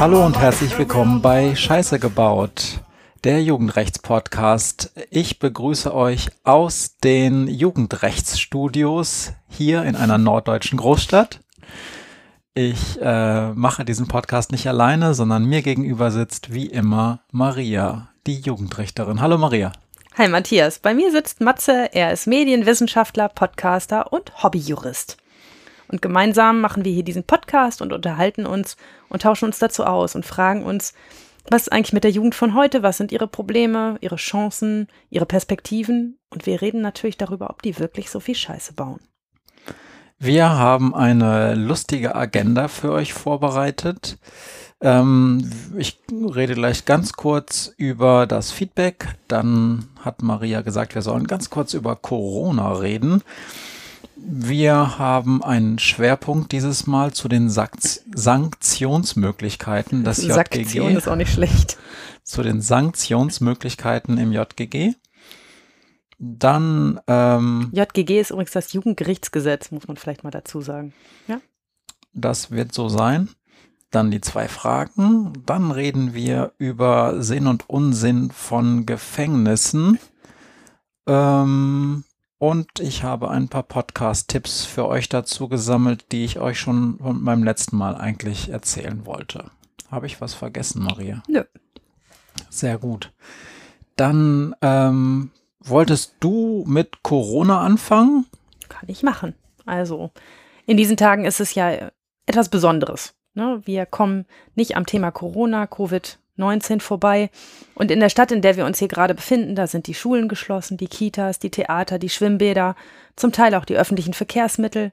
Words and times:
Hallo 0.00 0.24
und 0.24 0.38
herzlich 0.38 0.78
willkommen 0.78 1.20
bei 1.20 1.54
Scheiße 1.54 1.98
gebaut, 1.98 2.80
der 3.22 3.42
Jugendrechtspodcast. 3.42 4.92
Ich 5.10 5.38
begrüße 5.38 5.94
euch 5.94 6.30
aus 6.42 6.96
den 7.04 7.48
Jugendrechtsstudios 7.48 9.32
hier 9.46 9.82
in 9.84 9.94
einer 9.96 10.16
norddeutschen 10.16 10.78
Großstadt. 10.78 11.40
Ich 12.54 12.98
äh, 13.02 13.52
mache 13.52 13.84
diesen 13.84 14.08
Podcast 14.08 14.52
nicht 14.52 14.66
alleine, 14.66 15.12
sondern 15.12 15.44
mir 15.44 15.60
gegenüber 15.60 16.10
sitzt 16.10 16.54
wie 16.54 16.68
immer 16.68 17.20
Maria, 17.30 18.08
die 18.26 18.40
Jugendrichterin. 18.40 19.20
Hallo 19.20 19.36
Maria. 19.36 19.70
Hi 20.16 20.28
Matthias, 20.28 20.78
bei 20.78 20.94
mir 20.94 21.10
sitzt 21.10 21.42
Matze, 21.42 21.90
er 21.92 22.10
ist 22.12 22.26
Medienwissenschaftler, 22.26 23.28
Podcaster 23.28 24.14
und 24.14 24.42
Hobbyjurist. 24.42 25.18
Und 25.92 26.02
gemeinsam 26.02 26.60
machen 26.60 26.84
wir 26.84 26.92
hier 26.92 27.04
diesen 27.04 27.24
Podcast 27.24 27.82
und 27.82 27.92
unterhalten 27.92 28.46
uns 28.46 28.76
und 29.10 29.22
tauschen 29.22 29.44
uns 29.44 29.58
dazu 29.58 29.84
aus 29.84 30.14
und 30.14 30.24
fragen 30.24 30.64
uns, 30.64 30.94
was 31.50 31.62
ist 31.62 31.72
eigentlich 31.72 31.92
mit 31.92 32.04
der 32.04 32.10
Jugend 32.10 32.34
von 32.34 32.54
heute? 32.54 32.82
Was 32.82 32.96
sind 32.96 33.12
ihre 33.12 33.26
Probleme, 33.26 33.98
ihre 34.00 34.16
Chancen, 34.16 34.88
ihre 35.10 35.26
Perspektiven? 35.26 36.18
Und 36.30 36.46
wir 36.46 36.62
reden 36.62 36.80
natürlich 36.80 37.18
darüber, 37.18 37.50
ob 37.50 37.62
die 37.62 37.78
wirklich 37.78 38.10
so 38.10 38.20
viel 38.20 38.34
Scheiße 38.34 38.72
bauen. 38.72 39.00
Wir 40.18 40.50
haben 40.50 40.94
eine 40.94 41.54
lustige 41.56 42.14
Agenda 42.14 42.68
für 42.68 42.92
euch 42.92 43.12
vorbereitet. 43.12 44.18
Ähm, 44.80 45.50
ich 45.76 45.98
rede 46.10 46.54
gleich 46.54 46.84
ganz 46.84 47.12
kurz 47.14 47.74
über 47.76 48.26
das 48.26 48.52
Feedback. 48.52 49.16
Dann 49.26 49.88
hat 50.00 50.22
Maria 50.22 50.60
gesagt, 50.60 50.94
wir 50.94 51.02
sollen 51.02 51.26
ganz 51.26 51.50
kurz 51.50 51.74
über 51.74 51.96
Corona 51.96 52.72
reden. 52.72 53.22
Wir 54.24 54.98
haben 54.98 55.42
einen 55.42 55.78
Schwerpunkt 55.78 56.52
dieses 56.52 56.86
Mal 56.86 57.12
zu 57.12 57.28
den 57.28 57.50
Sankt 57.50 58.02
Sanktionsmöglichkeiten 58.14 60.04
des 60.04 60.18
JGG. 60.22 60.32
Sanktion 60.34 60.96
ist 60.96 61.08
auch 61.08 61.16
nicht 61.16 61.32
schlecht. 61.32 61.78
Zu 62.22 62.42
den 62.42 62.60
Sanktionsmöglichkeiten 62.60 64.18
im 64.18 64.32
JGG. 64.32 64.94
Dann 66.18 67.00
ähm, 67.08 67.70
JGG 67.72 68.20
ist 68.20 68.30
übrigens 68.30 68.52
das 68.52 68.72
Jugendgerichtsgesetz, 68.72 69.72
muss 69.72 69.88
man 69.88 69.96
vielleicht 69.96 70.22
mal 70.22 70.30
dazu 70.30 70.60
sagen. 70.60 70.92
Ja. 71.26 71.40
Das 72.14 72.52
wird 72.52 72.72
so 72.72 72.88
sein 72.88 73.28
dann 73.92 74.10
die 74.10 74.20
zwei 74.20 74.48
Fragen. 74.48 75.32
Dann 75.46 75.70
reden 75.70 76.14
wir 76.14 76.52
über 76.58 77.22
Sinn 77.22 77.46
und 77.46 77.68
Unsinn 77.68 78.30
von 78.30 78.86
Gefängnissen. 78.86 79.98
Ähm, 81.06 82.04
und 82.42 82.80
ich 82.80 83.04
habe 83.04 83.30
ein 83.30 83.46
paar 83.46 83.62
Podcast-Tipps 83.62 84.64
für 84.64 84.88
euch 84.88 85.08
dazu 85.08 85.46
gesammelt, 85.48 86.06
die 86.10 86.24
ich 86.24 86.40
euch 86.40 86.58
schon 86.58 86.98
beim 87.24 87.44
letzten 87.44 87.76
Mal 87.76 87.94
eigentlich 87.94 88.48
erzählen 88.48 89.06
wollte. 89.06 89.52
Habe 89.92 90.06
ich 90.06 90.20
was 90.20 90.34
vergessen, 90.34 90.82
Maria? 90.82 91.22
Nö. 91.28 91.44
Sehr 92.50 92.78
gut. 92.78 93.12
Dann 93.94 94.56
ähm, 94.60 95.30
wolltest 95.60 96.16
du 96.18 96.64
mit 96.66 97.04
Corona 97.04 97.60
anfangen? 97.60 98.26
Kann 98.68 98.88
ich 98.88 99.04
machen. 99.04 99.36
Also, 99.64 100.10
in 100.66 100.76
diesen 100.76 100.96
Tagen 100.96 101.24
ist 101.24 101.38
es 101.38 101.54
ja 101.54 101.92
etwas 102.26 102.48
Besonderes. 102.48 103.14
Ne? 103.34 103.62
Wir 103.66 103.86
kommen 103.86 104.26
nicht 104.56 104.76
am 104.76 104.84
Thema 104.84 105.12
Corona, 105.12 105.68
Covid-19 106.38 106.80
vorbei. 106.80 107.30
Und 107.74 107.90
in 107.90 108.00
der 108.00 108.08
Stadt, 108.08 108.32
in 108.32 108.42
der 108.42 108.56
wir 108.56 108.66
uns 108.66 108.78
hier 108.78 108.88
gerade 108.88 109.14
befinden, 109.14 109.54
da 109.54 109.66
sind 109.66 109.86
die 109.86 109.94
Schulen 109.94 110.28
geschlossen, 110.28 110.76
die 110.76 110.88
Kitas, 110.88 111.38
die 111.38 111.50
Theater, 111.50 111.98
die 111.98 112.08
Schwimmbäder, 112.08 112.74
zum 113.16 113.32
Teil 113.32 113.54
auch 113.54 113.64
die 113.64 113.76
öffentlichen 113.76 114.14
Verkehrsmittel. 114.14 114.92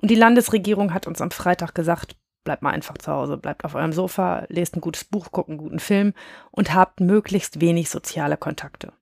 Und 0.00 0.10
die 0.10 0.16
Landesregierung 0.16 0.94
hat 0.94 1.06
uns 1.06 1.20
am 1.20 1.30
Freitag 1.30 1.74
gesagt, 1.74 2.16
bleibt 2.44 2.62
mal 2.62 2.70
einfach 2.70 2.96
zu 2.98 3.12
Hause, 3.12 3.36
bleibt 3.36 3.64
auf 3.64 3.74
eurem 3.74 3.92
Sofa, 3.92 4.44
lest 4.48 4.76
ein 4.76 4.80
gutes 4.80 5.04
Buch, 5.04 5.30
guckt 5.30 5.50
einen 5.50 5.58
guten 5.58 5.78
Film 5.78 6.14
und 6.50 6.74
habt 6.74 7.00
möglichst 7.00 7.60
wenig 7.60 7.90
soziale 7.90 8.36
Kontakte. 8.36 8.92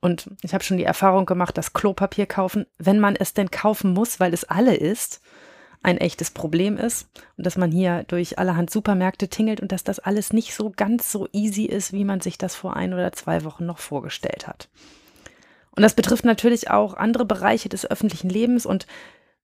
Und 0.00 0.30
ich 0.42 0.52
habe 0.52 0.62
schon 0.62 0.76
die 0.76 0.84
Erfahrung 0.84 1.24
gemacht, 1.24 1.56
dass 1.56 1.72
Klopapier 1.72 2.26
kaufen, 2.26 2.66
wenn 2.78 3.00
man 3.00 3.16
es 3.16 3.32
denn 3.32 3.50
kaufen 3.50 3.92
muss, 3.92 4.20
weil 4.20 4.34
es 4.34 4.44
alle 4.44 4.74
ist, 4.74 5.22
ein 5.84 5.98
echtes 5.98 6.30
Problem 6.30 6.76
ist 6.76 7.08
und 7.36 7.46
dass 7.46 7.56
man 7.56 7.70
hier 7.70 8.04
durch 8.04 8.38
allerhand 8.38 8.70
Supermärkte 8.70 9.28
tingelt 9.28 9.60
und 9.60 9.70
dass 9.70 9.84
das 9.84 9.98
alles 9.98 10.32
nicht 10.32 10.54
so 10.54 10.72
ganz 10.74 11.12
so 11.12 11.28
easy 11.32 11.64
ist, 11.64 11.92
wie 11.92 12.04
man 12.04 12.20
sich 12.20 12.38
das 12.38 12.54
vor 12.54 12.74
ein 12.74 12.94
oder 12.94 13.12
zwei 13.12 13.44
Wochen 13.44 13.66
noch 13.66 13.78
vorgestellt 13.78 14.46
hat. 14.46 14.68
Und 15.76 15.82
das 15.82 15.94
betrifft 15.94 16.24
natürlich 16.24 16.70
auch 16.70 16.94
andere 16.94 17.26
Bereiche 17.26 17.68
des 17.68 17.88
öffentlichen 17.88 18.30
Lebens 18.30 18.64
und 18.64 18.86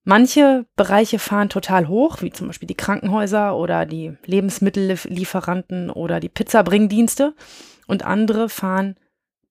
manche 0.04 0.64
Bereiche 0.76 1.18
fahren 1.18 1.50
total 1.50 1.88
hoch, 1.88 2.22
wie 2.22 2.30
zum 2.30 2.46
Beispiel 2.46 2.68
die 2.68 2.76
Krankenhäuser 2.76 3.56
oder 3.56 3.84
die 3.84 4.16
Lebensmittellieferanten 4.24 5.90
oder 5.90 6.20
die 6.20 6.28
Pizzabringdienste 6.28 7.34
und 7.86 8.04
andere 8.04 8.48
fahren 8.48 8.96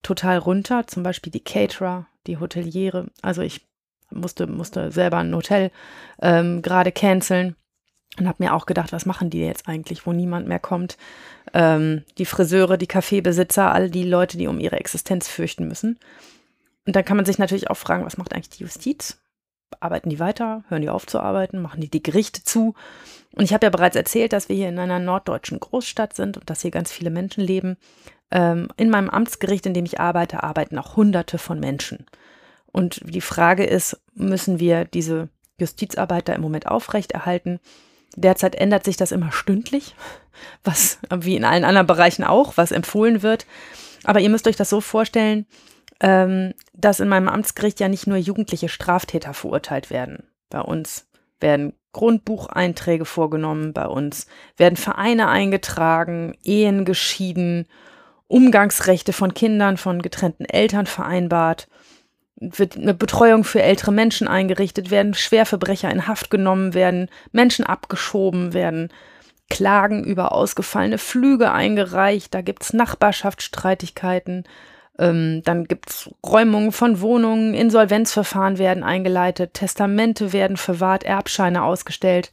total 0.02 0.38
runter, 0.38 0.86
zum 0.86 1.02
Beispiel 1.02 1.30
die 1.30 1.44
Caterer, 1.44 2.08
die 2.26 2.38
Hoteliere. 2.38 3.08
Also 3.22 3.42
ich 3.42 3.69
musste, 4.10 4.46
musste 4.46 4.90
selber 4.90 5.18
ein 5.18 5.34
Hotel 5.34 5.70
ähm, 6.20 6.62
gerade 6.62 6.92
canceln 6.92 7.56
und 8.18 8.26
habe 8.26 8.42
mir 8.42 8.54
auch 8.54 8.66
gedacht, 8.66 8.92
was 8.92 9.06
machen 9.06 9.30
die 9.30 9.40
jetzt 9.40 9.68
eigentlich, 9.68 10.06
wo 10.06 10.12
niemand 10.12 10.48
mehr 10.48 10.58
kommt. 10.58 10.96
Ähm, 11.54 12.04
die 12.18 12.24
Friseure, 12.24 12.76
die 12.76 12.86
Kaffeebesitzer, 12.86 13.72
all 13.72 13.90
die 13.90 14.04
Leute, 14.04 14.36
die 14.36 14.48
um 14.48 14.58
ihre 14.58 14.80
Existenz 14.80 15.28
fürchten 15.28 15.68
müssen. 15.68 15.98
Und 16.86 16.96
dann 16.96 17.04
kann 17.04 17.16
man 17.16 17.26
sich 17.26 17.38
natürlich 17.38 17.70
auch 17.70 17.76
fragen, 17.76 18.04
was 18.04 18.16
macht 18.16 18.34
eigentlich 18.34 18.50
die 18.50 18.64
Justiz? 18.64 19.18
Arbeiten 19.78 20.10
die 20.10 20.18
weiter? 20.18 20.64
Hören 20.68 20.82
die 20.82 20.88
auf 20.88 21.06
zu 21.06 21.20
arbeiten? 21.20 21.62
Machen 21.62 21.80
die 21.80 21.90
die 21.90 22.02
Gerichte 22.02 22.42
zu? 22.42 22.74
Und 23.36 23.44
ich 23.44 23.54
habe 23.54 23.66
ja 23.66 23.70
bereits 23.70 23.94
erzählt, 23.94 24.32
dass 24.32 24.48
wir 24.48 24.56
hier 24.56 24.68
in 24.68 24.78
einer 24.78 24.98
norddeutschen 24.98 25.60
Großstadt 25.60 26.14
sind 26.14 26.36
und 26.36 26.50
dass 26.50 26.62
hier 26.62 26.72
ganz 26.72 26.90
viele 26.90 27.10
Menschen 27.10 27.44
leben. 27.44 27.76
Ähm, 28.32 28.68
in 28.76 28.90
meinem 28.90 29.08
Amtsgericht, 29.10 29.66
in 29.66 29.74
dem 29.74 29.84
ich 29.84 30.00
arbeite, 30.00 30.42
arbeiten 30.42 30.78
auch 30.78 30.96
Hunderte 30.96 31.38
von 31.38 31.60
Menschen. 31.60 32.06
Und 32.72 33.00
die 33.04 33.20
Frage 33.20 33.64
ist, 33.64 34.00
müssen 34.14 34.60
wir 34.60 34.84
diese 34.84 35.28
Justizarbeit 35.58 36.28
da 36.28 36.32
im 36.32 36.42
Moment 36.42 36.66
aufrechterhalten? 36.66 37.60
Derzeit 38.16 38.54
ändert 38.54 38.84
sich 38.84 38.96
das 38.96 39.12
immer 39.12 39.32
stündlich, 39.32 39.94
was 40.64 40.98
wie 41.14 41.36
in 41.36 41.44
allen 41.44 41.64
anderen 41.64 41.86
Bereichen 41.86 42.24
auch, 42.24 42.56
was 42.56 42.72
empfohlen 42.72 43.22
wird. 43.22 43.46
Aber 44.04 44.20
ihr 44.20 44.30
müsst 44.30 44.46
euch 44.46 44.56
das 44.56 44.70
so 44.70 44.80
vorstellen, 44.80 45.46
ähm, 46.00 46.54
dass 46.72 47.00
in 47.00 47.08
meinem 47.08 47.28
Amtsgericht 47.28 47.80
ja 47.80 47.88
nicht 47.88 48.06
nur 48.06 48.16
jugendliche 48.16 48.68
Straftäter 48.68 49.34
verurteilt 49.34 49.90
werden. 49.90 50.24
Bei 50.48 50.60
uns 50.60 51.06
werden 51.40 51.74
Grundbucheinträge 51.92 53.04
vorgenommen, 53.04 53.72
bei 53.72 53.86
uns 53.86 54.26
werden 54.56 54.76
Vereine 54.76 55.28
eingetragen, 55.28 56.36
Ehen 56.42 56.84
geschieden, 56.84 57.66
Umgangsrechte 58.28 59.12
von 59.12 59.34
Kindern 59.34 59.76
von 59.76 60.02
getrennten 60.02 60.44
Eltern 60.44 60.86
vereinbart 60.86 61.68
wird 62.40 62.76
eine 62.76 62.94
Betreuung 62.94 63.44
für 63.44 63.62
ältere 63.62 63.92
Menschen 63.92 64.26
eingerichtet, 64.26 64.90
werden 64.90 65.14
Schwerverbrecher 65.14 65.90
in 65.90 66.06
Haft 66.06 66.30
genommen, 66.30 66.72
werden 66.72 67.10
Menschen 67.32 67.66
abgeschoben, 67.66 68.54
werden 68.54 68.88
Klagen 69.50 70.04
über 70.04 70.32
ausgefallene 70.32 70.98
Flüge 70.98 71.52
eingereicht, 71.52 72.32
da 72.34 72.40
gibt 72.40 72.62
es 72.62 72.72
Nachbarschaftsstreitigkeiten, 72.72 74.44
ähm, 74.98 75.42
dann 75.44 75.64
gibt 75.64 75.90
es 75.90 76.10
Räumungen 76.24 76.72
von 76.72 77.00
Wohnungen, 77.00 77.52
Insolvenzverfahren 77.52 78.58
werden 78.58 78.84
eingeleitet, 78.84 79.54
Testamente 79.54 80.32
werden 80.32 80.56
verwahrt, 80.56 81.04
Erbscheine 81.04 81.62
ausgestellt 81.62 82.30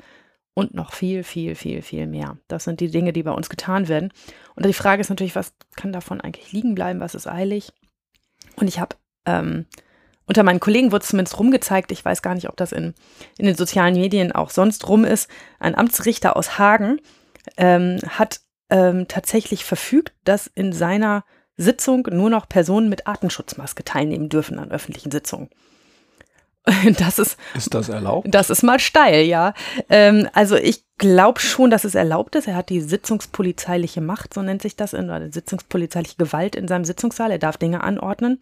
und 0.54 0.74
noch 0.74 0.94
viel, 0.94 1.24
viel, 1.24 1.56
viel, 1.56 1.82
viel 1.82 2.08
mehr. 2.08 2.38
Das 2.48 2.64
sind 2.64 2.80
die 2.80 2.90
Dinge, 2.90 3.14
die 3.14 3.24
bei 3.24 3.32
uns 3.32 3.50
getan 3.50 3.90
werden. 3.90 4.14
Und 4.56 4.66
die 4.66 4.74
Frage 4.74 5.02
ist 5.02 5.10
natürlich, 5.10 5.36
was 5.36 5.54
kann 5.76 5.92
davon 5.92 6.22
eigentlich 6.22 6.52
liegen 6.52 6.76
bleiben, 6.76 7.00
was 7.00 7.14
ist 7.14 7.28
eilig? 7.28 7.74
Und 8.56 8.68
ich 8.68 8.80
habe 8.80 8.96
ähm, 9.26 9.66
unter 10.28 10.44
meinen 10.44 10.60
Kollegen 10.60 10.92
wurde 10.92 11.04
es 11.04 11.10
zumindest 11.10 11.40
rumgezeigt, 11.40 11.92
ich 11.92 12.04
weiß 12.04 12.22
gar 12.22 12.36
nicht, 12.36 12.50
ob 12.50 12.58
das 12.58 12.72
in, 12.72 12.94
in 13.38 13.46
den 13.46 13.56
sozialen 13.56 13.96
Medien 13.96 14.32
auch 14.32 14.50
sonst 14.50 14.88
rum 14.88 15.06
ist, 15.06 15.30
ein 15.60 15.76
Amtsrichter 15.76 16.36
aus 16.36 16.60
Hagen 16.60 17.00
ähm, 17.56 18.00
hat 18.08 18.42
ähm, 18.70 19.08
tatsächlich 19.08 19.64
verfügt, 19.64 20.14
dass 20.26 20.48
in 20.48 20.74
seiner 20.74 21.24
Sitzung 21.56 22.08
nur 22.12 22.30
noch 22.30 22.48
Personen 22.48 22.90
mit 22.90 23.08
Artenschutzmaske 23.08 23.84
teilnehmen 23.84 24.30
dürfen 24.30 24.60
an 24.60 24.72
öffentlichen 24.72 25.12
Sitzungen. 25.12 25.50
Das 26.98 27.18
ist. 27.18 27.38
Ist 27.56 27.74
das 27.74 27.88
erlaubt? 27.88 28.28
Das 28.30 28.50
ist 28.50 28.62
mal 28.62 28.80
steil, 28.80 29.22
ja. 29.22 29.54
Ähm, 29.90 30.28
also 30.34 30.58
ich 30.58 30.84
glaube 30.98 31.40
schon, 31.40 31.70
dass 31.70 31.86
es 31.86 31.96
erlaubt 31.96 32.36
ist. 32.36 32.46
Er 32.46 32.56
hat 32.56 32.70
die 32.70 32.82
sitzungspolizeiliche 32.82 34.02
Macht, 34.02 34.34
so 34.34 34.42
nennt 34.42 34.62
sich 34.62 34.76
das, 34.76 34.92
in, 34.92 35.06
oder 35.06 35.32
sitzungspolizeiliche 35.32 36.18
Gewalt 36.18 36.58
in 36.58 36.68
seinem 36.68 36.84
Sitzungssaal. 36.84 37.32
Er 37.32 37.40
darf 37.40 37.56
Dinge 37.56 37.84
anordnen. 37.84 38.42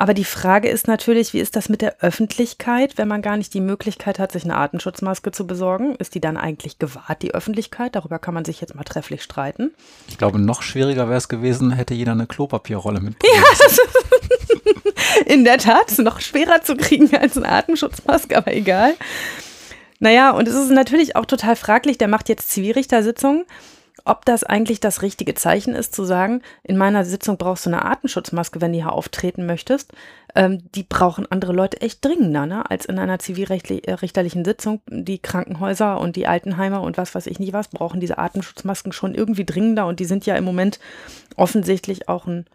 Aber 0.00 0.14
die 0.14 0.24
Frage 0.24 0.68
ist 0.68 0.86
natürlich, 0.86 1.34
wie 1.34 1.40
ist 1.40 1.56
das 1.56 1.68
mit 1.68 1.82
der 1.82 1.96
Öffentlichkeit, 2.00 2.96
wenn 2.96 3.08
man 3.08 3.20
gar 3.20 3.36
nicht 3.36 3.52
die 3.52 3.60
Möglichkeit 3.60 4.20
hat, 4.20 4.30
sich 4.30 4.44
eine 4.44 4.54
Artenschutzmaske 4.54 5.32
zu 5.32 5.44
besorgen? 5.44 5.96
Ist 5.96 6.14
die 6.14 6.20
dann 6.20 6.36
eigentlich 6.36 6.78
gewahrt, 6.78 7.20
die 7.22 7.34
Öffentlichkeit? 7.34 7.96
Darüber 7.96 8.20
kann 8.20 8.32
man 8.32 8.44
sich 8.44 8.60
jetzt 8.60 8.76
mal 8.76 8.84
trefflich 8.84 9.24
streiten. 9.24 9.72
Ich 10.06 10.16
glaube, 10.16 10.38
noch 10.38 10.62
schwieriger 10.62 11.08
wäre 11.08 11.18
es 11.18 11.28
gewesen, 11.28 11.72
hätte 11.72 11.94
jeder 11.94 12.12
eine 12.12 12.28
Klopapierrolle 12.28 13.00
mitgebracht. 13.00 13.60
Ja, 13.60 15.22
in 15.26 15.42
der 15.42 15.58
Tat, 15.58 15.90
ist 15.90 15.98
noch 15.98 16.20
schwerer 16.20 16.62
zu 16.62 16.76
kriegen 16.76 17.14
als 17.16 17.36
eine 17.36 17.48
Atemschutzmaske, 17.48 18.36
aber 18.36 18.54
egal. 18.54 18.94
Naja, 19.98 20.30
und 20.30 20.46
es 20.46 20.54
ist 20.54 20.70
natürlich 20.70 21.16
auch 21.16 21.26
total 21.26 21.56
fraglich, 21.56 21.98
der 21.98 22.06
macht 22.06 22.28
jetzt 22.28 22.52
Zivilrichtersitzungen 22.52 23.46
ob 24.08 24.24
das 24.24 24.42
eigentlich 24.42 24.80
das 24.80 25.02
richtige 25.02 25.34
Zeichen 25.34 25.74
ist, 25.74 25.94
zu 25.94 26.04
sagen, 26.04 26.42
in 26.62 26.76
meiner 26.76 27.04
Sitzung 27.04 27.36
brauchst 27.36 27.66
du 27.66 27.70
eine 27.70 27.84
Artenschutzmaske, 27.84 28.60
wenn 28.60 28.72
du 28.72 28.78
hier 28.78 28.92
auftreten 28.92 29.44
möchtest. 29.44 29.92
Ähm, 30.34 30.62
die 30.74 30.82
brauchen 30.82 31.30
andere 31.30 31.52
Leute 31.52 31.80
echt 31.82 32.04
dringender, 32.04 32.46
ne, 32.46 32.68
als 32.70 32.86
in 32.86 32.98
einer 32.98 33.18
zivilrichterlichen 33.18 34.44
Sitzung. 34.44 34.80
Die 34.88 35.18
Krankenhäuser 35.18 36.00
und 36.00 36.16
die 36.16 36.26
Altenheime 36.26 36.80
und 36.80 36.96
was 36.96 37.14
weiß 37.14 37.26
ich 37.26 37.38
nicht 37.38 37.52
was, 37.52 37.68
brauchen 37.68 38.00
diese 38.00 38.18
Artenschutzmasken 38.18 38.92
schon 38.92 39.14
irgendwie 39.14 39.44
dringender 39.44 39.86
und 39.86 40.00
die 40.00 40.06
sind 40.06 40.24
ja 40.24 40.36
im 40.36 40.44
Moment 40.44 40.80
offensichtlich 41.36 42.08
auch 42.08 42.26
ein 42.26 42.46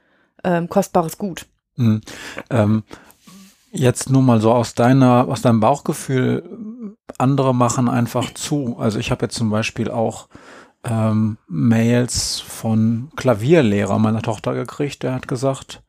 ähm, 0.44 0.70
kostbares 0.70 1.18
Gut. 1.20 1.46
Mhm. 1.76 2.02
Ähm, 2.50 2.84
jetzt 3.72 4.10
nur 4.10 4.24
mal 4.24 4.42
so 4.42 4.52
aus 4.52 4.74
deiner, 4.74 5.28
aus 5.28 5.44
deinem 5.44 5.60
Bauchgefühl, 5.60 6.98
andere 7.20 7.54
machen 7.54 7.90
einfach 7.90 8.34
zu. 8.34 8.78
Also 8.80 8.98
ich 8.98 9.12
habe 9.12 9.26
jetzt 9.26 9.36
zum 9.36 9.52
Beispiel 9.52 9.92
auch 9.92 10.28
ähm, 10.84 11.38
Mails 11.48 12.40
von 12.40 13.10
Klavierlehrer 13.16 14.00
meiner 14.00 14.22
Tochter 14.22 14.54
gekriegt. 14.54 15.04
Der 15.04 15.14
hat 15.14 15.28
gesagt, 15.28 15.82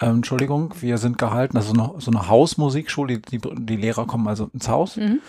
ähm, 0.00 0.16
Entschuldigung, 0.16 0.74
wir 0.80 0.98
sind 0.98 1.18
gehalten, 1.18 1.56
also 1.56 1.72
eine, 1.72 1.92
so 1.98 2.10
eine 2.10 2.28
Hausmusikschule, 2.28 3.18
die, 3.18 3.38
die 3.38 3.76
Lehrer 3.76 4.06
kommen 4.06 4.26
also 4.26 4.50
ins 4.52 4.68
Haus. 4.68 4.96
Mhm. 4.96 5.20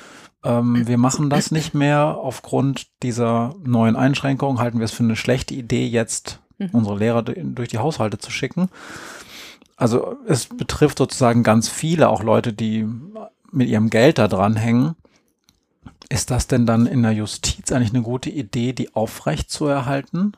Ähm, 0.44 0.88
wir 0.88 0.98
machen 0.98 1.30
das 1.30 1.51
nicht 1.51 1.74
mehr. 1.74 2.18
Aufgrund 2.19 2.88
dieser 3.04 3.56
neuen 3.63 3.95
Einschränkungen 3.95 4.60
halten 4.60 4.80
wir 4.80 4.86
es 4.86 4.92
für 4.92 5.04
eine 5.04 5.15
schlechte 5.15 5.54
Idee, 5.54 5.86
jetzt 5.86 6.39
mhm. 6.57 6.69
unsere 6.74 6.98
Lehrer 6.98 7.21
durch 7.21 7.69
die 7.69 7.77
Haushalte 7.77 8.18
zu 8.18 8.31
schicken. 8.31 8.69
Also 9.75 10.18
es 10.27 10.45
betrifft 10.45 10.98
sozusagen 10.98 11.44
ganz 11.44 11.69
viele, 11.69 12.10
auch 12.10 12.24
Leute, 12.24 12.54
die 12.54 12.88
mit 13.51 13.69
ihrem 13.69 13.89
Geld 13.89 14.18
da 14.18 14.27
dran 14.27 14.56
hängen. 14.56 14.95
Ist 16.10 16.32
das 16.32 16.48
denn 16.48 16.66
dann 16.66 16.86
in 16.86 17.04
der 17.04 17.12
Justiz 17.12 17.72
eigentlich 17.72 17.94
eine 17.94 18.04
gute 18.04 18.30
Idee, 18.30 18.74
die 18.74 18.94
aufrecht 18.96 19.50
zu 19.50 19.66
erhalten? 19.66 20.34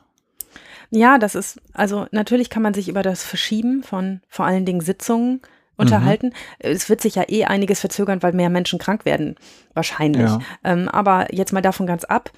Ja, 0.90 1.18
das 1.18 1.34
ist, 1.34 1.60
also 1.72 2.06
natürlich 2.12 2.50
kann 2.50 2.62
man 2.62 2.74
sich 2.74 2.88
über 2.88 3.02
das 3.02 3.24
Verschieben 3.24 3.82
von 3.82 4.20
vor 4.28 4.46
allen 4.46 4.64
Dingen 4.64 4.80
Sitzungen 4.80 5.42
unterhalten. 5.76 6.28
Mhm. 6.28 6.32
Es 6.58 6.88
wird 6.88 7.00
sich 7.00 7.16
ja 7.16 7.24
eh 7.28 7.44
einiges 7.44 7.80
verzögern, 7.80 8.22
weil 8.22 8.32
mehr 8.32 8.50
Menschen 8.50 8.78
krank 8.78 9.04
werden, 9.04 9.36
wahrscheinlich. 9.74 10.30
Ja. 10.30 10.40
Ähm, 10.64 10.88
aber 10.88 11.34
jetzt 11.34 11.52
mal 11.52 11.60
davon 11.60 11.86
ganz 11.86 12.04
ab, 12.04 12.30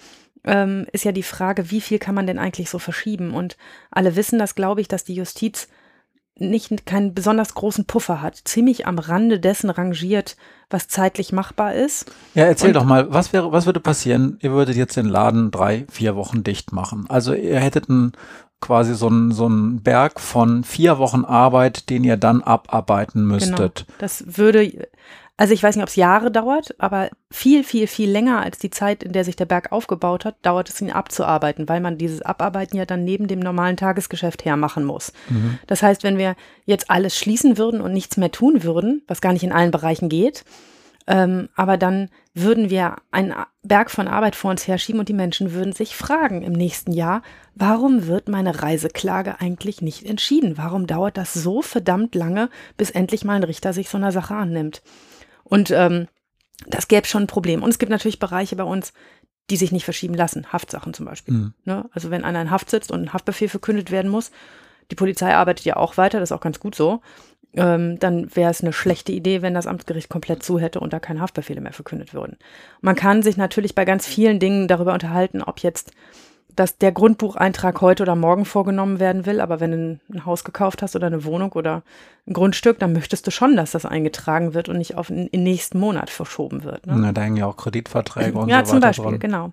ähm, 0.44 0.86
ist 0.92 1.04
ja 1.04 1.12
die 1.12 1.22
Frage, 1.22 1.70
wie 1.70 1.80
viel 1.80 1.98
kann 1.98 2.14
man 2.14 2.26
denn 2.26 2.38
eigentlich 2.38 2.70
so 2.70 2.78
verschieben? 2.78 3.34
Und 3.34 3.56
alle 3.90 4.16
wissen 4.16 4.38
das, 4.38 4.54
glaube 4.54 4.80
ich, 4.80 4.88
dass 4.88 5.04
die 5.04 5.14
Justiz 5.14 5.68
nicht 6.38 6.86
keinen 6.86 7.14
besonders 7.14 7.54
großen 7.54 7.84
Puffer 7.84 8.22
hat, 8.22 8.40
ziemlich 8.44 8.86
am 8.86 8.98
Rande 8.98 9.40
dessen 9.40 9.70
rangiert, 9.70 10.36
was 10.70 10.88
zeitlich 10.88 11.32
machbar 11.32 11.74
ist. 11.74 12.10
Ja, 12.34 12.44
erzähl 12.44 12.68
Und, 12.68 12.74
doch 12.74 12.84
mal, 12.84 13.12
was 13.12 13.32
wäre, 13.32 13.52
was 13.52 13.66
würde 13.66 13.80
passieren? 13.80 14.38
Ihr 14.40 14.52
würdet 14.52 14.76
jetzt 14.76 14.96
den 14.96 15.06
Laden 15.06 15.50
drei, 15.50 15.86
vier 15.90 16.16
Wochen 16.16 16.44
dicht 16.44 16.72
machen. 16.72 17.06
Also 17.08 17.32
ihr 17.34 17.60
hättet 17.60 17.88
einen, 17.88 18.12
quasi 18.60 18.94
so 18.94 19.08
einen, 19.08 19.32
so 19.32 19.46
einen 19.46 19.82
Berg 19.82 20.20
von 20.20 20.64
vier 20.64 20.98
Wochen 20.98 21.24
Arbeit, 21.24 21.90
den 21.90 22.04
ihr 22.04 22.16
dann 22.16 22.42
abarbeiten 22.42 23.26
müsstet. 23.26 23.86
Genau. 23.86 23.98
Das 23.98 24.24
würde, 24.36 24.88
also 25.38 25.54
ich 25.54 25.62
weiß 25.62 25.76
nicht, 25.76 25.84
ob 25.84 25.88
es 25.88 25.94
Jahre 25.94 26.32
dauert, 26.32 26.74
aber 26.78 27.10
viel, 27.30 27.62
viel, 27.62 27.86
viel 27.86 28.10
länger 28.10 28.42
als 28.42 28.58
die 28.58 28.70
Zeit, 28.70 29.04
in 29.04 29.12
der 29.12 29.24
sich 29.24 29.36
der 29.36 29.44
Berg 29.44 29.70
aufgebaut 29.70 30.24
hat, 30.24 30.34
dauert 30.42 30.68
es 30.68 30.80
ihn 30.80 30.90
abzuarbeiten, 30.90 31.68
weil 31.68 31.80
man 31.80 31.96
dieses 31.96 32.22
Abarbeiten 32.22 32.76
ja 32.76 32.84
dann 32.84 33.04
neben 33.04 33.28
dem 33.28 33.38
normalen 33.38 33.76
Tagesgeschäft 33.76 34.44
hermachen 34.44 34.84
muss. 34.84 35.12
Mhm. 35.28 35.60
Das 35.68 35.80
heißt, 35.80 36.02
wenn 36.02 36.18
wir 36.18 36.34
jetzt 36.66 36.90
alles 36.90 37.16
schließen 37.16 37.56
würden 37.56 37.80
und 37.80 37.92
nichts 37.92 38.16
mehr 38.16 38.32
tun 38.32 38.64
würden, 38.64 39.02
was 39.06 39.20
gar 39.20 39.32
nicht 39.32 39.44
in 39.44 39.52
allen 39.52 39.70
Bereichen 39.70 40.08
geht, 40.08 40.44
ähm, 41.06 41.48
aber 41.54 41.76
dann 41.76 42.10
würden 42.34 42.68
wir 42.68 42.96
einen 43.12 43.32
Berg 43.62 43.92
von 43.92 44.08
Arbeit 44.08 44.34
vor 44.34 44.50
uns 44.50 44.66
herschieben 44.66 44.98
und 44.98 45.08
die 45.08 45.14
Menschen 45.14 45.52
würden 45.52 45.72
sich 45.72 45.94
fragen 45.94 46.42
im 46.42 46.52
nächsten 46.52 46.92
Jahr, 46.92 47.22
warum 47.54 48.08
wird 48.08 48.28
meine 48.28 48.60
Reiseklage 48.60 49.40
eigentlich 49.40 49.82
nicht 49.82 50.04
entschieden? 50.04 50.58
Warum 50.58 50.88
dauert 50.88 51.16
das 51.16 51.32
so 51.32 51.62
verdammt 51.62 52.16
lange, 52.16 52.50
bis 52.76 52.90
endlich 52.90 53.24
mal 53.24 53.36
ein 53.36 53.44
Richter 53.44 53.72
sich 53.72 53.88
so 53.88 53.98
einer 53.98 54.10
Sache 54.12 54.34
annimmt? 54.34 54.82
Und 55.48 55.70
ähm, 55.70 56.08
das 56.66 56.88
gäbe 56.88 57.06
schon 57.06 57.24
ein 57.24 57.28
Problem. 57.28 57.62
Und 57.62 57.70
es 57.70 57.78
gibt 57.78 57.90
natürlich 57.90 58.18
Bereiche 58.18 58.56
bei 58.56 58.64
uns, 58.64 58.92
die 59.50 59.56
sich 59.56 59.72
nicht 59.72 59.84
verschieben 59.84 60.14
lassen. 60.14 60.52
Haftsachen 60.52 60.92
zum 60.92 61.06
Beispiel. 61.06 61.34
Mhm. 61.34 61.54
Ne? 61.64 61.88
Also 61.92 62.10
wenn 62.10 62.24
einer 62.24 62.42
in 62.42 62.50
Haft 62.50 62.70
sitzt 62.70 62.92
und 62.92 63.02
ein 63.02 63.12
Haftbefehl 63.12 63.48
verkündet 63.48 63.90
werden 63.90 64.10
muss, 64.10 64.30
die 64.90 64.96
Polizei 64.96 65.34
arbeitet 65.34 65.64
ja 65.64 65.76
auch 65.76 65.96
weiter, 65.96 66.20
das 66.20 66.30
ist 66.30 66.36
auch 66.36 66.40
ganz 66.40 66.60
gut 66.60 66.74
so. 66.74 67.00
Ähm, 67.54 67.98
dann 67.98 68.34
wäre 68.36 68.50
es 68.50 68.62
eine 68.62 68.74
schlechte 68.74 69.12
Idee, 69.12 69.40
wenn 69.40 69.54
das 69.54 69.66
Amtsgericht 69.66 70.10
komplett 70.10 70.42
zu 70.42 70.58
hätte 70.58 70.80
und 70.80 70.92
da 70.92 71.00
keine 71.00 71.20
Haftbefehle 71.20 71.62
mehr 71.62 71.72
verkündet 71.72 72.12
würden. 72.12 72.36
Man 72.82 72.94
kann 72.94 73.22
sich 73.22 73.38
natürlich 73.38 73.74
bei 73.74 73.86
ganz 73.86 74.06
vielen 74.06 74.38
Dingen 74.38 74.68
darüber 74.68 74.92
unterhalten, 74.92 75.42
ob 75.42 75.60
jetzt 75.60 75.92
dass 76.58 76.76
der 76.76 76.90
Grundbucheintrag 76.90 77.80
heute 77.80 78.02
oder 78.02 78.16
morgen 78.16 78.44
vorgenommen 78.44 78.98
werden 78.98 79.26
will, 79.26 79.40
aber 79.40 79.60
wenn 79.60 79.70
du 79.70 80.00
ein 80.12 80.26
Haus 80.26 80.42
gekauft 80.42 80.82
hast 80.82 80.96
oder 80.96 81.06
eine 81.06 81.24
Wohnung 81.24 81.52
oder 81.52 81.84
ein 82.26 82.32
Grundstück, 82.32 82.80
dann 82.80 82.92
möchtest 82.92 83.28
du 83.28 83.30
schon, 83.30 83.54
dass 83.54 83.70
das 83.70 83.86
eingetragen 83.86 84.54
wird 84.54 84.68
und 84.68 84.76
nicht 84.76 84.96
auf 84.96 85.06
den, 85.06 85.28
nächsten 85.32 85.78
Monat 85.78 86.10
verschoben 86.10 86.64
wird. 86.64 86.84
Ne? 86.86 86.94
Na, 86.96 87.12
da 87.12 87.20
hängen 87.20 87.36
ja 87.36 87.46
auch 87.46 87.56
Kreditverträge 87.56 88.36
und 88.36 88.48
ja, 88.50 88.64
so 88.64 88.74
weiter. 88.74 88.88
Ja, 88.88 88.92
zum 88.92 89.04
Beispiel, 89.04 89.04
dran. 89.04 89.20
genau. 89.20 89.52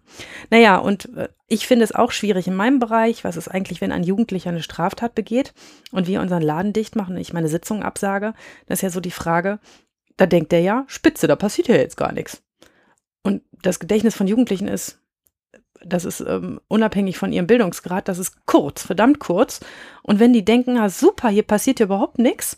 Naja, 0.49 0.77
und 0.77 1.15
äh, 1.15 1.29
ich 1.47 1.67
finde 1.67 1.83
es 1.83 1.93
auch 1.93 2.11
schwierig 2.11 2.47
in 2.47 2.55
meinem 2.55 2.79
Bereich, 2.79 3.23
was 3.23 3.37
ist 3.37 3.49
eigentlich, 3.49 3.81
wenn 3.81 3.91
ein 3.91 4.03
Jugendlicher 4.03 4.49
eine 4.49 4.63
Straftat 4.63 5.13
begeht 5.13 5.53
und 5.91 6.07
wir 6.07 6.21
unseren 6.21 6.41
Laden 6.41 6.73
dicht 6.73 6.95
machen 6.95 7.15
und 7.15 7.21
ich 7.21 7.33
meine 7.33 7.49
Sitzung 7.49 7.83
absage, 7.83 8.33
das 8.65 8.79
ist 8.79 8.81
ja 8.81 8.89
so 8.89 8.99
die 8.99 9.11
Frage, 9.11 9.59
da 10.17 10.25
denkt 10.25 10.51
der 10.51 10.61
ja, 10.61 10.85
spitze, 10.87 11.27
da 11.27 11.35
passiert 11.35 11.67
ja 11.67 11.75
jetzt 11.75 11.97
gar 11.97 12.11
nichts. 12.11 12.41
Und 13.21 13.43
das 13.61 13.79
Gedächtnis 13.79 14.15
von 14.15 14.25
Jugendlichen 14.25 14.67
ist 14.67 14.99
das 15.85 16.05
ist 16.05 16.21
ähm, 16.21 16.59
unabhängig 16.67 17.17
von 17.17 17.31
ihrem 17.31 17.47
Bildungsgrad, 17.47 18.07
das 18.07 18.19
ist 18.19 18.45
kurz, 18.45 18.83
verdammt 18.83 19.19
kurz. 19.19 19.59
Und 20.01 20.19
wenn 20.19 20.33
die 20.33 20.45
denken, 20.45 20.77
ah, 20.77 20.89
super, 20.89 21.29
hier 21.29 21.43
passiert 21.43 21.79
ja 21.79 21.85
überhaupt 21.85 22.19
nichts, 22.19 22.57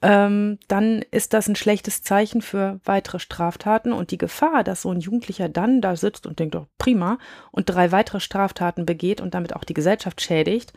ähm, 0.00 0.58
dann 0.68 1.02
ist 1.10 1.32
das 1.32 1.48
ein 1.48 1.56
schlechtes 1.56 2.02
Zeichen 2.02 2.40
für 2.40 2.80
weitere 2.84 3.18
Straftaten 3.18 3.92
und 3.92 4.10
die 4.10 4.18
Gefahr, 4.18 4.62
dass 4.62 4.82
so 4.82 4.92
ein 4.92 5.00
Jugendlicher 5.00 5.48
dann 5.48 5.80
da 5.80 5.96
sitzt 5.96 6.26
und 6.26 6.38
denkt, 6.38 6.54
doch 6.54 6.66
prima, 6.78 7.18
und 7.50 7.68
drei 7.68 7.90
weitere 7.90 8.20
Straftaten 8.20 8.86
begeht 8.86 9.20
und 9.20 9.34
damit 9.34 9.56
auch 9.56 9.64
die 9.64 9.74
Gesellschaft 9.74 10.20
schädigt, 10.20 10.72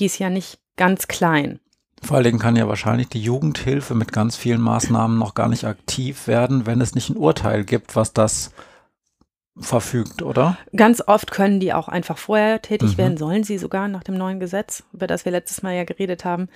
die 0.00 0.06
ist 0.06 0.18
ja 0.18 0.28
nicht 0.28 0.58
ganz 0.76 1.08
klein. 1.08 1.60
Vor 2.02 2.16
allen 2.16 2.24
Dingen 2.24 2.38
kann 2.38 2.56
ja 2.56 2.68
wahrscheinlich 2.68 3.08
die 3.08 3.22
Jugendhilfe 3.22 3.94
mit 3.94 4.12
ganz 4.12 4.36
vielen 4.36 4.60
Maßnahmen 4.60 5.18
noch 5.18 5.34
gar 5.34 5.48
nicht 5.48 5.64
aktiv 5.64 6.26
werden, 6.26 6.66
wenn 6.66 6.80
es 6.80 6.94
nicht 6.94 7.10
ein 7.10 7.16
Urteil 7.16 7.64
gibt, 7.64 7.96
was 7.96 8.12
das 8.12 8.52
verfügt, 9.60 10.22
oder? 10.22 10.56
Ganz 10.74 11.02
oft 11.06 11.30
können 11.30 11.60
die 11.60 11.72
auch 11.72 11.88
einfach 11.88 12.18
vorher 12.18 12.62
tätig 12.62 12.92
mhm. 12.92 12.98
werden, 12.98 13.16
sollen 13.16 13.44
sie 13.44 13.58
sogar 13.58 13.88
nach 13.88 14.04
dem 14.04 14.16
neuen 14.16 14.40
Gesetz, 14.40 14.84
über 14.92 15.06
das 15.06 15.24
wir 15.24 15.32
letztes 15.32 15.62
Mal 15.62 15.74
ja 15.74 15.84
geredet 15.84 16.24
haben. 16.24 16.48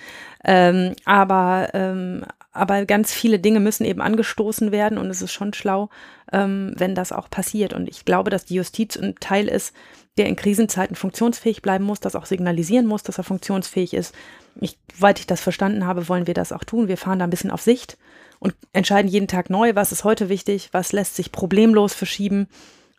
Ähm, 0.43 0.93
aber, 1.05 1.69
ähm, 1.73 2.25
aber 2.51 2.85
ganz 2.85 3.13
viele 3.13 3.39
Dinge 3.39 3.59
müssen 3.59 3.85
eben 3.85 4.01
angestoßen 4.01 4.71
werden 4.71 4.97
und 4.97 5.09
es 5.09 5.21
ist 5.21 5.33
schon 5.33 5.53
schlau, 5.53 5.89
ähm, 6.31 6.73
wenn 6.77 6.95
das 6.95 7.11
auch 7.11 7.29
passiert. 7.29 7.73
Und 7.73 7.89
ich 7.89 8.05
glaube, 8.05 8.29
dass 8.29 8.45
die 8.45 8.55
Justiz 8.55 8.95
ein 8.97 9.15
Teil 9.19 9.47
ist, 9.47 9.73
der 10.17 10.27
in 10.27 10.35
Krisenzeiten 10.35 10.95
funktionsfähig 10.95 11.61
bleiben 11.61 11.85
muss, 11.85 11.99
das 11.99 12.15
auch 12.15 12.25
signalisieren 12.25 12.85
muss, 12.85 13.03
dass 13.03 13.17
er 13.17 13.23
funktionsfähig 13.23 13.93
ist. 13.93 14.13
Ich, 14.61 14.77
soweit 14.95 15.19
ich 15.19 15.27
das 15.27 15.41
verstanden 15.41 15.85
habe, 15.85 16.07
wollen 16.07 16.27
wir 16.27 16.35
das 16.35 16.51
auch 16.51 16.63
tun. 16.63 16.87
Wir 16.87 16.97
fahren 16.97 17.19
da 17.19 17.25
ein 17.25 17.31
bisschen 17.31 17.51
auf 17.51 17.61
Sicht 17.61 17.97
und 18.39 18.53
entscheiden 18.71 19.09
jeden 19.09 19.27
Tag 19.27 19.49
neu, 19.49 19.73
was 19.73 19.91
ist 19.91 20.03
heute 20.03 20.29
wichtig, 20.29 20.69
was 20.71 20.91
lässt 20.91 21.15
sich 21.15 21.31
problemlos 21.31 21.93
verschieben 21.93 22.47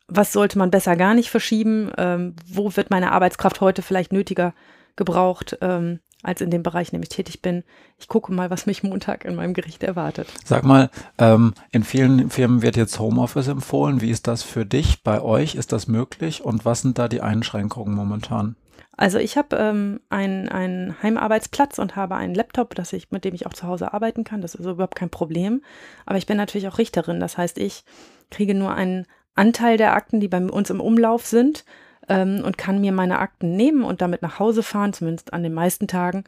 was 0.09 0.33
sollte 0.33 0.59
man 0.59 0.71
besser 0.71 0.97
gar 0.97 1.15
nicht 1.15 1.31
verschieben, 1.31 1.91
ähm, 1.97 2.35
wo 2.47 2.77
wird 2.77 2.91
meine 2.91 3.13
Arbeitskraft 3.13 3.61
heute 3.61 3.83
vielleicht 3.83 4.13
nötiger 4.13 4.55
gebraucht, 4.97 5.59
ähm, 5.61 6.01
als 6.23 6.41
in 6.41 6.51
dem 6.51 6.63
Bereich, 6.63 6.93
in 6.93 6.99
dem 6.99 7.03
ich 7.03 7.11
tätig 7.11 7.43
bin. 7.43 7.65
Ich 7.99 8.09
gucke 8.09 8.33
mal, 8.33 8.51
was 8.51 8.67
mich 8.67 8.83
Montag 8.83 9.25
in 9.25 9.35
meinem 9.35 9.55
Gericht 9.55 9.83
erwartet. 9.83 10.29
Sag 10.45 10.65
mal, 10.65 10.91
ähm, 11.19 11.53
in 11.71 11.85
vielen 11.85 12.31
Firmen 12.31 12.63
wird 12.63 12.77
jetzt 12.77 12.99
Homeoffice 12.99 13.49
empfohlen. 13.49 14.01
Wie 14.01 14.11
ist 14.11 14.27
das 14.27 14.43
für 14.43 14.65
dich? 14.65 15.03
Bei 15.03 15.21
euch 15.21 15.55
ist 15.55 15.73
das 15.73 15.87
möglich? 15.87 16.43
Und 16.43 16.65
was 16.65 16.81
sind 16.81 16.99
da 16.99 17.09
die 17.09 17.21
Einschränkungen 17.21 17.95
momentan? 17.95 18.57
Also 18.97 19.19
ich 19.19 19.37
habe 19.37 19.57
ähm, 19.57 20.01
einen, 20.09 20.49
einen 20.49 21.03
Heimarbeitsplatz 21.03 21.79
und 21.79 21.97
habe 21.97 22.15
einen 22.15 22.35
Laptop, 22.35 22.75
das 22.75 22.93
ich, 22.93 23.11
mit 23.11 23.25
dem 23.25 23.35
ich 23.35 23.47
auch 23.47 23.53
zu 23.53 23.67
Hause 23.67 23.93
arbeiten 23.93 24.25
kann. 24.25 24.41
Das 24.41 24.55
ist 24.55 24.65
überhaupt 24.65 24.95
kein 24.95 25.11
Problem. 25.11 25.63
Aber 26.07 26.17
ich 26.17 26.27
bin 26.27 26.37
natürlich 26.37 26.69
auch 26.69 26.79
Richterin. 26.79 27.21
Das 27.21 27.37
heißt, 27.37 27.59
ich 27.59 27.85
kriege 28.31 28.55
nur 28.55 28.73
einen 28.73 29.07
Anteil 29.35 29.77
der 29.77 29.95
Akten, 29.95 30.21
die 30.21 30.29
bei 30.29 30.39
uns 30.39 30.71
im 30.71 30.81
Umlauf 30.81 31.27
sind 31.27 31.65
ähm, 32.09 32.43
und 32.45 32.59
kann 32.59 32.81
mir 32.81 32.93
meine 32.93 33.19
Akten 33.19 33.57
nehmen 33.57 33.83
und 33.85 34.03
damit 34.03 34.23
nach 34.23 34.39
Hause 34.39 34.63
fahren, 34.63 34.93
zumindest 34.93 35.33
an 35.33 35.43
den 35.43 35.55
meisten 35.55 35.89
Tagen, 35.89 36.25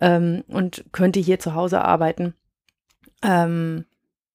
ähm, 0.00 0.44
und 0.48 0.84
könnte 0.92 1.20
hier 1.20 1.38
zu 1.38 1.54
Hause 1.54 1.82
arbeiten, 1.82 2.34
ähm, 3.22 3.84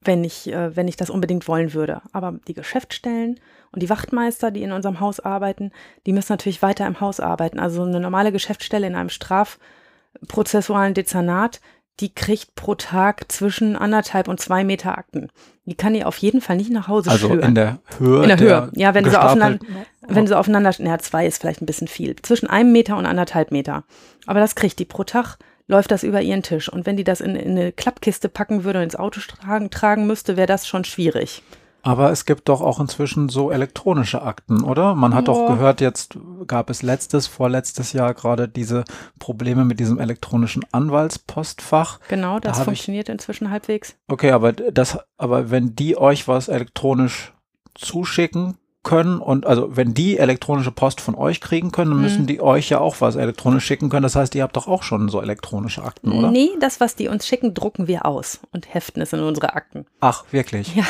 wenn, 0.02 0.24
ich, 0.24 0.52
äh, 0.52 0.76
wenn 0.76 0.88
ich 0.88 0.96
das 0.96 1.10
unbedingt 1.10 1.48
wollen 1.48 1.74
würde. 1.74 2.02
Aber 2.14 2.40
die 2.48 2.54
Geschäftsstellen 2.54 3.40
und 3.72 3.82
die 3.82 3.90
Wachtmeister, 3.90 4.52
die 4.52 4.64
in 4.64 4.72
unserem 4.72 5.00
Haus 5.00 5.20
arbeiten, 5.20 5.72
die 6.06 6.14
müssen 6.14 6.34
natürlich 6.34 6.62
weiter 6.62 6.86
im 6.88 7.02
Haus 7.02 7.20
arbeiten. 7.20 7.60
Also 7.60 7.84
eine 7.84 8.00
normale 8.00 8.32
Geschäftsstelle 8.32 8.88
in 8.88 8.96
einem 8.96 9.10
strafprozessualen 9.10 10.94
Dezernat 10.94 11.62
die 12.00 12.14
kriegt 12.14 12.56
pro 12.56 12.76
Tag 12.76 13.32
zwischen 13.32 13.76
anderthalb 13.76 14.28
und 14.28 14.40
zwei 14.40 14.64
Meter 14.64 14.98
Akten. 14.98 15.30
Die 15.66 15.76
kann 15.76 15.94
die 15.94 16.04
auf 16.04 16.18
jeden 16.18 16.42
Fall 16.42 16.58
nicht 16.58 16.70
nach 16.70 16.88
Hause 16.88 17.10
Also 17.10 17.30
schüren. 17.30 17.40
in 17.50 17.56
der 17.56 17.80
Höhe. 17.98 18.22
In 18.24 18.28
der 18.30 18.40
Höhe. 18.40 18.48
der 18.48 18.70
Ja, 18.76 18.94
wenn 18.94 19.10
sie 19.10 19.20
aufeinander, 19.20 19.66
wenn 20.08 20.28
sie 20.28 20.38
aufeinander, 20.38 20.74
naja, 20.80 21.00
zwei 21.00 21.26
ist 21.26 21.42
vielleicht 21.42 21.62
ein 21.62 21.66
bisschen 21.66 21.88
viel. 21.88 22.16
Zwischen 22.22 22.50
einem 22.50 22.72
Meter 22.72 22.98
und 22.98 23.06
anderthalb 23.06 23.52
Meter. 23.52 23.84
Aber 24.26 24.40
das 24.40 24.56
kriegt 24.56 24.78
die 24.80 24.86
pro 24.86 25.04
Tag, 25.04 25.38
läuft 25.68 25.92
das 25.92 26.04
über 26.04 26.22
ihren 26.22 26.44
Tisch. 26.44 26.70
Und 26.72 26.86
wenn 26.86 26.98
die 26.98 27.04
das 27.04 27.22
in, 27.22 27.36
in 27.36 27.52
eine 27.52 27.72
Klappkiste 27.72 28.30
packen 28.30 28.64
würde 28.64 28.80
und 28.80 28.84
ins 28.86 28.96
Auto 28.96 29.22
tragen, 29.22 29.70
tragen 29.70 30.06
müsste, 30.06 30.38
wäre 30.38 30.48
das 30.48 30.68
schon 30.68 30.84
schwierig. 30.84 31.42
Aber 31.86 32.10
es 32.12 32.26
gibt 32.26 32.50
doch 32.50 32.62
auch 32.62 32.80
inzwischen 32.80 33.30
so 33.30 33.52
elektronische 33.52 34.24
Akten, 34.24 34.64
oder? 34.64 34.96
Man 34.96 35.14
hat 35.14 35.28
doch 35.28 35.42
Ja. 35.42 35.54
gehört, 35.54 35.82
jetzt 35.82 36.18
gab 36.48 36.72
es 36.72 36.82
letztes, 36.82 37.28
vorletztes 37.28 37.94
Jahr 37.94 38.16
gerade 38.16 38.48
diese 38.48 38.86
Probleme 39.20 39.66
mit 39.66 39.80
diesem 39.80 40.00
elektronischen 40.00 40.66
Anwaltspostfach. 40.72 42.00
Genau, 42.08 42.40
Da 42.40 42.50
das 42.50 42.58
ich- 42.58 42.64
funktioniert 42.66 43.08
inzwischen 43.08 43.52
halbwegs. 43.52 43.96
Okay, 44.08 44.32
aber 44.32 44.52
das, 44.54 44.98
aber 45.18 45.52
wenn 45.52 45.76
die 45.76 45.96
euch 45.96 46.28
was 46.28 46.48
elektronisch 46.48 47.34
zuschicken 47.76 48.58
können 48.86 49.20
und 49.20 49.46
also 49.46 49.76
wenn 49.76 49.94
die 49.94 50.18
elektronische 50.18 50.72
Post 50.72 51.02
von 51.02 51.16
euch 51.16 51.42
kriegen 51.42 51.74
können, 51.74 51.92
dann 51.92 52.02
müssen 52.02 52.22
Mhm. 52.22 52.28
die 52.28 52.40
euch 52.40 52.70
ja 52.70 52.80
auch 52.80 53.02
was 53.02 53.18
elektronisch 53.18 53.66
schicken 53.66 53.90
können. 53.90 54.04
Das 54.04 54.16
heißt, 54.16 54.34
ihr 54.36 54.44
habt 54.44 54.56
doch 54.56 54.70
auch 54.70 54.84
schon 54.84 55.10
so 55.10 55.22
elektronische 55.22 55.84
Akten, 55.84 56.14
oder? 56.14 56.32
Nee, 56.32 56.52
das, 56.62 56.80
was 56.80 56.96
die 56.96 57.10
uns 57.10 57.28
schicken, 57.28 57.54
drucken 57.54 57.88
wir 57.90 58.06
aus 58.06 58.40
und 58.54 58.74
heften 58.74 59.02
es 59.02 59.12
in 59.12 59.20
unsere 59.20 59.54
Akten. 59.56 59.86
Ach, 60.00 60.24
wirklich? 60.32 60.74
Ja, 60.76 60.86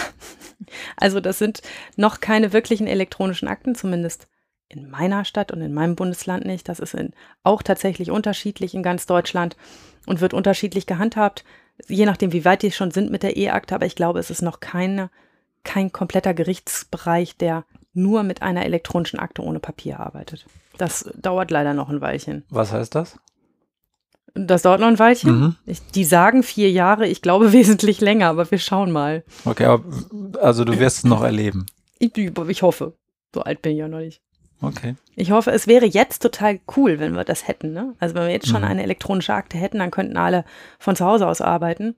also 0.97 1.19
das 1.19 1.39
sind 1.39 1.61
noch 1.95 2.19
keine 2.19 2.53
wirklichen 2.53 2.85
elektronischen 2.87 3.47
Akten, 3.47 3.73
zumindest 3.73 4.27
in 4.67 4.89
meiner 4.89 5.25
Stadt 5.25 5.51
und 5.51 5.61
in 5.61 5.73
meinem 5.73 5.95
Bundesland 5.95 6.45
nicht. 6.45 6.69
Das 6.69 6.79
ist 6.79 6.93
in, 6.93 7.13
auch 7.43 7.63
tatsächlich 7.63 8.11
unterschiedlich 8.11 8.73
in 8.75 8.83
ganz 8.83 9.05
Deutschland 9.05 9.57
und 10.05 10.21
wird 10.21 10.33
unterschiedlich 10.33 10.85
gehandhabt, 10.85 11.43
je 11.87 12.05
nachdem, 12.05 12.31
wie 12.33 12.45
weit 12.45 12.61
die 12.63 12.71
schon 12.71 12.91
sind 12.91 13.11
mit 13.11 13.23
der 13.23 13.37
E-Akte. 13.37 13.75
Aber 13.75 13.85
ich 13.85 13.95
glaube, 13.95 14.19
es 14.19 14.29
ist 14.29 14.41
noch 14.41 14.59
keine, 14.59 15.09
kein 15.63 15.91
kompletter 15.91 16.33
Gerichtsbereich, 16.33 17.37
der 17.37 17.65
nur 17.95 18.23
mit 18.23 18.41
einer 18.41 18.65
elektronischen 18.65 19.19
Akte 19.19 19.41
ohne 19.41 19.59
Papier 19.59 19.99
arbeitet. 19.99 20.45
Das 20.77 21.09
dauert 21.15 21.51
leider 21.51 21.73
noch 21.73 21.89
ein 21.89 22.01
Weilchen. 22.01 22.43
Was 22.49 22.71
heißt 22.71 22.93
das? 22.95 23.17
Das 24.33 24.63
dauert 24.63 24.81
noch 24.81 24.87
ein 24.89 24.99
Weilchen. 24.99 25.39
Mhm. 25.39 25.55
Ich, 25.65 25.81
die 25.93 26.03
sagen 26.03 26.43
vier 26.43 26.69
Jahre, 26.69 27.07
ich 27.07 27.21
glaube 27.21 27.53
wesentlich 27.53 28.01
länger, 28.01 28.27
aber 28.27 28.51
wir 28.51 28.59
schauen 28.59 28.91
mal. 28.91 29.23
Okay, 29.45 29.65
aber 29.65 29.83
also 30.41 30.65
du 30.65 30.77
wirst 30.77 30.99
es 30.99 31.03
noch 31.05 31.23
erleben. 31.23 31.65
Ich, 31.99 32.11
ich 32.17 32.61
hoffe. 32.61 32.93
So 33.33 33.41
alt 33.41 33.61
bin 33.61 33.71
ich 33.73 33.79
ja 33.79 33.87
noch 33.87 33.99
nicht. 33.99 34.21
Okay. 34.61 34.95
Ich 35.15 35.31
hoffe, 35.31 35.51
es 35.51 35.67
wäre 35.67 35.85
jetzt 35.85 36.21
total 36.21 36.59
cool, 36.75 36.99
wenn 36.99 37.13
wir 37.15 37.23
das 37.23 37.47
hätten. 37.47 37.71
Ne? 37.73 37.93
Also 37.99 38.15
wenn 38.15 38.23
wir 38.23 38.31
jetzt 38.31 38.47
schon 38.47 38.61
Mhm. 38.61 38.67
eine 38.67 38.83
elektronische 38.83 39.33
Akte 39.33 39.57
hätten, 39.57 39.79
dann 39.79 39.91
könnten 39.91 40.17
alle 40.17 40.43
von 40.79 40.95
zu 40.95 41.05
Hause 41.05 41.27
aus 41.27 41.41
arbeiten. 41.41 41.95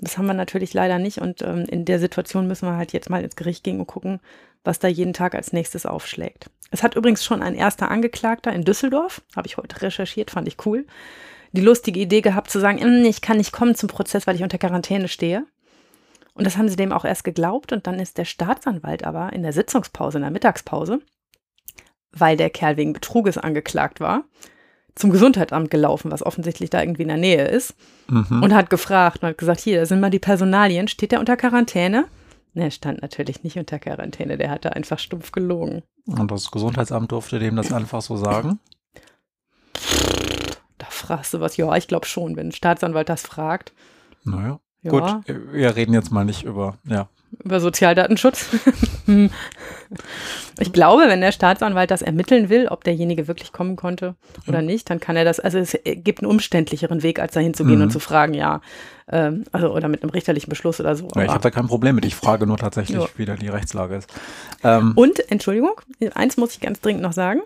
Das 0.00 0.16
haben 0.16 0.26
wir 0.26 0.34
natürlich 0.34 0.72
leider 0.74 0.98
nicht 0.98 1.18
und 1.18 1.42
ähm, 1.42 1.66
in 1.68 1.84
der 1.84 1.98
Situation 1.98 2.46
müssen 2.46 2.66
wir 2.68 2.76
halt 2.76 2.92
jetzt 2.92 3.10
mal 3.10 3.22
ins 3.22 3.36
Gericht 3.36 3.64
gehen 3.64 3.78
und 3.80 3.86
gucken, 3.86 4.20
was 4.64 4.78
da 4.78 4.88
jeden 4.88 5.12
Tag 5.12 5.34
als 5.34 5.52
nächstes 5.52 5.86
aufschlägt. 5.86 6.50
Es 6.70 6.82
hat 6.82 6.94
übrigens 6.94 7.24
schon 7.24 7.42
ein 7.42 7.54
erster 7.54 7.90
Angeklagter 7.90 8.52
in 8.52 8.64
Düsseldorf, 8.64 9.22
habe 9.34 9.46
ich 9.48 9.56
heute 9.56 9.80
recherchiert, 9.82 10.30
fand 10.30 10.46
ich 10.48 10.64
cool, 10.66 10.86
die 11.52 11.60
lustige 11.62 11.98
Idee 11.98 12.20
gehabt 12.20 12.50
zu 12.50 12.60
sagen, 12.60 12.78
"Mm, 12.78 13.04
ich 13.04 13.20
kann 13.22 13.38
nicht 13.38 13.52
kommen 13.52 13.74
zum 13.74 13.88
Prozess, 13.88 14.26
weil 14.26 14.36
ich 14.36 14.42
unter 14.42 14.58
Quarantäne 14.58 15.08
stehe. 15.08 15.44
Und 16.34 16.46
das 16.46 16.56
haben 16.56 16.68
sie 16.68 16.76
dem 16.76 16.92
auch 16.92 17.04
erst 17.04 17.24
geglaubt 17.24 17.72
und 17.72 17.86
dann 17.88 17.98
ist 17.98 18.16
der 18.18 18.24
Staatsanwalt 18.24 19.04
aber 19.04 19.32
in 19.32 19.42
der 19.42 19.52
Sitzungspause, 19.52 20.18
in 20.18 20.22
der 20.22 20.30
Mittagspause, 20.30 21.00
weil 22.12 22.36
der 22.36 22.50
Kerl 22.50 22.76
wegen 22.76 22.92
Betruges 22.92 23.36
angeklagt 23.36 23.98
war, 24.00 24.24
zum 24.94 25.10
Gesundheitsamt 25.10 25.70
gelaufen, 25.70 26.10
was 26.10 26.22
offensichtlich 26.24 26.70
da 26.70 26.80
irgendwie 26.80 27.02
in 27.02 27.08
der 27.08 27.16
Nähe 27.16 27.46
ist, 27.48 27.74
Mhm. 28.08 28.42
und 28.42 28.54
hat 28.54 28.70
gefragt 28.70 29.22
und 29.22 29.28
hat 29.30 29.38
gesagt, 29.38 29.60
hier, 29.60 29.80
da 29.80 29.86
sind 29.86 30.00
mal 30.00 30.10
die 30.10 30.18
Personalien, 30.18 30.88
steht 30.88 31.12
der 31.12 31.20
unter 31.20 31.36
Quarantäne? 31.36 32.06
Ne, 32.52 32.64
er 32.64 32.70
stand 32.70 33.02
natürlich 33.02 33.42
nicht 33.44 33.56
unter 33.56 33.78
Quarantäne, 33.78 34.36
der 34.36 34.50
hatte 34.50 34.74
einfach 34.74 34.98
stumpf 34.98 35.32
gelogen. 35.32 35.82
Und 36.06 36.30
das 36.30 36.50
Gesundheitsamt 36.50 37.12
durfte 37.12 37.38
dem 37.38 37.56
das 37.56 37.72
einfach 37.72 38.02
so 38.02 38.16
sagen? 38.16 38.58
Da 40.78 40.86
fragst 40.88 41.34
du 41.34 41.40
was, 41.40 41.56
ja, 41.56 41.74
ich 41.76 41.86
glaube 41.86 42.06
schon, 42.06 42.36
wenn 42.36 42.48
ein 42.48 42.52
Staatsanwalt 42.52 43.08
das 43.08 43.22
fragt. 43.22 43.72
Naja. 44.24 44.60
Ja, 44.82 44.90
Gut, 44.90 45.24
wir 45.26 45.76
reden 45.76 45.92
jetzt 45.92 46.10
mal 46.10 46.24
nicht 46.24 46.42
über, 46.42 46.78
ja. 46.84 47.08
Über 47.44 47.60
Sozialdatenschutz. 47.60 48.46
Ich 50.60 50.72
glaube, 50.72 51.04
wenn 51.08 51.20
der 51.20 51.32
Staatsanwalt 51.32 51.90
das 51.90 52.02
ermitteln 52.02 52.48
will, 52.48 52.68
ob 52.68 52.84
derjenige 52.84 53.26
wirklich 53.28 53.50
kommen 53.52 53.76
konnte 53.76 54.14
oder 54.46 54.62
nicht, 54.62 54.88
dann 54.90 55.00
kann 55.00 55.16
er 55.16 55.24
das, 55.24 55.40
also 55.40 55.58
es 55.58 55.76
gibt 55.84 56.20
einen 56.20 56.30
umständlicheren 56.30 57.02
Weg, 57.02 57.18
als 57.18 57.32
dahin 57.32 57.54
zu 57.54 57.64
gehen 57.64 57.76
Mhm. 57.78 57.84
und 57.84 57.90
zu 57.90 57.98
fragen, 57.98 58.34
ja, 58.34 58.60
ähm, 59.10 59.44
also 59.52 59.72
oder 59.74 59.88
mit 59.88 60.02
einem 60.02 60.10
richterlichen 60.10 60.48
Beschluss 60.50 60.78
oder 60.78 60.94
so. 60.94 61.08
ja 61.16 61.24
ich 61.24 61.30
habe 61.30 61.40
da 61.42 61.50
kein 61.50 61.66
Problem 61.66 61.94
mit. 61.96 62.04
Ich 62.04 62.14
frage 62.14 62.46
nur 62.46 62.58
tatsächlich, 62.58 62.98
Ja. 62.98 63.08
wie 63.16 63.24
da 63.24 63.34
die 63.36 63.48
Rechtslage 63.48 63.96
ist. 63.96 64.08
Ähm, 64.62 64.92
Und, 64.94 65.30
Entschuldigung, 65.30 65.72
eins 66.14 66.36
muss 66.36 66.52
ich 66.54 66.60
ganz 66.60 66.80
dringend 66.80 67.02
noch 67.02 67.12
sagen. 67.14 67.40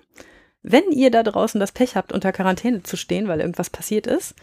Wenn 0.63 0.91
ihr 0.91 1.11
da 1.11 1.23
draußen 1.23 1.61
das 1.61 1.73
Pech 1.73 1.95
habt, 1.97 2.13
unter 2.13 2.33
Quarantäne 2.33 2.83
zu 2.83 2.97
stehen, 2.97 3.29
weil 3.29 3.41
irgendwas 3.41 3.71
passiert 3.71 4.07
ist, 4.07 4.35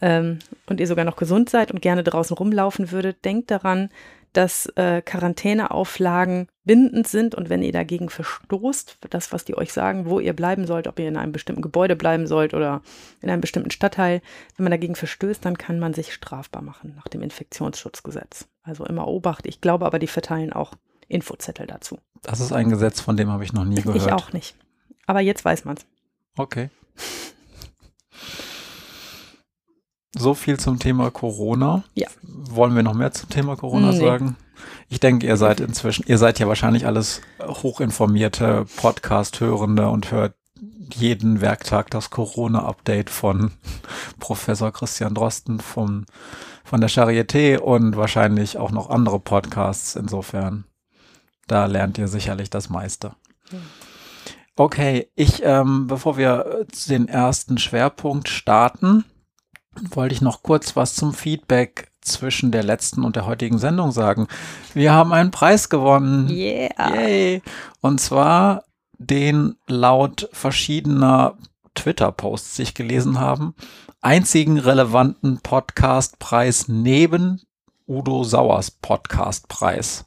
ähm, 0.00 0.38
und 0.66 0.80
ihr 0.80 0.86
sogar 0.86 1.04
noch 1.04 1.16
gesund 1.16 1.50
seid 1.50 1.70
und 1.72 1.82
gerne 1.82 2.02
draußen 2.02 2.36
rumlaufen 2.36 2.90
würdet, 2.92 3.24
denkt 3.24 3.50
daran, 3.50 3.90
dass 4.32 4.66
äh, 4.76 5.02
Quarantäneauflagen 5.02 6.48
bindend 6.64 7.06
sind 7.06 7.34
und 7.34 7.50
wenn 7.50 7.62
ihr 7.62 7.72
dagegen 7.72 8.08
verstoßt, 8.08 8.98
das, 9.10 9.32
was 9.32 9.44
die 9.44 9.56
euch 9.56 9.72
sagen, 9.72 10.06
wo 10.06 10.20
ihr 10.20 10.32
bleiben 10.32 10.66
sollt, 10.66 10.86
ob 10.86 10.98
ihr 10.98 11.08
in 11.08 11.16
einem 11.16 11.32
bestimmten 11.32 11.62
Gebäude 11.62 11.96
bleiben 11.96 12.26
sollt 12.26 12.54
oder 12.54 12.82
in 13.20 13.30
einem 13.30 13.40
bestimmten 13.40 13.70
Stadtteil, 13.70 14.22
wenn 14.56 14.64
man 14.64 14.70
dagegen 14.70 14.94
verstößt, 14.94 15.44
dann 15.44 15.58
kann 15.58 15.78
man 15.78 15.92
sich 15.92 16.14
strafbar 16.14 16.62
machen 16.62 16.94
nach 16.96 17.08
dem 17.08 17.22
Infektionsschutzgesetz. 17.22 18.48
Also 18.62 18.84
immer 18.86 19.08
Obacht. 19.08 19.46
Ich 19.46 19.60
glaube 19.60 19.86
aber, 19.86 19.98
die 19.98 20.06
verteilen 20.06 20.52
auch 20.52 20.74
Infozettel 21.08 21.66
dazu. 21.66 21.98
das 22.22 22.40
ist 22.40 22.52
ein 22.52 22.70
Gesetz, 22.70 23.00
von 23.00 23.16
dem 23.16 23.28
habe 23.30 23.44
ich 23.44 23.52
noch 23.52 23.64
nie 23.64 23.82
gehört. 23.82 23.96
Ich 23.96 24.12
auch 24.12 24.32
nicht. 24.32 24.56
Aber 25.06 25.20
jetzt 25.20 25.44
weiß 25.44 25.64
man's. 25.64 25.84
Okay. 26.36 26.70
So 30.16 30.34
viel 30.34 30.58
zum 30.60 30.78
Thema 30.78 31.10
Corona. 31.10 31.84
Ja. 31.94 32.08
Wollen 32.22 32.74
wir 32.74 32.82
noch 32.82 32.94
mehr 32.94 33.12
zum 33.12 33.30
Thema 33.30 33.56
Corona 33.56 33.92
Nee. 33.92 33.98
sagen? 34.00 34.36
Ich 34.88 35.00
denke, 35.00 35.26
ihr 35.26 35.36
seid 35.36 35.60
inzwischen, 35.60 36.04
ihr 36.06 36.18
seid 36.18 36.38
ja 36.38 36.46
wahrscheinlich 36.46 36.86
alles 36.86 37.22
hochinformierte 37.42 38.66
Podcast-Hörende 38.76 39.88
und 39.88 40.10
hört 40.12 40.34
jeden 40.94 41.40
Werktag 41.40 41.90
das 41.90 42.10
Corona-Update 42.10 43.08
von 43.10 43.52
Professor 44.20 44.70
Christian 44.70 45.14
Drosten 45.14 45.60
vom, 45.60 46.04
von 46.64 46.80
der 46.80 46.90
Charité 46.90 47.58
und 47.58 47.96
wahrscheinlich 47.96 48.58
auch 48.58 48.70
noch 48.70 48.90
andere 48.90 49.18
Podcasts. 49.18 49.96
Insofern, 49.96 50.64
da 51.46 51.64
lernt 51.64 51.96
ihr 51.96 52.08
sicherlich 52.08 52.50
das 52.50 52.68
meiste. 52.68 53.14
Ja. 53.50 53.58
Okay, 54.54 55.08
ich, 55.14 55.42
ähm, 55.42 55.86
bevor 55.86 56.18
wir 56.18 56.66
den 56.86 57.08
ersten 57.08 57.56
Schwerpunkt 57.56 58.28
starten, 58.28 59.04
wollte 59.90 60.14
ich 60.14 60.20
noch 60.20 60.42
kurz 60.42 60.76
was 60.76 60.94
zum 60.94 61.14
Feedback 61.14 61.90
zwischen 62.00 62.50
der 62.50 62.62
letzten 62.62 63.04
und 63.04 63.16
der 63.16 63.26
heutigen 63.26 63.58
Sendung 63.58 63.92
sagen. 63.92 64.26
Wir 64.74 64.92
haben 64.92 65.12
einen 65.12 65.30
Preis 65.30 65.68
gewonnen. 65.68 66.28
Yeah. 66.28 66.94
Yay! 66.94 67.42
Und 67.80 68.00
zwar 68.00 68.64
den 68.98 69.56
laut 69.66 70.28
verschiedener 70.32 71.36
Twitter-Posts, 71.74 72.56
die 72.56 72.62
ich 72.62 72.74
gelesen 72.74 73.18
haben, 73.18 73.54
einzigen 74.00 74.58
relevanten 74.58 75.40
Podcastpreis 75.40 76.68
neben 76.68 77.40
Udo 77.86 78.24
Sauers 78.24 78.70
Podcastpreis. 78.70 80.04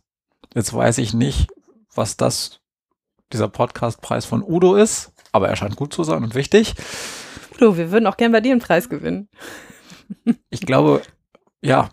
Jetzt 0.53 0.74
weiß 0.74 1.00
ich 1.00 1.13
nicht, 1.13 1.48
was 1.93 2.17
das, 2.17 2.60
dieser 3.34 3.48
Podcastpreis 3.48 4.25
von 4.25 4.43
Udo 4.43 4.75
ist, 4.75 5.12
aber 5.31 5.50
er 5.50 5.55
scheint 5.55 5.75
gut 5.75 5.93
zu 5.93 6.03
sein 6.03 6.24
und 6.24 6.36
wichtig. 6.36 6.75
Udo, 7.55 7.77
wir 7.77 7.91
würden 7.91 8.07
auch 8.07 8.17
gern 8.17 8.31
bei 8.31 8.41
dir 8.41 8.51
einen 8.51 8.62
Preis 8.62 8.89
gewinnen. 8.89 9.29
Ich 10.50 10.62
glaube, 10.62 11.01
ja, 11.62 11.89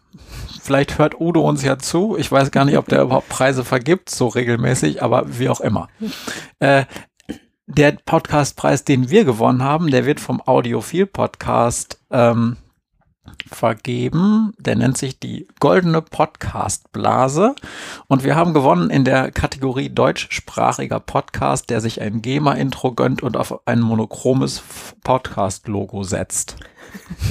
vielleicht 0.61 0.99
hört 0.99 1.21
Udo 1.21 1.49
uns 1.49 1.65
ja 1.65 1.79
zu. 1.79 2.17
Ich 2.17 2.31
weiß 2.31 2.51
gar 2.51 2.65
nicht, 2.65 2.77
ob 2.77 2.89
der 2.89 3.03
überhaupt 3.03 3.29
Preise 3.29 3.65
vergibt, 3.65 4.11
so 4.11 4.29
regelmäßig, 4.29 5.03
aber 5.03 5.39
wie 5.39 5.49
auch 5.49 5.61
immer. 5.61 5.89
Äh, 6.59 6.85
der 7.67 7.93
Podcastpreis, 7.93 8.85
den 8.85 9.09
wir 9.09 9.25
gewonnen 9.25 9.63
haben, 9.63 9.91
der 9.91 10.05
wird 10.05 10.21
vom 10.21 10.43
Audiophil 10.45 11.07
Podcast 11.07 11.99
ähm, 12.11 12.57
vergeben. 13.55 14.53
Der 14.59 14.77
nennt 14.77 14.99
sich 14.99 15.19
die 15.19 15.49
Goldene 15.61 16.03
Podcast-Blase. 16.03 17.55
Und 18.09 18.25
wir 18.25 18.37
haben 18.37 18.55
gewonnen 18.55 18.91
in 18.91 19.05
der 19.05 19.31
Kategorie 19.31 19.89
deutschsprachiger 19.89 21.01
Podcast, 21.01 21.71
der 21.71 21.81
sich 21.81 22.01
ein 22.01 22.23
GEMA-Intro 22.23 22.93
gönnt 22.93 23.23
und 23.23 23.37
auf 23.37 23.67
ein 23.67 23.81
monochromes 23.81 24.63
Podcast-Logo 25.05 26.03
setzt. 26.03 26.57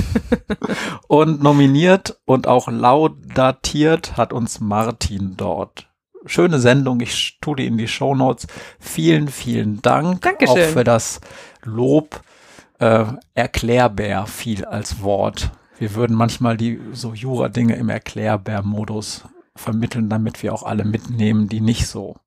und 1.07 1.43
nominiert 1.43 2.19
und 2.25 2.47
auch 2.47 2.67
laudatiert 2.69 4.17
hat 4.17 4.33
uns 4.33 4.59
Martin 4.59 5.35
dort. 5.37 5.87
Schöne 6.25 6.59
Sendung, 6.59 6.99
ich 6.99 7.39
tue 7.41 7.55
die 7.55 7.65
in 7.65 7.77
die 7.77 7.87
Shownotes. 7.87 8.47
Vielen, 8.79 9.27
vielen 9.27 9.81
Dank 9.81 10.21
Dankeschön. 10.21 10.55
auch 10.55 10.69
für 10.69 10.83
das 10.83 11.19
Lob. 11.63 12.21
Äh, 12.79 13.05
erklärbär 13.35 14.25
viel 14.25 14.65
als 14.65 15.03
Wort. 15.03 15.51
Wir 15.81 15.95
würden 15.95 16.15
manchmal 16.15 16.57
die 16.57 16.79
so 16.93 17.15
Jura-Dinge 17.15 17.75
im 17.75 17.89
Erklärbär-Modus 17.89 19.23
vermitteln, 19.55 20.09
damit 20.09 20.43
wir 20.43 20.53
auch 20.53 20.61
alle 20.61 20.85
mitnehmen, 20.85 21.49
die 21.49 21.59
nicht 21.59 21.87
so 21.87 22.17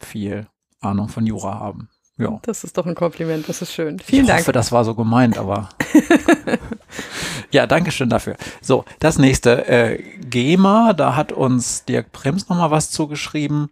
viel 0.00 0.48
Ahnung 0.80 1.08
von 1.08 1.24
Jura 1.24 1.54
haben. 1.54 1.88
Ja. 2.18 2.40
Das 2.42 2.64
ist 2.64 2.76
doch 2.76 2.84
ein 2.86 2.96
Kompliment, 2.96 3.48
das 3.48 3.62
ist 3.62 3.72
schön. 3.72 4.00
Vielen 4.00 4.22
ich 4.22 4.26
Dank. 4.26 4.40
Ich 4.40 4.46
hoffe, 4.46 4.52
das 4.52 4.72
war 4.72 4.84
so 4.84 4.96
gemeint, 4.96 5.38
aber. 5.38 5.68
ja, 7.52 7.68
danke 7.68 7.92
schön 7.92 8.08
dafür. 8.08 8.36
So, 8.60 8.84
das 8.98 9.18
nächste. 9.18 9.68
Äh, 9.68 10.02
GEMA, 10.24 10.94
da 10.94 11.14
hat 11.14 11.30
uns 11.30 11.84
Dirk 11.84 12.10
Prims 12.10 12.48
nochmal 12.48 12.72
was 12.72 12.90
zugeschrieben. 12.90 13.70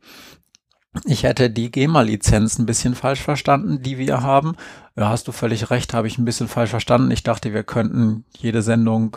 Ich 1.04 1.22
hätte 1.22 1.48
die 1.50 1.70
GEMA-Lizenz 1.70 2.58
ein 2.58 2.66
bisschen 2.66 2.94
falsch 2.94 3.22
verstanden, 3.22 3.82
die 3.82 3.96
wir 3.96 4.22
haben. 4.22 4.56
Ja, 4.94 5.08
hast 5.08 5.26
du 5.26 5.32
völlig 5.32 5.70
recht, 5.70 5.94
habe 5.94 6.06
ich 6.06 6.18
ein 6.18 6.24
bisschen 6.24 6.48
falsch 6.48 6.70
verstanden. 6.70 7.10
Ich 7.10 7.22
dachte, 7.22 7.54
wir 7.54 7.62
könnten 7.62 8.24
jede 8.36 8.62
Sendung 8.62 9.16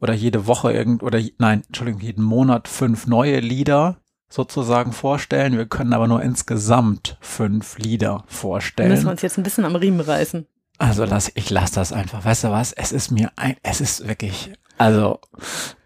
oder 0.00 0.14
jede 0.14 0.46
Woche 0.48 0.72
irgend 0.72 1.02
oder 1.02 1.20
nein, 1.38 1.62
Entschuldigung, 1.68 2.00
jeden 2.00 2.24
Monat 2.24 2.66
fünf 2.66 3.06
neue 3.06 3.38
Lieder 3.38 3.98
sozusagen 4.28 4.92
vorstellen. 4.92 5.56
Wir 5.56 5.66
können 5.66 5.92
aber 5.92 6.08
nur 6.08 6.22
insgesamt 6.22 7.18
fünf 7.20 7.78
Lieder 7.78 8.24
vorstellen. 8.26 8.88
Müssen 8.88 9.04
wir 9.04 9.12
uns 9.12 9.22
jetzt 9.22 9.38
ein 9.38 9.44
bisschen 9.44 9.64
am 9.64 9.76
Riemen 9.76 10.00
reißen. 10.00 10.46
Also 10.78 11.04
lass, 11.04 11.30
ich 11.34 11.50
lasse 11.50 11.76
das 11.76 11.92
einfach. 11.92 12.24
Weißt 12.24 12.44
du 12.44 12.50
was? 12.50 12.72
Es 12.72 12.90
ist 12.90 13.12
mir 13.12 13.30
ein, 13.36 13.56
es 13.62 13.80
ist 13.80 14.08
wirklich, 14.08 14.52
also 14.78 15.20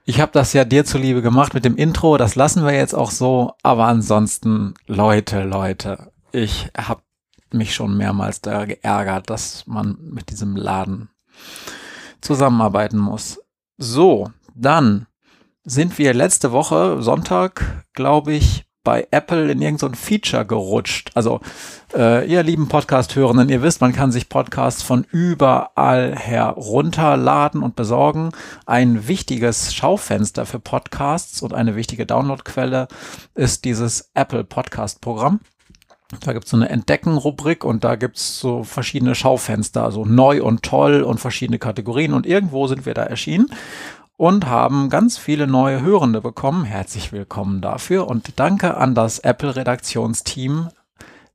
ich 0.08 0.20
habe 0.20 0.30
das 0.32 0.52
ja 0.52 0.64
dir 0.64 0.84
zuliebe 0.84 1.20
gemacht 1.20 1.52
mit 1.52 1.64
dem 1.64 1.76
Intro. 1.76 2.16
Das 2.16 2.36
lassen 2.36 2.64
wir 2.64 2.72
jetzt 2.72 2.94
auch 2.94 3.10
so. 3.10 3.52
Aber 3.62 3.86
ansonsten, 3.86 4.74
Leute, 4.86 5.42
Leute, 5.42 6.12
ich 6.30 6.70
habe 6.78 7.02
mich 7.52 7.74
schon 7.74 7.96
mehrmals 7.96 8.40
da 8.40 8.64
geärgert, 8.66 9.28
dass 9.30 9.66
man 9.66 9.98
mit 10.00 10.30
diesem 10.30 10.54
Laden 10.54 11.10
zusammenarbeiten 12.20 12.98
muss. 12.98 13.40
So, 13.78 14.30
dann 14.54 15.06
sind 15.64 15.98
wir 15.98 16.14
letzte 16.14 16.52
Woche, 16.52 17.02
Sonntag, 17.02 17.84
glaube 17.92 18.32
ich, 18.32 18.64
bei 18.86 19.08
Apple 19.10 19.50
in 19.50 19.60
irgendein 19.60 19.94
so 19.94 20.00
Feature 20.00 20.46
gerutscht. 20.46 21.10
Also, 21.14 21.40
äh, 21.92 22.24
ihr 22.30 22.44
lieben 22.44 22.68
Podcast-Hörenden, 22.68 23.48
ihr 23.48 23.60
wisst, 23.60 23.80
man 23.80 23.92
kann 23.92 24.12
sich 24.12 24.28
Podcasts 24.28 24.84
von 24.84 25.04
überall 25.10 26.14
herunterladen 26.14 27.64
und 27.64 27.74
besorgen. 27.74 28.30
Ein 28.64 29.08
wichtiges 29.08 29.74
Schaufenster 29.74 30.46
für 30.46 30.60
Podcasts 30.60 31.42
und 31.42 31.52
eine 31.52 31.74
wichtige 31.74 32.06
Downloadquelle 32.06 32.86
ist 33.34 33.64
dieses 33.64 34.12
Apple 34.14 34.44
Podcast-Programm. 34.44 35.40
Da 36.20 36.32
gibt's 36.32 36.50
so 36.50 36.56
eine 36.56 36.68
Entdecken-Rubrik 36.68 37.64
und 37.64 37.82
da 37.82 37.96
gibt's 37.96 38.38
so 38.38 38.62
verschiedene 38.62 39.16
Schaufenster, 39.16 39.82
also 39.82 40.04
neu 40.04 40.44
und 40.44 40.62
toll 40.62 41.02
und 41.02 41.18
verschiedene 41.18 41.58
Kategorien. 41.58 42.12
Und 42.12 42.26
irgendwo 42.26 42.68
sind 42.68 42.86
wir 42.86 42.94
da 42.94 43.02
erschienen 43.02 43.48
und 44.16 44.46
haben 44.46 44.88
ganz 44.88 45.18
viele 45.18 45.46
neue 45.46 45.82
Hörende 45.82 46.20
bekommen. 46.20 46.64
Herzlich 46.64 47.12
willkommen 47.12 47.60
dafür 47.60 48.08
und 48.08 48.38
danke 48.38 48.76
an 48.76 48.94
das 48.94 49.18
Apple-Redaktionsteam, 49.18 50.70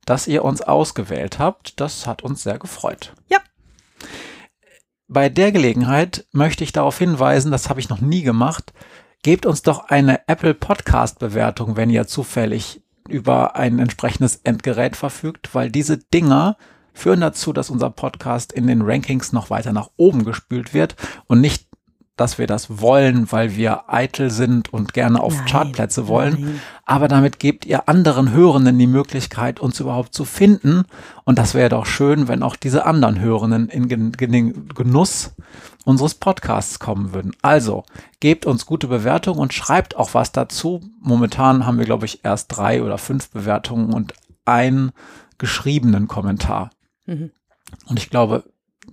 dass 0.04 0.26
ihr 0.26 0.44
uns 0.44 0.62
ausgewählt 0.62 1.38
habt. 1.38 1.80
Das 1.80 2.06
hat 2.06 2.22
uns 2.22 2.42
sehr 2.42 2.58
gefreut. 2.58 3.14
Ja. 3.28 3.38
Bei 5.06 5.28
der 5.28 5.52
Gelegenheit 5.52 6.26
möchte 6.32 6.64
ich 6.64 6.72
darauf 6.72 6.98
hinweisen, 6.98 7.52
das 7.52 7.68
habe 7.68 7.80
ich 7.80 7.88
noch 7.88 8.00
nie 8.00 8.22
gemacht. 8.22 8.72
Gebt 9.22 9.46
uns 9.46 9.62
doch 9.62 9.88
eine 9.88 10.26
Apple 10.26 10.54
Podcast 10.54 11.20
Bewertung, 11.20 11.76
wenn 11.76 11.90
ihr 11.90 12.08
zufällig 12.08 12.82
über 13.08 13.54
ein 13.56 13.78
entsprechendes 13.78 14.36
Endgerät 14.42 14.96
verfügt, 14.96 15.54
weil 15.54 15.70
diese 15.70 15.98
Dinger 15.98 16.56
führen 16.94 17.20
dazu, 17.20 17.52
dass 17.52 17.70
unser 17.70 17.90
Podcast 17.90 18.52
in 18.52 18.66
den 18.66 18.82
Rankings 18.82 19.32
noch 19.32 19.50
weiter 19.50 19.72
nach 19.72 19.90
oben 19.96 20.24
gespült 20.24 20.74
wird 20.74 20.96
und 21.26 21.40
nicht 21.40 21.71
dass 22.16 22.38
wir 22.38 22.46
das 22.46 22.80
wollen, 22.80 23.32
weil 23.32 23.56
wir 23.56 23.90
eitel 23.90 24.30
sind 24.30 24.72
und 24.72 24.92
gerne 24.92 25.20
auf 25.20 25.34
nein, 25.34 25.46
Chartplätze 25.46 26.08
wollen. 26.08 26.36
Nein. 26.40 26.60
Aber 26.84 27.08
damit 27.08 27.38
gebt 27.38 27.64
ihr 27.64 27.88
anderen 27.88 28.32
Hörenden 28.32 28.78
die 28.78 28.86
Möglichkeit, 28.86 29.60
uns 29.60 29.80
überhaupt 29.80 30.14
zu 30.14 30.24
finden. 30.24 30.84
Und 31.24 31.38
das 31.38 31.54
wäre 31.54 31.70
doch 31.70 31.86
schön, 31.86 32.28
wenn 32.28 32.42
auch 32.42 32.56
diese 32.56 32.84
anderen 32.84 33.20
Hörenden 33.20 33.68
in 33.68 33.88
den 33.88 34.12
Genuss 34.12 35.34
unseres 35.84 36.14
Podcasts 36.14 36.78
kommen 36.78 37.14
würden. 37.14 37.32
Also, 37.40 37.84
gebt 38.20 38.46
uns 38.46 38.66
gute 38.66 38.88
Bewertungen 38.88 39.40
und 39.40 39.54
schreibt 39.54 39.96
auch 39.96 40.14
was 40.14 40.32
dazu. 40.32 40.80
Momentan 41.00 41.66
haben 41.66 41.78
wir, 41.78 41.86
glaube 41.86 42.06
ich, 42.06 42.24
erst 42.24 42.56
drei 42.56 42.82
oder 42.82 42.98
fünf 42.98 43.30
Bewertungen 43.30 43.92
und 43.92 44.12
einen 44.44 44.92
geschriebenen 45.38 46.08
Kommentar. 46.08 46.70
Mhm. 47.06 47.30
Und 47.86 47.98
ich 47.98 48.10
glaube, 48.10 48.44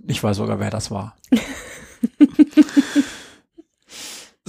ich 0.06 0.22
weiß 0.22 0.38
sogar, 0.38 0.58
wer 0.58 0.70
das 0.70 0.90
war. 0.90 1.16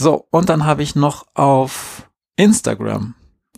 So, 0.02 0.26
und 0.32 0.50
dann 0.50 0.66
habe 0.66 0.82
ich 0.82 0.96
noch 0.96 1.28
auf 1.36 2.10
Instagram 2.36 3.14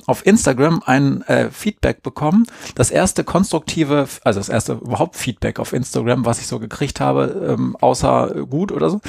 auf 0.07 0.25
Instagram 0.25 0.81
ein 0.85 1.21
äh, 1.27 1.51
Feedback 1.51 2.01
bekommen. 2.01 2.47
Das 2.75 2.91
erste 2.91 3.23
konstruktive, 3.23 4.07
also 4.23 4.39
das 4.39 4.49
erste 4.49 4.73
überhaupt 4.73 5.15
Feedback 5.15 5.59
auf 5.59 5.71
Instagram, 5.71 6.25
was 6.25 6.39
ich 6.39 6.47
so 6.47 6.59
gekriegt 6.59 6.99
habe, 6.99 7.55
ähm, 7.57 7.77
außer 7.79 8.45
gut 8.49 8.71
oder 8.71 8.89
so. 8.89 8.99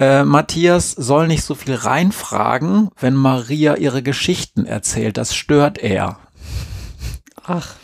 Äh, 0.00 0.24
Matthias 0.24 0.92
soll 0.92 1.28
nicht 1.28 1.44
so 1.44 1.54
viel 1.54 1.74
reinfragen, 1.74 2.88
wenn 2.98 3.14
Maria 3.14 3.76
ihre 3.76 4.02
Geschichten 4.02 4.64
erzählt. 4.64 5.18
Das 5.18 5.34
stört 5.34 5.78
er. 5.78 6.18
Ach. 7.44 7.76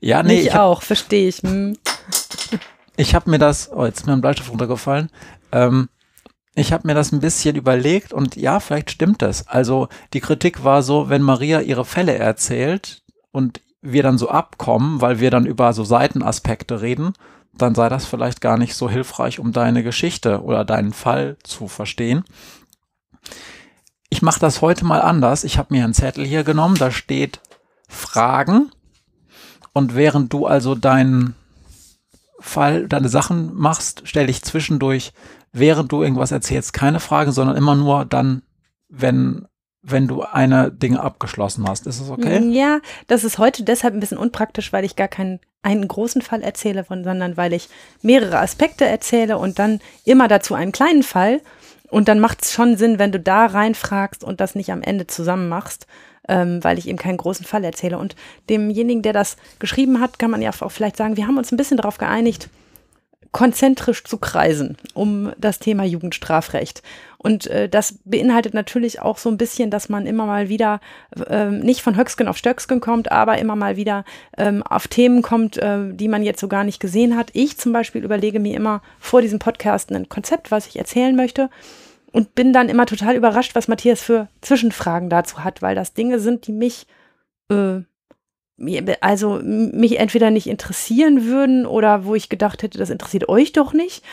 Ja, 0.00 0.22
nee. 0.22 0.40
Ich 0.40 0.54
auch, 0.54 0.82
verstehe 0.82 1.28
ich. 1.28 1.42
Hm. 1.42 1.76
Ich 2.96 3.14
habe 3.14 3.30
mir 3.30 3.38
das, 3.38 3.70
oh, 3.70 3.84
jetzt 3.84 4.00
ist 4.00 4.06
mir 4.06 4.14
ein 4.14 4.22
Bleistift 4.22 4.50
runtergefallen. 4.50 5.10
Ähm, 5.52 5.90
ich 6.54 6.72
habe 6.72 6.86
mir 6.86 6.94
das 6.94 7.12
ein 7.12 7.20
bisschen 7.20 7.56
überlegt 7.56 8.12
und 8.12 8.36
ja, 8.36 8.60
vielleicht 8.60 8.90
stimmt 8.90 9.22
das. 9.22 9.46
Also 9.46 9.88
die 10.12 10.20
Kritik 10.20 10.64
war 10.64 10.82
so, 10.82 11.08
wenn 11.08 11.22
Maria 11.22 11.60
ihre 11.60 11.84
Fälle 11.84 12.16
erzählt 12.16 13.02
und 13.30 13.60
wir 13.82 14.02
dann 14.02 14.18
so 14.18 14.28
abkommen, 14.28 15.00
weil 15.00 15.20
wir 15.20 15.30
dann 15.30 15.46
über 15.46 15.72
so 15.72 15.84
Seitenaspekte 15.84 16.82
reden, 16.82 17.12
dann 17.52 17.74
sei 17.74 17.88
das 17.88 18.04
vielleicht 18.04 18.40
gar 18.40 18.58
nicht 18.58 18.74
so 18.74 18.90
hilfreich, 18.90 19.38
um 19.38 19.52
deine 19.52 19.82
Geschichte 19.82 20.42
oder 20.42 20.64
deinen 20.64 20.92
Fall 20.92 21.36
zu 21.42 21.68
verstehen. 21.68 22.24
Ich 24.08 24.22
mache 24.22 24.40
das 24.40 24.60
heute 24.60 24.84
mal 24.84 25.00
anders. 25.00 25.44
Ich 25.44 25.56
habe 25.56 25.72
mir 25.72 25.84
einen 25.84 25.94
Zettel 25.94 26.26
hier 26.26 26.42
genommen, 26.42 26.76
da 26.76 26.90
steht 26.90 27.40
Fragen. 27.88 28.70
Und 29.72 29.94
während 29.94 30.32
du 30.32 30.46
also 30.46 30.74
deinen 30.74 31.36
Fall, 32.40 32.88
deine 32.88 33.08
Sachen 33.08 33.54
machst, 33.54 34.02
stelle 34.08 34.30
ich 34.30 34.42
zwischendurch 34.42 35.12
während 35.52 35.92
du 35.92 36.02
irgendwas 36.02 36.32
erzählst, 36.32 36.72
keine 36.72 37.00
Frage, 37.00 37.32
sondern 37.32 37.56
immer 37.56 37.74
nur 37.74 38.04
dann, 38.04 38.42
wenn 38.88 39.46
wenn 39.82 40.06
du 40.06 40.22
eine 40.22 40.70
Dinge 40.70 41.00
abgeschlossen 41.00 41.66
hast. 41.66 41.86
Ist 41.86 42.00
es 42.00 42.10
okay? 42.10 42.38
Ja, 42.50 42.80
das 43.06 43.24
ist 43.24 43.38
heute 43.38 43.64
deshalb 43.64 43.94
ein 43.94 44.00
bisschen 44.00 44.18
unpraktisch, 44.18 44.72
weil 44.72 44.84
ich 44.84 44.96
gar 44.96 45.08
keinen 45.08 45.40
einen 45.62 45.88
großen 45.88 46.22
Fall 46.22 46.42
erzähle, 46.42 46.84
sondern 46.88 47.36
weil 47.36 47.52
ich 47.52 47.68
mehrere 48.02 48.38
Aspekte 48.38 48.86
erzähle 48.86 49.38
und 49.38 49.58
dann 49.58 49.80
immer 50.04 50.28
dazu 50.28 50.54
einen 50.54 50.72
kleinen 50.72 51.02
Fall. 51.02 51.40
Und 51.90 52.08
dann 52.08 52.20
macht 52.20 52.42
es 52.42 52.52
schon 52.52 52.76
Sinn, 52.76 52.98
wenn 52.98 53.12
du 53.12 53.18
da 53.18 53.46
reinfragst 53.46 54.22
und 54.22 54.40
das 54.40 54.54
nicht 54.54 54.70
am 54.70 54.82
Ende 54.82 55.06
zusammen 55.06 55.48
machst, 55.48 55.86
ähm, 56.28 56.62
weil 56.62 56.78
ich 56.78 56.88
eben 56.88 56.98
keinen 56.98 57.16
großen 57.16 57.44
Fall 57.44 57.64
erzähle. 57.64 57.98
Und 57.98 58.16
demjenigen, 58.48 59.02
der 59.02 59.12
das 59.12 59.36
geschrieben 59.58 60.00
hat, 60.00 60.18
kann 60.18 60.30
man 60.30 60.40
ja 60.40 60.50
auch 60.50 60.70
vielleicht 60.70 60.96
sagen, 60.96 61.16
wir 61.16 61.26
haben 61.26 61.38
uns 61.38 61.52
ein 61.52 61.56
bisschen 61.56 61.76
darauf 61.76 61.98
geeinigt, 61.98 62.48
konzentrisch 63.32 64.04
zu 64.04 64.18
kreisen 64.18 64.76
um 64.94 65.32
das 65.38 65.58
Thema 65.58 65.84
Jugendstrafrecht. 65.84 66.82
Und 67.18 67.46
äh, 67.46 67.68
das 67.68 67.98
beinhaltet 68.04 68.54
natürlich 68.54 69.00
auch 69.00 69.18
so 69.18 69.28
ein 69.28 69.36
bisschen, 69.36 69.70
dass 69.70 69.88
man 69.88 70.06
immer 70.06 70.26
mal 70.26 70.48
wieder 70.48 70.80
ähm, 71.28 71.60
nicht 71.60 71.82
von 71.82 71.96
Höcksken 71.96 72.28
auf 72.28 72.36
Stöcksken 72.36 72.80
kommt, 72.80 73.12
aber 73.12 73.38
immer 73.38 73.56
mal 73.56 73.76
wieder 73.76 74.04
ähm, 74.36 74.62
auf 74.62 74.88
Themen 74.88 75.22
kommt, 75.22 75.58
äh, 75.58 75.92
die 75.92 76.08
man 76.08 76.22
jetzt 76.22 76.40
so 76.40 76.48
gar 76.48 76.64
nicht 76.64 76.80
gesehen 76.80 77.16
hat. 77.16 77.30
Ich 77.34 77.58
zum 77.58 77.72
Beispiel 77.72 78.04
überlege 78.04 78.40
mir 78.40 78.56
immer 78.56 78.82
vor 78.98 79.20
diesem 79.22 79.38
Podcast 79.38 79.92
ein 79.92 80.08
Konzept, 80.08 80.50
was 80.50 80.66
ich 80.66 80.76
erzählen 80.76 81.14
möchte 81.14 81.50
und 82.12 82.34
bin 82.34 82.52
dann 82.52 82.68
immer 82.68 82.86
total 82.86 83.14
überrascht, 83.14 83.54
was 83.54 83.68
Matthias 83.68 84.00
für 84.00 84.28
Zwischenfragen 84.40 85.10
dazu 85.10 85.44
hat, 85.44 85.62
weil 85.62 85.74
das 85.74 85.94
Dinge 85.94 86.18
sind, 86.18 86.46
die 86.46 86.52
mich 86.52 86.86
äh, 87.50 87.80
also 89.00 89.40
mich 89.42 89.98
entweder 89.98 90.30
nicht 90.30 90.46
interessieren 90.46 91.24
würden 91.24 91.66
oder 91.66 92.04
wo 92.04 92.14
ich 92.14 92.28
gedacht 92.28 92.62
hätte, 92.62 92.78
das 92.78 92.90
interessiert 92.90 93.28
euch 93.28 93.52
doch 93.52 93.72
nicht. 93.72 94.04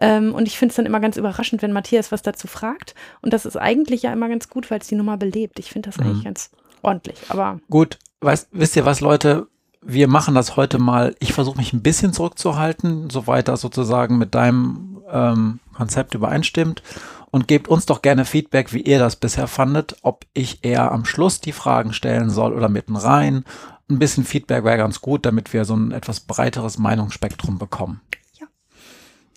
Ähm, 0.00 0.34
und 0.34 0.46
ich 0.46 0.58
finde 0.58 0.70
es 0.70 0.76
dann 0.76 0.86
immer 0.86 1.00
ganz 1.00 1.16
überraschend, 1.16 1.62
wenn 1.62 1.72
Matthias 1.72 2.12
was 2.12 2.22
dazu 2.22 2.46
fragt. 2.46 2.94
Und 3.22 3.32
das 3.32 3.46
ist 3.46 3.56
eigentlich 3.56 4.02
ja 4.02 4.12
immer 4.12 4.28
ganz 4.28 4.48
gut, 4.48 4.70
weil 4.70 4.80
es 4.80 4.86
die 4.86 4.94
Nummer 4.94 5.16
belebt. 5.16 5.58
Ich 5.58 5.70
finde 5.70 5.88
das 5.88 5.98
mhm. 5.98 6.06
eigentlich 6.06 6.24
ganz 6.24 6.50
ordentlich. 6.82 7.16
Aber 7.28 7.60
gut, 7.68 7.98
weißt, 8.20 8.48
wisst 8.52 8.76
ihr 8.76 8.84
was, 8.84 9.00
Leute? 9.00 9.48
Wir 9.82 10.08
machen 10.08 10.34
das 10.34 10.56
heute 10.56 10.78
mal. 10.78 11.14
Ich 11.18 11.32
versuche 11.32 11.58
mich 11.58 11.72
ein 11.72 11.82
bisschen 11.82 12.12
zurückzuhalten, 12.12 13.08
soweit 13.10 13.48
das 13.48 13.60
sozusagen 13.60 14.18
mit 14.18 14.34
deinem 14.34 15.02
ähm, 15.10 15.60
Konzept 15.74 16.14
übereinstimmt. 16.14 16.82
Und 17.30 17.48
gebt 17.48 17.68
uns 17.68 17.86
doch 17.86 18.02
gerne 18.02 18.24
Feedback, 18.24 18.72
wie 18.72 18.80
ihr 18.80 18.98
das 18.98 19.16
bisher 19.16 19.46
fandet, 19.46 19.96
ob 20.02 20.24
ich 20.32 20.64
eher 20.64 20.92
am 20.92 21.04
Schluss 21.04 21.40
die 21.40 21.52
Fragen 21.52 21.92
stellen 21.92 22.30
soll 22.30 22.54
oder 22.54 22.68
mitten 22.68 22.96
rein 22.96 23.44
ein 23.88 23.98
bisschen 23.98 24.24
Feedback 24.24 24.64
wäre 24.64 24.78
ganz 24.78 25.00
gut, 25.00 25.26
damit 25.26 25.52
wir 25.52 25.64
so 25.64 25.74
ein 25.76 25.92
etwas 25.92 26.20
breiteres 26.20 26.78
Meinungsspektrum 26.78 27.58
bekommen. 27.58 28.00
Ja. 28.38 28.46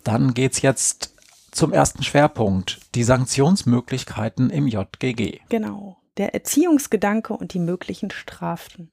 Dann 0.04 0.34
geht's 0.34 0.62
jetzt 0.62 1.16
zum 1.52 1.74
ersten 1.74 2.04
Schwerpunkt, 2.04 2.80
die 2.96 3.04
Sanktionsmöglichkeiten 3.04 4.50
im 4.50 4.68
JGG. 4.68 5.40
Genau, 5.50 5.98
der 6.18 6.34
Erziehungsgedanke 6.34 7.34
und 7.34 7.54
die 7.54 7.60
möglichen 7.60 8.12
Strafen 8.12 8.92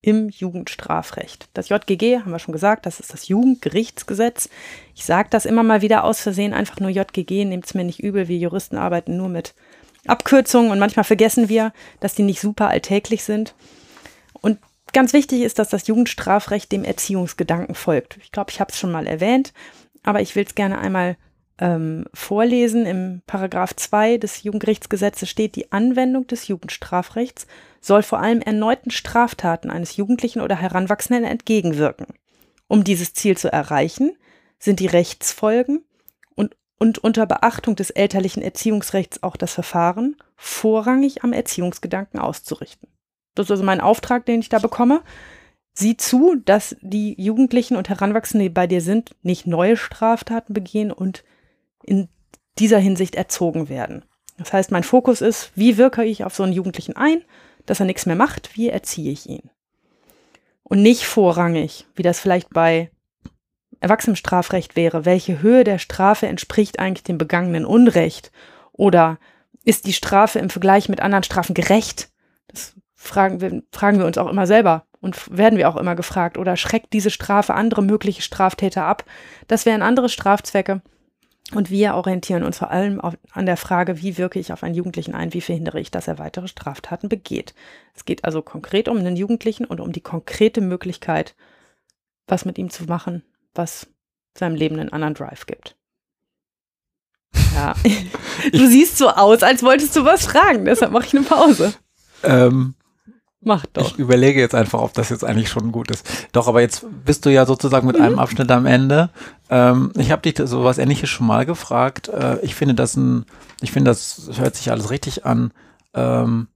im 0.00 0.28
Jugendstrafrecht. 0.28 1.48
Das 1.54 1.68
JGG, 1.68 2.20
haben 2.20 2.30
wir 2.30 2.38
schon 2.38 2.52
gesagt, 2.52 2.86
das 2.86 3.00
ist 3.00 3.12
das 3.12 3.28
Jugendgerichtsgesetz. 3.28 4.48
Ich 4.94 5.04
sage 5.04 5.28
das 5.30 5.44
immer 5.44 5.64
mal 5.64 5.82
wieder 5.82 6.04
aus 6.04 6.20
Versehen, 6.20 6.54
einfach 6.54 6.78
nur 6.78 6.90
JGG, 6.90 7.44
nehmt 7.44 7.66
es 7.66 7.74
mir 7.74 7.84
nicht 7.84 8.00
übel, 8.00 8.28
wir 8.28 8.38
Juristen 8.38 8.76
arbeiten 8.76 9.16
nur 9.16 9.28
mit 9.28 9.54
Abkürzungen 10.06 10.70
und 10.70 10.78
manchmal 10.78 11.04
vergessen 11.04 11.48
wir, 11.48 11.72
dass 12.00 12.14
die 12.14 12.22
nicht 12.22 12.40
super 12.40 12.68
alltäglich 12.68 13.24
sind. 13.24 13.54
Und 14.40 14.58
ganz 14.92 15.12
wichtig 15.12 15.42
ist, 15.42 15.58
dass 15.58 15.68
das 15.68 15.86
Jugendstrafrecht 15.86 16.70
dem 16.72 16.84
Erziehungsgedanken 16.84 17.74
folgt. 17.74 18.18
Ich 18.22 18.32
glaube, 18.32 18.50
ich 18.50 18.60
habe 18.60 18.72
es 18.72 18.78
schon 18.78 18.92
mal 18.92 19.06
erwähnt, 19.06 19.52
aber 20.02 20.20
ich 20.20 20.36
will 20.36 20.44
es 20.44 20.54
gerne 20.54 20.78
einmal 20.78 21.16
ähm, 21.58 22.06
vorlesen. 22.14 22.86
Im 22.86 23.22
Paragraph 23.26 23.74
2 23.74 24.18
des 24.18 24.42
Jugendgerichtsgesetzes 24.42 25.28
steht, 25.28 25.56
die 25.56 25.72
Anwendung 25.72 26.26
des 26.26 26.48
Jugendstrafrechts 26.48 27.46
soll 27.80 28.02
vor 28.02 28.20
allem 28.20 28.40
erneuten 28.40 28.90
Straftaten 28.90 29.70
eines 29.70 29.96
Jugendlichen 29.96 30.40
oder 30.40 30.56
Heranwachsenden 30.56 31.24
entgegenwirken. 31.24 32.06
Um 32.66 32.84
dieses 32.84 33.14
Ziel 33.14 33.36
zu 33.36 33.50
erreichen, 33.52 34.16
sind 34.58 34.80
die 34.80 34.86
Rechtsfolgen 34.86 35.84
und, 36.34 36.56
und 36.78 36.98
unter 36.98 37.26
Beachtung 37.26 37.76
des 37.76 37.90
elterlichen 37.90 38.42
Erziehungsrechts 38.42 39.22
auch 39.22 39.36
das 39.36 39.54
Verfahren 39.54 40.16
vorrangig 40.36 41.24
am 41.24 41.32
Erziehungsgedanken 41.32 42.18
auszurichten. 42.18 42.88
Das 43.38 43.46
ist 43.46 43.50
also 43.52 43.62
mein 43.62 43.80
Auftrag, 43.80 44.26
den 44.26 44.40
ich 44.40 44.48
da 44.48 44.58
bekomme. 44.58 45.02
Sieh 45.72 45.96
zu, 45.96 46.34
dass 46.44 46.76
die 46.80 47.14
Jugendlichen 47.20 47.76
und 47.76 47.88
Heranwachsenden, 47.88 48.48
die 48.48 48.52
bei 48.52 48.66
dir 48.66 48.80
sind, 48.80 49.14
nicht 49.22 49.46
neue 49.46 49.76
Straftaten 49.76 50.52
begehen 50.52 50.90
und 50.90 51.22
in 51.84 52.08
dieser 52.58 52.78
Hinsicht 52.78 53.14
erzogen 53.14 53.68
werden. 53.68 54.04
Das 54.38 54.52
heißt, 54.52 54.72
mein 54.72 54.82
Fokus 54.82 55.20
ist, 55.20 55.52
wie 55.54 55.76
wirke 55.76 56.04
ich 56.04 56.24
auf 56.24 56.34
so 56.34 56.42
einen 56.42 56.52
Jugendlichen 56.52 56.96
ein, 56.96 57.22
dass 57.64 57.78
er 57.80 57.86
nichts 57.86 58.06
mehr 58.06 58.16
macht, 58.16 58.56
wie 58.56 58.68
erziehe 58.68 59.12
ich 59.12 59.28
ihn? 59.28 59.50
Und 60.64 60.82
nicht 60.82 61.04
vorrangig, 61.04 61.86
wie 61.94 62.02
das 62.02 62.18
vielleicht 62.18 62.50
bei 62.50 62.90
Erwachsenenstrafrecht 63.80 64.74
wäre, 64.74 65.04
welche 65.04 65.42
Höhe 65.42 65.62
der 65.62 65.78
Strafe 65.78 66.26
entspricht 66.26 66.80
eigentlich 66.80 67.04
dem 67.04 67.18
begangenen 67.18 67.64
Unrecht? 67.64 68.32
Oder 68.72 69.18
ist 69.64 69.86
die 69.86 69.92
Strafe 69.92 70.40
im 70.40 70.50
Vergleich 70.50 70.88
mit 70.88 71.00
anderen 71.00 71.22
Strafen 71.22 71.54
gerecht? 71.54 72.10
Fragen 73.08 73.40
wir, 73.40 73.62
fragen 73.72 73.98
wir 73.98 74.06
uns 74.06 74.18
auch 74.18 74.28
immer 74.28 74.46
selber 74.46 74.84
und 75.00 75.36
werden 75.36 75.58
wir 75.58 75.68
auch 75.68 75.76
immer 75.76 75.96
gefragt. 75.96 76.38
Oder 76.38 76.56
schreckt 76.56 76.92
diese 76.92 77.10
Strafe 77.10 77.54
andere 77.54 77.82
mögliche 77.82 78.22
Straftäter 78.22 78.84
ab? 78.84 79.04
Das 79.46 79.66
wären 79.66 79.82
andere 79.82 80.08
Strafzwecke. 80.08 80.82
Und 81.54 81.70
wir 81.70 81.94
orientieren 81.94 82.42
uns 82.42 82.58
vor 82.58 82.70
allem 82.70 83.00
auf, 83.00 83.16
an 83.32 83.46
der 83.46 83.56
Frage, 83.56 84.02
wie 84.02 84.18
wirke 84.18 84.38
ich 84.38 84.52
auf 84.52 84.62
einen 84.62 84.74
Jugendlichen 84.74 85.14
ein, 85.14 85.32
wie 85.32 85.40
verhindere 85.40 85.80
ich, 85.80 85.90
dass 85.90 86.06
er 86.06 86.18
weitere 86.18 86.46
Straftaten 86.46 87.08
begeht. 87.08 87.54
Es 87.94 88.04
geht 88.04 88.26
also 88.26 88.42
konkret 88.42 88.86
um 88.86 88.98
einen 88.98 89.16
Jugendlichen 89.16 89.64
und 89.64 89.80
um 89.80 89.92
die 89.92 90.02
konkrete 90.02 90.60
Möglichkeit, 90.60 91.34
was 92.26 92.44
mit 92.44 92.58
ihm 92.58 92.68
zu 92.68 92.84
machen, 92.84 93.22
was 93.54 93.86
seinem 94.36 94.56
Leben 94.56 94.78
einen 94.78 94.92
anderen 94.92 95.14
Drive 95.14 95.46
gibt. 95.46 95.76
Ja, 97.54 97.74
du 98.52 98.66
siehst 98.68 98.98
so 98.98 99.08
aus, 99.08 99.42
als 99.42 99.62
wolltest 99.62 99.96
du 99.96 100.04
was 100.04 100.26
fragen, 100.26 100.64
deshalb 100.64 100.92
mache 100.92 101.06
ich 101.06 101.16
eine 101.16 101.24
Pause. 101.24 101.74
Ähm, 102.22 102.74
Mach 103.40 103.66
doch. 103.66 103.86
Ich 103.86 103.98
überlege 103.98 104.40
jetzt 104.40 104.54
einfach, 104.54 104.80
ob 104.80 104.94
das 104.94 105.10
jetzt 105.10 105.24
eigentlich 105.24 105.48
schon 105.48 105.70
gut 105.70 105.90
ist. 105.90 106.04
Doch, 106.32 106.48
aber 106.48 106.60
jetzt 106.60 106.84
bist 107.04 107.24
du 107.24 107.30
ja 107.30 107.46
sozusagen 107.46 107.86
mit 107.86 107.96
mhm. 107.96 108.04
einem 108.04 108.18
Abschnitt 108.18 108.50
am 108.50 108.66
Ende. 108.66 109.10
Ähm, 109.48 109.92
ich 109.96 110.10
habe 110.10 110.22
dich 110.22 110.36
so 110.48 110.64
was 110.64 110.78
ähnliches 110.78 111.08
schon 111.08 111.26
mal 111.26 111.46
gefragt. 111.46 112.08
Äh, 112.08 112.40
ich 112.40 112.54
finde 112.56 112.74
das 112.74 112.96
ein, 112.96 113.26
ich 113.60 113.70
finde, 113.70 113.90
das 113.90 114.30
hört 114.36 114.56
sich 114.56 114.70
alles 114.70 114.90
richtig 114.90 115.24
an. 115.24 115.52
Ähm, 115.94 116.48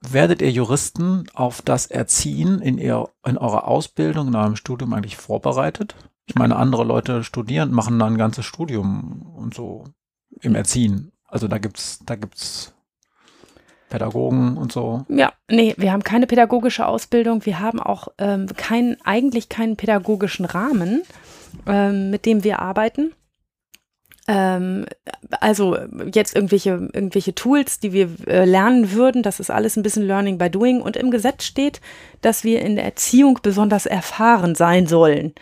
werdet 0.00 0.40
ihr 0.40 0.50
Juristen 0.50 1.24
auf 1.34 1.62
das 1.62 1.86
Erziehen 1.86 2.60
in, 2.60 2.78
ihr, 2.78 3.08
in 3.26 3.36
eurer 3.36 3.66
Ausbildung, 3.66 4.28
in 4.28 4.36
eurem 4.36 4.56
Studium 4.56 4.92
eigentlich 4.92 5.16
vorbereitet? 5.16 5.96
Ich 6.26 6.36
meine, 6.36 6.56
andere 6.56 6.84
Leute 6.84 7.24
studieren, 7.24 7.72
machen 7.72 7.98
dann 7.98 8.14
ein 8.14 8.18
ganzes 8.18 8.46
Studium 8.46 9.22
und 9.34 9.52
so 9.52 9.84
im 10.40 10.54
Erziehen. 10.54 11.10
Also 11.26 11.48
da 11.48 11.58
gibt's, 11.58 11.98
da 12.06 12.14
gibt's 12.14 12.72
Pädagogen 13.90 14.56
und 14.56 14.72
so? 14.72 15.04
Ja, 15.08 15.32
nee, 15.50 15.74
wir 15.76 15.92
haben 15.92 16.02
keine 16.02 16.26
pädagogische 16.26 16.86
Ausbildung. 16.86 17.44
Wir 17.44 17.60
haben 17.60 17.80
auch 17.80 18.08
ähm, 18.18 18.46
keinen, 18.56 18.96
eigentlich 19.04 19.48
keinen 19.48 19.76
pädagogischen 19.76 20.46
Rahmen, 20.46 21.02
ähm, 21.66 22.10
mit 22.10 22.24
dem 22.24 22.42
wir 22.44 22.60
arbeiten. 22.60 23.12
Ähm, 24.28 24.86
also 25.40 25.76
jetzt 26.12 26.36
irgendwelche, 26.36 26.88
irgendwelche 26.92 27.34
Tools, 27.34 27.80
die 27.80 27.92
wir 27.92 28.08
äh, 28.28 28.44
lernen 28.44 28.92
würden, 28.92 29.22
das 29.22 29.40
ist 29.40 29.50
alles 29.50 29.76
ein 29.76 29.82
bisschen 29.82 30.06
Learning 30.06 30.38
by 30.38 30.48
Doing. 30.48 30.80
Und 30.80 30.96
im 30.96 31.10
Gesetz 31.10 31.44
steht, 31.44 31.80
dass 32.22 32.44
wir 32.44 32.62
in 32.62 32.76
der 32.76 32.84
Erziehung 32.84 33.40
besonders 33.42 33.86
erfahren 33.86 34.54
sein 34.54 34.86
sollen. 34.86 35.34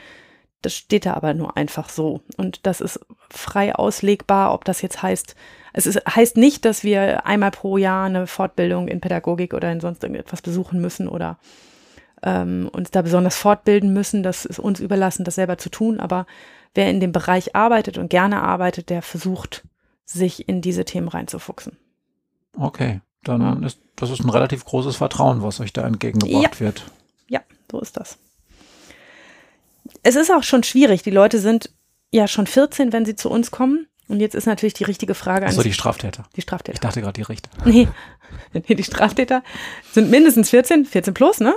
Das 0.63 0.75
steht 0.75 1.07
da 1.07 1.15
aber 1.15 1.35
nur 1.35 1.57
einfach 1.57 1.89
so. 1.89 2.21
Und 2.37 2.67
das 2.67 2.81
ist 2.81 3.01
frei 3.31 3.75
auslegbar, 3.75 4.53
ob 4.53 4.65
das 4.65 4.83
jetzt 4.83 5.03
heißt, 5.03 5.37
es 5.73 5.87
ist, 5.87 6.05
heißt 6.05 6.37
nicht, 6.37 6.65
dass 6.65 6.83
wir 6.83 7.27
einmal 7.27 7.51
pro 7.51 7.77
Jahr 7.77 8.07
eine 8.07 8.27
Fortbildung 8.27 8.89
in 8.89 9.01
Pädagogik 9.01 9.55
oder 9.55 9.71
in 9.71 9.81
sonst 9.81 10.03
irgendetwas 10.03 10.43
besuchen 10.43 10.81
müssen 10.81 11.09
oder 11.09 11.39
ähm, 12.23 12.69
uns 12.73 12.91
da 12.91 13.03
besonders 13.03 13.37
fortbilden 13.37 13.93
müssen. 13.93 14.23
Das 14.23 14.45
ist 14.45 14.59
uns 14.59 14.81
überlassen, 14.81 15.25
das 15.25 15.37
selber 15.37 15.59
zu 15.59 15.71
tun. 15.71 16.01
Aber 16.01 16.27
wer 16.75 16.91
in 16.91 16.99
dem 16.99 17.13
Bereich 17.13 17.55
arbeitet 17.55 17.97
und 17.97 18.11
gerne 18.11 18.43
arbeitet, 18.43 18.91
der 18.91 19.03
versucht, 19.03 19.65
sich 20.05 20.49
in 20.49 20.61
diese 20.61 20.85
Themen 20.85 21.09
reinzufuchsen. 21.09 21.77
Okay, 22.57 23.01
dann 23.23 23.63
ist 23.63 23.79
das 23.99 24.11
ist 24.11 24.21
ein 24.21 24.31
relativ 24.31 24.65
großes 24.65 24.97
Vertrauen, 24.97 25.43
was 25.43 25.61
euch 25.61 25.73
da 25.73 25.87
entgegengebracht 25.87 26.55
ja. 26.55 26.61
wird. 26.61 26.85
Ja, 27.29 27.41
so 27.71 27.81
ist 27.81 27.97
das. 27.97 28.19
Es 30.09 30.17
ist 30.17 30.31
auch 30.31 30.43
schon 30.43 30.63
schwierig. 30.63 31.03
Die 31.03 31.11
Leute 31.11 31.39
sind 31.39 31.71
ja 32.11 32.27
schon 32.29 32.47
14, 32.47 32.95
wenn 32.95 33.05
sie 33.05 33.15
zu 33.15 33.29
uns 33.29 33.51
kommen. 33.51 33.89
Und 34.09 34.21
jetzt 34.21 34.35
ist 34.35 34.47
natürlich 34.47 34.73
die 34.73 34.85
richtige 34.85 35.13
Frage. 35.13 35.45
Achso, 35.45 35.63
die 35.63 35.75
Straftäter. 35.75 36.27
Die 36.35 36.41
Straftäter. 36.41 36.77
Ich 36.77 36.81
dachte 36.81 37.03
gerade 37.03 37.13
die 37.13 37.23
Richter. 37.31 37.51
Nee. 37.67 37.89
nee, 38.55 38.75
die 38.75 38.85
Straftäter 38.85 39.43
sind 39.93 40.11
mindestens 40.11 40.49
14, 40.49 40.87
14 40.87 41.13
plus, 41.13 41.41
ne? 41.41 41.55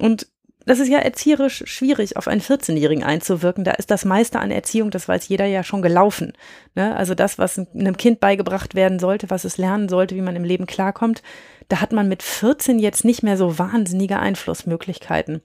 Und 0.00 0.26
das 0.66 0.80
ist 0.80 0.88
ja 0.88 0.98
erzieherisch 0.98 1.62
schwierig, 1.66 2.16
auf 2.16 2.26
einen 2.26 2.40
14-Jährigen 2.40 3.04
einzuwirken. 3.04 3.62
Da 3.62 3.70
ist 3.70 3.92
das 3.92 4.04
meiste 4.04 4.40
an 4.40 4.50
Erziehung, 4.50 4.90
das 4.90 5.06
weiß 5.06 5.28
jeder 5.28 5.46
ja 5.46 5.62
schon 5.62 5.80
gelaufen. 5.80 6.32
Ne? 6.74 6.96
Also 6.96 7.14
das, 7.14 7.38
was 7.38 7.60
einem 7.60 7.96
Kind 7.96 8.18
beigebracht 8.18 8.74
werden 8.74 8.98
sollte, 8.98 9.30
was 9.30 9.44
es 9.44 9.56
lernen 9.56 9.88
sollte, 9.88 10.16
wie 10.16 10.22
man 10.22 10.34
im 10.34 10.42
Leben 10.42 10.66
klarkommt, 10.66 11.22
da 11.68 11.80
hat 11.80 11.92
man 11.92 12.08
mit 12.08 12.24
14 12.24 12.80
jetzt 12.80 13.04
nicht 13.04 13.22
mehr 13.22 13.36
so 13.36 13.56
wahnsinnige 13.58 14.18
Einflussmöglichkeiten. 14.18 15.42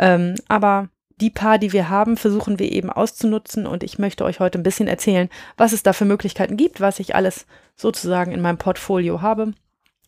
Ähm, 0.00 0.34
aber 0.48 0.88
die 1.20 1.30
paar, 1.30 1.58
die 1.58 1.72
wir 1.72 1.88
haben, 1.88 2.16
versuchen 2.16 2.58
wir 2.58 2.70
eben 2.70 2.90
auszunutzen 2.90 3.66
und 3.66 3.82
ich 3.82 3.98
möchte 3.98 4.24
euch 4.24 4.40
heute 4.40 4.58
ein 4.58 4.62
bisschen 4.62 4.88
erzählen, 4.88 5.28
was 5.56 5.72
es 5.72 5.82
da 5.82 5.92
für 5.92 6.04
Möglichkeiten 6.04 6.56
gibt, 6.56 6.80
was 6.80 7.00
ich 7.00 7.14
alles 7.14 7.46
sozusagen 7.76 8.32
in 8.32 8.40
meinem 8.40 8.58
Portfolio 8.58 9.20
habe, 9.20 9.52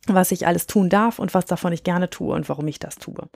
was 0.06 0.32
ich 0.32 0.46
alles 0.46 0.66
tun 0.66 0.88
darf 0.88 1.18
und 1.18 1.34
was 1.34 1.46
davon 1.46 1.72
ich 1.72 1.84
gerne 1.84 2.10
tue 2.10 2.34
und 2.34 2.48
warum 2.48 2.66
ich 2.68 2.78
das 2.78 2.96
tue. 2.96 3.28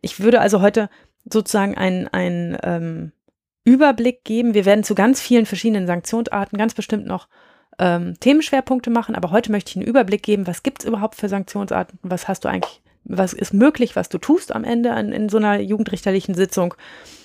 Ich 0.00 0.20
würde 0.20 0.40
also 0.40 0.60
heute 0.60 0.88
sozusagen 1.30 1.76
einen, 1.76 2.08
einen 2.08 2.56
ähm, 2.62 3.12
Überblick 3.64 4.24
geben. 4.24 4.54
Wir 4.54 4.64
werden 4.64 4.84
zu 4.84 4.94
ganz 4.94 5.20
vielen 5.20 5.46
verschiedenen 5.46 5.86
Sanktionsarten 5.86 6.58
ganz 6.58 6.74
bestimmt 6.74 7.06
noch 7.06 7.28
ähm, 7.78 8.18
Themenschwerpunkte 8.20 8.90
machen, 8.90 9.14
aber 9.14 9.30
heute 9.30 9.52
möchte 9.52 9.70
ich 9.70 9.76
einen 9.76 9.86
Überblick 9.86 10.22
geben, 10.22 10.46
was 10.46 10.62
gibt 10.62 10.82
es 10.82 10.88
überhaupt 10.88 11.14
für 11.14 11.28
Sanktionsarten, 11.28 11.98
was 12.02 12.28
hast 12.28 12.44
du 12.44 12.48
eigentlich 12.48 12.82
was 13.16 13.32
ist 13.32 13.54
möglich, 13.54 13.96
was 13.96 14.08
du 14.08 14.18
tust 14.18 14.54
am 14.54 14.64
Ende 14.64 14.92
an, 14.92 15.12
in 15.12 15.28
so 15.28 15.36
einer 15.36 15.60
jugendrichterlichen 15.60 16.34
Sitzung. 16.34 16.74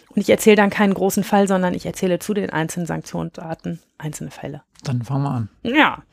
Und 0.10 0.22
ich 0.22 0.30
erzähle 0.30 0.56
dann 0.56 0.70
keinen 0.70 0.94
großen 0.94 1.24
Fall, 1.24 1.48
sondern 1.48 1.74
ich 1.74 1.86
erzähle 1.86 2.20
zu 2.20 2.34
den 2.34 2.50
einzelnen 2.50 2.88
Sanktionsarten 2.88 3.80
einzelne 3.98 4.32
Fälle. 4.32 4.64
Dann 4.84 5.04
fangen 5.04 5.24
wir 5.24 5.32
an. 5.32 5.50
Ja. 5.64 6.04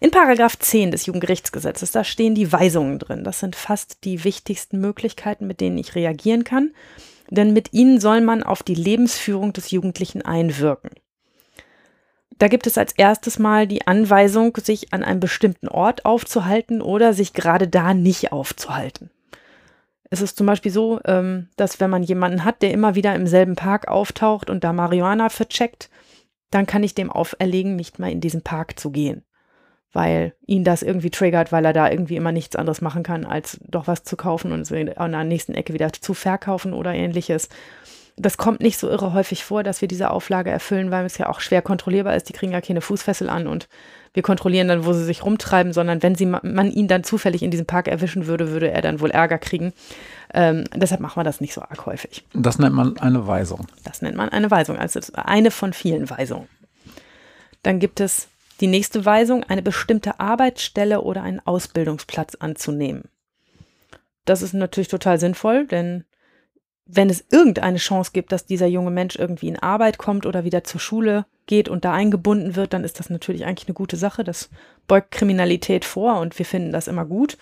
In 0.00 0.10
Paragraph 0.10 0.58
10 0.58 0.90
des 0.90 1.06
Jugendgerichtsgesetzes, 1.06 1.90
da 1.92 2.04
stehen 2.04 2.34
die 2.34 2.52
Weisungen 2.52 2.98
drin. 2.98 3.24
Das 3.24 3.40
sind 3.40 3.56
fast 3.56 4.04
die 4.04 4.24
wichtigsten 4.24 4.80
Möglichkeiten, 4.80 5.46
mit 5.46 5.60
denen 5.60 5.78
ich 5.78 5.94
reagieren 5.94 6.44
kann. 6.44 6.72
Denn 7.30 7.52
mit 7.52 7.72
ihnen 7.72 8.00
soll 8.00 8.20
man 8.20 8.42
auf 8.42 8.62
die 8.62 8.74
Lebensführung 8.74 9.52
des 9.52 9.70
Jugendlichen 9.70 10.22
einwirken. 10.22 10.90
Da 12.38 12.48
gibt 12.48 12.66
es 12.66 12.76
als 12.76 12.92
erstes 12.92 13.38
mal 13.38 13.68
die 13.68 13.86
Anweisung, 13.86 14.56
sich 14.56 14.92
an 14.92 15.04
einem 15.04 15.20
bestimmten 15.20 15.68
Ort 15.68 16.04
aufzuhalten 16.04 16.82
oder 16.82 17.12
sich 17.12 17.34
gerade 17.34 17.68
da 17.68 17.94
nicht 17.94 18.32
aufzuhalten. 18.32 19.10
Es 20.12 20.20
ist 20.20 20.36
zum 20.36 20.46
Beispiel 20.46 20.70
so, 20.70 21.00
ähm, 21.06 21.48
dass 21.56 21.80
wenn 21.80 21.88
man 21.88 22.02
jemanden 22.02 22.44
hat, 22.44 22.60
der 22.60 22.72
immer 22.72 22.94
wieder 22.94 23.14
im 23.14 23.26
selben 23.26 23.56
Park 23.56 23.88
auftaucht 23.88 24.50
und 24.50 24.62
da 24.62 24.74
Marihuana 24.74 25.30
vercheckt, 25.30 25.88
dann 26.50 26.66
kann 26.66 26.82
ich 26.82 26.94
dem 26.94 27.10
auferlegen, 27.10 27.76
nicht 27.76 27.98
mal 27.98 28.12
in 28.12 28.20
diesen 28.20 28.42
Park 28.42 28.78
zu 28.78 28.90
gehen, 28.90 29.24
weil 29.90 30.34
ihn 30.44 30.64
das 30.64 30.82
irgendwie 30.82 31.08
triggert, 31.08 31.50
weil 31.50 31.64
er 31.64 31.72
da 31.72 31.90
irgendwie 31.90 32.16
immer 32.16 32.30
nichts 32.30 32.56
anderes 32.56 32.82
machen 32.82 33.02
kann, 33.02 33.24
als 33.24 33.58
doch 33.66 33.86
was 33.86 34.04
zu 34.04 34.18
kaufen 34.18 34.52
und 34.52 34.60
es 34.60 34.70
an 34.70 35.12
der 35.12 35.24
nächsten 35.24 35.54
Ecke 35.54 35.72
wieder 35.72 35.90
zu 35.94 36.12
verkaufen 36.12 36.74
oder 36.74 36.92
ähnliches. 36.92 37.48
Das 38.18 38.36
kommt 38.36 38.60
nicht 38.60 38.76
so 38.76 38.90
irre 38.90 39.14
häufig 39.14 39.44
vor, 39.44 39.62
dass 39.62 39.80
wir 39.80 39.88
diese 39.88 40.10
Auflage 40.10 40.50
erfüllen, 40.50 40.90
weil 40.90 41.06
es 41.06 41.16
ja 41.16 41.30
auch 41.30 41.40
schwer 41.40 41.62
kontrollierbar 41.62 42.14
ist. 42.14 42.28
Die 42.28 42.34
kriegen 42.34 42.52
ja 42.52 42.60
keine 42.60 42.82
Fußfessel 42.82 43.30
an 43.30 43.46
und 43.46 43.66
wir 44.14 44.22
kontrollieren 44.22 44.68
dann, 44.68 44.84
wo 44.84 44.92
sie 44.92 45.04
sich 45.04 45.24
rumtreiben, 45.24 45.72
sondern 45.72 46.02
wenn 46.02 46.14
sie, 46.14 46.26
man 46.26 46.70
ihn 46.70 46.88
dann 46.88 47.02
zufällig 47.02 47.42
in 47.42 47.50
diesem 47.50 47.66
Park 47.66 47.88
erwischen 47.88 48.26
würde, 48.26 48.50
würde 48.50 48.70
er 48.70 48.82
dann 48.82 49.00
wohl 49.00 49.10
Ärger 49.10 49.38
kriegen. 49.38 49.72
Ähm, 50.34 50.64
deshalb 50.74 51.00
machen 51.00 51.18
wir 51.18 51.24
das 51.24 51.40
nicht 51.40 51.54
so 51.54 51.62
arg 51.62 51.86
häufig. 51.86 52.24
Das 52.34 52.58
nennt 52.58 52.74
man 52.74 52.98
eine 52.98 53.26
Weisung. 53.26 53.66
Das 53.84 54.02
nennt 54.02 54.16
man 54.16 54.28
eine 54.28 54.50
Weisung, 54.50 54.76
also 54.76 55.00
eine 55.14 55.50
von 55.50 55.72
vielen 55.72 56.10
Weisungen. 56.10 56.48
Dann 57.62 57.78
gibt 57.78 58.00
es 58.00 58.28
die 58.60 58.66
nächste 58.66 59.04
Weisung, 59.04 59.44
eine 59.44 59.62
bestimmte 59.62 60.20
Arbeitsstelle 60.20 61.00
oder 61.00 61.22
einen 61.22 61.40
Ausbildungsplatz 61.40 62.34
anzunehmen. 62.34 63.04
Das 64.24 64.42
ist 64.42 64.52
natürlich 64.52 64.88
total 64.88 65.18
sinnvoll, 65.18 65.66
denn 65.66 66.04
wenn 66.86 67.10
es 67.10 67.24
irgendeine 67.30 67.78
Chance 67.78 68.10
gibt, 68.12 68.32
dass 68.32 68.46
dieser 68.46 68.66
junge 68.66 68.90
Mensch 68.90 69.16
irgendwie 69.16 69.48
in 69.48 69.58
Arbeit 69.58 69.98
kommt 69.98 70.26
oder 70.26 70.44
wieder 70.44 70.64
zur 70.64 70.80
Schule 70.80 71.26
geht 71.46 71.68
und 71.68 71.84
da 71.84 71.92
eingebunden 71.92 72.56
wird, 72.56 72.72
dann 72.72 72.84
ist 72.84 72.98
das 72.98 73.10
natürlich 73.10 73.44
eigentlich 73.44 73.68
eine 73.68 73.74
gute 73.74 73.96
Sache. 73.96 74.24
Das 74.24 74.50
beugt 74.88 75.10
Kriminalität 75.10 75.84
vor 75.84 76.18
und 76.20 76.38
wir 76.38 76.46
finden 76.46 76.72
das 76.72 76.88
immer 76.88 77.04
gut. 77.04 77.38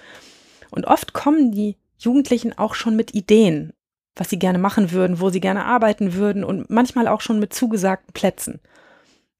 Und 0.70 0.87
oft 0.87 1.12
kommen 1.12 1.53
die 1.53 1.76
Jugendlichen 1.98 2.57
auch 2.57 2.74
schon 2.74 2.96
mit 2.96 3.14
Ideen, 3.14 3.72
was 4.14 4.31
sie 4.31 4.38
gerne 4.38 4.59
machen 4.59 4.92
würden, 4.92 5.20
wo 5.20 5.31
sie 5.31 5.40
gerne 5.40 5.64
arbeiten 5.64 6.14
würden 6.14 6.44
und 6.44 6.70
manchmal 6.70 7.09
auch 7.09 7.20
schon 7.20 7.40
mit 7.40 7.53
zugesagten 7.55 8.12
Plätzen. 8.12 8.61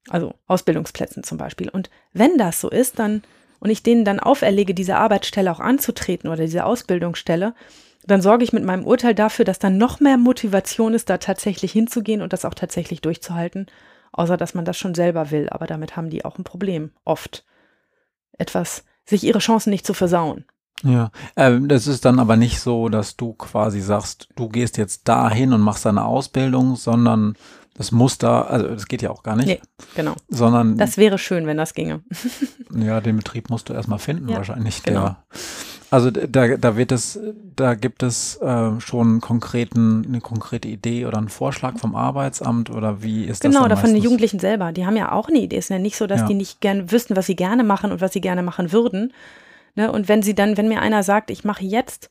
Also 0.09 0.33
Ausbildungsplätzen 0.47 1.23
zum 1.23 1.37
Beispiel. 1.37 1.69
Und 1.69 1.89
wenn 2.11 2.37
das 2.37 2.59
so 2.59 2.69
ist, 2.69 2.99
dann 2.99 3.23
und 3.59 3.69
ich 3.69 3.83
denen 3.83 4.03
dann 4.03 4.19
auferlege, 4.19 4.73
diese 4.73 4.97
Arbeitsstelle 4.97 5.51
auch 5.51 5.59
anzutreten 5.59 6.29
oder 6.29 6.43
diese 6.43 6.65
Ausbildungsstelle, 6.65 7.53
dann 8.03 8.21
sorge 8.21 8.43
ich 8.43 8.53
mit 8.53 8.63
meinem 8.63 8.85
Urteil 8.85 9.15
dafür, 9.15 9.45
dass 9.45 9.59
dann 9.59 9.77
noch 9.77 9.99
mehr 9.99 10.17
Motivation 10.17 10.93
ist, 10.93 11.09
da 11.09 11.17
tatsächlich 11.17 11.71
hinzugehen 11.71 12.21
und 12.21 12.33
das 12.33 12.45
auch 12.45 12.53
tatsächlich 12.53 13.01
durchzuhalten, 13.01 13.67
außer 14.11 14.37
dass 14.37 14.53
man 14.53 14.65
das 14.65 14.77
schon 14.77 14.95
selber 14.95 15.31
will. 15.31 15.49
Aber 15.49 15.67
damit 15.67 15.95
haben 15.95 16.09
die 16.09 16.25
auch 16.25 16.37
ein 16.37 16.43
Problem, 16.43 16.91
oft. 17.05 17.45
Etwas, 18.37 18.83
sich 19.05 19.23
ihre 19.23 19.39
Chancen 19.39 19.69
nicht 19.69 19.85
zu 19.85 19.93
versauen. 19.93 20.45
Ja, 20.83 21.11
äh, 21.35 21.59
das 21.61 21.85
ist 21.85 22.05
dann 22.05 22.19
aber 22.19 22.37
nicht 22.37 22.59
so, 22.59 22.89
dass 22.89 23.15
du 23.15 23.33
quasi 23.33 23.81
sagst, 23.81 24.29
du 24.35 24.49
gehst 24.49 24.77
jetzt 24.77 25.07
dahin 25.07 25.53
und 25.53 25.61
machst 25.61 25.85
deine 25.85 26.05
Ausbildung, 26.05 26.75
sondern 26.75 27.35
das 27.75 27.91
muss 27.91 28.17
da, 28.17 28.41
also 28.41 28.67
das 28.67 28.87
geht 28.87 29.01
ja 29.01 29.11
auch 29.11 29.23
gar 29.23 29.35
nicht. 29.35 29.47
Nee, 29.47 29.61
genau. 29.95 30.15
Sondern. 30.27 30.77
Das 30.77 30.97
wäre 30.97 31.17
schön, 31.17 31.45
wenn 31.45 31.57
das 31.57 31.73
ginge. 31.73 32.03
ja, 32.75 32.99
den 32.99 33.17
Betrieb 33.17 33.49
musst 33.49 33.69
du 33.69 33.73
erstmal 33.73 33.99
finden, 33.99 34.29
ja, 34.29 34.37
wahrscheinlich. 34.37 34.83
Genau. 34.83 35.01
Der, 35.01 35.23
also 35.91 36.09
da, 36.09 36.55
da 36.55 36.77
wird 36.77 36.93
es, 36.93 37.19
da 37.57 37.75
gibt 37.75 38.01
es 38.01 38.37
äh, 38.37 38.79
schon 38.79 39.19
konkreten, 39.19 40.05
eine 40.07 40.21
konkrete 40.21 40.69
Idee 40.69 41.05
oder 41.05 41.17
einen 41.17 41.27
Vorschlag 41.27 41.77
vom 41.77 41.97
Arbeitsamt 41.97 42.69
oder 42.69 43.03
wie 43.03 43.25
ist 43.25 43.41
genau, 43.41 43.51
das? 43.51 43.63
Genau, 43.63 43.65
oder 43.65 43.77
von 43.77 43.93
den 43.93 44.01
Jugendlichen 44.01 44.39
selber. 44.39 44.71
Die 44.71 44.85
haben 44.85 44.95
ja 44.95 45.11
auch 45.11 45.27
eine 45.27 45.39
Idee. 45.39 45.57
Es 45.57 45.65
ist 45.65 45.69
ja 45.69 45.79
nicht 45.79 45.97
so, 45.97 46.07
dass 46.07 46.21
ja. 46.21 46.27
die 46.27 46.33
nicht 46.33 46.61
gern 46.61 46.93
wüssten, 46.93 47.17
was 47.17 47.25
sie 47.25 47.35
gerne 47.35 47.65
machen 47.65 47.91
und 47.91 47.99
was 47.99 48.13
sie 48.13 48.21
gerne 48.21 48.41
machen 48.41 48.71
würden. 48.71 49.11
Ne? 49.75 49.91
Und 49.91 50.07
wenn 50.07 50.23
sie 50.23 50.33
dann, 50.33 50.55
wenn 50.55 50.69
mir 50.69 50.81
einer 50.81 51.03
sagt, 51.03 51.29
ich 51.29 51.43
mache 51.43 51.65
jetzt 51.65 52.09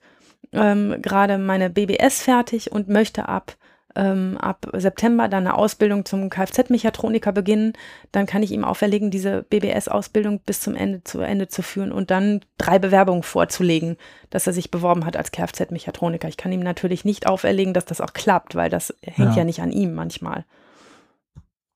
ähm, 0.52 0.96
gerade 1.00 1.38
meine 1.38 1.70
BBS 1.70 2.20
fertig 2.20 2.72
und 2.72 2.88
möchte 2.88 3.30
ab 3.30 3.56
ähm, 3.96 4.38
ab 4.38 4.66
September 4.72 5.28
dann 5.28 5.46
eine 5.46 5.56
Ausbildung 5.56 6.04
zum 6.04 6.30
Kfz-Mechatroniker 6.30 7.32
beginnen, 7.32 7.72
dann 8.12 8.26
kann 8.26 8.42
ich 8.42 8.52
ihm 8.52 8.64
auferlegen, 8.64 9.10
diese 9.10 9.42
BBS-Ausbildung 9.44 10.40
bis 10.40 10.60
zum 10.60 10.74
Ende 10.74 11.02
zu 11.04 11.20
Ende 11.20 11.48
zu 11.48 11.62
führen 11.62 11.92
und 11.92 12.10
dann 12.10 12.40
drei 12.58 12.78
Bewerbungen 12.78 13.22
vorzulegen, 13.22 13.96
dass 14.30 14.46
er 14.46 14.52
sich 14.52 14.70
beworben 14.70 15.04
hat 15.04 15.16
als 15.16 15.32
Kfz-Mechatroniker. 15.32 16.28
Ich 16.28 16.36
kann 16.36 16.52
ihm 16.52 16.60
natürlich 16.60 17.04
nicht 17.04 17.26
auferlegen, 17.26 17.74
dass 17.74 17.84
das 17.84 18.00
auch 18.00 18.12
klappt, 18.12 18.54
weil 18.54 18.70
das 18.70 18.94
hängt 19.02 19.30
ja, 19.30 19.38
ja 19.38 19.44
nicht 19.44 19.60
an 19.60 19.72
ihm 19.72 19.94
manchmal. 19.94 20.44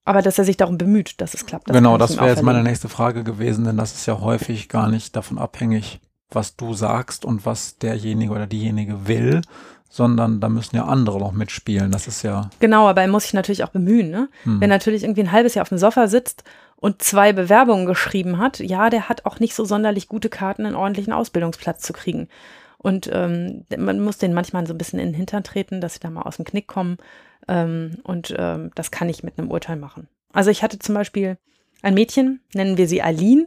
Aber 0.04 0.20
dass 0.20 0.38
er 0.38 0.44
sich 0.44 0.56
darum 0.56 0.76
bemüht, 0.76 1.20
dass 1.20 1.34
es 1.34 1.46
klappt. 1.46 1.68
Das 1.68 1.76
genau, 1.76 1.96
das 1.96 2.16
wäre 2.16 2.28
jetzt 2.28 2.42
meine 2.42 2.62
nächste 2.62 2.88
Frage 2.88 3.24
gewesen, 3.24 3.64
denn 3.64 3.78
das 3.78 3.94
ist 3.94 4.06
ja 4.06 4.20
häufig 4.20 4.68
gar 4.68 4.88
nicht 4.88 5.16
davon 5.16 5.38
abhängig, 5.38 6.00
was 6.30 6.56
du 6.56 6.74
sagst 6.74 7.24
und 7.24 7.46
was 7.46 7.78
derjenige 7.78 8.32
oder 8.32 8.46
diejenige 8.46 9.06
will, 9.06 9.40
sondern 9.94 10.40
da 10.40 10.48
müssen 10.48 10.74
ja 10.74 10.86
andere 10.86 11.20
noch 11.20 11.30
mitspielen. 11.30 11.92
Das 11.92 12.08
ist 12.08 12.24
ja. 12.24 12.50
Genau, 12.58 12.88
aber 12.88 13.02
er 13.02 13.06
muss 13.06 13.22
sich 13.22 13.32
natürlich 13.32 13.62
auch 13.62 13.68
bemühen. 13.68 14.10
Ne? 14.10 14.28
Hm. 14.42 14.60
Wenn 14.60 14.68
natürlich 14.68 15.04
irgendwie 15.04 15.20
ein 15.20 15.30
halbes 15.30 15.54
Jahr 15.54 15.62
auf 15.62 15.68
dem 15.68 15.78
Sofa 15.78 16.08
sitzt 16.08 16.42
und 16.74 17.00
zwei 17.00 17.32
Bewerbungen 17.32 17.86
geschrieben 17.86 18.38
hat, 18.38 18.58
ja, 18.58 18.90
der 18.90 19.08
hat 19.08 19.24
auch 19.24 19.38
nicht 19.38 19.54
so 19.54 19.64
sonderlich 19.64 20.08
gute 20.08 20.30
Karten, 20.30 20.66
einen 20.66 20.74
ordentlichen 20.74 21.12
Ausbildungsplatz 21.12 21.82
zu 21.82 21.92
kriegen. 21.92 22.26
Und 22.76 23.08
ähm, 23.12 23.66
man 23.78 24.00
muss 24.00 24.18
den 24.18 24.34
manchmal 24.34 24.66
so 24.66 24.74
ein 24.74 24.78
bisschen 24.78 24.98
in 24.98 25.10
den 25.10 25.14
Hintern 25.14 25.44
treten, 25.44 25.80
dass 25.80 25.94
sie 25.94 26.00
da 26.00 26.10
mal 26.10 26.22
aus 26.22 26.36
dem 26.36 26.44
Knick 26.44 26.66
kommen. 26.66 26.96
Ähm, 27.46 27.98
und 28.02 28.34
ähm, 28.36 28.72
das 28.74 28.90
kann 28.90 29.08
ich 29.08 29.22
mit 29.22 29.38
einem 29.38 29.48
Urteil 29.48 29.76
machen. 29.76 30.08
Also 30.32 30.50
ich 30.50 30.64
hatte 30.64 30.80
zum 30.80 30.96
Beispiel 30.96 31.38
ein 31.82 31.94
Mädchen, 31.94 32.40
nennen 32.52 32.78
wir 32.78 32.88
sie 32.88 33.00
Aline, 33.00 33.46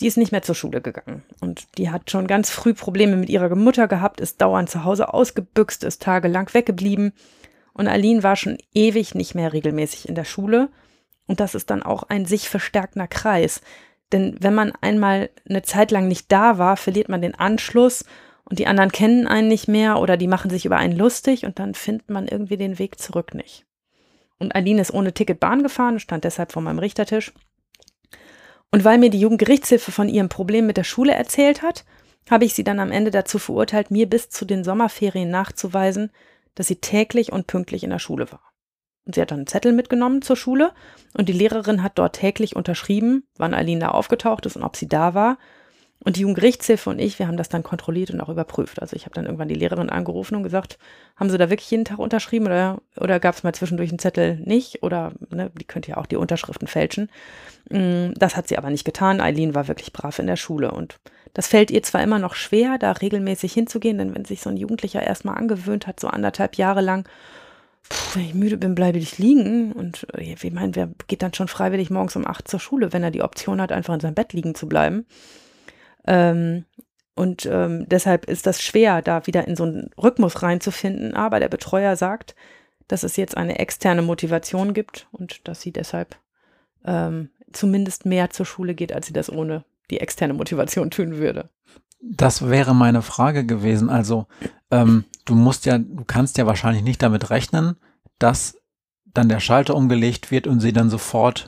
die 0.00 0.06
ist 0.06 0.16
nicht 0.16 0.32
mehr 0.32 0.42
zur 0.42 0.54
Schule 0.54 0.80
gegangen. 0.80 1.22
Und 1.40 1.66
die 1.78 1.90
hat 1.90 2.10
schon 2.10 2.26
ganz 2.26 2.50
früh 2.50 2.74
Probleme 2.74 3.16
mit 3.16 3.28
ihrer 3.28 3.54
Mutter 3.54 3.86
gehabt, 3.86 4.20
ist 4.20 4.40
dauernd 4.40 4.68
zu 4.68 4.84
Hause 4.84 5.14
ausgebüxt, 5.14 5.84
ist 5.84 6.02
tagelang 6.02 6.52
weggeblieben. 6.52 7.12
Und 7.72 7.88
Aline 7.88 8.22
war 8.22 8.36
schon 8.36 8.58
ewig 8.74 9.14
nicht 9.14 9.34
mehr 9.34 9.52
regelmäßig 9.52 10.08
in 10.08 10.14
der 10.14 10.24
Schule. 10.24 10.68
Und 11.26 11.40
das 11.40 11.54
ist 11.54 11.70
dann 11.70 11.82
auch 11.82 12.04
ein 12.04 12.26
sich 12.26 12.48
verstärkender 12.48 13.06
Kreis. 13.06 13.60
Denn 14.12 14.36
wenn 14.40 14.54
man 14.54 14.72
einmal 14.80 15.30
eine 15.48 15.62
Zeit 15.62 15.90
lang 15.90 16.08
nicht 16.08 16.30
da 16.30 16.58
war, 16.58 16.76
verliert 16.76 17.08
man 17.08 17.22
den 17.22 17.34
Anschluss 17.34 18.04
und 18.44 18.58
die 18.58 18.66
anderen 18.66 18.92
kennen 18.92 19.26
einen 19.26 19.48
nicht 19.48 19.68
mehr 19.68 19.98
oder 19.98 20.16
die 20.16 20.28
machen 20.28 20.50
sich 20.50 20.66
über 20.66 20.76
einen 20.76 20.96
lustig 20.96 21.46
und 21.46 21.58
dann 21.58 21.74
findet 21.74 22.10
man 22.10 22.28
irgendwie 22.28 22.56
den 22.56 22.78
Weg 22.78 23.00
zurück 23.00 23.34
nicht. 23.34 23.64
Und 24.38 24.54
Aline 24.54 24.80
ist 24.80 24.92
ohne 24.92 25.14
Ticket 25.14 25.40
Bahn 25.40 25.62
gefahren, 25.62 25.98
stand 25.98 26.24
deshalb 26.24 26.52
vor 26.52 26.62
meinem 26.62 26.78
Richtertisch 26.78 27.32
und 28.74 28.84
weil 28.84 28.98
mir 28.98 29.08
die 29.08 29.20
Jugendgerichtshilfe 29.20 29.92
von 29.92 30.08
ihrem 30.08 30.28
Problem 30.28 30.66
mit 30.66 30.76
der 30.76 30.82
Schule 30.82 31.14
erzählt 31.14 31.62
hat, 31.62 31.84
habe 32.28 32.44
ich 32.44 32.54
sie 32.54 32.64
dann 32.64 32.80
am 32.80 32.90
Ende 32.90 33.12
dazu 33.12 33.38
verurteilt, 33.38 33.92
mir 33.92 34.08
bis 34.08 34.30
zu 34.30 34.44
den 34.44 34.64
Sommerferien 34.64 35.30
nachzuweisen, 35.30 36.10
dass 36.56 36.66
sie 36.66 36.80
täglich 36.80 37.30
und 37.30 37.46
pünktlich 37.46 37.84
in 37.84 37.90
der 37.90 38.00
Schule 38.00 38.32
war. 38.32 38.50
Und 39.06 39.14
sie 39.14 39.20
hat 39.20 39.30
dann 39.30 39.38
einen 39.38 39.46
Zettel 39.46 39.72
mitgenommen 39.72 40.22
zur 40.22 40.34
Schule 40.34 40.72
und 41.16 41.28
die 41.28 41.32
Lehrerin 41.32 41.84
hat 41.84 42.00
dort 42.00 42.16
täglich 42.16 42.56
unterschrieben, 42.56 43.22
wann 43.36 43.54
Aline 43.54 43.78
da 43.78 43.88
aufgetaucht 43.90 44.44
ist 44.44 44.56
und 44.56 44.64
ob 44.64 44.74
sie 44.74 44.88
da 44.88 45.14
war. 45.14 45.38
Und 46.04 46.16
die 46.16 46.20
Jugendgerichtshilfe 46.20 46.90
und 46.90 46.98
ich, 46.98 47.18
wir 47.18 47.26
haben 47.26 47.38
das 47.38 47.48
dann 47.48 47.62
kontrolliert 47.62 48.10
und 48.10 48.20
auch 48.20 48.28
überprüft. 48.28 48.82
Also 48.82 48.94
ich 48.94 49.06
habe 49.06 49.14
dann 49.14 49.24
irgendwann 49.24 49.48
die 49.48 49.54
Lehrerin 49.54 49.88
angerufen 49.88 50.36
und 50.36 50.42
gesagt, 50.42 50.78
haben 51.16 51.30
Sie 51.30 51.38
da 51.38 51.48
wirklich 51.48 51.70
jeden 51.70 51.86
Tag 51.86 51.98
unterschrieben 51.98 52.46
oder, 52.46 52.82
oder 52.98 53.18
gab 53.18 53.34
es 53.34 53.42
mal 53.42 53.54
zwischendurch 53.54 53.88
einen 53.88 53.98
Zettel 53.98 54.36
nicht? 54.44 54.82
Oder 54.82 55.12
ne, 55.30 55.50
die 55.58 55.64
könnte 55.64 55.90
ja 55.90 55.96
auch 55.96 56.06
die 56.06 56.16
Unterschriften 56.16 56.68
fälschen. 56.68 57.10
Mm, 57.70 58.12
das 58.16 58.36
hat 58.36 58.48
sie 58.48 58.58
aber 58.58 58.68
nicht 58.68 58.84
getan. 58.84 59.20
Eileen 59.20 59.54
war 59.54 59.66
wirklich 59.66 59.94
brav 59.94 60.18
in 60.18 60.26
der 60.26 60.36
Schule 60.36 60.72
und 60.72 61.00
das 61.32 61.48
fällt 61.48 61.70
ihr 61.70 61.82
zwar 61.82 62.02
immer 62.02 62.18
noch 62.18 62.34
schwer, 62.34 62.76
da 62.78 62.92
regelmäßig 62.92 63.52
hinzugehen, 63.54 63.98
denn 63.98 64.14
wenn 64.14 64.24
sich 64.24 64.42
so 64.42 64.50
ein 64.50 64.56
Jugendlicher 64.56 65.02
erstmal 65.02 65.36
angewöhnt 65.36 65.86
hat, 65.86 65.98
so 65.98 66.08
anderthalb 66.08 66.56
Jahre 66.56 66.82
lang, 66.82 67.08
Puh, 67.88 68.14
wenn 68.14 68.24
ich 68.24 68.34
müde 68.34 68.56
bin, 68.56 68.74
bleibe 68.74 68.98
ich 68.98 69.18
liegen. 69.18 69.72
Und 69.72 70.06
äh, 70.14 70.22
ich 70.22 70.52
meine, 70.52 70.74
wer 70.74 70.88
geht 71.06 71.22
dann 71.22 71.34
schon 71.34 71.48
freiwillig 71.48 71.90
morgens 71.90 72.16
um 72.16 72.26
acht 72.26 72.48
zur 72.48 72.60
Schule, 72.60 72.92
wenn 72.92 73.02
er 73.02 73.10
die 73.10 73.22
Option 73.22 73.60
hat, 73.60 73.72
einfach 73.72 73.94
in 73.94 74.00
seinem 74.00 74.14
Bett 74.14 74.32
liegen 74.32 74.54
zu 74.54 74.68
bleiben? 74.68 75.06
Ähm, 76.06 76.64
und 77.14 77.46
ähm, 77.46 77.86
deshalb 77.88 78.26
ist 78.26 78.46
das 78.46 78.60
schwer, 78.60 79.00
da 79.00 79.26
wieder 79.26 79.46
in 79.46 79.56
so 79.56 79.64
einen 79.64 79.90
Rhythmus 79.96 80.42
reinzufinden. 80.42 81.14
Aber 81.14 81.38
der 81.38 81.48
Betreuer 81.48 81.96
sagt, 81.96 82.34
dass 82.88 83.02
es 83.02 83.16
jetzt 83.16 83.36
eine 83.36 83.58
externe 83.58 84.02
Motivation 84.02 84.74
gibt 84.74 85.06
und 85.12 85.46
dass 85.46 85.60
sie 85.60 85.72
deshalb 85.72 86.16
ähm, 86.84 87.30
zumindest 87.52 88.04
mehr 88.04 88.30
zur 88.30 88.46
Schule 88.46 88.74
geht, 88.74 88.92
als 88.92 89.06
sie 89.06 89.12
das 89.12 89.30
ohne 89.30 89.64
die 89.90 90.00
externe 90.00 90.34
Motivation 90.34 90.90
tun 90.90 91.16
würde. 91.16 91.50
Das 92.00 92.48
wäre 92.48 92.74
meine 92.74 93.00
Frage 93.00 93.46
gewesen. 93.46 93.88
Also 93.88 94.26
ähm, 94.70 95.04
du 95.24 95.34
musst 95.34 95.66
ja, 95.66 95.78
du 95.78 96.04
kannst 96.04 96.36
ja 96.36 96.46
wahrscheinlich 96.46 96.82
nicht 96.82 97.02
damit 97.02 97.30
rechnen, 97.30 97.76
dass 98.18 98.58
dann 99.04 99.28
der 99.28 99.40
Schalter 99.40 99.74
umgelegt 99.74 100.30
wird 100.30 100.46
und 100.46 100.60
sie 100.60 100.72
dann 100.72 100.90
sofort 100.90 101.46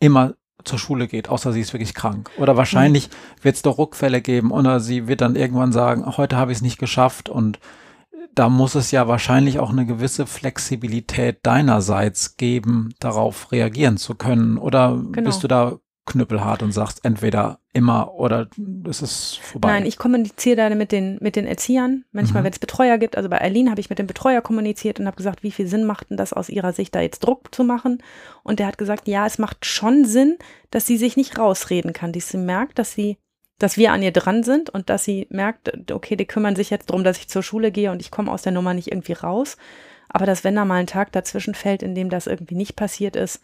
immer 0.00 0.34
zur 0.66 0.78
Schule 0.78 1.08
geht, 1.08 1.28
außer 1.28 1.52
sie 1.52 1.60
ist 1.60 1.72
wirklich 1.72 1.94
krank. 1.94 2.30
Oder 2.38 2.56
wahrscheinlich 2.56 3.08
mhm. 3.08 3.44
wird 3.44 3.56
es 3.56 3.62
doch 3.62 3.78
Rückfälle 3.78 4.20
geben 4.20 4.50
oder 4.50 4.80
sie 4.80 5.08
wird 5.08 5.20
dann 5.20 5.36
irgendwann 5.36 5.72
sagen, 5.72 6.04
heute 6.16 6.36
habe 6.36 6.52
ich 6.52 6.58
es 6.58 6.62
nicht 6.62 6.78
geschafft 6.78 7.28
und 7.28 7.58
da 8.34 8.50
muss 8.50 8.74
es 8.74 8.90
ja 8.90 9.08
wahrscheinlich 9.08 9.58
auch 9.58 9.70
eine 9.70 9.86
gewisse 9.86 10.26
Flexibilität 10.26 11.38
deinerseits 11.42 12.36
geben, 12.36 12.94
darauf 13.00 13.50
reagieren 13.50 13.96
zu 13.96 14.14
können. 14.14 14.58
Oder 14.58 15.02
genau. 15.10 15.26
bist 15.26 15.42
du 15.42 15.48
da 15.48 15.78
knüppelhart 16.06 16.62
und 16.62 16.72
sagst 16.72 17.04
entweder 17.04 17.58
immer 17.72 18.14
oder 18.14 18.48
ist 18.88 19.02
es 19.02 19.34
vorbei? 19.34 19.68
Nein, 19.68 19.86
ich 19.86 19.98
kommuniziere 19.98 20.56
da 20.56 20.74
mit 20.74 20.92
den, 20.92 21.18
mit 21.20 21.36
den 21.36 21.46
Erziehern. 21.46 22.04
Manchmal, 22.12 22.42
mhm. 22.42 22.46
wenn 22.46 22.52
es 22.52 22.58
Betreuer 22.58 22.96
gibt, 22.96 23.16
also 23.16 23.28
bei 23.28 23.40
Eileen 23.40 23.70
habe 23.70 23.80
ich 23.80 23.90
mit 23.90 23.98
dem 23.98 24.06
Betreuer 24.06 24.40
kommuniziert 24.40 24.98
und 24.98 25.06
habe 25.06 25.16
gesagt, 25.16 25.42
wie 25.42 25.50
viel 25.50 25.66
Sinn 25.66 25.84
macht 25.84 26.10
denn 26.10 26.16
das 26.16 26.32
aus 26.32 26.48
ihrer 26.48 26.72
Sicht, 26.72 26.94
da 26.94 27.00
jetzt 27.00 27.20
Druck 27.20 27.54
zu 27.54 27.64
machen? 27.64 28.02
Und 28.42 28.60
der 28.60 28.68
hat 28.68 28.78
gesagt, 28.78 29.08
ja, 29.08 29.26
es 29.26 29.38
macht 29.38 29.66
schon 29.66 30.04
Sinn, 30.04 30.36
dass 30.70 30.86
sie 30.86 30.96
sich 30.96 31.16
nicht 31.16 31.38
rausreden 31.38 31.92
kann, 31.92 32.12
dass 32.12 32.28
sie 32.28 32.38
merkt, 32.38 32.78
dass 32.78 32.92
sie 32.92 33.18
dass 33.58 33.78
wir 33.78 33.90
an 33.92 34.02
ihr 34.02 34.12
dran 34.12 34.42
sind 34.42 34.68
und 34.68 34.90
dass 34.90 35.04
sie 35.04 35.26
merkt, 35.30 35.90
okay, 35.90 36.14
die 36.14 36.26
kümmern 36.26 36.56
sich 36.56 36.68
jetzt 36.68 36.90
darum, 36.90 37.04
dass 37.04 37.16
ich 37.16 37.28
zur 37.28 37.42
Schule 37.42 37.72
gehe 37.72 37.90
und 37.90 38.02
ich 38.02 38.10
komme 38.10 38.30
aus 38.30 38.42
der 38.42 38.52
Nummer 38.52 38.74
nicht 38.74 38.88
irgendwie 38.88 39.14
raus. 39.14 39.56
aber 40.08 40.26
dass 40.26 40.44
wenn 40.44 40.54
da 40.54 40.66
mal 40.66 40.74
ein 40.74 40.86
Tag 40.86 41.10
dazwischen 41.12 41.54
fällt, 41.54 41.82
in 41.82 41.94
dem 41.94 42.10
das 42.10 42.26
irgendwie 42.26 42.54
nicht 42.54 42.76
passiert 42.76 43.16
ist, 43.16 43.40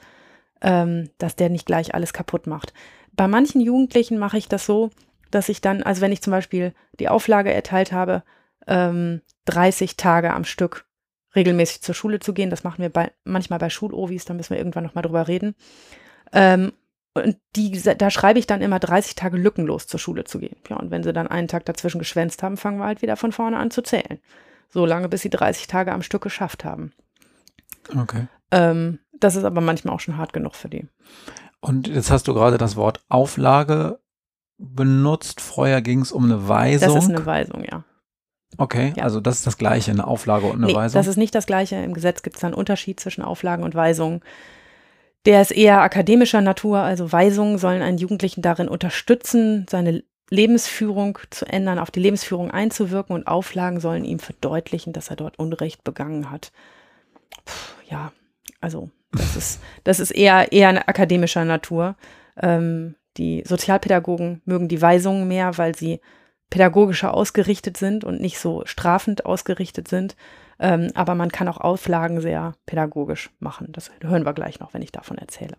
ähm, 0.63 1.11
dass 1.19 1.37
der 1.37 1.51
nicht 1.51 1.67
gleich 1.67 1.95
alles 1.95 2.13
kaputt 2.13 2.47
macht. 2.47 2.73
Bei 3.13 3.29
manchen 3.29 3.61
Jugendlichen 3.61 4.19
mache 4.19 4.39
ich 4.39 4.49
das 4.49 4.65
so, 4.65 4.91
dass 5.31 5.49
ich 5.49 5.61
dann, 5.61 5.83
also 5.83 6.01
wenn 6.01 6.13
ich 6.13 6.23
zum 6.23 6.31
Beispiel 6.31 6.73
die 6.99 7.09
Auflage 7.09 7.53
erteilt 7.53 7.93
habe, 7.93 8.23
ähm, 8.67 9.21
30 9.47 9.97
Tage 9.97 10.33
am 10.33 10.45
Stück 10.45 10.87
regelmäßig 11.35 11.83
zur 11.83 11.95
Schule 11.95 12.21
zu 12.21 12.33
gehen, 12.33 12.51
das 12.51 12.65
machen 12.65 12.83
wir 12.83 12.91
bei, 12.91 13.11
manchmal 13.25 13.59
bei 13.59 13.71
Schulovis, 13.71 14.25
da 14.25 14.35
müssen 14.35 14.51
wir 14.51 14.59
irgendwann 14.59 14.85
nochmal 14.85 15.03
drüber 15.03 15.29
reden. 15.29 15.55
Ähm, 16.33 16.73
und 17.15 17.37
die, 17.57 17.79
da 17.83 18.11
schreibe 18.11 18.39
ich 18.39 18.47
dann 18.47 18.63
immer 18.63 18.79
30 18.79 19.15
Tage 19.15 19.37
lückenlos 19.37 19.87
zur 19.87 20.01
Schule 20.01 20.25
zu 20.25 20.39
gehen. 20.39 20.57
Ja, 20.69 20.77
und 20.77 20.91
wenn 20.91 21.03
sie 21.03 21.13
dann 21.13 21.29
einen 21.29 21.49
Tag 21.49 21.67
dazwischen 21.67 21.99
geschwänzt 21.99 22.43
haben, 22.43 22.57
fangen 22.57 22.79
wir 22.79 22.87
halt 22.87 23.03
wieder 23.03 23.17
von 23.17 23.33
vorne 23.33 23.59
an 23.59 23.71
zu 23.71 23.83
zählen. 23.83 24.19
So 24.71 24.87
lange, 24.87 25.11
bis 25.11 25.21
sie 25.21 25.29
30 25.29 25.67
Tage 25.67 25.93
am 25.93 26.03
Stück 26.03 26.23
geschafft 26.23 26.65
haben. 26.65 26.93
Okay. 27.95 28.29
Ähm, 28.53 29.01
das 29.19 29.35
ist 29.35 29.45
aber 29.45 29.61
manchmal 29.61 29.95
auch 29.95 30.01
schon 30.01 30.17
hart 30.17 30.33
genug 30.33 30.55
für 30.55 30.69
die. 30.69 30.87
Und 31.61 31.89
jetzt 31.89 32.11
hast 32.11 32.29
du 32.29 32.35
gerade 32.35 32.59
das 32.59 32.77
Wort 32.77 33.05
Auflage 33.09 34.01
benutzt. 34.59 35.41
Vorher 35.41 35.83
ging 35.83 36.01
es 36.01 36.13
um 36.13 36.25
eine 36.25 36.49
Weisung. 36.49 36.95
Das 36.95 37.05
ist 37.05 37.11
eine 37.11 37.27
Weisung, 37.27 37.65
ja. 37.65 37.85
Okay, 38.59 38.93
ja. 38.97 39.05
also 39.05 39.21
das 39.21 39.39
ist 39.39 39.47
das 39.47 39.57
Gleiche, 39.57 39.91
eine 39.91 40.07
Auflage 40.07 40.47
und 40.47 40.57
eine 40.57 40.67
nee, 40.67 40.75
Weisung. 40.75 40.99
Das 40.99 41.07
ist 41.07 41.17
nicht 41.17 41.35
das 41.35 41.47
Gleiche. 41.47 41.77
Im 41.77 41.95
Gesetz 41.95 42.23
gibt 42.23 42.37
es 42.37 42.45
einen 42.45 42.55
Unterschied 42.55 43.01
zwischen 43.01 43.23
Auflagen 43.23 43.65
und 43.65 43.75
Weisungen. 43.75 44.21
Der 45.25 45.41
ist 45.41 45.53
eher 45.53 45.81
akademischer 45.81 46.41
Natur. 46.41 46.81
Also 46.81 47.11
Weisungen 47.13 47.59
sollen 47.59 47.81
einen 47.81 47.99
Jugendlichen 47.99 48.43
darin 48.43 48.69
unterstützen, 48.69 49.67
seine 49.71 50.03
Lebensführung 50.31 51.19
zu 51.31 51.47
ändern, 51.47 51.79
auf 51.79 51.91
die 51.91 52.01
Lebensführung 52.01 52.51
einzuwirken 52.51 53.15
und 53.15 53.27
Auflagen 53.27 53.81
sollen 53.81 54.05
ihm 54.05 54.19
verdeutlichen, 54.19 54.93
dass 54.93 55.09
er 55.09 55.17
dort 55.17 55.39
Unrecht 55.39 55.85
begangen 55.85 56.31
hat. 56.31 56.53
Puh, 57.45 57.55
ja, 57.89 58.13
also 58.63 58.91
das 59.13 59.37
ist, 59.37 59.61
das 59.85 60.01
ist 60.01 60.11
eher, 60.11 60.53
eher 60.53 60.69
eine 60.69 60.89
akademischer 60.89 61.45
Natur. 61.45 61.97
Ähm, 62.41 62.95
die 63.19 63.43
Sozialpädagogen 63.47 64.41
mögen 64.47 64.69
die 64.69 64.81
Weisungen 64.81 65.29
mehr, 65.29 65.59
weil 65.59 65.77
sie 65.77 66.01
pädagogischer 66.49 67.15
ausgerichtet 67.15 67.77
sind 67.77 68.05
und 68.05 68.21
nicht 68.21 68.39
so 68.39 68.63
strafend 68.65 69.27
ausgerichtet 69.27 69.89
sind. 69.89 70.17
Ähm, 70.59 70.91
aber 70.95 71.15
man 71.15 71.31
kann 71.31 71.49
auch 71.49 71.59
Auflagen 71.59 72.21
sehr 72.21 72.55
pädagogisch 72.67 73.31
machen. 73.39 73.69
Das 73.73 73.91
hören 74.01 74.25
wir 74.25 74.33
gleich 74.33 74.61
noch, 74.61 74.73
wenn 74.75 74.83
ich 74.83 74.93
davon 74.93 75.19
erzähle. 75.19 75.57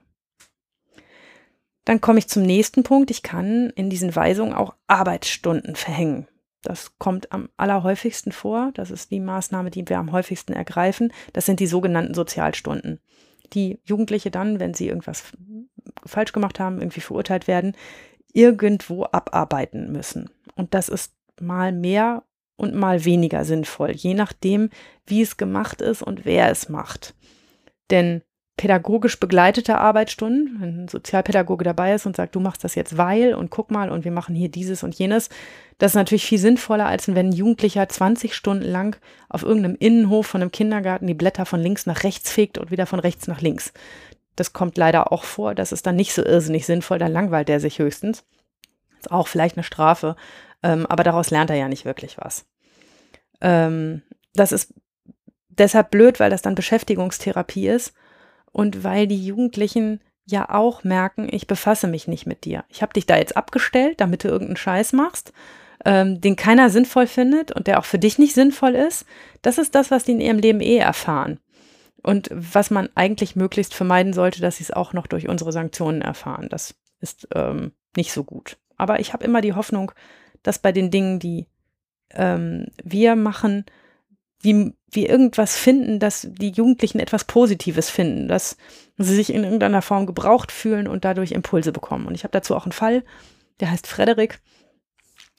Dann 1.85 1.99
komme 1.99 2.19
ich 2.19 2.29
zum 2.29 2.43
nächsten 2.43 2.83
Punkt. 2.83 3.11
Ich 3.11 3.23
kann 3.23 3.71
in 3.71 3.89
diesen 3.89 4.15
Weisungen 4.15 4.53
auch 4.53 4.75
Arbeitsstunden 4.87 5.75
verhängen. 5.75 6.27
Das 6.63 6.97
kommt 6.97 7.31
am 7.31 7.49
allerhäufigsten 7.57 8.31
vor. 8.31 8.71
Das 8.73 8.89
ist 8.89 9.11
die 9.11 9.19
Maßnahme, 9.19 9.69
die 9.69 9.87
wir 9.87 9.99
am 9.99 10.11
häufigsten 10.11 10.53
ergreifen. 10.53 11.13
Das 11.33 11.45
sind 11.45 11.59
die 11.59 11.67
sogenannten 11.67 12.13
Sozialstunden. 12.13 12.99
Die 13.53 13.79
Jugendliche 13.83 14.31
dann, 14.31 14.59
wenn 14.59 14.73
sie 14.73 14.87
irgendwas 14.87 15.25
falsch 16.05 16.31
gemacht 16.31 16.59
haben, 16.59 16.79
irgendwie 16.79 17.01
verurteilt 17.01 17.47
werden, 17.47 17.75
irgendwo 18.31 19.03
abarbeiten 19.03 19.91
müssen. 19.91 20.29
Und 20.55 20.73
das 20.73 20.89
ist 20.89 21.13
mal 21.39 21.71
mehr 21.71 22.23
und 22.55 22.73
mal 22.73 23.03
weniger 23.03 23.45
sinnvoll, 23.45 23.91
je 23.91 24.13
nachdem, 24.13 24.69
wie 25.05 25.21
es 25.21 25.37
gemacht 25.37 25.81
ist 25.81 26.01
und 26.01 26.25
wer 26.25 26.49
es 26.49 26.69
macht. 26.69 27.13
Denn 27.89 28.21
pädagogisch 28.57 29.19
begleitete 29.19 29.77
Arbeitsstunden, 29.77 30.57
wenn 30.59 30.83
ein 30.83 30.87
Sozialpädagoge 30.87 31.63
dabei 31.63 31.95
ist 31.95 32.05
und 32.05 32.15
sagt, 32.15 32.35
du 32.35 32.39
machst 32.39 32.63
das 32.63 32.75
jetzt 32.75 32.97
weil 32.97 33.33
und 33.33 33.49
guck 33.49 33.71
mal 33.71 33.89
und 33.89 34.05
wir 34.05 34.11
machen 34.11 34.35
hier 34.35 34.49
dieses 34.49 34.83
und 34.83 34.93
jenes, 34.93 35.29
das 35.79 35.91
ist 35.91 35.95
natürlich 35.95 36.25
viel 36.25 36.37
sinnvoller, 36.37 36.85
als 36.85 37.07
wenn 37.07 37.29
ein 37.29 37.31
Jugendlicher 37.31 37.89
20 37.89 38.35
Stunden 38.35 38.65
lang 38.65 38.95
auf 39.27 39.41
irgendeinem 39.41 39.75
Innenhof 39.79 40.27
von 40.27 40.41
einem 40.41 40.51
Kindergarten 40.51 41.07
die 41.07 41.15
Blätter 41.15 41.45
von 41.45 41.59
links 41.59 41.87
nach 41.87 42.03
rechts 42.03 42.31
fegt 42.31 42.59
und 42.59 42.69
wieder 42.69 42.85
von 42.85 42.99
rechts 42.99 43.27
nach 43.27 43.41
links. 43.41 43.73
Das 44.35 44.53
kommt 44.53 44.77
leider 44.77 45.11
auch 45.11 45.23
vor, 45.23 45.55
das 45.55 45.71
ist 45.71 45.87
dann 45.87 45.95
nicht 45.95 46.13
so 46.13 46.23
irrsinnig 46.23 46.65
sinnvoll, 46.65 46.99
dann 46.99 47.11
langweilt 47.11 47.49
er 47.49 47.59
sich 47.59 47.79
höchstens. 47.79 48.23
Ist 48.99 49.11
auch 49.11 49.27
vielleicht 49.27 49.57
eine 49.57 49.63
Strafe, 49.63 50.15
ähm, 50.61 50.85
aber 50.85 51.03
daraus 51.03 51.31
lernt 51.31 51.49
er 51.49 51.55
ja 51.55 51.67
nicht 51.67 51.85
wirklich 51.85 52.17
was. 52.19 52.45
Ähm, 53.41 54.03
das 54.35 54.51
ist 54.51 54.73
deshalb 55.49 55.89
blöd, 55.89 56.19
weil 56.19 56.29
das 56.29 56.43
dann 56.43 56.55
Beschäftigungstherapie 56.55 57.67
ist 57.67 57.93
und 58.53 58.85
weil 58.85 59.07
die 59.07 59.25
Jugendlichen 59.25 59.99
ja 60.25 60.49
auch 60.49 60.85
merken, 60.85 61.27
ich 61.29 61.47
befasse 61.47 61.87
mich 61.87 62.07
nicht 62.07 62.25
mit 62.25 62.45
dir. 62.45 62.63
Ich 62.69 62.81
habe 62.81 62.93
dich 62.93 63.05
da 63.05 63.17
jetzt 63.17 63.35
abgestellt, 63.35 63.99
damit 63.99 64.23
du 64.23 64.29
irgendeinen 64.29 64.55
Scheiß 64.55 64.93
machst, 64.93 65.33
ähm, 65.83 66.21
den 66.21 66.37
keiner 66.37 66.69
sinnvoll 66.69 67.07
findet 67.07 67.51
und 67.51 67.67
der 67.67 67.79
auch 67.79 67.85
für 67.85 67.99
dich 67.99 68.19
nicht 68.19 68.33
sinnvoll 68.33 68.75
ist. 68.75 69.05
Das 69.41 69.57
ist 69.57 69.75
das, 69.75 69.91
was 69.91 70.05
die 70.05 70.13
in 70.13 70.21
ihrem 70.21 70.39
Leben 70.39 70.61
eh 70.61 70.77
erfahren. 70.77 71.39
Und 72.01 72.29
was 72.31 72.69
man 72.69 72.89
eigentlich 72.95 73.35
möglichst 73.35 73.73
vermeiden 73.73 74.13
sollte, 74.13 74.41
dass 74.41 74.57
sie 74.57 74.63
es 74.63 74.71
auch 74.71 74.93
noch 74.93 75.07
durch 75.07 75.27
unsere 75.29 75.51
Sanktionen 75.51 76.01
erfahren. 76.01 76.47
Das 76.49 76.75
ist 76.99 77.27
ähm, 77.33 77.71
nicht 77.95 78.11
so 78.11 78.23
gut. 78.23 78.57
Aber 78.77 78.99
ich 78.99 79.13
habe 79.13 79.23
immer 79.23 79.41
die 79.41 79.53
Hoffnung, 79.53 79.91
dass 80.41 80.59
bei 80.59 80.71
den 80.71 80.91
Dingen, 80.91 81.19
die 81.19 81.47
ähm, 82.11 82.67
wir 82.83 83.15
machen, 83.15 83.65
wie 84.43 84.73
wir 84.91 85.09
irgendwas 85.09 85.55
finden, 85.55 85.99
dass 85.99 86.27
die 86.29 86.51
Jugendlichen 86.51 86.99
etwas 86.99 87.23
Positives 87.23 87.89
finden, 87.89 88.27
dass 88.27 88.57
sie 88.97 89.15
sich 89.15 89.33
in 89.33 89.43
irgendeiner 89.43 89.81
Form 89.81 90.05
gebraucht 90.05 90.51
fühlen 90.51 90.87
und 90.87 91.05
dadurch 91.05 91.31
Impulse 91.31 91.71
bekommen. 91.71 92.05
Und 92.05 92.13
ich 92.13 92.23
habe 92.23 92.31
dazu 92.31 92.55
auch 92.55 92.65
einen 92.65 92.73
Fall, 92.73 93.03
der 93.59 93.71
heißt 93.71 93.87
Frederik. 93.87 94.39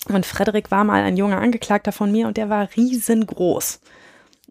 Und 0.09 0.27
Frederik 0.27 0.71
war 0.71 0.85
mal 0.85 1.03
ein 1.03 1.17
junger 1.17 1.41
Angeklagter 1.41 1.93
von 1.93 2.11
mir 2.11 2.27
und 2.27 2.37
der 2.37 2.49
war 2.49 2.69
riesengroß. 2.77 3.81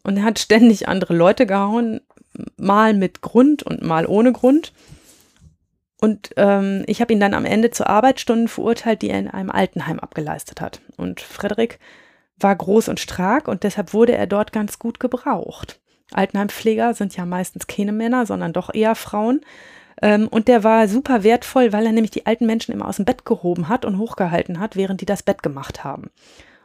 Und 0.03 0.17
er 0.17 0.23
hat 0.23 0.39
ständig 0.39 0.87
andere 0.87 1.15
Leute 1.15 1.45
gehauen, 1.45 2.01
mal 2.57 2.93
mit 2.93 3.21
Grund 3.21 3.63
und 3.63 3.81
mal 3.81 4.05
ohne 4.05 4.31
Grund. 4.31 4.73
Und 5.99 6.31
ähm, 6.37 6.83
ich 6.87 7.01
habe 7.01 7.13
ihn 7.13 7.19
dann 7.19 7.33
am 7.33 7.45
Ende 7.45 7.71
zu 7.71 7.87
Arbeitsstunden 7.87 8.47
verurteilt, 8.47 9.01
die 9.01 9.09
er 9.09 9.19
in 9.19 9.29
einem 9.29 9.49
Altenheim 9.49 9.99
abgeleistet 9.99 10.61
hat. 10.61 10.81
Und 10.97 11.21
Frederik 11.21 11.79
war 12.37 12.55
groß 12.55 12.89
und 12.89 12.99
stark 12.99 13.47
und 13.47 13.63
deshalb 13.63 13.93
wurde 13.93 14.15
er 14.15 14.27
dort 14.27 14.51
ganz 14.51 14.79
gut 14.79 14.99
gebraucht. 14.99 15.79
Altenheimpfleger 16.11 16.93
sind 16.93 17.15
ja 17.15 17.25
meistens 17.25 17.67
keine 17.67 17.91
Männer, 17.91 18.25
sondern 18.25 18.53
doch 18.53 18.73
eher 18.73 18.95
Frauen. 18.95 19.41
Ähm, 20.01 20.27
und 20.27 20.47
der 20.47 20.63
war 20.63 20.87
super 20.87 21.23
wertvoll, 21.23 21.73
weil 21.73 21.85
er 21.85 21.91
nämlich 21.91 22.11
die 22.11 22.25
alten 22.25 22.45
Menschen 22.45 22.73
immer 22.73 22.87
aus 22.87 22.97
dem 22.97 23.05
Bett 23.05 23.25
gehoben 23.25 23.69
hat 23.69 23.85
und 23.85 23.97
hochgehalten 23.97 24.59
hat, 24.59 24.75
während 24.75 25.01
die 25.01 25.05
das 25.05 25.23
Bett 25.23 25.43
gemacht 25.43 25.83
haben. 25.83 26.09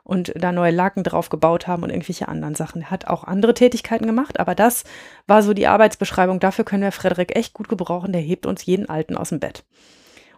Und 0.03 0.33
da 0.37 0.53
neue 0.53 0.71
Laken 0.71 1.05
drauf 1.05 1.29
gebaut 1.29 1.67
haben 1.67 1.83
und 1.83 1.91
irgendwelche 1.91 2.29
anderen 2.29 2.55
Sachen. 2.55 2.83
Er 2.83 2.91
hat 2.91 3.07
auch 3.07 3.25
andere 3.25 3.53
Tätigkeiten 3.53 4.07
gemacht, 4.07 4.41
aber 4.41 4.55
das 4.55 4.85
war 5.27 5.43
so 5.43 5.53
die 5.53 5.67
Arbeitsbeschreibung. 5.67 6.41
Dafür 6.41 6.65
können 6.65 6.83
wir 6.83 6.93
Frederik 6.93 7.37
echt 7.37 7.53
gut 7.53 7.69
gebrauchen. 7.69 8.13
Der 8.13 8.23
hebt 8.23 8.47
uns 8.47 8.65
jeden 8.65 8.89
Alten 8.89 9.17
aus 9.17 9.29
dem 9.29 9.41
Bett. 9.41 9.65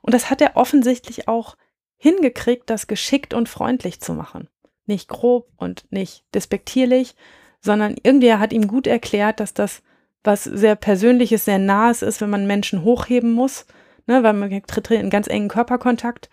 Und 0.02 0.12
das 0.12 0.28
hat 0.28 0.40
er 0.40 0.56
offensichtlich 0.56 1.28
auch 1.28 1.56
hingekriegt, 1.96 2.68
das 2.68 2.88
geschickt 2.88 3.32
und 3.32 3.48
freundlich 3.48 4.00
zu 4.00 4.14
machen 4.14 4.48
nicht 4.90 5.08
grob 5.08 5.48
und 5.56 5.84
nicht 5.90 6.24
despektierlich, 6.34 7.14
sondern 7.60 7.96
irgendwie 8.02 8.34
hat 8.34 8.52
ihm 8.52 8.68
gut 8.68 8.86
erklärt, 8.86 9.40
dass 9.40 9.54
das 9.54 9.82
was 10.22 10.44
sehr 10.44 10.76
Persönliches, 10.76 11.46
sehr 11.46 11.58
Nahes 11.58 12.02
ist, 12.02 12.20
wenn 12.20 12.28
man 12.28 12.46
Menschen 12.46 12.84
hochheben 12.84 13.32
muss, 13.32 13.64
ne, 14.06 14.22
weil 14.22 14.34
man 14.34 14.62
tritt 14.64 14.90
in 14.90 15.08
ganz 15.08 15.28
engen 15.28 15.48
Körperkontakt 15.48 16.28